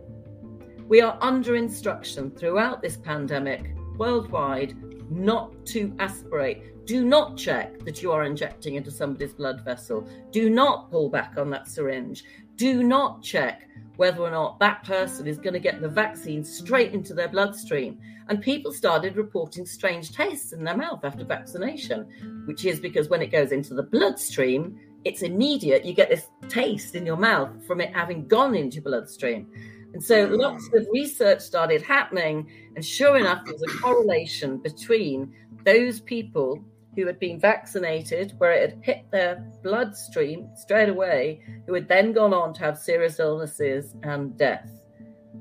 we 0.86 1.00
are 1.00 1.18
under 1.20 1.56
instruction 1.56 2.30
throughout 2.30 2.80
this 2.82 2.96
pandemic 2.96 3.74
worldwide 3.96 4.74
not 5.10 5.66
to 5.66 5.94
aspirate. 5.98 6.86
Do 6.86 7.04
not 7.04 7.36
check 7.36 7.78
that 7.84 8.02
you 8.02 8.12
are 8.12 8.24
injecting 8.24 8.76
into 8.76 8.90
somebody's 8.90 9.32
blood 9.32 9.62
vessel. 9.64 10.08
Do 10.30 10.48
not 10.48 10.90
pull 10.90 11.08
back 11.08 11.34
on 11.36 11.50
that 11.50 11.68
syringe. 11.68 12.24
Do 12.56 12.82
not 12.82 13.22
check 13.22 13.68
whether 13.96 14.22
or 14.22 14.30
not 14.30 14.58
that 14.60 14.84
person 14.84 15.26
is 15.26 15.38
going 15.38 15.54
to 15.54 15.58
get 15.58 15.80
the 15.80 15.88
vaccine 15.88 16.44
straight 16.44 16.92
into 16.92 17.14
their 17.14 17.28
bloodstream. 17.28 17.98
And 18.28 18.40
people 18.40 18.72
started 18.72 19.16
reporting 19.16 19.66
strange 19.66 20.12
tastes 20.12 20.52
in 20.52 20.62
their 20.62 20.76
mouth 20.76 21.04
after 21.04 21.24
vaccination, 21.24 22.44
which 22.46 22.64
is 22.64 22.78
because 22.78 23.08
when 23.08 23.22
it 23.22 23.32
goes 23.32 23.52
into 23.52 23.74
the 23.74 23.82
bloodstream, 23.82 24.78
it's 25.04 25.22
immediate. 25.22 25.84
You 25.84 25.94
get 25.94 26.10
this 26.10 26.28
taste 26.48 26.94
in 26.94 27.06
your 27.06 27.16
mouth 27.16 27.66
from 27.66 27.80
it 27.80 27.94
having 27.94 28.26
gone 28.28 28.54
into 28.54 28.76
your 28.76 28.84
bloodstream. 28.84 29.50
And 29.92 30.02
so 30.02 30.26
hmm. 30.26 30.34
lots 30.34 30.68
of 30.74 30.86
research 30.92 31.40
started 31.40 31.82
happening. 31.82 32.50
And 32.76 32.84
sure 32.84 33.16
enough, 33.16 33.44
there 33.44 33.54
was 33.54 33.62
a 33.62 33.78
correlation 33.78 34.58
between 34.58 35.32
those 35.64 36.00
people 36.00 36.62
who 36.96 37.06
had 37.06 37.18
been 37.20 37.38
vaccinated, 37.38 38.34
where 38.38 38.52
it 38.52 38.70
had 38.70 38.84
hit 38.84 39.10
their 39.12 39.36
bloodstream 39.62 40.48
straight 40.56 40.88
away, 40.88 41.40
who 41.66 41.74
had 41.74 41.88
then 41.88 42.12
gone 42.12 42.34
on 42.34 42.52
to 42.54 42.60
have 42.60 42.76
serious 42.76 43.20
illnesses 43.20 43.94
and 44.02 44.36
death. 44.36 44.68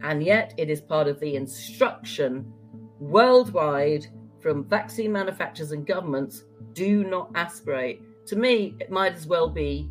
And 0.04 0.24
yet, 0.24 0.54
it 0.58 0.70
is 0.70 0.82
part 0.82 1.08
of 1.08 1.20
the 1.20 1.36
instruction 1.36 2.54
worldwide 3.00 4.06
from 4.40 4.64
vaccine 4.66 5.12
manufacturers 5.12 5.72
and 5.72 5.86
governments 5.86 6.44
do 6.74 7.04
not 7.04 7.32
aspirate. 7.36 8.02
To 8.28 8.36
me, 8.36 8.76
it 8.80 8.92
might 8.92 9.14
as 9.14 9.26
well 9.26 9.50
be 9.50 9.90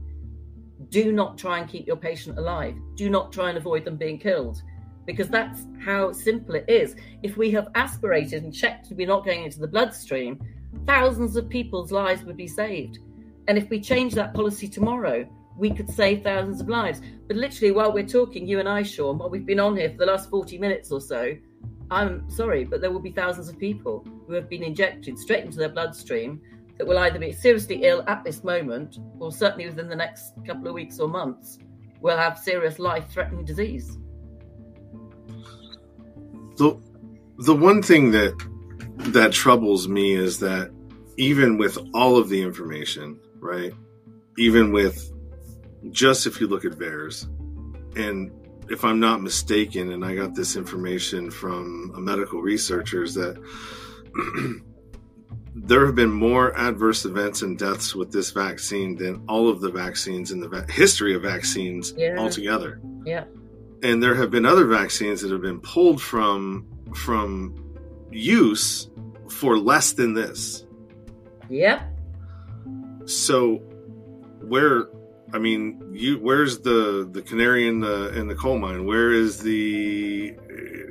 do 0.90 1.12
not 1.12 1.36
try 1.38 1.58
and 1.58 1.68
keep 1.68 1.86
your 1.86 1.96
patient 1.96 2.38
alive, 2.38 2.76
do 2.94 3.10
not 3.10 3.32
try 3.32 3.48
and 3.48 3.58
avoid 3.58 3.84
them 3.84 3.96
being 3.96 4.18
killed. 4.18 4.62
Because 5.04 5.28
that's 5.28 5.66
how 5.84 6.12
simple 6.12 6.56
it 6.56 6.64
is. 6.68 6.96
If 7.22 7.36
we 7.36 7.50
have 7.52 7.68
aspirated 7.74 8.42
and 8.42 8.52
checked 8.52 8.88
we're 8.90 9.06
not 9.06 9.24
going 9.24 9.44
into 9.44 9.60
the 9.60 9.68
bloodstream, 9.68 10.40
thousands 10.86 11.36
of 11.36 11.48
people's 11.48 11.92
lives 11.92 12.22
would 12.24 12.36
be 12.36 12.48
saved. 12.48 12.98
And 13.48 13.56
if 13.56 13.70
we 13.70 13.80
change 13.80 14.14
that 14.14 14.34
policy 14.34 14.68
tomorrow, 14.68 15.28
we 15.56 15.70
could 15.70 15.88
save 15.88 16.22
thousands 16.22 16.60
of 16.60 16.68
lives. 16.68 17.00
But 17.28 17.36
literally, 17.36 17.72
while 17.72 17.92
we're 17.92 18.06
talking, 18.06 18.46
you 18.46 18.58
and 18.58 18.68
I, 18.68 18.82
Shaun, 18.82 19.18
while 19.18 19.30
we've 19.30 19.46
been 19.46 19.60
on 19.60 19.76
here 19.76 19.90
for 19.90 19.98
the 19.98 20.06
last 20.06 20.28
40 20.28 20.58
minutes 20.58 20.90
or 20.90 21.00
so, 21.00 21.36
I'm 21.90 22.28
sorry, 22.28 22.64
but 22.64 22.80
there 22.80 22.90
will 22.90 23.00
be 23.00 23.12
thousands 23.12 23.48
of 23.48 23.58
people 23.58 24.06
who 24.26 24.34
have 24.34 24.48
been 24.48 24.64
injected 24.64 25.18
straight 25.18 25.44
into 25.44 25.58
their 25.58 25.68
bloodstream 25.68 26.40
that 26.78 26.86
will 26.86 26.98
either 26.98 27.18
be 27.18 27.32
seriously 27.32 27.84
ill 27.84 28.04
at 28.06 28.22
this 28.24 28.44
moment 28.44 28.98
or 29.18 29.32
certainly 29.32 29.66
within 29.66 29.88
the 29.88 29.96
next 29.96 30.34
couple 30.46 30.68
of 30.68 30.74
weeks 30.74 30.98
or 30.98 31.08
months 31.08 31.58
will 32.00 32.16
have 32.16 32.38
serious 32.38 32.78
life 32.78 33.08
threatening 33.10 33.44
disease. 33.44 33.96
The, 36.56 36.80
the 37.38 37.54
one 37.54 37.82
thing 37.82 38.10
that 38.12 38.34
that 39.12 39.32
troubles 39.32 39.88
me 39.88 40.14
is 40.14 40.38
that 40.40 40.70
even 41.16 41.58
with 41.58 41.78
all 41.94 42.16
of 42.18 42.28
the 42.28 42.42
information, 42.42 43.18
right? 43.38 43.72
Even 44.38 44.72
with 44.72 45.12
just 45.90 46.26
if 46.26 46.40
you 46.40 46.46
look 46.46 46.64
at 46.64 46.72
VAERS, 46.72 47.26
and 47.96 48.30
if 48.68 48.84
I'm 48.84 49.00
not 49.00 49.22
mistaken, 49.22 49.92
and 49.92 50.04
I 50.04 50.14
got 50.14 50.34
this 50.34 50.56
information 50.56 51.30
from 51.30 51.92
a 51.94 52.00
medical 52.00 52.42
researchers 52.42 53.14
that 53.14 53.36
there 55.58 55.86
have 55.86 55.94
been 55.94 56.10
more 56.12 56.56
adverse 56.58 57.04
events 57.06 57.40
and 57.42 57.58
deaths 57.58 57.94
with 57.94 58.12
this 58.12 58.30
vaccine 58.30 58.94
than 58.94 59.22
all 59.26 59.48
of 59.48 59.60
the 59.62 59.70
vaccines 59.70 60.30
in 60.30 60.38
the 60.38 60.48
va- 60.48 60.66
history 60.70 61.14
of 61.14 61.22
vaccines 61.22 61.94
Yeah. 61.96 62.16
altogether. 62.18 62.78
Yeah. 63.06 63.24
And 63.82 64.02
there 64.02 64.14
have 64.14 64.30
been 64.30 64.44
other 64.44 64.66
vaccines 64.66 65.22
that 65.22 65.30
have 65.30 65.40
been 65.42 65.60
pulled 65.60 66.00
from 66.02 66.66
from 66.94 67.54
use 68.12 68.88
for 69.28 69.58
less 69.58 69.92
than 69.92 70.14
this. 70.14 70.66
Yep. 71.48 71.80
So 73.06 73.56
where 74.42 74.88
I 75.36 75.38
mean, 75.38 75.90
you 75.92 76.18
where's 76.18 76.60
the 76.60 77.06
the 77.12 77.20
canary 77.20 77.68
in 77.68 77.80
the 77.80 78.18
in 78.18 78.26
the 78.26 78.34
coal 78.34 78.58
mine? 78.58 78.86
Where 78.86 79.12
is 79.12 79.42
the 79.42 80.34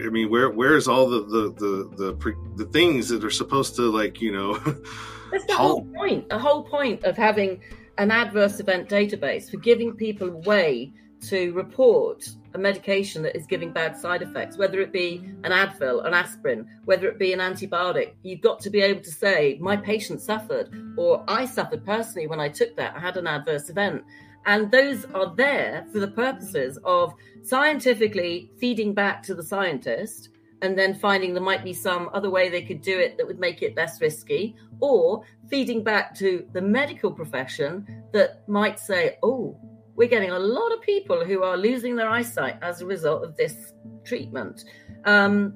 I 0.05 0.09
mean, 0.09 0.29
where 0.29 0.51
where's 0.51 0.87
all 0.87 1.09
the 1.09 1.21
the 1.25 1.53
the 1.53 1.95
the, 2.03 2.13
pre, 2.13 2.35
the 2.55 2.65
things 2.65 3.09
that 3.09 3.23
are 3.23 3.31
supposed 3.31 3.75
to 3.77 3.91
like 3.91 4.21
you 4.21 4.31
know? 4.31 4.53
That's 5.31 5.45
the 5.47 5.55
whole 5.55 5.83
point. 5.95 6.29
The 6.29 6.37
whole 6.37 6.61
point 6.61 7.03
of 7.05 7.17
having 7.17 7.59
an 7.97 8.11
adverse 8.11 8.59
event 8.59 8.87
database 8.87 9.49
for 9.49 9.57
giving 9.57 9.93
people 9.95 10.29
a 10.29 10.37
way 10.37 10.93
to 11.21 11.51
report 11.53 12.29
a 12.53 12.57
medication 12.57 13.23
that 13.23 13.35
is 13.35 13.47
giving 13.47 13.71
bad 13.71 13.97
side 13.97 14.21
effects, 14.21 14.57
whether 14.57 14.79
it 14.79 14.91
be 14.91 15.17
an 15.43 15.51
Advil, 15.51 16.05
an 16.05 16.13
aspirin, 16.13 16.67
whether 16.85 17.07
it 17.07 17.17
be 17.17 17.33
an 17.33 17.39
antibiotic. 17.39 18.13
You've 18.21 18.41
got 18.41 18.59
to 18.61 18.69
be 18.69 18.81
able 18.81 19.01
to 19.01 19.11
say, 19.11 19.57
my 19.59 19.75
patient 19.75 20.21
suffered, 20.21 20.69
or 20.97 21.23
I 21.27 21.45
suffered 21.45 21.83
personally 21.83 22.27
when 22.27 22.39
I 22.39 22.49
took 22.49 22.75
that. 22.77 22.95
I 22.95 22.99
had 22.99 23.17
an 23.17 23.27
adverse 23.27 23.69
event. 23.69 24.03
And 24.45 24.71
those 24.71 25.05
are 25.05 25.33
there 25.35 25.87
for 25.91 25.99
the 25.99 26.07
purposes 26.07 26.77
of 26.83 27.13
scientifically 27.43 28.51
feeding 28.59 28.93
back 28.93 29.23
to 29.23 29.35
the 29.35 29.43
scientist 29.43 30.29
and 30.61 30.77
then 30.77 30.93
finding 30.95 31.33
there 31.33 31.43
might 31.43 31.63
be 31.63 31.73
some 31.73 32.09
other 32.13 32.29
way 32.29 32.49
they 32.49 32.61
could 32.61 32.81
do 32.81 32.97
it 32.97 33.17
that 33.17 33.27
would 33.27 33.39
make 33.39 33.61
it 33.61 33.75
less 33.75 34.01
risky, 34.01 34.55
or 34.79 35.23
feeding 35.49 35.83
back 35.83 36.15
to 36.15 36.47
the 36.53 36.61
medical 36.61 37.11
profession 37.11 37.85
that 38.13 38.47
might 38.47 38.79
say, 38.79 39.17
oh, 39.21 39.59
we're 39.95 40.07
getting 40.07 40.31
a 40.31 40.39
lot 40.39 40.71
of 40.73 40.81
people 40.81 41.23
who 41.23 41.43
are 41.43 41.57
losing 41.57 41.95
their 41.95 42.09
eyesight 42.09 42.57
as 42.61 42.81
a 42.81 42.85
result 42.85 43.23
of 43.23 43.35
this 43.37 43.73
treatment. 44.03 44.63
Um, 45.05 45.55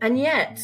and 0.00 0.18
yet, 0.18 0.60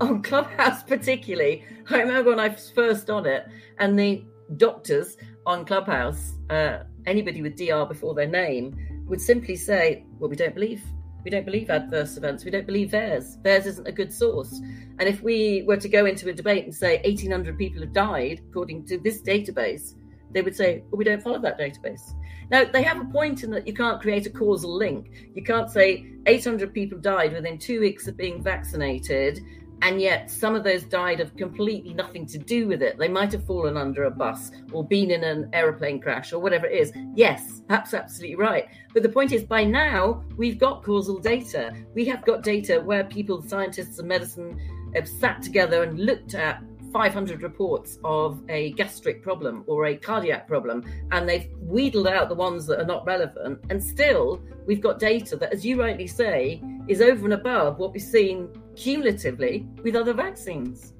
on 0.00 0.22
Clubhouse, 0.30 0.82
particularly, 0.82 1.64
I 1.90 2.00
remember 2.00 2.30
when 2.30 2.40
I 2.40 2.48
was 2.48 2.70
first 2.70 3.10
on 3.10 3.26
it, 3.26 3.46
and 3.78 3.98
the 3.98 4.24
doctors 4.56 5.16
on 5.46 5.64
Clubhouse, 5.64 6.34
uh, 6.50 6.80
anybody 7.06 7.42
with 7.42 7.56
DR 7.56 7.86
before 7.86 8.14
their 8.14 8.26
name, 8.26 8.76
would 9.06 9.20
simply 9.20 9.56
say, 9.56 10.04
Well, 10.18 10.30
we 10.30 10.36
don't 10.36 10.54
believe. 10.54 10.82
We 11.24 11.30
don't 11.30 11.46
believe 11.46 11.70
adverse 11.70 12.18
events. 12.18 12.44
We 12.44 12.50
don't 12.50 12.66
believe 12.66 12.90
VAERS. 12.90 13.42
VAERS 13.42 13.66
isn't 13.66 13.88
a 13.88 13.92
good 13.92 14.12
source. 14.12 14.60
And 14.98 15.08
if 15.08 15.22
we 15.22 15.62
were 15.66 15.78
to 15.78 15.88
go 15.88 16.04
into 16.04 16.28
a 16.28 16.34
debate 16.34 16.64
and 16.64 16.74
say 16.74 17.00
1,800 17.02 17.56
people 17.56 17.80
have 17.80 17.94
died 17.94 18.42
according 18.50 18.84
to 18.86 18.98
this 18.98 19.22
database, 19.22 19.94
they 20.32 20.42
would 20.42 20.54
say, 20.54 20.82
well, 20.90 20.98
we 20.98 21.04
don't 21.04 21.22
follow 21.22 21.38
that 21.38 21.58
database. 21.58 22.12
Now, 22.50 22.64
they 22.64 22.82
have 22.82 23.00
a 23.00 23.06
point 23.06 23.42
in 23.42 23.50
that 23.52 23.66
you 23.66 23.72
can't 23.72 24.02
create 24.02 24.26
a 24.26 24.30
causal 24.30 24.74
link. 24.74 25.30
You 25.34 25.42
can't 25.42 25.70
say 25.70 26.06
800 26.26 26.74
people 26.74 26.98
died 26.98 27.32
within 27.32 27.58
two 27.58 27.80
weeks 27.80 28.06
of 28.06 28.18
being 28.18 28.42
vaccinated, 28.42 29.40
and 29.84 30.00
yet 30.00 30.30
some 30.30 30.54
of 30.54 30.64
those 30.64 30.82
died 30.84 31.20
of 31.20 31.36
completely 31.36 31.92
nothing 31.92 32.24
to 32.24 32.38
do 32.38 32.66
with 32.66 32.82
it. 32.82 32.96
They 32.96 33.06
might 33.06 33.30
have 33.32 33.44
fallen 33.44 33.76
under 33.76 34.04
a 34.04 34.10
bus 34.10 34.50
or 34.72 34.82
been 34.82 35.10
in 35.10 35.22
an 35.22 35.50
aeroplane 35.52 36.00
crash 36.00 36.32
or 36.32 36.40
whatever 36.40 36.64
it 36.66 36.80
is. 36.80 36.90
Yes, 37.14 37.60
that's 37.68 37.92
absolutely 37.92 38.36
right. 38.36 38.66
But 38.94 39.02
the 39.02 39.10
point 39.10 39.32
is, 39.32 39.44
by 39.44 39.62
now, 39.62 40.24
we've 40.38 40.58
got 40.58 40.82
causal 40.82 41.18
data. 41.18 41.74
We 41.94 42.06
have 42.06 42.24
got 42.24 42.42
data 42.42 42.80
where 42.80 43.04
people, 43.04 43.42
scientists 43.42 43.98
and 43.98 44.08
medicine, 44.08 44.58
have 44.94 45.06
sat 45.06 45.42
together 45.42 45.82
and 45.82 46.00
looked 46.00 46.34
at 46.34 46.62
500 46.90 47.42
reports 47.42 47.98
of 48.04 48.40
a 48.48 48.72
gastric 48.72 49.22
problem 49.22 49.64
or 49.66 49.86
a 49.86 49.96
cardiac 49.96 50.48
problem, 50.48 50.82
and 51.10 51.28
they've 51.28 51.50
wheedled 51.60 52.06
out 52.06 52.30
the 52.30 52.34
ones 52.34 52.66
that 52.68 52.80
are 52.80 52.86
not 52.86 53.04
relevant. 53.04 53.60
And 53.68 53.84
still, 53.84 54.40
we've 54.66 54.80
got 54.80 54.98
data 54.98 55.36
that, 55.36 55.52
as 55.52 55.66
you 55.66 55.78
rightly 55.78 56.06
say, 56.06 56.62
is 56.88 57.02
over 57.02 57.24
and 57.24 57.34
above 57.34 57.78
what 57.78 57.92
we've 57.92 58.00
seen 58.00 58.48
cumulatively 58.76 59.66
with 59.82 59.96
other 59.96 60.12
vaccines. 60.12 60.92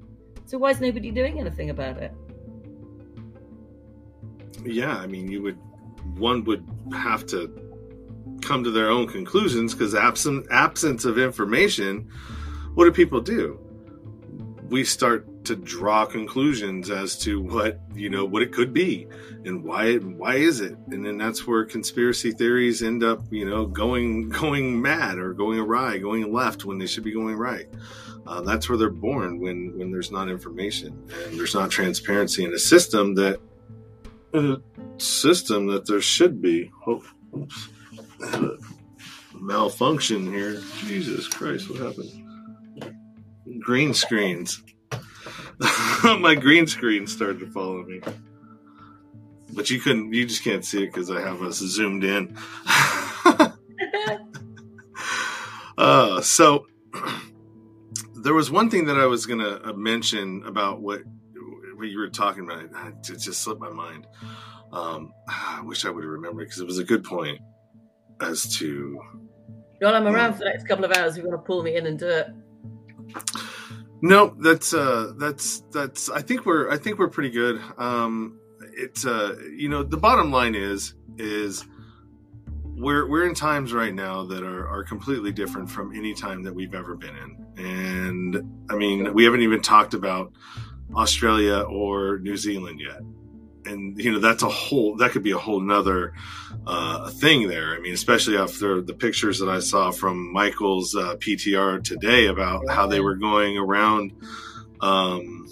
So, 0.45 0.57
why 0.57 0.71
is 0.71 0.79
nobody 0.79 1.11
doing 1.11 1.39
anything 1.39 1.69
about 1.69 1.97
it? 1.97 2.13
yeah, 4.65 4.97
I 4.97 5.07
mean, 5.07 5.29
you 5.29 5.41
would 5.43 5.57
one 6.17 6.43
would 6.45 6.65
have 6.93 7.25
to 7.27 7.51
come 8.41 8.63
to 8.63 8.71
their 8.71 8.89
own 8.89 9.07
conclusions 9.07 9.73
because 9.73 9.95
absent 9.95 10.47
absence 10.51 11.05
of 11.05 11.17
information, 11.17 12.09
what 12.73 12.85
do 12.85 12.91
people 12.91 13.21
do? 13.21 13.59
We 14.69 14.83
start 14.83 15.27
to 15.45 15.55
draw 15.55 16.05
conclusions 16.05 16.89
as 16.89 17.17
to 17.19 17.41
what 17.41 17.79
you 17.93 18.09
know 18.09 18.25
what 18.25 18.41
it 18.41 18.51
could 18.51 18.73
be 18.73 19.07
and 19.45 19.63
why 19.63 19.85
it, 19.85 20.03
why 20.03 20.35
is 20.35 20.61
it? 20.61 20.77
And 20.91 21.05
then 21.05 21.17
that's 21.17 21.45
where 21.45 21.65
conspiracy 21.65 22.31
theories 22.31 22.81
end 22.81 23.03
up 23.03 23.21
you 23.31 23.49
know 23.49 23.65
going 23.65 24.29
going 24.29 24.81
mad 24.81 25.17
or 25.17 25.33
going 25.33 25.59
awry 25.59 25.97
going 25.97 26.31
left 26.33 26.65
when 26.65 26.77
they 26.77 26.87
should 26.87 27.03
be 27.03 27.13
going 27.13 27.35
right. 27.35 27.67
Uh, 28.27 28.41
that's 28.41 28.67
where 28.67 28.77
they're 28.77 28.89
born 28.89 29.39
when 29.39 29.77
when 29.77 29.91
there's 29.91 30.11
not 30.11 30.29
information 30.29 31.09
and 31.25 31.39
there's 31.39 31.53
not 31.53 31.69
transparency 31.69 32.43
in 32.43 32.53
a 32.53 32.59
system 32.59 33.15
that 33.15 33.39
a 34.33 34.57
system 34.97 35.67
that 35.67 35.87
there 35.87 36.01
should 36.01 36.41
be. 36.41 36.71
Oh, 36.87 37.03
oops. 37.35 37.69
Malfunction 39.33 40.31
here. 40.31 40.61
Jesus 40.85 41.27
christ 41.27 41.69
what 41.69 41.79
happened? 41.79 42.21
Green 43.61 43.93
screens 43.93 44.61
my 46.19 46.35
green 46.35 46.67
screen 46.67 47.07
started 47.07 47.39
to 47.39 47.47
follow 47.47 47.83
me. 47.83 48.01
But 49.53 49.69
you 49.69 49.79
couldn't 49.79 50.13
you 50.13 50.25
just 50.25 50.43
can't 50.43 50.65
see 50.65 50.83
it 50.83 50.87
because 50.87 51.09
i 51.09 51.21
have 51.21 51.41
us 51.41 51.57
zoomed 51.57 52.03
in. 52.03 52.37
Uh, 55.77 56.21
so 56.21 56.67
there 58.15 58.33
was 58.33 58.49
one 58.49 58.69
thing 58.69 58.85
that 58.85 58.97
i 58.97 59.05
was 59.05 59.25
going 59.25 59.39
to 59.39 59.73
mention 59.73 60.41
about 60.45 60.81
what 60.81 61.01
what 61.75 61.89
you 61.89 61.99
were 61.99 62.09
talking 62.09 62.45
about. 62.45 62.63
It 62.63 63.19
just 63.19 63.43
slipped 63.43 63.59
my 63.59 63.69
mind. 63.69 64.07
Um, 64.71 65.13
i 65.27 65.61
wish 65.63 65.85
i 65.85 65.89
would 65.89 66.03
have 66.03 66.11
remembered 66.11 66.47
because 66.47 66.61
it 66.61 66.65
was 66.65 66.79
a 66.79 66.83
good 66.83 67.03
point 67.03 67.39
as 68.21 68.55
to 68.57 68.99
Well, 69.81 69.93
I'm 69.93 70.07
around 70.07 70.33
for 70.33 70.39
the 70.39 70.45
next 70.45 70.65
couple 70.65 70.85
of 70.85 70.91
hours. 70.91 71.17
If 71.17 71.23
you 71.23 71.29
want 71.29 71.43
to 71.43 71.45
pull 71.45 71.61
me 71.61 71.75
in 71.75 71.85
and 71.85 71.99
do 71.99 72.07
it. 72.07 72.27
No, 74.05 74.35
that's 74.39 74.71
uh 74.71 75.13
that's 75.17 75.63
that's 75.71 76.09
I 76.11 76.21
think 76.21 76.45
we're 76.45 76.69
I 76.69 76.77
think 76.77 76.99
we're 76.99 77.09
pretty 77.09 77.31
good. 77.31 77.59
Um 77.79 78.39
it's 78.77 79.03
uh 79.03 79.35
you 79.51 79.67
know 79.67 79.81
the 79.81 79.97
bottom 79.97 80.31
line 80.31 80.53
is 80.53 80.93
is 81.17 81.65
we're 82.77 83.09
we're 83.09 83.25
in 83.25 83.33
times 83.33 83.73
right 83.73 83.95
now 83.95 84.23
that 84.25 84.43
are 84.43 84.67
are 84.67 84.83
completely 84.83 85.31
different 85.31 85.71
from 85.71 85.91
any 85.95 86.13
time 86.13 86.43
that 86.43 86.53
we've 86.53 86.75
ever 86.75 86.95
been 86.95 87.15
in. 87.15 87.65
And 87.65 88.61
I 88.69 88.75
mean, 88.75 89.11
we 89.15 89.23
haven't 89.23 89.41
even 89.41 89.61
talked 89.61 89.95
about 89.95 90.31
Australia 90.95 91.61
or 91.61 92.19
New 92.19 92.37
Zealand 92.37 92.79
yet. 92.79 93.01
And 93.65 93.97
you 93.97 94.11
know, 94.11 94.19
that's 94.19 94.43
a 94.43 94.49
whole 94.49 94.95
that 94.97 95.11
could 95.11 95.23
be 95.23 95.31
a 95.31 95.37
whole 95.37 95.59
nother 95.59 96.13
uh 96.67 97.09
thing 97.09 97.47
there. 97.47 97.75
I 97.75 97.79
mean, 97.79 97.93
especially 97.93 98.37
after 98.37 98.81
the 98.81 98.93
pictures 98.93 99.39
that 99.39 99.49
I 99.49 99.59
saw 99.59 99.91
from 99.91 100.31
Michael's 100.31 100.95
uh, 100.95 101.15
PTR 101.15 101.83
today 101.83 102.27
about 102.27 102.69
how 102.69 102.85
they 102.87 102.99
were 102.99 103.15
going 103.15 103.57
around 103.57 104.11
um 104.81 105.47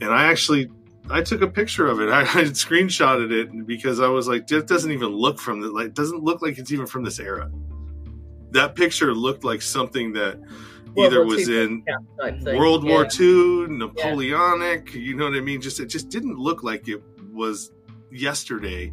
and 0.00 0.10
I 0.12 0.24
actually 0.30 0.70
I 1.08 1.22
took 1.22 1.40
a 1.42 1.46
picture 1.48 1.86
of 1.86 2.00
it. 2.00 2.08
I, 2.12 2.20
I 2.22 2.44
screenshotted 2.46 3.30
it 3.32 3.66
because 3.66 4.00
I 4.00 4.08
was 4.08 4.26
like, 4.28 4.50
it 4.50 4.66
doesn't 4.66 4.90
even 4.90 5.08
look 5.08 5.38
from 5.38 5.60
the 5.60 5.70
like, 5.70 5.94
doesn't 5.94 6.22
look 6.22 6.42
like 6.42 6.58
it's 6.58 6.72
even 6.72 6.86
from 6.86 7.04
this 7.04 7.18
era. 7.18 7.50
that 8.52 8.74
picture 8.74 9.14
looked 9.14 9.44
like 9.44 9.62
something 9.62 10.12
that 10.14 10.38
either 10.98 11.24
was 11.24 11.48
II 11.48 11.64
in 11.64 11.84
thing. 12.42 12.58
World 12.58 12.84
Yeah. 12.84 12.90
War 12.90 13.08
II, 13.20 13.66
Napoleonic. 13.68 14.94
You 14.94 15.14
know 15.16 15.24
what 15.26 15.34
I 15.36 15.40
mean? 15.40 15.60
Just 15.60 15.78
it 15.80 15.86
just 15.86 16.08
didn't 16.08 16.38
look 16.38 16.62
like 16.62 16.88
it 16.88 17.02
was 17.36 17.70
yesterday 18.10 18.92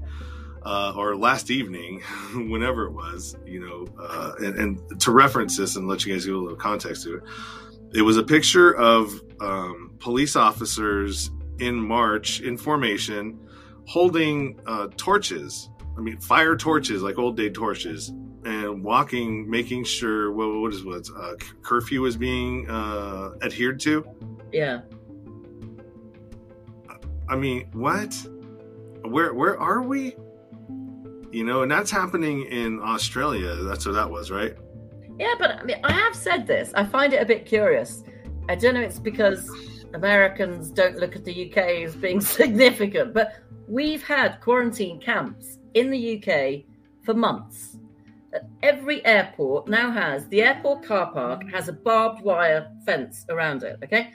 uh, 0.65 0.93
or 0.95 1.15
last 1.15 1.49
evening, 1.49 2.01
whenever 2.35 2.85
it 2.85 2.91
was. 2.91 3.35
You 3.45 3.67
know, 3.67 3.87
uh, 3.99 4.33
and, 4.39 4.55
and 4.55 5.01
to 5.01 5.11
reference 5.11 5.57
this 5.57 5.75
and 5.75 5.87
let 5.87 6.05
you 6.05 6.13
guys 6.13 6.25
get 6.25 6.35
a 6.35 6.37
little 6.37 6.57
context 6.57 7.03
to 7.03 7.17
it, 7.17 7.23
it 7.93 8.01
was 8.01 8.17
a 8.17 8.23
picture 8.23 8.75
of 8.75 9.21
um, 9.39 9.95
police 9.99 10.35
officers 10.35 11.31
in 11.59 11.75
march 11.75 12.41
in 12.41 12.57
formation, 12.57 13.39
holding 13.87 14.59
uh, 14.65 14.87
torches. 14.97 15.69
I 15.97 16.01
mean, 16.01 16.19
fire 16.19 16.55
torches 16.55 17.03
like 17.03 17.19
old 17.19 17.37
day 17.37 17.49
torches, 17.49 18.11
and 18.45 18.83
walking, 18.83 19.49
making 19.49 19.83
sure 19.83 20.31
what 20.31 20.61
what 20.61 20.73
is 20.73 20.83
what 20.83 21.07
uh, 21.15 21.35
curfew 21.61 22.05
is 22.05 22.17
being 22.17 22.69
uh, 22.69 23.31
adhered 23.41 23.79
to. 23.81 24.05
Yeah. 24.51 24.81
I 27.34 27.35
mean, 27.35 27.65
what? 27.73 28.14
Where 29.05 29.34
where 29.34 29.60
are 29.60 29.81
we? 29.81 30.15
You 31.31 31.43
know, 31.43 31.64
and 31.64 31.72
that's 31.72 31.89
happening 31.89 32.45
in 32.45 32.80
Australia. 32.80 33.55
That's 33.55 33.88
what 33.88 33.93
that 33.93 34.11
was, 34.11 34.30
right? 34.30 34.55
Yeah, 35.18 35.34
but 35.39 35.49
I 35.49 35.64
mean, 35.64 35.77
I 35.84 35.93
have 35.93 36.15
said 36.15 36.45
this. 36.45 36.72
I 36.76 36.85
find 36.85 37.11
it 37.11 37.23
a 37.23 37.26
bit 37.26 37.47
curious. 37.47 38.03
I 38.49 38.53
don't 38.53 38.76
know. 38.76 38.81
It's 38.81 38.99
because 38.99 39.49
Americans 39.95 40.69
don't 40.69 40.97
look 40.97 41.15
at 41.15 41.26
the 41.26 41.51
UK 41.51 41.57
as 41.84 41.95
being 41.95 42.22
significant, 42.39 43.15
but 43.15 43.34
we've 43.68 44.03
had 44.03 44.39
quarantine 44.39 45.01
camps 45.01 45.57
in 45.73 45.89
the 45.89 46.01
UK 46.19 46.65
for 47.03 47.15
months. 47.15 47.80
Every 48.61 49.03
airport 49.07 49.68
now 49.68 49.89
has 49.89 50.27
the 50.27 50.43
airport 50.43 50.85
car 50.85 51.11
park 51.11 51.49
has 51.51 51.68
a 51.68 51.73
barbed 51.73 52.22
wire 52.22 52.69
fence 52.85 53.26
around 53.30 53.64
it. 53.64 53.80
Okay, 53.84 54.14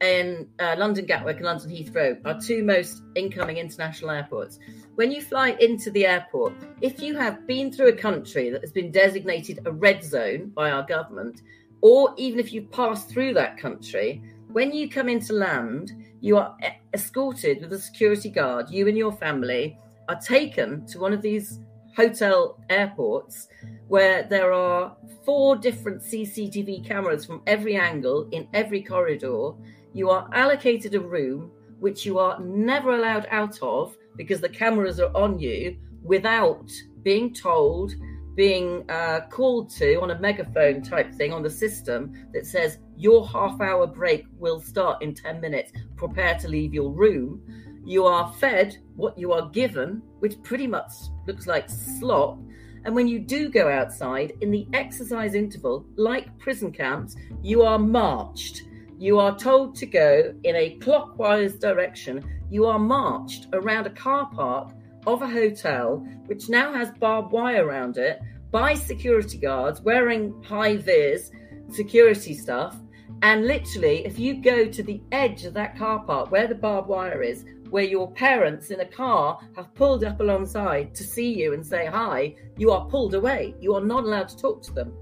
and 0.00 0.46
uh, 0.58 0.76
London 0.78 1.04
Gatwick 1.04 1.36
and 1.36 1.46
London 1.46 1.70
Heathrow 1.70 2.18
are 2.24 2.40
two 2.40 2.62
most 2.64 3.02
incoming 3.14 3.58
international 3.58 4.10
airports. 4.10 4.58
When 4.94 5.10
you 5.10 5.20
fly 5.20 5.50
into 5.60 5.90
the 5.90 6.06
airport, 6.06 6.54
if 6.80 7.00
you 7.00 7.16
have 7.16 7.46
been 7.46 7.70
through 7.70 7.88
a 7.88 7.96
country 7.96 8.50
that 8.50 8.62
has 8.62 8.72
been 8.72 8.90
designated 8.90 9.60
a 9.66 9.72
red 9.72 10.02
zone 10.02 10.50
by 10.54 10.70
our 10.70 10.82
government, 10.82 11.42
or 11.82 12.14
even 12.16 12.38
if 12.38 12.52
you 12.52 12.62
pass 12.62 13.04
through 13.04 13.34
that 13.34 13.58
country, 13.58 14.22
when 14.52 14.72
you 14.72 14.88
come 14.88 15.08
into 15.08 15.32
land, 15.32 15.92
you 16.20 16.36
are 16.36 16.56
escorted 16.92 17.60
with 17.60 17.72
a 17.72 17.78
security 17.78 18.30
guard. 18.30 18.68
You 18.70 18.88
and 18.88 18.96
your 18.96 19.12
family 19.12 19.78
are 20.08 20.18
taken 20.20 20.86
to 20.86 20.98
one 20.98 21.12
of 21.12 21.22
these 21.22 21.60
hotel 21.96 22.58
airports 22.68 23.48
where 23.88 24.22
there 24.22 24.52
are 24.52 24.96
four 25.24 25.56
different 25.56 26.02
CCTV 26.02 26.86
cameras 26.86 27.24
from 27.24 27.42
every 27.46 27.76
angle 27.76 28.28
in 28.32 28.48
every 28.54 28.82
corridor. 28.82 29.52
You 29.92 30.10
are 30.10 30.28
allocated 30.32 30.94
a 30.94 31.00
room 31.00 31.50
which 31.78 32.04
you 32.06 32.18
are 32.18 32.38
never 32.40 32.92
allowed 32.92 33.26
out 33.30 33.58
of 33.62 33.96
because 34.16 34.40
the 34.40 34.48
cameras 34.48 35.00
are 35.00 35.14
on 35.16 35.38
you 35.38 35.76
without 36.02 36.70
being 37.02 37.34
told, 37.34 37.94
being 38.36 38.88
uh, 38.90 39.20
called 39.30 39.70
to 39.70 40.00
on 40.00 40.10
a 40.10 40.18
megaphone 40.18 40.82
type 40.82 41.12
thing 41.14 41.32
on 41.32 41.42
the 41.42 41.50
system 41.50 42.12
that 42.32 42.46
says 42.46 42.78
your 42.96 43.26
half 43.26 43.60
hour 43.60 43.86
break 43.86 44.26
will 44.38 44.60
start 44.60 45.02
in 45.02 45.14
10 45.14 45.40
minutes. 45.40 45.72
Prepare 45.96 46.38
to 46.38 46.48
leave 46.48 46.74
your 46.74 46.90
room. 46.90 47.42
You 47.84 48.04
are 48.04 48.32
fed 48.34 48.76
what 48.94 49.18
you 49.18 49.32
are 49.32 49.48
given, 49.48 50.02
which 50.20 50.40
pretty 50.42 50.66
much 50.66 50.92
looks 51.26 51.46
like 51.46 51.68
slop. 51.68 52.38
And 52.84 52.94
when 52.94 53.08
you 53.08 53.18
do 53.18 53.48
go 53.48 53.70
outside 53.70 54.32
in 54.40 54.50
the 54.50 54.66
exercise 54.72 55.34
interval, 55.34 55.84
like 55.96 56.38
prison 56.38 56.72
camps, 56.72 57.16
you 57.42 57.62
are 57.62 57.78
marched. 57.78 58.62
You 59.00 59.18
are 59.18 59.34
told 59.34 59.76
to 59.76 59.86
go 59.86 60.34
in 60.44 60.56
a 60.56 60.76
clockwise 60.76 61.54
direction. 61.54 62.22
You 62.50 62.66
are 62.66 62.78
marched 62.78 63.46
around 63.54 63.86
a 63.86 63.90
car 63.90 64.28
park 64.30 64.74
of 65.06 65.22
a 65.22 65.26
hotel, 65.26 66.06
which 66.26 66.50
now 66.50 66.74
has 66.74 66.90
barbed 67.00 67.32
wire 67.32 67.64
around 67.64 67.96
it, 67.96 68.20
by 68.50 68.74
security 68.74 69.38
guards 69.38 69.80
wearing 69.80 70.42
high 70.42 70.76
vis 70.76 71.30
security 71.70 72.34
stuff. 72.34 72.76
And 73.22 73.46
literally, 73.46 74.04
if 74.04 74.18
you 74.18 74.34
go 74.34 74.66
to 74.66 74.82
the 74.82 75.00
edge 75.12 75.46
of 75.46 75.54
that 75.54 75.78
car 75.78 76.04
park 76.04 76.30
where 76.30 76.46
the 76.46 76.54
barbed 76.54 76.88
wire 76.88 77.22
is, 77.22 77.46
where 77.70 77.84
your 77.84 78.12
parents 78.12 78.70
in 78.70 78.80
a 78.80 78.84
car 78.84 79.40
have 79.56 79.74
pulled 79.74 80.04
up 80.04 80.20
alongside 80.20 80.94
to 80.96 81.04
see 81.04 81.32
you 81.32 81.54
and 81.54 81.64
say 81.66 81.86
hi, 81.86 82.34
you 82.58 82.70
are 82.70 82.84
pulled 82.84 83.14
away. 83.14 83.54
You 83.60 83.74
are 83.76 83.84
not 83.84 84.04
allowed 84.04 84.28
to 84.28 84.36
talk 84.36 84.62
to 84.64 84.74
them. 84.74 84.92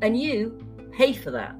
And 0.00 0.18
you 0.18 0.58
pay 0.90 1.12
for 1.12 1.30
that. 1.32 1.54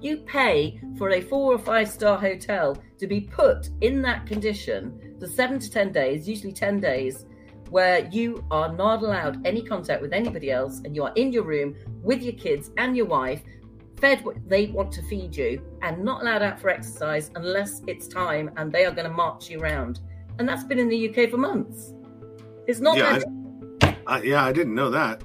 You 0.00 0.18
pay 0.18 0.80
for 0.98 1.10
a 1.10 1.20
four 1.20 1.52
or 1.52 1.58
five 1.58 1.88
star 1.88 2.18
hotel 2.18 2.76
to 2.98 3.06
be 3.06 3.20
put 3.20 3.70
in 3.80 4.02
that 4.02 4.26
condition 4.26 5.16
for 5.18 5.26
seven 5.26 5.58
to 5.58 5.70
10 5.70 5.92
days, 5.92 6.28
usually 6.28 6.52
10 6.52 6.80
days, 6.80 7.26
where 7.70 8.06
you 8.12 8.44
are 8.50 8.72
not 8.72 9.02
allowed 9.02 9.44
any 9.46 9.62
contact 9.62 10.00
with 10.00 10.12
anybody 10.12 10.50
else 10.50 10.80
and 10.84 10.94
you 10.94 11.02
are 11.02 11.12
in 11.16 11.32
your 11.32 11.42
room 11.42 11.74
with 12.02 12.22
your 12.22 12.34
kids 12.34 12.70
and 12.76 12.96
your 12.96 13.06
wife, 13.06 13.42
fed 13.98 14.24
what 14.24 14.36
they 14.48 14.66
want 14.66 14.92
to 14.92 15.02
feed 15.02 15.34
you, 15.34 15.62
and 15.82 16.04
not 16.04 16.22
allowed 16.22 16.42
out 16.42 16.60
for 16.60 16.68
exercise 16.68 17.30
unless 17.34 17.82
it's 17.86 18.06
time 18.06 18.50
and 18.56 18.70
they 18.70 18.84
are 18.84 18.92
going 18.92 19.08
to 19.08 19.14
march 19.14 19.50
you 19.50 19.60
around. 19.60 20.00
And 20.38 20.48
that's 20.48 20.64
been 20.64 20.78
in 20.78 20.88
the 20.88 21.08
UK 21.08 21.30
for 21.30 21.38
months. 21.38 21.94
It's 22.66 22.80
not 22.80 22.96
Yeah, 22.96 23.18
that. 23.18 23.96
I, 24.06 24.22
yeah, 24.22 24.44
I 24.44 24.52
didn't 24.52 24.74
know 24.74 24.90
that. 24.90 25.22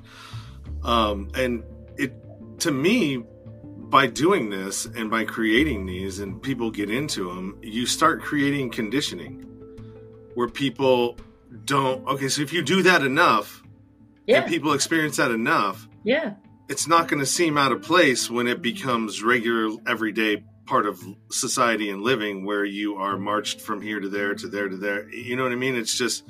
Um, 0.84 1.30
and 1.36 1.64
it 1.98 2.14
to 2.60 2.72
me, 2.72 3.24
by 3.92 4.08
doing 4.08 4.50
this 4.50 4.86
and 4.86 5.12
by 5.12 5.26
creating 5.26 5.86
these, 5.86 6.20
and 6.20 6.42
people 6.42 6.72
get 6.72 6.90
into 6.90 7.28
them, 7.28 7.60
you 7.62 7.86
start 7.86 8.22
creating 8.22 8.72
conditioning 8.72 9.46
where 10.34 10.48
people 10.48 11.18
don't. 11.66 12.08
Okay, 12.08 12.30
so 12.30 12.42
if 12.42 12.54
you 12.54 12.64
do 12.64 12.82
that 12.84 13.04
enough, 13.04 13.62
yeah. 14.26 14.38
and 14.38 14.48
people 14.48 14.72
experience 14.74 15.18
that 15.18 15.30
enough, 15.30 15.88
yeah. 16.04 16.36
it's 16.70 16.88
not 16.88 17.10
going 17.10 17.20
to 17.20 17.26
seem 17.26 17.58
out 17.58 17.74
of 17.74 17.82
place 17.82 18.32
when 18.32 18.48
it 18.48 18.62
becomes 18.62 19.22
regular, 19.22 19.76
everyday 19.86 20.44
part 20.66 20.86
of 20.86 21.04
society 21.30 21.90
and 21.90 22.02
living, 22.02 22.46
where 22.46 22.64
you 22.64 22.96
are 22.96 23.18
marched 23.18 23.60
from 23.60 23.82
here 23.82 24.00
to 24.00 24.08
there 24.08 24.34
to 24.34 24.48
there 24.48 24.70
to 24.70 24.78
there. 24.78 25.10
You 25.10 25.36
know 25.36 25.44
what 25.44 25.52
I 25.52 25.56
mean? 25.56 25.76
It's 25.76 25.98
just. 25.98 26.24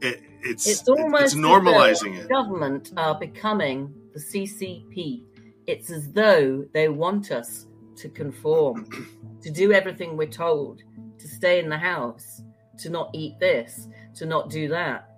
It, 0.00 0.22
it's 0.40 0.66
It's 0.66 0.88
almost 0.88 1.22
it's 1.22 1.34
normalizing 1.34 2.18
it. 2.18 2.28
Government 2.28 2.92
are 2.96 3.18
becoming 3.18 3.94
the 4.14 4.20
CCP. 4.20 5.22
It's 5.66 5.90
as 5.90 6.12
though 6.12 6.64
they 6.72 6.88
want 6.88 7.30
us 7.30 7.66
to 7.96 8.08
conform, 8.08 8.88
to 9.42 9.50
do 9.50 9.72
everything 9.72 10.16
we're 10.16 10.28
told, 10.28 10.82
to 11.18 11.28
stay 11.28 11.58
in 11.58 11.68
the 11.68 11.78
house, 11.78 12.42
to 12.78 12.90
not 12.90 13.10
eat 13.14 13.38
this, 13.38 13.88
to 14.16 14.26
not 14.26 14.50
do 14.50 14.68
that, 14.68 15.08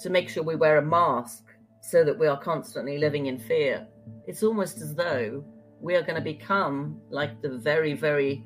to 0.00 0.10
make 0.10 0.28
sure 0.28 0.42
we 0.42 0.56
wear 0.56 0.78
a 0.78 0.82
mask 0.82 1.44
so 1.80 2.04
that 2.04 2.18
we 2.18 2.26
are 2.26 2.38
constantly 2.38 2.98
living 2.98 3.26
in 3.26 3.38
fear. 3.38 3.86
It's 4.26 4.42
almost 4.42 4.80
as 4.80 4.94
though 4.94 5.44
we 5.80 5.94
are 5.94 6.02
going 6.02 6.16
to 6.16 6.20
become 6.20 7.00
like 7.10 7.40
the 7.42 7.58
very, 7.58 7.94
very 7.94 8.44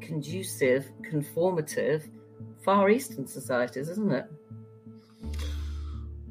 conducive, 0.00 0.90
conformative 1.10 2.10
Far 2.64 2.90
Eastern 2.90 3.26
societies, 3.26 3.88
isn't 3.88 4.12
it? 4.12 4.26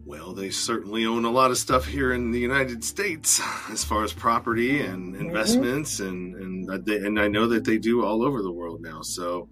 Well, 0.03 0.33
they 0.33 0.49
certainly 0.49 1.05
own 1.05 1.25
a 1.25 1.31
lot 1.31 1.51
of 1.51 1.57
stuff 1.57 1.85
here 1.85 2.13
in 2.13 2.31
the 2.31 2.39
United 2.39 2.83
States, 2.83 3.41
as 3.69 3.83
far 3.83 4.03
as 4.03 4.13
property 4.13 4.81
and 4.81 5.13
mm-hmm. 5.13 5.27
investments, 5.27 5.99
and 5.99 6.35
and 6.35 6.85
they, 6.85 6.97
and 6.97 7.19
I 7.19 7.27
know 7.27 7.47
that 7.47 7.63
they 7.63 7.77
do 7.77 8.03
all 8.03 8.23
over 8.23 8.41
the 8.41 8.51
world 8.51 8.81
now. 8.81 9.01
So 9.01 9.49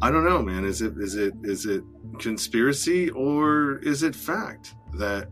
I 0.00 0.10
don't 0.10 0.24
know, 0.24 0.42
man. 0.42 0.64
Is 0.64 0.82
it 0.82 0.94
is 0.98 1.16
it 1.16 1.34
is 1.42 1.66
it 1.66 1.82
conspiracy 2.18 3.10
or 3.10 3.78
is 3.78 4.02
it 4.02 4.14
fact 4.14 4.74
that 4.94 5.28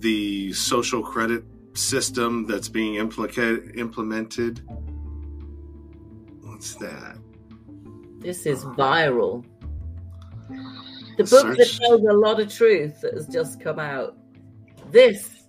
the 0.00 0.52
social 0.52 1.02
credit 1.02 1.44
system 1.74 2.46
that's 2.46 2.68
being 2.68 2.96
implicated 2.96 3.78
implemented? 3.78 4.62
What's 6.40 6.74
that? 6.76 7.18
This 8.18 8.46
is 8.46 8.64
viral. 8.64 9.44
The 11.16 11.24
book 11.24 11.56
that 11.56 11.78
tells 11.80 12.02
a 12.02 12.12
lot 12.12 12.40
of 12.40 12.52
truth 12.52 13.00
that 13.00 13.14
has 13.14 13.26
just 13.26 13.60
come 13.60 13.78
out. 13.78 14.16
This 14.90 15.46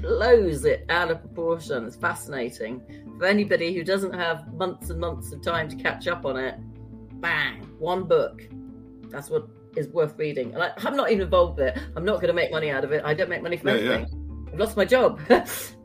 blows 0.00 0.64
it 0.64 0.84
out 0.88 1.10
of 1.10 1.20
proportion. 1.20 1.84
It's 1.84 1.96
fascinating. 1.96 2.82
For 3.18 3.26
anybody 3.26 3.72
who 3.74 3.84
doesn't 3.84 4.12
have 4.12 4.52
months 4.54 4.90
and 4.90 5.00
months 5.00 5.32
of 5.32 5.42
time 5.42 5.68
to 5.68 5.76
catch 5.76 6.08
up 6.08 6.26
on 6.26 6.36
it, 6.36 6.56
bang, 7.20 7.62
one 7.78 8.04
book. 8.04 8.42
That's 9.08 9.30
what 9.30 9.46
is 9.76 9.88
worth 9.88 10.18
reading. 10.18 10.52
And 10.54 10.62
I, 10.62 10.72
I'm 10.78 10.96
not 10.96 11.10
even 11.10 11.22
involved 11.22 11.58
with 11.58 11.68
it. 11.68 11.82
I'm 11.96 12.04
not 12.04 12.16
going 12.16 12.28
to 12.28 12.34
make 12.34 12.50
money 12.50 12.70
out 12.70 12.84
of 12.84 12.92
it. 12.92 13.02
I 13.04 13.14
don't 13.14 13.30
make 13.30 13.42
money 13.42 13.56
from 13.56 13.68
Yeah, 13.68 13.74
yeah. 13.76 13.92
anything. 13.92 14.48
I've 14.52 14.58
lost 14.58 14.76
my 14.76 14.84
job. 14.84 15.20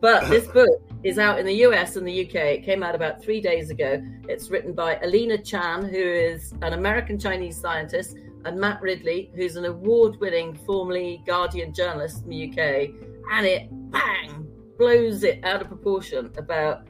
but 0.02 0.30
this 0.30 0.48
book 0.54 0.70
is 1.04 1.18
out 1.18 1.40
in 1.40 1.46
the 1.46 1.56
US 1.66 1.96
and 1.96 2.08
the 2.08 2.26
UK. 2.28 2.36
It 2.36 2.66
came 2.66 2.84
out 2.84 2.96
about 2.96 3.24
three 3.24 3.42
days 3.42 3.70
ago. 3.70 4.02
It's 4.28 4.50
written 4.50 4.74
by 4.74 4.98
Alina 4.98 5.38
Chan, 5.38 5.86
who 5.86 5.98
is 5.98 6.54
an 6.62 6.74
American 6.74 7.18
Chinese 7.18 7.60
scientist, 7.60 8.18
and 8.46 8.60
Matt 8.60 8.82
Ridley, 8.82 9.32
who's 9.36 9.56
an 9.56 9.66
award 9.66 10.20
winning, 10.20 10.56
formerly 10.66 11.22
Guardian 11.26 11.74
journalist 11.74 12.24
in 12.24 12.30
the 12.30 12.50
UK. 12.50 12.90
And 13.32 13.46
it, 13.46 13.70
bang, 13.92 14.48
blows 14.78 15.24
it 15.24 15.44
out 15.44 15.62
of 15.62 15.68
proportion 15.68 16.32
about 16.38 16.88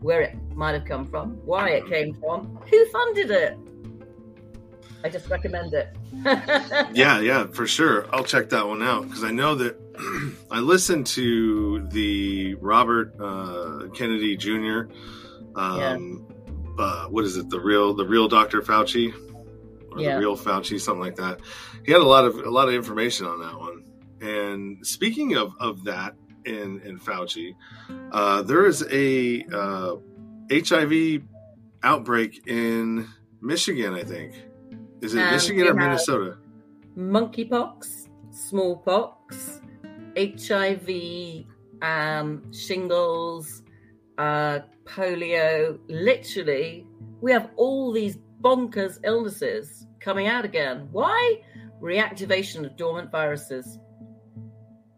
where 0.00 0.20
it 0.20 0.36
might 0.54 0.72
have 0.72 0.84
come 0.84 1.06
from, 1.06 1.32
why 1.44 1.70
it 1.70 1.86
came 1.88 2.14
from, 2.14 2.56
who 2.70 2.86
funded 2.86 3.30
it. 3.30 3.58
I 5.04 5.08
just 5.08 5.28
recommend 5.28 5.74
it. 5.74 5.96
yeah, 6.92 7.20
yeah, 7.20 7.46
for 7.46 7.66
sure. 7.66 8.12
I'll 8.12 8.24
check 8.24 8.48
that 8.50 8.66
one 8.66 8.82
out 8.82 9.04
because 9.04 9.22
I 9.22 9.30
know 9.30 9.54
that 9.54 9.76
I 10.50 10.58
listened 10.58 11.06
to 11.08 11.86
the 11.88 12.54
Robert 12.54 13.14
uh, 13.20 13.88
Kennedy 13.94 14.36
Jr. 14.36 14.90
Um, 15.54 16.26
yeah. 16.78 16.84
uh, 16.84 17.04
what 17.06 17.24
is 17.24 17.36
it? 17.36 17.48
The 17.48 17.60
real, 17.60 17.94
the 17.94 18.06
real 18.06 18.26
Dr. 18.26 18.60
Fauci, 18.60 19.12
or 19.98 20.02
yeah. 20.02 20.14
the 20.14 20.20
real 20.20 20.36
Fauci, 20.36 20.80
something 20.80 21.00
like 21.00 21.16
that. 21.16 21.40
He 21.84 21.92
had 21.92 22.00
a 22.00 22.06
lot 22.06 22.24
of 22.24 22.36
a 22.36 22.50
lot 22.50 22.68
of 22.68 22.74
information 22.74 23.26
on 23.26 23.40
that 23.40 23.58
one. 23.58 23.84
And 24.20 24.86
speaking 24.86 25.36
of 25.36 25.54
of 25.60 25.84
that, 25.84 26.14
in 26.44 26.80
in 26.84 26.98
Fauci, 26.98 27.54
uh, 28.12 28.42
there 28.42 28.66
is 28.66 28.84
a 28.90 29.44
uh, 29.52 29.96
HIV 30.50 31.22
outbreak 31.82 32.46
in 32.46 33.08
Michigan. 33.40 33.94
I 33.94 34.04
think 34.04 34.34
is 35.00 35.14
it 35.14 35.30
Michigan 35.30 35.66
or 35.66 35.74
Minnesota? 35.74 36.38
Monkeypox, 36.96 38.08
smallpox, 38.30 39.60
HIV, 40.16 41.44
um, 41.82 42.52
shingles, 42.52 43.62
uh, 44.16 44.60
polio. 44.84 45.78
Literally, 45.88 46.86
we 47.20 47.30
have 47.32 47.50
all 47.56 47.92
these 47.92 48.18
bonkers 48.40 48.98
illnesses 49.04 49.86
coming 50.00 50.26
out 50.26 50.44
again. 50.44 50.88
Why? 50.92 51.42
Reactivation 51.80 52.64
of 52.64 52.76
dormant 52.76 53.10
viruses. 53.10 53.78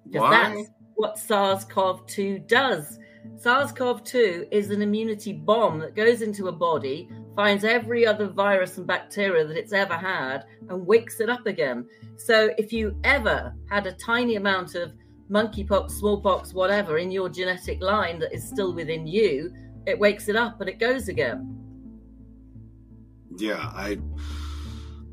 Why? 0.05 0.31
That's 0.31 0.71
what 0.95 1.19
SARS 1.19 1.65
CoV 1.65 2.07
2 2.07 2.41
does. 2.41 2.99
SARS 3.37 3.73
CoV 3.73 4.05
2 4.05 4.47
is 4.51 4.71
an 4.71 4.83
immunity 4.83 5.33
bomb 5.33 5.79
that 5.81 5.95
goes 5.95 6.23
into 6.23 6.49
a 6.49 6.53
body, 6.53 7.09
finds 7.37 7.65
every 7.65 8.07
other 8.07 8.29
virus 8.29 8.79
and 8.79 8.87
bacteria 8.87 9.47
that 9.47 9.57
it's 9.57 9.73
ever 9.73 9.95
had, 9.95 10.45
and 10.69 10.87
wakes 10.87 11.21
it 11.21 11.31
up 11.31 11.47
again. 11.47 11.87
So 12.17 12.51
if 12.59 12.73
you 12.73 12.99
ever 13.05 13.55
had 13.71 13.87
a 13.87 13.93
tiny 13.93 14.37
amount 14.37 14.75
of 14.75 14.93
monkeypox, 15.31 15.93
smallpox, 15.93 16.53
whatever 16.53 16.99
in 16.99 17.11
your 17.11 17.29
genetic 17.29 17.81
line 17.83 18.19
that 18.19 18.35
is 18.35 18.47
still 18.47 18.75
within 18.75 19.07
you, 19.07 19.53
it 19.87 19.99
wakes 19.99 20.29
it 20.29 20.37
up 20.37 20.61
and 20.61 20.69
it 20.69 20.79
goes 20.79 21.09
again. 21.09 21.57
Yeah, 23.37 23.71
I 23.73 23.99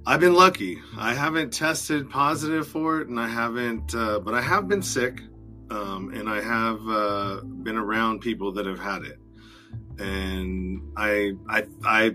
I've 0.08 0.22
been 0.22 0.36
lucky. 0.36 0.80
I 0.98 1.14
haven't 1.14 1.52
tested 1.52 2.10
positive 2.10 2.66
for 2.66 3.02
it, 3.02 3.10
and 3.10 3.20
I 3.20 3.28
haven't, 3.28 3.94
uh, 3.94 4.20
but 4.20 4.34
I 4.34 4.42
have 4.42 4.70
been 4.70 4.82
sick 4.82 5.20
um, 5.70 6.14
and 6.14 6.30
I 6.30 6.40
have 6.40 6.80
uh, 6.88 7.42
been 7.44 7.76
around 7.76 8.22
people 8.22 8.54
that 8.54 8.66
have 8.66 8.80
had 8.80 9.04
it, 9.04 9.20
and 10.00 10.94
I 10.96 11.34
I 11.50 11.66
I 11.84 12.14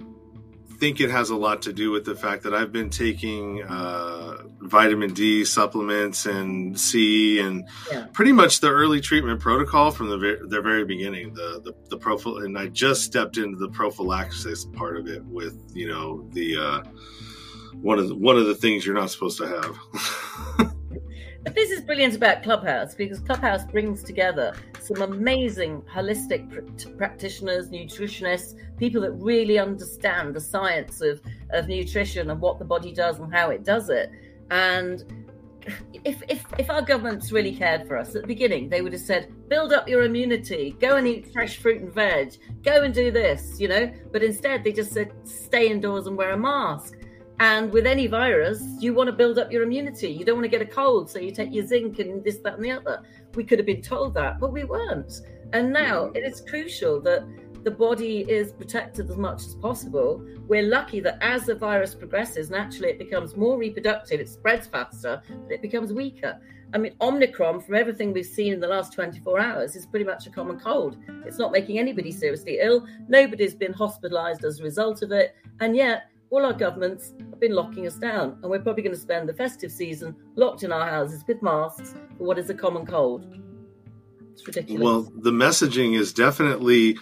think 0.79 1.01
it 1.01 1.11
has 1.11 1.29
a 1.29 1.37
lot 1.37 1.63
to 1.63 1.73
do 1.75 1.91
with 1.91 2.07
the 2.07 2.15
fact 2.15 2.45
that 2.45 2.55
I've 2.55 2.73
been 2.73 2.89
taking 2.89 3.63
uh, 3.63 4.39
vitamin 4.63 5.13
D 5.13 5.45
supplements 5.45 6.25
and 6.25 6.81
C 6.81 7.41
and 7.41 7.69
yeah. 7.93 8.07
pretty 8.13 8.33
much 8.33 8.61
the 8.61 8.71
early 8.71 9.03
treatment 9.03 9.39
protocol 9.39 9.91
from 9.91 10.09
the 10.09 10.17
very, 10.17 10.39
the 10.43 10.63
very 10.63 10.87
beginning. 10.87 11.35
The 11.35 11.61
the 11.63 11.75
the 11.91 11.99
profile, 11.99 12.39
and 12.39 12.59
I 12.59 12.69
just 12.69 13.03
stepped 13.03 13.37
into 13.37 13.59
the 13.59 13.69
prophylaxis 13.69 14.65
part 14.65 14.97
of 14.97 15.09
it 15.09 15.23
with 15.27 15.61
you 15.75 15.89
know 15.89 16.27
the 16.33 16.57
uh, 16.57 16.83
one 17.81 17.99
of 17.99 18.09
the, 18.09 18.15
one 18.15 18.37
of 18.37 18.47
the 18.47 18.55
things 18.55 18.85
you're 18.85 18.95
not 18.95 19.11
supposed 19.11 19.39
to 19.39 19.47
have. 19.47 20.73
But 21.45 21.57
this 21.57 21.71
is 21.71 21.81
brilliant 21.81 22.15
about 22.15 22.45
Clubhouse 22.45 22.95
because 22.95 23.19
Clubhouse 23.19 23.65
brings 23.65 24.05
together 24.05 24.55
some 24.81 25.03
amazing 25.03 25.83
holistic 25.83 26.49
pr- 26.51 26.89
practitioners, 26.91 27.69
nutritionists, 27.69 28.55
people 28.79 29.01
that 29.03 29.11
really 29.13 29.59
understand 29.59 30.35
the 30.35 30.41
science 30.41 31.01
of, 31.01 31.21
of 31.51 31.67
nutrition 31.67 32.31
and 32.31 32.41
what 32.41 32.61
the 32.61 32.65
body 32.65 32.93
does 32.93 33.19
and 33.19 33.35
how 33.35 33.51
it 33.51 33.65
does 33.65 33.91
it. 33.91 34.13
And 34.53 35.05
if, 36.05 36.23
if, 36.29 36.45
if 36.59 36.71
our 36.71 36.83
governments 36.83 37.33
really 37.33 37.55
cared 37.55 37.89
for 37.89 37.97
us 37.97 38.15
at 38.15 38.23
the 38.23 38.29
beginning, 38.29 38.69
they 38.69 38.81
would 38.81 38.93
have 38.93 39.03
said, 39.03 39.33
build 39.49 39.73
up 39.73 39.89
your 39.89 40.05
immunity, 40.05 40.77
go 40.79 40.97
and 40.97 41.09
eat 41.09 41.33
fresh 41.33 41.57
fruit 41.57 41.81
and 41.81 41.93
veg, 41.93 42.37
go 42.63 42.83
and 42.83 42.95
do 42.95 43.11
this, 43.11 43.59
you 43.59 43.67
know? 43.67 43.93
But 44.13 44.23
instead, 44.23 44.63
they 44.63 44.73
just 44.73 44.93
said, 44.93 45.13
stay 45.25 45.71
indoors 45.71 46.07
and 46.07 46.17
wear 46.17 46.31
a 46.31 46.39
mask. 46.39 46.95
And 47.43 47.73
with 47.73 47.89
any 47.89 48.07
virus, 48.07 48.63
you 48.79 48.95
want 48.95 49.09
to 49.09 49.13
build 49.13 49.37
up 49.37 49.51
your 49.51 49.65
immunity. 49.65 50.09
You 50.09 50.25
don't 50.25 50.37
want 50.37 50.45
to 50.45 50.49
get 50.49 50.63
a 50.63 50.65
cold, 50.65 51.11
so 51.11 51.19
you 51.19 51.33
take 51.33 51.53
your 51.53 51.67
zinc 51.67 51.99
and 51.99 52.23
this, 52.23 52.37
that, 52.39 52.55
and 52.55 52.65
the 52.65 52.71
other. 52.71 53.03
We 53.35 53.43
could 53.43 53.59
have 53.59 53.67
been 53.67 53.83
told 53.83 54.15
that, 54.15 54.39
but 54.39 54.53
we 54.53 54.63
weren't. 54.63 55.13
And 55.53 55.73
now 55.73 56.05
mm-hmm. 56.05 56.15
it 56.15 56.23
is 56.23 56.41
crucial 56.41 57.01
that 57.01 57.27
the 57.65 57.71
body 57.73 58.21
is 58.31 58.53
protected 58.53 59.11
as 59.11 59.17
much 59.17 59.41
as 59.41 59.57
possible. 59.57 60.25
We're 60.47 60.63
lucky 60.63 61.01
that 61.01 61.19
as 61.21 61.47
the 61.47 61.57
virus 61.57 61.97
progresses, 61.97 62.49
naturally 62.49 62.91
it 62.91 62.99
becomes 63.01 63.37
more 63.37 63.59
reproductive, 63.59 64.21
it 64.21 64.29
spreads 64.29 64.69
faster, 64.69 65.21
but 65.29 65.51
it 65.51 65.63
becomes 65.63 65.93
weaker. 65.93 66.39
I 66.73 66.79
mean, 66.79 66.95
Omicron, 67.01 67.61
from 67.63 67.75
everything 67.75 68.13
we've 68.13 68.25
seen 68.25 68.53
in 68.53 68.61
the 68.61 68.69
last 68.69 68.93
24 68.93 69.41
hours, 69.41 69.75
is 69.75 69.85
pretty 69.85 70.05
much 70.05 70.29
a 70.29 70.31
common 70.31 70.61
cold. 70.61 70.97
It's 71.27 71.39
not 71.39 71.51
making 71.51 71.81
anybody 71.81 72.13
seriously 72.13 72.61
ill. 72.63 72.87
Nobody's 73.09 73.55
been 73.55 73.73
hospitalized 73.73 74.45
as 74.45 74.61
a 74.61 74.63
result 74.63 75.03
of 75.03 75.11
it. 75.11 75.35
And 75.61 75.75
yet, 75.77 76.05
all 76.33 76.47
our 76.47 76.55
governments 76.55 77.13
have 77.31 77.39
been 77.39 77.53
locking 77.53 77.87
us 77.87 77.97
down, 77.97 78.39
and 78.43 78.51
we're 78.51 78.59
probably 78.59 78.83
going 78.83 78.95
to 78.95 79.01
spend 79.01 79.29
the 79.29 79.35
festive 79.35 79.71
season 79.71 80.17
locked 80.35 80.63
in 80.65 80.73
our 80.73 80.89
houses 80.89 81.23
with 81.29 81.43
masks 81.43 81.95
for 82.17 82.25
what 82.25 82.39
is 82.39 82.49
a 82.49 82.55
common 82.55 82.87
cold. 82.87 83.39
It's 84.33 84.47
ridiculous. 84.47 84.83
Well, 84.83 85.13
the 85.15 85.31
messaging 85.31 85.95
is 85.95 86.15
definitely 86.15 86.97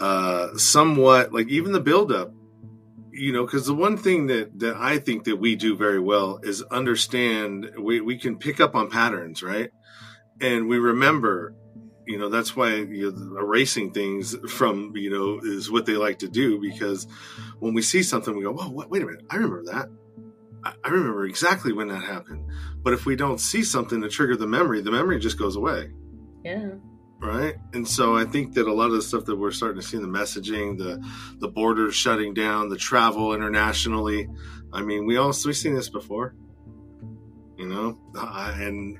uh, 0.00 0.56
somewhat 0.56 1.32
like 1.32 1.48
even 1.48 1.70
the 1.70 1.80
buildup. 1.80 2.34
You 3.12 3.32
know, 3.32 3.44
because 3.44 3.66
the 3.66 3.74
one 3.74 3.96
thing 3.96 4.26
that 4.28 4.58
that 4.58 4.76
I 4.76 4.98
think 4.98 5.24
that 5.24 5.36
we 5.36 5.54
do 5.54 5.76
very 5.76 6.00
well 6.00 6.40
is 6.42 6.62
understand 6.62 7.70
we 7.78 8.00
we 8.00 8.18
can 8.18 8.38
pick 8.38 8.58
up 8.58 8.74
on 8.74 8.90
patterns, 8.90 9.42
right? 9.42 9.70
And 10.40 10.66
we 10.66 10.78
remember 10.78 11.54
you 12.06 12.18
know 12.18 12.28
that's 12.28 12.56
why 12.56 12.74
you 12.74 13.12
know, 13.12 13.38
erasing 13.38 13.92
things 13.92 14.36
from 14.50 14.92
you 14.96 15.10
know 15.10 15.40
is 15.42 15.70
what 15.70 15.86
they 15.86 15.94
like 15.94 16.18
to 16.18 16.28
do 16.28 16.60
because 16.60 17.06
when 17.60 17.74
we 17.74 17.82
see 17.82 18.02
something 18.02 18.36
we 18.36 18.42
go 18.42 18.52
whoa 18.52 18.68
what, 18.68 18.90
wait 18.90 19.02
a 19.02 19.06
minute. 19.06 19.24
I 19.30 19.36
remember 19.36 19.64
that. 19.64 19.88
I, 20.64 20.74
I 20.84 20.88
remember 20.88 21.26
exactly 21.26 21.72
when 21.72 21.88
that 21.88 22.02
happened. 22.02 22.50
But 22.82 22.92
if 22.92 23.06
we 23.06 23.16
don't 23.16 23.38
see 23.38 23.62
something 23.62 24.00
to 24.02 24.08
trigger 24.08 24.36
the 24.36 24.46
memory 24.46 24.80
the 24.80 24.90
memory 24.90 25.18
just 25.18 25.38
goes 25.38 25.56
away. 25.56 25.90
Yeah. 26.44 26.70
Right? 27.20 27.54
And 27.72 27.86
so 27.86 28.16
i 28.16 28.24
think 28.24 28.54
that 28.54 28.66
a 28.66 28.72
lot 28.72 28.86
of 28.86 28.92
the 28.92 29.02
stuff 29.02 29.26
that 29.26 29.36
we're 29.36 29.52
starting 29.52 29.80
to 29.80 29.86
see 29.86 29.96
in 29.96 30.02
the 30.02 30.18
messaging 30.18 30.76
the 30.76 31.00
the 31.38 31.48
borders 31.48 31.94
shutting 31.94 32.34
down 32.34 32.68
the 32.68 32.76
travel 32.76 33.32
internationally 33.32 34.28
i 34.72 34.82
mean 34.82 35.06
we 35.06 35.16
also 35.18 35.48
we've 35.48 35.56
seen 35.56 35.74
this 35.74 35.88
before. 35.88 36.34
You 37.56 37.68
know? 37.68 37.98
And 38.16 38.98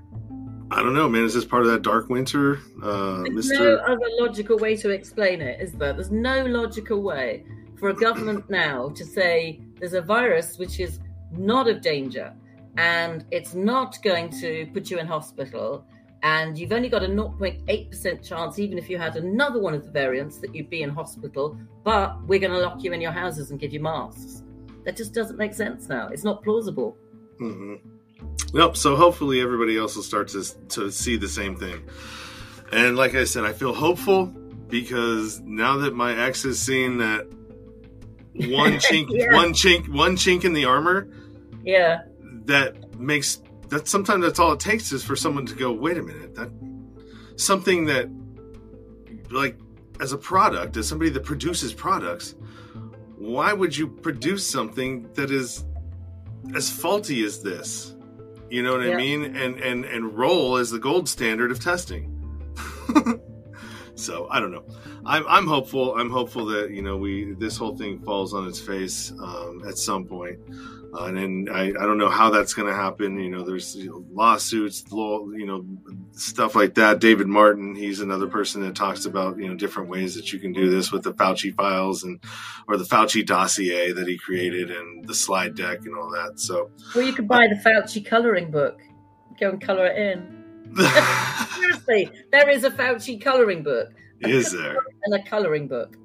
I 0.73 0.83
don't 0.83 0.95
know, 0.95 1.09
man. 1.09 1.25
Is 1.25 1.35
this 1.35 1.45
part 1.45 1.63
of 1.63 1.69
that 1.69 1.83
dark 1.83 2.09
winter? 2.09 2.61
Uh, 2.83 3.23
There's 3.23 3.51
Mr. 3.51 3.59
no 3.59 3.77
other 3.77 4.07
logical 4.19 4.57
way 4.59 4.75
to 4.77 4.91
explain 4.91 5.43
it, 5.43 5.61
is 5.61 5.73
there? 5.73 5.93
There's 5.93 6.11
no 6.11 6.47
logical 6.47 7.03
way 7.03 7.45
for 7.79 7.91
a 7.91 7.95
government 7.95 8.49
now 8.65 8.89
to 8.91 9.05
say 9.05 9.61
there's 9.79 9.93
a 9.93 10.01
virus 10.01 10.57
which 10.57 10.81
is 10.81 10.99
not 11.31 11.69
of 11.69 11.83
danger 11.83 12.33
and 12.79 13.27
it's 13.31 13.55
not 13.55 14.01
going 14.03 14.31
to 14.31 14.67
put 14.73 14.91
you 14.91 14.99
in 14.99 15.07
hospital 15.07 15.85
and 16.23 16.57
you've 16.57 16.73
only 16.73 16.89
got 16.89 17.03
a 17.03 17.09
0.8% 17.09 18.27
chance 18.27 18.59
even 18.59 18.79
if 18.79 18.89
you 18.89 18.97
had 18.97 19.17
another 19.17 19.61
one 19.61 19.75
of 19.75 19.85
the 19.85 19.91
variants 19.91 20.39
that 20.39 20.55
you'd 20.55 20.71
be 20.71 20.83
in 20.83 20.91
hospital 20.91 21.59
but 21.85 22.23
we're 22.27 22.39
going 22.39 22.53
to 22.53 22.59
lock 22.59 22.83
you 22.83 22.93
in 22.93 23.01
your 23.01 23.13
houses 23.13 23.51
and 23.51 23.61
give 23.61 23.73
you 23.73 23.81
masks 23.81 24.43
that 24.85 24.97
just 24.97 25.13
doesn't 25.13 25.37
make 25.37 25.53
sense 25.53 25.89
now 25.89 26.09
it's 26.09 26.25
not 26.25 26.43
plausible 26.43 26.97
mm-hmm. 27.41 27.75
Yep. 28.55 28.77
So 28.77 28.97
hopefully 28.97 29.41
everybody 29.41 29.77
else 29.79 29.97
will 29.97 30.03
start 30.03 30.29
to 30.29 30.45
to 30.69 30.91
see 30.91 31.17
the 31.17 31.29
same 31.29 31.57
thing. 31.57 31.83
And 32.71 32.97
like 32.97 33.15
I 33.15 33.25
said, 33.25 33.45
I 33.45 33.53
feel 33.53 33.75
hopeful 33.75 34.27
because 34.69 35.41
now 35.41 35.79
that 35.79 35.95
my 35.95 36.17
ex 36.17 36.43
has 36.45 36.59
seen 36.59 36.99
that 36.99 37.27
one 38.35 38.75
chink, 38.75 39.09
yeah. 39.11 39.33
one 39.33 39.53
chink, 39.53 39.89
one 39.89 40.17
chink 40.17 40.45
in 40.45 40.53
the 40.55 40.65
armor, 40.65 41.09
yeah, 41.63 42.03
that 42.47 42.99
makes 42.99 43.43
that 43.69 43.89
sometimes 43.89 44.23
that's 44.23 44.39
all 44.39 44.53
it 44.53 44.61
takes 44.61 44.93
is 44.93 45.03
for 45.05 45.17
someone 45.17 45.47
to 45.47 45.55
go, 45.55 45.73
wait 45.73 45.97
a 45.97 46.03
minute, 46.03 46.35
that 46.35 46.51
something 47.37 47.87
that 47.87 48.09
like 49.31 49.59
as 50.01 50.13
a 50.13 50.19
product, 50.19 50.77
as 50.77 50.89
somebody 50.89 51.11
that 51.11 51.25
produces 51.25 51.73
products, 51.73 52.35
why 53.17 53.53
would 53.53 53.77
you 53.77 53.87
produce 53.87 54.47
something 54.47 55.11
that 55.15 55.31
is 55.31 55.65
as 56.55 56.71
faulty 56.71 57.25
as 57.25 57.43
this? 57.43 57.95
You 58.53 58.63
know 58.63 58.77
what 58.77 58.87
I 58.87 58.97
mean? 58.97 59.35
And 59.35 59.59
and 59.61 59.87
and 59.87 60.15
roll 60.15 60.59
is 60.59 60.71
the 60.71 60.79
gold 60.79 61.09
standard 61.09 61.51
of 61.51 61.59
testing. 61.59 62.11
so 64.03 64.27
I 64.31 64.41
don't 64.41 64.53
know. 64.53 64.65
I'm 65.07 65.25
I'm 65.29 65.47
hopeful. 65.47 65.97
I'm 65.97 66.11
hopeful 66.11 66.47
that 66.47 66.71
you 66.71 66.83
know 66.83 66.97
we 66.97 67.35
this 67.35 67.57
whole 67.57 67.77
thing 67.77 68.01
falls 68.01 68.35
on 68.35 68.47
its 68.49 68.61
face 68.61 69.13
um, 69.13 69.63
at 69.67 69.79
some 69.79 70.05
point. 70.07 70.39
Uh, 70.95 71.07
and 71.07 71.49
I, 71.49 71.69
I 71.69 71.87
don't 71.87 71.97
know 71.97 72.11
how 72.11 72.29
that's 72.29 72.53
going 72.53 72.69
to 72.69 72.75
happen. 72.75 73.19
You 73.19 73.31
know, 73.31 73.43
there's 73.43 73.75
you 73.75 73.89
know, 73.89 74.05
lawsuits, 74.13 74.93
law, 74.93 75.27
you 75.31 75.47
know, 75.47 75.65
stuff 76.11 76.55
like 76.55 76.75
that. 76.75 77.01
David 77.01 77.29
Martin, 77.29 77.75
he's 77.75 78.01
another 78.01 78.27
person 78.27 78.61
that 78.61 78.75
talks 78.75 79.07
about 79.07 79.39
you 79.39 79.49
know 79.49 79.55
different 79.55 79.89
ways 79.89 80.15
that 80.17 80.35
you 80.35 80.39
can 80.39 80.53
do 80.53 80.69
this 80.69 80.93
with 80.93 81.03
the 81.03 81.15
Fauci 81.15 81.55
files 81.55 82.05
and 82.05 82.21
or 82.69 82.77
the 82.77 82.85
Fauci 82.85 83.25
dossier 83.25 83.93
that 83.93 84.07
he 84.07 84.19
created 84.19 84.71
and 84.71 85.09
the 85.09 85.15
slide 85.15 85.57
deck 85.57 85.79
and 85.87 85.97
all 85.97 86.11
that. 86.11 86.39
So, 86.39 86.71
well, 86.95 87.07
you 87.07 87.15
could 87.15 87.29
buy 87.29 87.47
the 87.49 87.55
Fauci 87.55 88.05
coloring 88.05 88.51
book, 88.51 88.83
go 89.41 89.49
and 89.49 89.63
color 89.63 89.87
it 89.87 89.97
in. 89.97 90.42
Seriously, 91.55 92.11
there 92.31 92.49
is 92.49 92.65
a 92.65 92.71
Fauci 92.71 93.21
coloring 93.21 93.63
book. 93.63 93.93
Is 94.21 94.53
there? 94.53 94.77
And 95.05 95.15
a 95.15 95.23
coloring 95.23 95.69
book. 95.69 95.97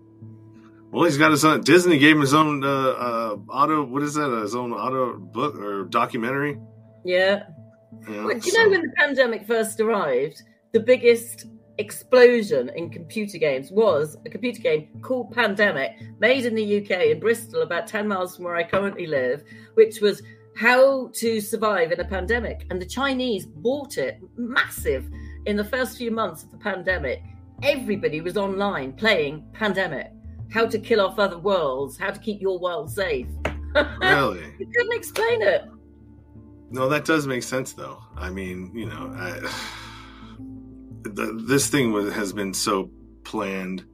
Well, 0.91 1.03
he's 1.03 1.17
got 1.17 1.31
his 1.31 1.43
own. 1.43 1.61
Disney 1.61 1.97
gave 1.97 2.15
him 2.15 2.21
his 2.21 2.33
own 2.33 2.63
uh, 2.63 2.67
uh, 2.67 3.37
auto. 3.49 3.83
What 3.83 4.03
is 4.03 4.13
that? 4.15 4.29
His 4.41 4.55
own 4.55 4.71
auto 4.71 5.17
book 5.17 5.55
or 5.59 5.83
documentary? 5.85 6.59
Yeah. 7.03 7.43
yeah 8.09 8.25
well, 8.25 8.33
you 8.33 8.41
so. 8.41 8.63
know 8.63 8.69
when 8.69 8.81
the 8.81 8.93
pandemic 8.97 9.45
first 9.45 9.79
arrived, 9.79 10.43
the 10.71 10.79
biggest 10.79 11.45
explosion 11.77 12.71
in 12.75 12.89
computer 12.89 13.37
games 13.37 13.71
was 13.71 14.17
a 14.25 14.29
computer 14.29 14.61
game 14.61 14.87
called 15.01 15.31
Pandemic, 15.31 15.91
made 16.19 16.45
in 16.45 16.55
the 16.55 16.81
UK 16.81 17.07
in 17.07 17.19
Bristol, 17.19 17.61
about 17.61 17.85
ten 17.85 18.07
miles 18.07 18.35
from 18.35 18.45
where 18.45 18.55
I 18.55 18.63
currently 18.63 19.07
live, 19.07 19.43
which 19.75 20.01
was 20.01 20.21
how 20.57 21.09
to 21.13 21.39
survive 21.39 21.91
in 21.91 21.99
a 21.99 22.05
pandemic. 22.05 22.65
And 22.69 22.81
the 22.81 22.85
Chinese 22.85 23.45
bought 23.45 23.97
it 23.97 24.19
massive 24.35 25.09
in 25.45 25.55
the 25.55 25.63
first 25.63 25.97
few 25.97 26.11
months 26.11 26.43
of 26.43 26.51
the 26.51 26.57
pandemic. 26.57 27.21
Everybody 27.63 28.21
was 28.21 28.37
online 28.37 28.93
playing 28.93 29.45
Pandemic 29.53 30.11
how 30.49 30.65
to 30.65 30.79
kill 30.79 31.01
off 31.01 31.19
other 31.19 31.37
worlds, 31.37 31.97
how 31.97 32.11
to 32.11 32.19
keep 32.19 32.41
your 32.41 32.59
world 32.59 32.91
safe. 32.91 33.27
Really? 34.01 34.55
you 34.57 34.65
couldn't 34.75 34.97
explain 34.97 35.43
it. 35.43 35.65
No, 36.71 36.89
that 36.89 37.05
does 37.05 37.27
make 37.27 37.43
sense, 37.43 37.73
though. 37.73 38.01
I 38.15 38.31
mean, 38.31 38.71
you 38.73 38.87
know, 38.87 39.13
I, 39.15 39.39
the, 41.03 41.39
this 41.45 41.67
thing 41.67 41.91
was, 41.91 42.11
has 42.13 42.33
been 42.33 42.55
so 42.55 42.89
planned 43.23 43.85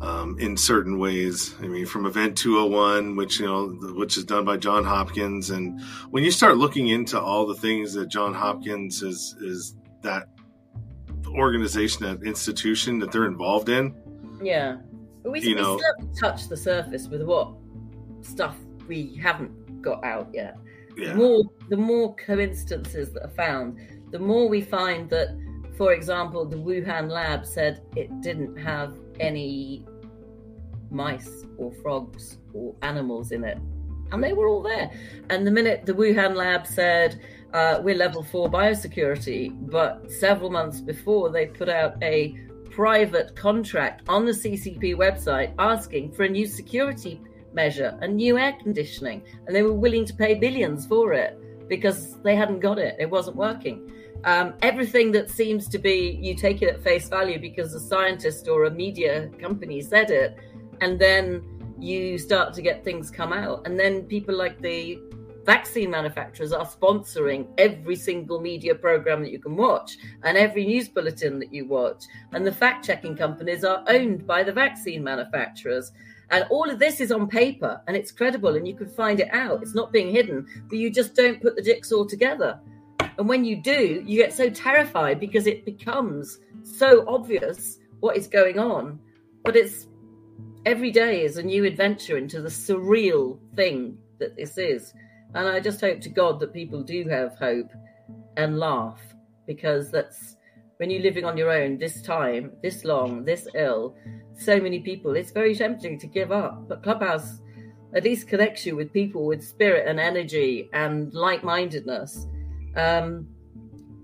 um, 0.00 0.38
in 0.38 0.56
certain 0.56 0.98
ways. 0.98 1.54
I 1.60 1.66
mean, 1.66 1.86
from 1.86 2.06
Event 2.06 2.36
201, 2.36 3.16
which 3.16 3.40
you 3.40 3.46
know, 3.46 3.68
which 3.94 4.16
is 4.16 4.24
done 4.24 4.44
by 4.44 4.56
John 4.56 4.84
Hopkins, 4.84 5.50
and 5.50 5.80
when 6.10 6.24
you 6.24 6.30
start 6.30 6.56
looking 6.56 6.88
into 6.88 7.20
all 7.20 7.46
the 7.46 7.54
things 7.54 7.92
that 7.94 8.08
John 8.08 8.34
Hopkins 8.34 9.02
is 9.02 9.36
is 9.40 9.76
that 10.02 10.28
organization, 11.28 12.02
that 12.02 12.26
institution 12.26 12.98
that 12.98 13.12
they're 13.12 13.26
involved 13.26 13.68
in. 13.68 13.94
Yeah 14.42 14.76
but 15.22 15.32
we, 15.32 15.40
you 15.40 15.54
we 15.54 15.60
know, 15.60 15.78
still 15.78 16.08
touch 16.18 16.48
the 16.48 16.56
surface 16.56 17.08
with 17.08 17.22
what 17.22 17.52
stuff 18.22 18.56
we 18.86 19.14
haven't 19.16 19.82
got 19.82 20.02
out 20.04 20.28
yet. 20.32 20.56
Yeah. 20.96 21.10
The 21.10 21.14
more 21.14 21.42
the 21.68 21.76
more 21.76 22.14
coincidences 22.16 23.12
that 23.12 23.24
are 23.24 23.30
found, 23.30 23.78
the 24.10 24.18
more 24.18 24.48
we 24.48 24.60
find 24.60 25.08
that, 25.10 25.28
for 25.76 25.92
example, 25.92 26.44
the 26.44 26.56
Wuhan 26.56 27.10
lab 27.10 27.46
said 27.46 27.82
it 27.96 28.20
didn't 28.20 28.56
have 28.56 28.94
any 29.20 29.84
mice 30.90 31.46
or 31.56 31.72
frogs 31.82 32.38
or 32.52 32.74
animals 32.82 33.32
in 33.32 33.44
it. 33.44 33.58
And 34.12 34.22
they 34.22 34.32
were 34.32 34.48
all 34.48 34.62
there. 34.62 34.90
And 35.28 35.46
the 35.46 35.50
minute 35.50 35.86
the 35.86 35.92
Wuhan 35.92 36.34
lab 36.34 36.66
said, 36.66 37.20
uh, 37.52 37.80
we're 37.82 37.96
level 37.96 38.22
four 38.22 38.50
biosecurity, 38.50 39.70
but 39.70 40.10
several 40.10 40.50
months 40.50 40.80
before 40.80 41.30
they 41.30 41.46
put 41.46 41.68
out 41.68 42.00
a 42.02 42.36
private 42.70 43.34
contract 43.34 44.08
on 44.08 44.24
the 44.24 44.32
CCP 44.32 44.94
website 44.96 45.52
asking 45.58 46.12
for 46.12 46.24
a 46.24 46.28
new 46.28 46.46
security 46.46 47.20
measure, 47.52 47.98
a 48.00 48.08
new 48.08 48.38
air 48.38 48.56
conditioning, 48.62 49.22
and 49.46 49.54
they 49.54 49.62
were 49.62 49.72
willing 49.72 50.04
to 50.04 50.14
pay 50.14 50.34
billions 50.34 50.86
for 50.86 51.12
it 51.12 51.38
because 51.68 52.20
they 52.22 52.36
hadn't 52.36 52.60
got 52.60 52.78
it. 52.78 52.96
It 52.98 53.10
wasn't 53.10 53.36
working. 53.36 53.92
Um, 54.24 54.54
everything 54.62 55.12
that 55.12 55.30
seems 55.30 55.66
to 55.68 55.78
be 55.78 56.18
you 56.20 56.34
take 56.34 56.60
it 56.62 56.68
at 56.68 56.82
face 56.82 57.08
value 57.08 57.38
because 57.38 57.74
a 57.74 57.80
scientist 57.80 58.48
or 58.48 58.64
a 58.64 58.70
media 58.70 59.28
company 59.40 59.80
said 59.80 60.10
it, 60.10 60.38
and 60.80 60.98
then 60.98 61.42
you 61.78 62.18
start 62.18 62.52
to 62.54 62.62
get 62.62 62.84
things 62.84 63.10
come 63.10 63.32
out, 63.32 63.66
and 63.66 63.78
then 63.78 64.02
people 64.04 64.36
like 64.36 64.60
the 64.60 64.98
vaccine 65.44 65.90
manufacturers 65.90 66.52
are 66.52 66.66
sponsoring 66.66 67.46
every 67.58 67.96
single 67.96 68.40
media 68.40 68.74
program 68.74 69.22
that 69.22 69.32
you 69.32 69.38
can 69.38 69.56
watch 69.56 69.96
and 70.22 70.36
every 70.36 70.64
news 70.64 70.88
bulletin 70.88 71.38
that 71.38 71.52
you 71.52 71.66
watch. 71.66 72.04
And 72.32 72.46
the 72.46 72.52
fact 72.52 72.84
checking 72.84 73.16
companies 73.16 73.64
are 73.64 73.82
owned 73.88 74.26
by 74.26 74.42
the 74.42 74.52
vaccine 74.52 75.02
manufacturers. 75.02 75.92
And 76.30 76.44
all 76.50 76.70
of 76.70 76.78
this 76.78 77.00
is 77.00 77.10
on 77.10 77.26
paper 77.26 77.80
and 77.88 77.96
it's 77.96 78.12
credible 78.12 78.54
and 78.54 78.68
you 78.68 78.76
can 78.76 78.88
find 78.88 79.18
it 79.18 79.32
out. 79.32 79.62
It's 79.62 79.74
not 79.74 79.92
being 79.92 80.12
hidden, 80.12 80.46
but 80.68 80.78
you 80.78 80.90
just 80.90 81.16
don't 81.16 81.42
put 81.42 81.56
the 81.56 81.62
jigsaw 81.62 82.04
together. 82.04 82.60
And 83.20 83.28
when 83.28 83.44
you 83.44 83.56
do, 83.56 84.02
you 84.06 84.16
get 84.16 84.32
so 84.32 84.48
terrified 84.48 85.20
because 85.20 85.46
it 85.46 85.66
becomes 85.66 86.38
so 86.62 87.04
obvious 87.06 87.78
what 88.00 88.16
is 88.16 88.26
going 88.26 88.58
on. 88.58 88.98
But 89.44 89.56
it's 89.56 89.88
every 90.64 90.90
day 90.90 91.22
is 91.22 91.36
a 91.36 91.42
new 91.42 91.66
adventure 91.66 92.16
into 92.16 92.40
the 92.40 92.48
surreal 92.48 93.38
thing 93.54 93.98
that 94.20 94.36
this 94.36 94.56
is. 94.56 94.94
And 95.34 95.46
I 95.46 95.60
just 95.60 95.82
hope 95.82 96.00
to 96.00 96.08
God 96.08 96.40
that 96.40 96.54
people 96.54 96.82
do 96.82 97.06
have 97.10 97.36
hope 97.36 97.70
and 98.38 98.58
laugh 98.58 98.98
because 99.46 99.90
that's 99.90 100.36
when 100.78 100.88
you're 100.88 101.02
living 101.02 101.26
on 101.26 101.36
your 101.36 101.50
own 101.50 101.76
this 101.76 102.00
time, 102.00 102.52
this 102.62 102.86
long, 102.86 103.26
this 103.26 103.46
ill, 103.54 103.96
so 104.34 104.58
many 104.58 104.80
people, 104.80 105.14
it's 105.14 105.30
very 105.30 105.54
tempting 105.54 105.98
to 105.98 106.06
give 106.06 106.32
up. 106.32 106.66
But 106.70 106.82
Clubhouse 106.82 107.42
at 107.94 108.04
least 108.04 108.28
connects 108.28 108.64
you 108.64 108.76
with 108.76 108.94
people 108.94 109.26
with 109.26 109.44
spirit 109.44 109.86
and 109.86 110.00
energy 110.00 110.70
and 110.72 111.12
like 111.12 111.44
mindedness. 111.44 112.26
Um, 112.76 113.28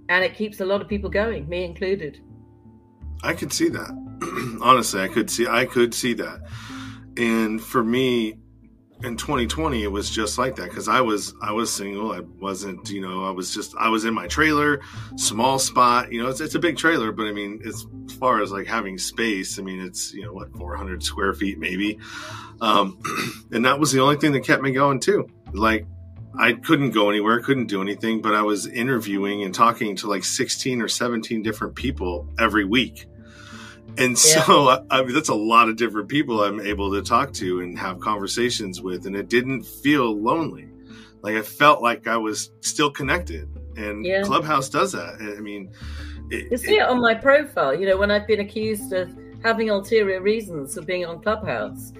and 0.08 0.24
it 0.24 0.34
keeps 0.34 0.60
a 0.60 0.64
lot 0.64 0.80
of 0.80 0.88
people 0.88 1.10
going, 1.10 1.48
me 1.48 1.64
included. 1.64 2.20
I 3.22 3.34
could 3.34 3.52
see 3.52 3.68
that. 3.70 4.58
Honestly, 4.62 5.00
I 5.00 5.08
could 5.08 5.30
see 5.30 5.46
I 5.46 5.64
could 5.64 5.94
see 5.94 6.14
that. 6.14 6.40
And 7.16 7.60
for 7.60 7.82
me, 7.82 8.36
in 9.02 9.16
2020 9.16 9.82
it 9.82 9.88
was 9.88 10.08
just 10.08 10.38
like 10.38 10.56
that 10.56 10.70
because 10.70 10.88
i 10.88 11.02
was 11.02 11.34
i 11.42 11.52
was 11.52 11.70
single 11.70 12.12
i 12.12 12.20
wasn't 12.40 12.88
you 12.88 13.00
know 13.00 13.24
i 13.24 13.30
was 13.30 13.52
just 13.52 13.76
i 13.76 13.90
was 13.90 14.06
in 14.06 14.14
my 14.14 14.26
trailer 14.26 14.80
small 15.16 15.58
spot 15.58 16.10
you 16.10 16.22
know 16.22 16.30
it's, 16.30 16.40
it's 16.40 16.54
a 16.54 16.58
big 16.58 16.78
trailer 16.78 17.12
but 17.12 17.26
i 17.26 17.32
mean 17.32 17.60
as 17.66 17.84
far 18.18 18.40
as 18.40 18.50
like 18.50 18.66
having 18.66 18.96
space 18.96 19.58
i 19.58 19.62
mean 19.62 19.80
it's 19.80 20.14
you 20.14 20.22
know 20.22 20.32
what 20.32 20.50
400 20.56 21.02
square 21.02 21.34
feet 21.34 21.58
maybe 21.58 21.98
um 22.62 22.98
and 23.52 23.66
that 23.66 23.78
was 23.78 23.92
the 23.92 24.00
only 24.00 24.16
thing 24.16 24.32
that 24.32 24.40
kept 24.40 24.62
me 24.62 24.70
going 24.70 24.98
too 24.98 25.28
like 25.52 25.86
i 26.38 26.52
couldn't 26.52 26.90
go 26.90 27.08
anywhere 27.10 27.40
couldn't 27.40 27.66
do 27.66 27.80
anything 27.80 28.20
but 28.20 28.34
i 28.34 28.42
was 28.42 28.66
interviewing 28.66 29.42
and 29.42 29.54
talking 29.54 29.96
to 29.96 30.08
like 30.08 30.24
16 30.24 30.82
or 30.82 30.88
17 30.88 31.42
different 31.42 31.74
people 31.74 32.28
every 32.38 32.64
week 32.64 33.06
and 33.98 34.10
yeah. 34.10 34.42
so, 34.44 34.84
I 34.90 35.02
mean, 35.02 35.14
that's 35.14 35.28
a 35.28 35.34
lot 35.34 35.68
of 35.68 35.76
different 35.76 36.08
people 36.08 36.42
I'm 36.42 36.60
able 36.60 36.92
to 36.92 37.02
talk 37.02 37.32
to 37.34 37.60
and 37.60 37.78
have 37.78 38.00
conversations 38.00 38.80
with. 38.80 39.06
And 39.06 39.16
it 39.16 39.28
didn't 39.28 39.62
feel 39.62 40.18
lonely. 40.20 40.68
Like 41.22 41.36
I 41.36 41.42
felt 41.42 41.82
like 41.82 42.06
I 42.06 42.16
was 42.16 42.50
still 42.60 42.90
connected. 42.90 43.48
And 43.76 44.04
yeah. 44.04 44.22
Clubhouse 44.22 44.68
does 44.68 44.92
that. 44.92 45.16
I 45.20 45.40
mean, 45.40 45.70
it, 46.30 46.50
you 46.50 46.56
see 46.56 46.76
it, 46.76 46.82
it 46.82 46.88
on 46.88 47.00
my 47.00 47.14
profile. 47.14 47.78
You 47.78 47.86
know, 47.86 47.96
when 47.96 48.10
I've 48.10 48.26
been 48.26 48.40
accused 48.40 48.92
of 48.92 49.10
having 49.42 49.70
ulterior 49.70 50.20
reasons 50.20 50.74
for 50.74 50.82
being 50.82 51.04
on 51.04 51.20
Clubhouse, 51.22 51.92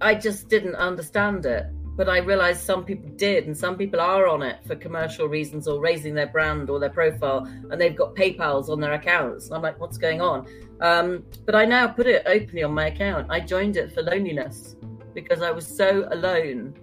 I 0.00 0.14
just 0.14 0.48
didn't 0.48 0.74
understand 0.76 1.46
it 1.46 1.66
but 1.96 2.08
I 2.08 2.18
realized 2.18 2.62
some 2.62 2.84
people 2.84 3.10
did, 3.16 3.46
and 3.46 3.56
some 3.56 3.76
people 3.76 4.00
are 4.00 4.26
on 4.26 4.42
it 4.42 4.60
for 4.66 4.74
commercial 4.74 5.28
reasons 5.28 5.68
or 5.68 5.80
raising 5.80 6.14
their 6.14 6.26
brand 6.26 6.70
or 6.70 6.78
their 6.78 6.90
profile, 6.90 7.46
and 7.70 7.80
they've 7.80 7.96
got 7.96 8.14
PayPal's 8.14 8.70
on 8.70 8.80
their 8.80 8.94
accounts. 8.94 9.46
And 9.46 9.56
I'm 9.56 9.62
like, 9.62 9.78
what's 9.78 9.98
going 9.98 10.20
on? 10.20 10.46
Um, 10.80 11.24
but 11.44 11.54
I 11.54 11.64
now 11.64 11.86
put 11.86 12.06
it 12.06 12.22
openly 12.26 12.62
on 12.62 12.72
my 12.72 12.86
account. 12.86 13.26
I 13.30 13.40
joined 13.40 13.76
it 13.76 13.92
for 13.92 14.02
loneliness 14.02 14.76
because 15.14 15.42
I 15.42 15.50
was 15.50 15.66
so 15.66 16.08
alone, 16.10 16.74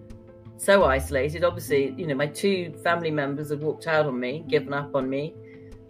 so 0.58 0.84
isolated. 0.84 1.44
Obviously, 1.44 1.94
you 1.98 2.06
know, 2.06 2.16
my 2.16 2.28
two 2.28 2.74
family 2.84 3.12
members 3.12 3.50
had 3.50 3.62
walked 3.62 3.88
out 3.88 4.06
on 4.06 4.20
me, 4.20 4.46
given 4.48 4.74
up 4.74 4.94
on 4.94 5.10
me. 5.10 5.34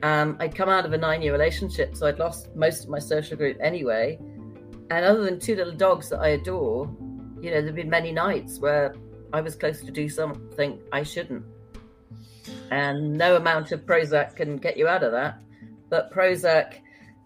Um, 0.02 0.38
I'd 0.40 0.56
come 0.56 0.70
out 0.70 0.86
of 0.86 0.94
a 0.94 0.98
nine 0.98 1.22
year 1.22 1.34
relationship, 1.34 1.96
so 1.98 2.08
I'd 2.08 2.20
lost 2.20 2.56
most 2.56 2.86
of 2.86 2.90
my 2.90 3.00
social 3.00 3.36
group 3.36 3.58
anyway. 3.60 4.18
And 4.92 5.06
other 5.06 5.24
than 5.24 5.40
two 5.40 5.56
little 5.56 5.76
dogs 5.76 6.10
that 6.10 6.20
I 6.20 6.30
adore, 6.30 6.86
you 7.42 7.52
know, 7.52 7.62
there've 7.62 7.76
been 7.76 7.90
many 7.90 8.12
nights 8.12 8.60
where 8.60 8.96
I 9.34 9.42
was 9.42 9.56
close 9.56 9.82
to 9.82 9.92
do 9.92 10.10
something 10.10 10.80
I 10.92 11.04
shouldn't. 11.04 11.46
And 12.72 13.18
no 13.18 13.36
amount 13.36 13.72
of 13.72 13.86
Prozac 13.86 14.36
can 14.36 14.58
get 14.58 14.78
you 14.78 14.88
out 14.88 15.04
of 15.04 15.12
that. 15.12 15.42
But 15.90 16.12
Prozac 16.12 16.76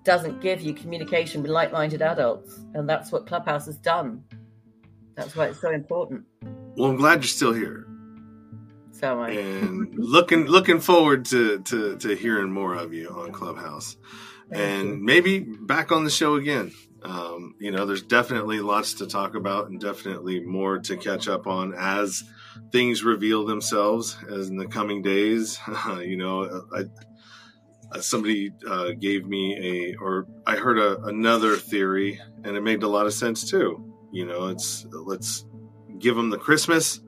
doesn't 0.03 0.41
give 0.41 0.61
you 0.61 0.73
communication 0.73 1.41
with 1.41 1.51
like 1.51 1.71
minded 1.71 2.01
adults. 2.01 2.59
And 2.73 2.87
that's 2.87 3.11
what 3.11 3.25
Clubhouse 3.27 3.65
has 3.65 3.77
done. 3.77 4.23
That's 5.15 5.35
why 5.35 5.47
it's 5.47 5.61
so 5.61 5.71
important. 5.71 6.25
Well, 6.75 6.89
I'm 6.89 6.97
glad 6.97 7.21
you're 7.21 7.23
still 7.23 7.53
here. 7.53 7.87
So 8.91 9.19
I. 9.21 9.31
and 9.31 9.93
looking 9.95 10.45
looking 10.45 10.79
forward 10.79 11.25
to, 11.25 11.59
to 11.61 11.97
to 11.97 12.15
hearing 12.15 12.51
more 12.51 12.75
of 12.75 12.93
you 12.93 13.09
on 13.09 13.31
Clubhouse, 13.31 13.97
and 14.51 15.01
maybe 15.01 15.39
back 15.39 15.91
on 15.91 16.03
the 16.03 16.09
show 16.09 16.35
again. 16.35 16.71
Um, 17.03 17.55
you 17.59 17.71
know, 17.71 17.85
there's 17.85 18.03
definitely 18.03 18.61
lots 18.61 18.95
to 18.95 19.07
talk 19.07 19.35
about 19.35 19.69
and 19.69 19.79
definitely 19.79 20.39
more 20.39 20.79
to 20.79 20.95
catch 20.95 21.27
up 21.27 21.47
on 21.47 21.73
as 21.73 22.23
things 22.71 23.03
reveal 23.03 23.45
themselves 23.45 24.17
as 24.29 24.49
in 24.49 24.57
the 24.57 24.67
coming 24.67 25.01
days. 25.01 25.59
you 25.99 26.17
know, 26.17 26.65
I, 26.73 26.83
I, 27.91 27.99
somebody 27.99 28.51
uh, 28.67 28.91
gave 28.91 29.25
me 29.25 29.93
a, 29.93 29.95
or 29.97 30.27
I 30.47 30.55
heard 30.55 30.77
a, 30.77 31.01
another 31.03 31.57
theory, 31.57 32.21
and 32.43 32.55
it 32.55 32.61
made 32.61 32.83
a 32.83 32.87
lot 32.87 33.05
of 33.05 33.13
sense 33.13 33.49
too. 33.49 33.93
You 34.11 34.25
know, 34.25 34.47
it's 34.47 34.85
let's 34.91 35.45
give 35.99 36.15
them 36.15 36.29
the 36.29 36.37
Christmas 36.37 37.01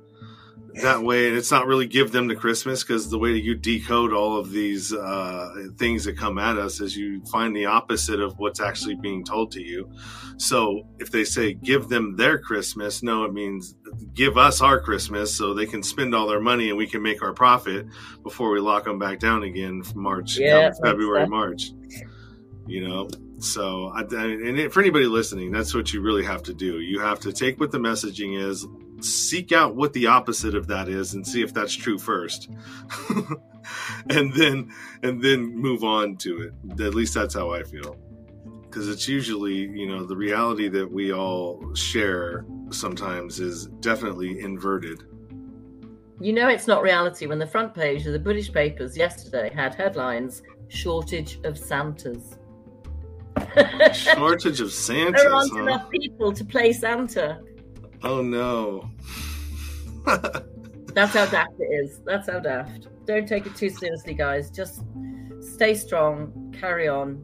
that 0.82 1.02
way 1.02 1.28
and 1.28 1.38
it's 1.38 1.52
not 1.52 1.68
really 1.68 1.88
give 1.88 2.12
them 2.12 2.28
to 2.28 2.36
christmas 2.36 2.84
because 2.84 3.10
the 3.10 3.18
way 3.18 3.32
that 3.34 3.44
you 3.44 3.56
decode 3.56 4.12
all 4.12 4.38
of 4.38 4.52
these 4.52 4.94
uh, 4.94 5.68
things 5.78 6.04
that 6.06 6.18
come 6.18 6.38
at 6.38 6.58
us 6.58 6.82
is 6.82 6.98
you 6.98 7.24
find 7.26 7.56
the 7.56 7.66
opposite 7.66 8.20
of 8.20 8.38
what's 8.40 8.60
actually 8.60 8.96
being 8.96 9.24
told 9.24 9.52
to 9.52 9.62
you. 9.62 9.90
So 10.38 10.88
if 11.00 11.12
they 11.12 11.24
say 11.24 11.54
give 11.54 11.88
them 11.88 12.16
their 12.18 12.38
christmas 12.38 13.02
no 13.02 13.24
it 13.24 13.34
means 13.34 13.76
give 14.14 14.38
us 14.38 14.62
our 14.62 14.80
christmas 14.80 15.36
so 15.36 15.54
they 15.54 15.66
can 15.66 15.82
spend 15.82 16.14
all 16.14 16.28
their 16.28 16.42
money 16.42 16.70
and 16.70 16.78
we 16.78 16.88
can 16.88 17.02
make 17.02 17.22
our 17.22 17.34
profit 17.34 17.88
before 18.24 18.52
we 18.52 18.60
lock 18.60 18.84
them 18.84 19.00
back 19.00 19.20
down 19.20 19.44
again 19.44 19.82
from 19.84 20.02
march 20.02 20.38
Yeah, 20.38 20.72
february 20.84 21.28
march. 21.28 21.72
You 22.68 22.88
know? 22.88 23.10
So 23.40 23.92
I, 23.94 24.02
and 24.02 24.74
for 24.74 24.82
anybody 24.82 25.06
listening 25.06 25.52
that's 25.52 25.74
what 25.74 25.94
you 25.94 26.02
really 26.02 26.24
have 26.24 26.44
to 26.44 26.54
do. 26.54 26.80
You 26.82 27.00
have 27.00 27.20
to 27.22 27.32
take 27.32 27.60
what 27.60 27.72
the 27.72 27.80
messaging 27.80 28.38
is 28.38 28.66
seek 29.02 29.52
out 29.52 29.76
what 29.76 29.94
the 29.94 30.08
opposite 30.08 30.56
of 30.56 30.68
that 30.68 30.88
is 30.88 31.14
and 31.14 31.26
see 31.26 31.42
if 31.42 31.54
that's 31.54 31.74
true 31.74 31.98
first 31.98 32.50
and 34.10 34.34
then 34.34 34.72
and 35.04 35.22
then 35.22 35.56
move 35.56 35.84
on 35.84 36.16
to 36.16 36.42
it 36.42 36.82
at 36.82 36.96
least 36.96 37.14
that's 37.14 37.34
how 37.34 37.52
i 37.52 37.62
feel 37.64 37.98
because 38.64 38.90
it's 38.90 39.08
usually 39.08 39.54
you 39.54 39.88
know 39.88 40.04
the 40.04 40.16
reality 40.16 40.68
that 40.68 40.90
we 40.90 41.14
all 41.14 41.74
share 41.76 42.46
sometimes 42.70 43.40
is 43.40 43.68
definitely 43.80 44.40
inverted 44.40 45.04
You 46.20 46.34
know 46.34 46.48
it's 46.48 46.68
not 46.68 46.82
reality 46.82 47.26
when 47.26 47.40
the 47.40 47.48
front 47.48 47.74
page 47.74 48.06
of 48.08 48.14
the 48.14 48.20
British 48.20 48.52
papers 48.52 48.96
yesterday 48.96 49.52
had 49.54 49.76
headlines 49.76 50.44
"Shortage 50.70 51.40
of 51.44 51.58
Santas." 51.58 52.38
shortage 53.94 54.62
of 54.62 54.72
santas 54.72 55.22
there 55.22 55.34
aren't 55.34 55.52
huh? 55.52 55.60
enough 55.60 55.90
people 55.90 56.32
to 56.32 56.46
play 56.46 56.72
Santa. 56.72 57.40
Oh 58.06 58.22
no 58.22 58.90
That's 60.94 61.14
how 61.14 61.26
daft 61.26 61.54
it 61.60 61.66
is. 61.66 62.00
That's 62.06 62.30
how 62.30 62.40
daft. 62.40 62.88
Don't 63.06 63.28
take 63.28 63.46
it 63.46 63.56
too 63.56 63.70
seriously, 63.70 64.14
guys. 64.14 64.50
Just 64.50 64.84
stay 65.42 65.74
strong, 65.74 66.56
carry 66.58 66.88
on. 66.88 67.22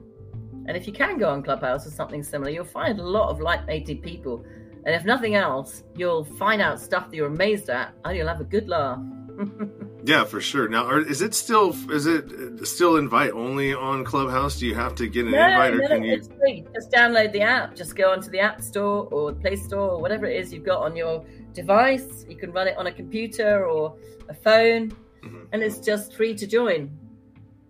And 0.68 0.76
if 0.76 0.86
you 0.88 0.94
can 0.94 1.18
go 1.18 1.30
on 1.30 1.42
Clubhouse 1.42 1.88
or 1.88 1.92
something 1.92 2.22
similar, 2.24 2.52
you'll 2.52 2.66
find 2.66 3.00
a 3.00 3.04
lot 3.04 3.30
of 3.30 3.40
like-minded 3.40 4.04
people. 4.04 4.46
And 4.86 4.94
if 4.94 5.06
nothing 5.06 5.36
else, 5.36 5.84
you'll 5.96 6.26
find 6.26 6.62
out 6.62 6.82
stuff 6.82 7.10
that 7.10 7.16
you're 7.16 7.28
amazed 7.28 7.70
at, 7.70 7.94
and 8.04 8.18
you'll 8.18 8.28
have 8.28 8.42
a 8.42 8.46
good 8.46 8.68
laugh. 8.68 9.00
Yeah, 10.04 10.24
for 10.24 10.42
sure. 10.42 10.68
Now, 10.68 10.86
are, 10.86 11.00
is 11.00 11.22
it 11.22 11.34
still 11.36 11.76
is 11.92 12.06
it 12.08 12.66
still 12.68 12.96
invite 12.98 13.32
only 13.32 13.74
on 13.74 14.04
Clubhouse? 14.04 14.58
Do 14.60 14.66
you 14.66 14.74
have 14.76 14.96
to 14.96 15.08
get 15.08 15.26
an 15.26 15.32
No, 15.32 15.48
invite, 15.48 15.74
or 15.74 15.78
no, 15.80 15.88
can 15.88 16.04
you? 16.04 16.14
it's 16.16 16.28
free. 16.40 16.66
Just 16.74 16.92
download 16.92 17.32
the 17.32 17.42
app. 17.42 17.76
Just 17.76 17.96
go 17.96 18.12
onto 18.12 18.30
the 18.32 18.40
App 18.40 18.62
Store 18.62 19.08
or 19.12 19.32
the 19.32 19.40
Play 19.40 19.56
Store 19.56 19.92
or 19.92 20.02
whatever 20.02 20.26
it 20.26 20.38
is 20.38 20.52
you've 20.54 20.66
got 20.66 20.82
on 20.82 20.96
your 20.96 21.24
device. 21.54 22.26
You 22.28 22.36
can 22.36 22.52
run 22.52 22.68
it 22.68 22.78
on 22.78 22.88
a 22.88 22.92
computer 22.92 23.66
or 23.68 23.96
a 24.30 24.34
phone, 24.34 24.92
Mhm. 25.24 25.48
and 25.52 25.62
it's 25.62 25.78
just 25.80 26.16
free 26.16 26.34
to 26.36 26.48
join. 26.48 26.90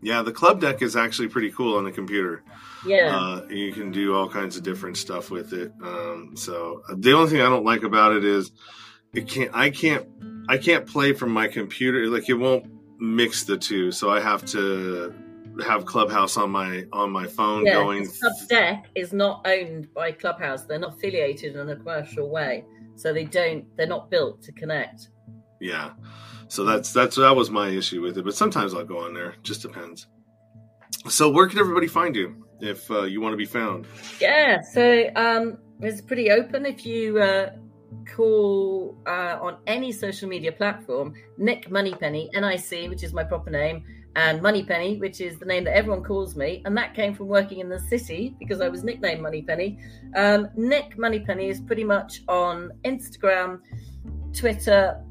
Yeah, 0.02 0.22
the 0.24 0.32
Clubdeck 0.32 0.82
is 0.82 0.96
actually 0.96 1.28
pretty 1.28 1.52
cool 1.52 1.78
on 1.78 1.84
the 1.84 1.92
computer. 1.92 2.44
Yeah. 2.86 3.16
Uh, 3.16 3.46
you 3.50 3.72
can 3.72 3.92
do 3.92 4.16
all 4.16 4.28
kinds 4.30 4.58
of 4.58 4.64
different 4.64 4.98
stuff 4.98 5.30
with 5.30 5.54
it. 5.54 5.72
Um, 5.84 6.32
so 6.36 6.82
uh, 6.90 6.96
the 6.98 7.12
only 7.14 7.30
thing 7.30 7.42
I 7.42 7.50
don't 7.50 7.66
like 7.66 7.84
about 7.84 8.14
it 8.16 8.24
is 8.26 8.52
it 9.14 9.28
can't. 9.28 9.52
I 9.54 9.70
can't. 9.70 10.08
I 10.50 10.58
can't 10.58 10.86
play 10.86 11.14
from 11.14 11.32
my 11.32 11.48
computer. 11.48 12.08
Like 12.08 12.30
it 12.30 12.34
won't 12.34 12.66
mix 13.00 13.44
the 13.44 13.58
two. 13.58 13.92
So 13.92 14.10
I 14.10 14.20
have 14.20 14.46
to 14.48 15.14
have 15.66 15.86
Clubhouse 15.86 16.38
on 16.38 16.52
my 16.52 16.86
on 16.94 17.12
my 17.12 17.28
phone 17.28 17.66
yeah, 17.66 17.74
going. 17.74 18.08
Substack 18.08 18.86
is 18.96 19.14
not 19.14 19.46
owned 19.46 19.94
by 19.94 20.12
Clubhouse. 20.12 20.64
They're 20.64 20.80
not 20.80 20.96
affiliated 20.96 21.56
in 21.56 21.70
a 21.70 21.76
commercial 21.76 22.30
way, 22.30 22.66
so 22.96 23.14
they 23.14 23.26
don't. 23.26 23.66
They're 23.78 23.88
not 23.88 24.10
built 24.10 24.42
to 24.44 24.52
connect. 24.52 25.10
Yeah. 25.60 25.92
So 26.48 26.66
that's 26.66 26.92
that's 26.92 27.16
that 27.16 27.36
was 27.36 27.50
my 27.50 27.70
issue 27.70 28.02
with 28.02 28.18
it. 28.18 28.26
But 28.26 28.36
sometimes 28.36 28.74
I'll 28.74 28.84
go 28.84 29.00
on 29.00 29.14
there. 29.14 29.36
Just 29.44 29.62
depends. 29.62 30.08
So 31.08 31.30
where 31.30 31.48
can 31.48 31.60
everybody 31.60 31.88
find 31.88 32.16
you 32.16 32.46
if 32.60 32.90
uh, 32.92 33.04
you 33.04 33.22
want 33.22 33.34
to 33.34 33.38
be 33.38 33.46
found? 33.46 33.88
Yeah, 34.20 34.62
so 34.62 35.10
um, 35.16 35.58
it's 35.80 36.02
pretty 36.02 36.30
open. 36.30 36.66
If 36.66 36.86
you 36.86 37.20
uh, 37.20 37.52
call 38.16 38.98
uh, 39.08 39.38
on 39.42 39.58
any 39.68 39.92
social 39.92 40.28
media 40.28 40.52
platform, 40.52 41.14
Nick 41.38 41.70
Moneypenny, 41.70 42.30
N-I-C, 42.34 42.90
which 42.90 43.04
is 43.04 43.14
my 43.14 43.24
proper 43.24 43.50
name, 43.50 43.84
and 44.16 44.42
Moneypenny, 44.42 44.98
which 44.98 45.22
is 45.22 45.40
the 45.40 45.46
name 45.46 45.64
that 45.64 45.76
everyone 45.76 46.04
calls 46.04 46.36
me, 46.36 46.62
and 46.66 46.76
that 46.78 46.94
came 46.94 47.14
from 47.14 47.28
working 47.28 47.60
in 47.60 47.70
the 47.70 47.80
city 47.80 48.36
because 48.40 48.60
I 48.60 48.68
was 48.68 48.84
nicknamed 48.84 49.22
Moneypenny. 49.22 49.80
Um, 50.16 50.50
Nick 50.56 50.98
Moneypenny 50.98 51.48
is 51.48 51.62
pretty 51.62 51.84
much 51.84 52.22
on 52.28 52.72
Instagram, 52.84 53.60
Twitter, 54.34 55.02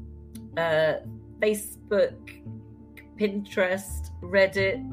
uh, 0.57 0.93
Facebook, 1.39 2.15
Pinterest, 3.19 4.11
Reddit, 4.21 4.85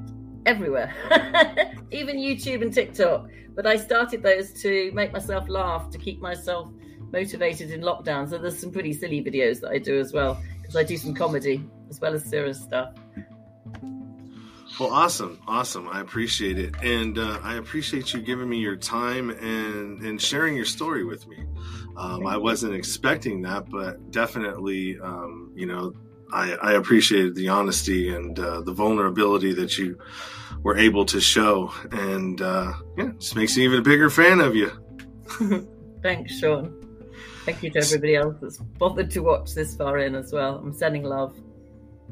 everywhere, 0.46 0.94
even 1.90 2.16
YouTube 2.16 2.62
and 2.62 2.72
TikTok. 2.72 3.28
But 3.54 3.66
I 3.66 3.76
started 3.76 4.22
those 4.22 4.52
to 4.62 4.90
make 4.92 5.12
myself 5.12 5.48
laugh, 5.48 5.90
to 5.90 5.98
keep 5.98 6.20
myself 6.20 6.70
motivated 7.12 7.70
in 7.70 7.80
lockdown. 7.80 8.28
So 8.28 8.38
there's 8.38 8.58
some 8.58 8.70
pretty 8.70 8.92
silly 8.92 9.22
videos 9.22 9.60
that 9.60 9.70
I 9.70 9.78
do 9.78 9.98
as 9.98 10.12
well, 10.12 10.40
because 10.60 10.76
I 10.76 10.82
do 10.82 10.96
some 10.96 11.14
comedy 11.14 11.64
as 11.90 12.00
well 12.00 12.14
as 12.14 12.24
serious 12.24 12.60
stuff. 12.60 12.94
Well, 14.78 14.92
awesome, 14.92 15.40
awesome. 15.48 15.88
I 15.88 16.00
appreciate 16.00 16.56
it, 16.56 16.74
and 16.82 17.18
uh, 17.18 17.40
I 17.42 17.56
appreciate 17.56 18.14
you 18.14 18.20
giving 18.20 18.48
me 18.48 18.58
your 18.58 18.76
time 18.76 19.30
and 19.30 20.00
and 20.02 20.22
sharing 20.22 20.54
your 20.54 20.66
story 20.66 21.04
with 21.04 21.26
me. 21.26 21.44
Um, 21.96 22.28
I 22.28 22.36
wasn't 22.36 22.74
expecting 22.74 23.42
that, 23.42 23.68
but 23.68 24.12
definitely, 24.12 24.96
um, 25.00 25.50
you 25.56 25.66
know, 25.66 25.94
I, 26.32 26.52
I 26.52 26.72
appreciated 26.74 27.34
the 27.34 27.48
honesty 27.48 28.14
and 28.14 28.38
uh, 28.38 28.60
the 28.60 28.72
vulnerability 28.72 29.52
that 29.54 29.78
you 29.78 29.98
were 30.62 30.76
able 30.78 31.04
to 31.06 31.20
show, 31.20 31.72
and 31.90 32.40
uh, 32.40 32.72
yeah, 32.96 33.10
just 33.18 33.34
makes 33.34 33.56
me 33.56 33.64
even 33.64 33.80
a 33.80 33.82
bigger 33.82 34.10
fan 34.10 34.38
of 34.38 34.54
you. 34.54 34.70
Thanks, 36.02 36.38
Sean. 36.38 36.77
Thank 37.48 37.62
you 37.62 37.70
to 37.70 37.78
everybody 37.78 38.14
else 38.14 38.36
that's 38.42 38.58
bothered 38.58 39.10
to 39.12 39.20
watch 39.20 39.54
this 39.54 39.74
far 39.74 39.96
in 39.96 40.14
as 40.14 40.34
well. 40.34 40.56
I'm 40.56 40.74
sending 40.74 41.02
love. 41.02 41.34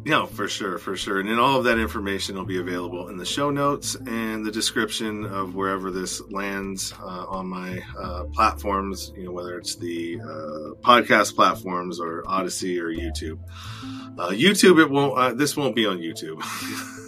Yeah, 0.03 0.25
for 0.25 0.49
sure, 0.49 0.79
for 0.79 0.97
sure. 0.97 1.21
And 1.21 1.29
then 1.29 1.39
all 1.39 1.59
of 1.59 1.65
that 1.65 1.79
information 1.79 2.37
will 2.37 2.47
be 2.47 2.59
available 2.59 3.11
in 3.11 3.19
the 3.19 3.27
show 3.27 3.51
notes 3.51 3.97
and 3.97 4.47
the 4.47 4.51
description 4.51 5.27
of 5.27 5.55
wherever 5.55 5.91
this 5.91 6.23
lands 6.31 6.95
uh, 6.99 7.27
on 7.29 7.49
my 7.49 7.83
uh, 7.99 8.25
platforms, 8.33 9.13
you 9.15 9.25
know, 9.25 9.33
whether 9.33 9.59
it's 9.59 9.77
the 9.77 10.19
uh, 10.23 10.81
podcast 10.81 11.35
platforms 11.35 12.01
or 12.01 12.25
Odysee 12.27 12.81
or 12.81 12.89
YouTube. 12.89 13.39
Uh, 14.19 14.31
YouTube, 14.31 14.81
it 14.81 14.89
won't, 14.89 15.19
uh, 15.19 15.35
this 15.35 15.55
won't 15.55 15.77
be 15.77 15.85
on 15.85 15.99
YouTube. 15.99 16.41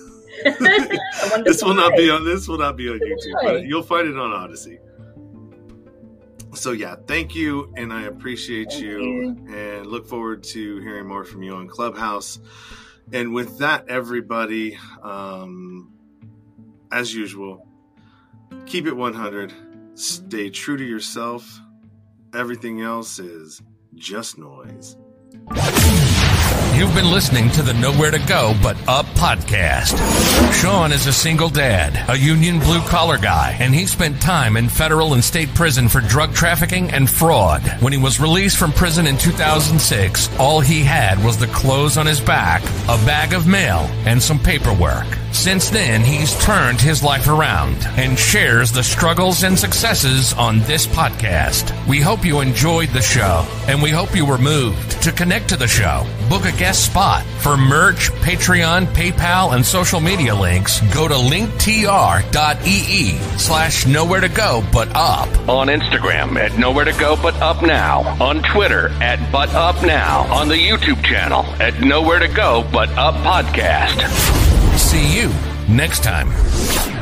This 1.44 1.62
will 1.62 1.74
not 1.74 1.96
be 1.96 2.10
on, 2.10 2.26
this 2.26 2.46
will 2.46 2.58
not 2.58 2.76
be 2.76 2.90
on 2.90 2.98
YouTube, 2.98 3.42
but 3.42 3.64
you'll 3.64 3.82
find 3.82 4.06
it 4.06 4.18
on 4.18 4.32
Odysee. 4.32 4.78
So 6.54 6.72
yeah, 6.72 6.96
thank 7.06 7.34
you, 7.34 7.72
and 7.76 7.92
I 7.92 8.02
appreciate 8.02 8.72
you, 8.78 9.00
you. 9.02 9.54
and 9.54 9.86
look 9.86 10.06
forward 10.06 10.42
to 10.44 10.78
hearing 10.80 11.06
more 11.06 11.24
from 11.24 11.42
you 11.42 11.54
on 11.54 11.68
Clubhouse. 11.68 12.40
And 13.12 13.32
with 13.32 13.58
that, 13.58 13.88
everybody, 13.88 14.78
um, 15.02 15.92
as 16.90 17.14
usual, 17.14 17.66
keep 18.66 18.86
it 18.86 18.96
100, 18.96 19.52
stay 19.94 20.50
true 20.50 20.76
to 20.76 20.84
yourself. 20.84 21.60
Everything 22.34 22.82
else 22.82 23.18
is 23.18 23.62
just 23.94 24.36
noise. 24.38 24.96
You've 26.74 26.94
been 26.94 27.10
listening 27.10 27.50
to 27.52 27.62
the 27.62 27.74
Nowhere 27.74 28.12
to 28.12 28.20
Go 28.20 28.54
But 28.62 28.76
Up 28.86 29.04
podcast. 29.06 29.96
Sean 30.60 30.92
is 30.92 31.08
a 31.08 31.12
single 31.12 31.48
dad, 31.48 32.08
a 32.08 32.16
union 32.16 32.60
blue 32.60 32.80
collar 32.82 33.18
guy, 33.18 33.56
and 33.58 33.74
he 33.74 33.84
spent 33.84 34.22
time 34.22 34.56
in 34.56 34.68
federal 34.68 35.14
and 35.14 35.24
state 35.24 35.52
prison 35.54 35.88
for 35.88 36.00
drug 36.00 36.34
trafficking 36.34 36.90
and 36.90 37.10
fraud. 37.10 37.62
When 37.80 37.92
he 37.92 37.98
was 37.98 38.20
released 38.20 38.58
from 38.58 38.70
prison 38.72 39.08
in 39.08 39.18
2006, 39.18 40.38
all 40.38 40.60
he 40.60 40.84
had 40.84 41.22
was 41.24 41.36
the 41.36 41.48
clothes 41.48 41.96
on 41.98 42.06
his 42.06 42.20
back, 42.20 42.62
a 42.84 42.96
bag 43.04 43.32
of 43.32 43.48
mail, 43.48 43.80
and 44.06 44.22
some 44.22 44.38
paperwork. 44.38 45.06
Since 45.32 45.70
then, 45.70 46.02
he's 46.02 46.36
turned 46.44 46.80
his 46.80 47.02
life 47.02 47.28
around 47.28 47.76
and 47.96 48.18
shares 48.18 48.72
the 48.72 48.82
struggles 48.82 49.44
and 49.44 49.58
successes 49.58 50.32
on 50.32 50.60
this 50.60 50.86
podcast. 50.86 51.72
We 51.86 52.00
hope 52.00 52.24
you 52.24 52.40
enjoyed 52.40 52.88
the 52.90 53.02
show 53.02 53.46
and 53.68 53.82
we 53.82 53.90
hope 53.90 54.16
you 54.16 54.26
were 54.26 54.38
moved 54.38 55.00
to 55.02 55.12
connect 55.12 55.48
to 55.50 55.56
the 55.56 55.68
show. 55.68 56.04
Book 56.28 56.44
a 56.44 56.52
guest 56.52 56.86
spot. 56.86 57.24
For 57.38 57.56
merch, 57.56 58.10
Patreon, 58.22 58.86
PayPal, 58.86 59.54
and 59.54 59.64
social 59.64 60.00
media 60.00 60.34
links, 60.34 60.80
go 60.92 61.06
to 61.06 61.14
linktr.ee 61.14 63.18
slash 63.38 63.86
nowhere 63.86 64.20
to 64.20 64.28
go 64.28 64.64
but 64.72 64.88
up. 64.94 65.28
On 65.48 65.68
Instagram 65.68 66.36
at 66.36 66.58
nowhere 66.58 66.84
to 66.84 66.92
go 66.92 67.16
but 67.16 67.34
up 67.36 67.62
now. 67.62 68.00
On 68.22 68.42
Twitter 68.42 68.88
at 69.00 69.30
but 69.30 69.50
up 69.50 69.80
now. 69.82 70.22
On 70.32 70.48
the 70.48 70.56
YouTube 70.56 71.02
channel 71.04 71.44
at 71.60 71.80
nowhere 71.80 72.18
to 72.18 72.28
go 72.28 72.66
but 72.72 72.88
up 72.90 73.14
podcast. 73.16 74.57
See 74.88 75.20
you 75.20 75.28
next 75.68 76.02
time. 76.02 76.97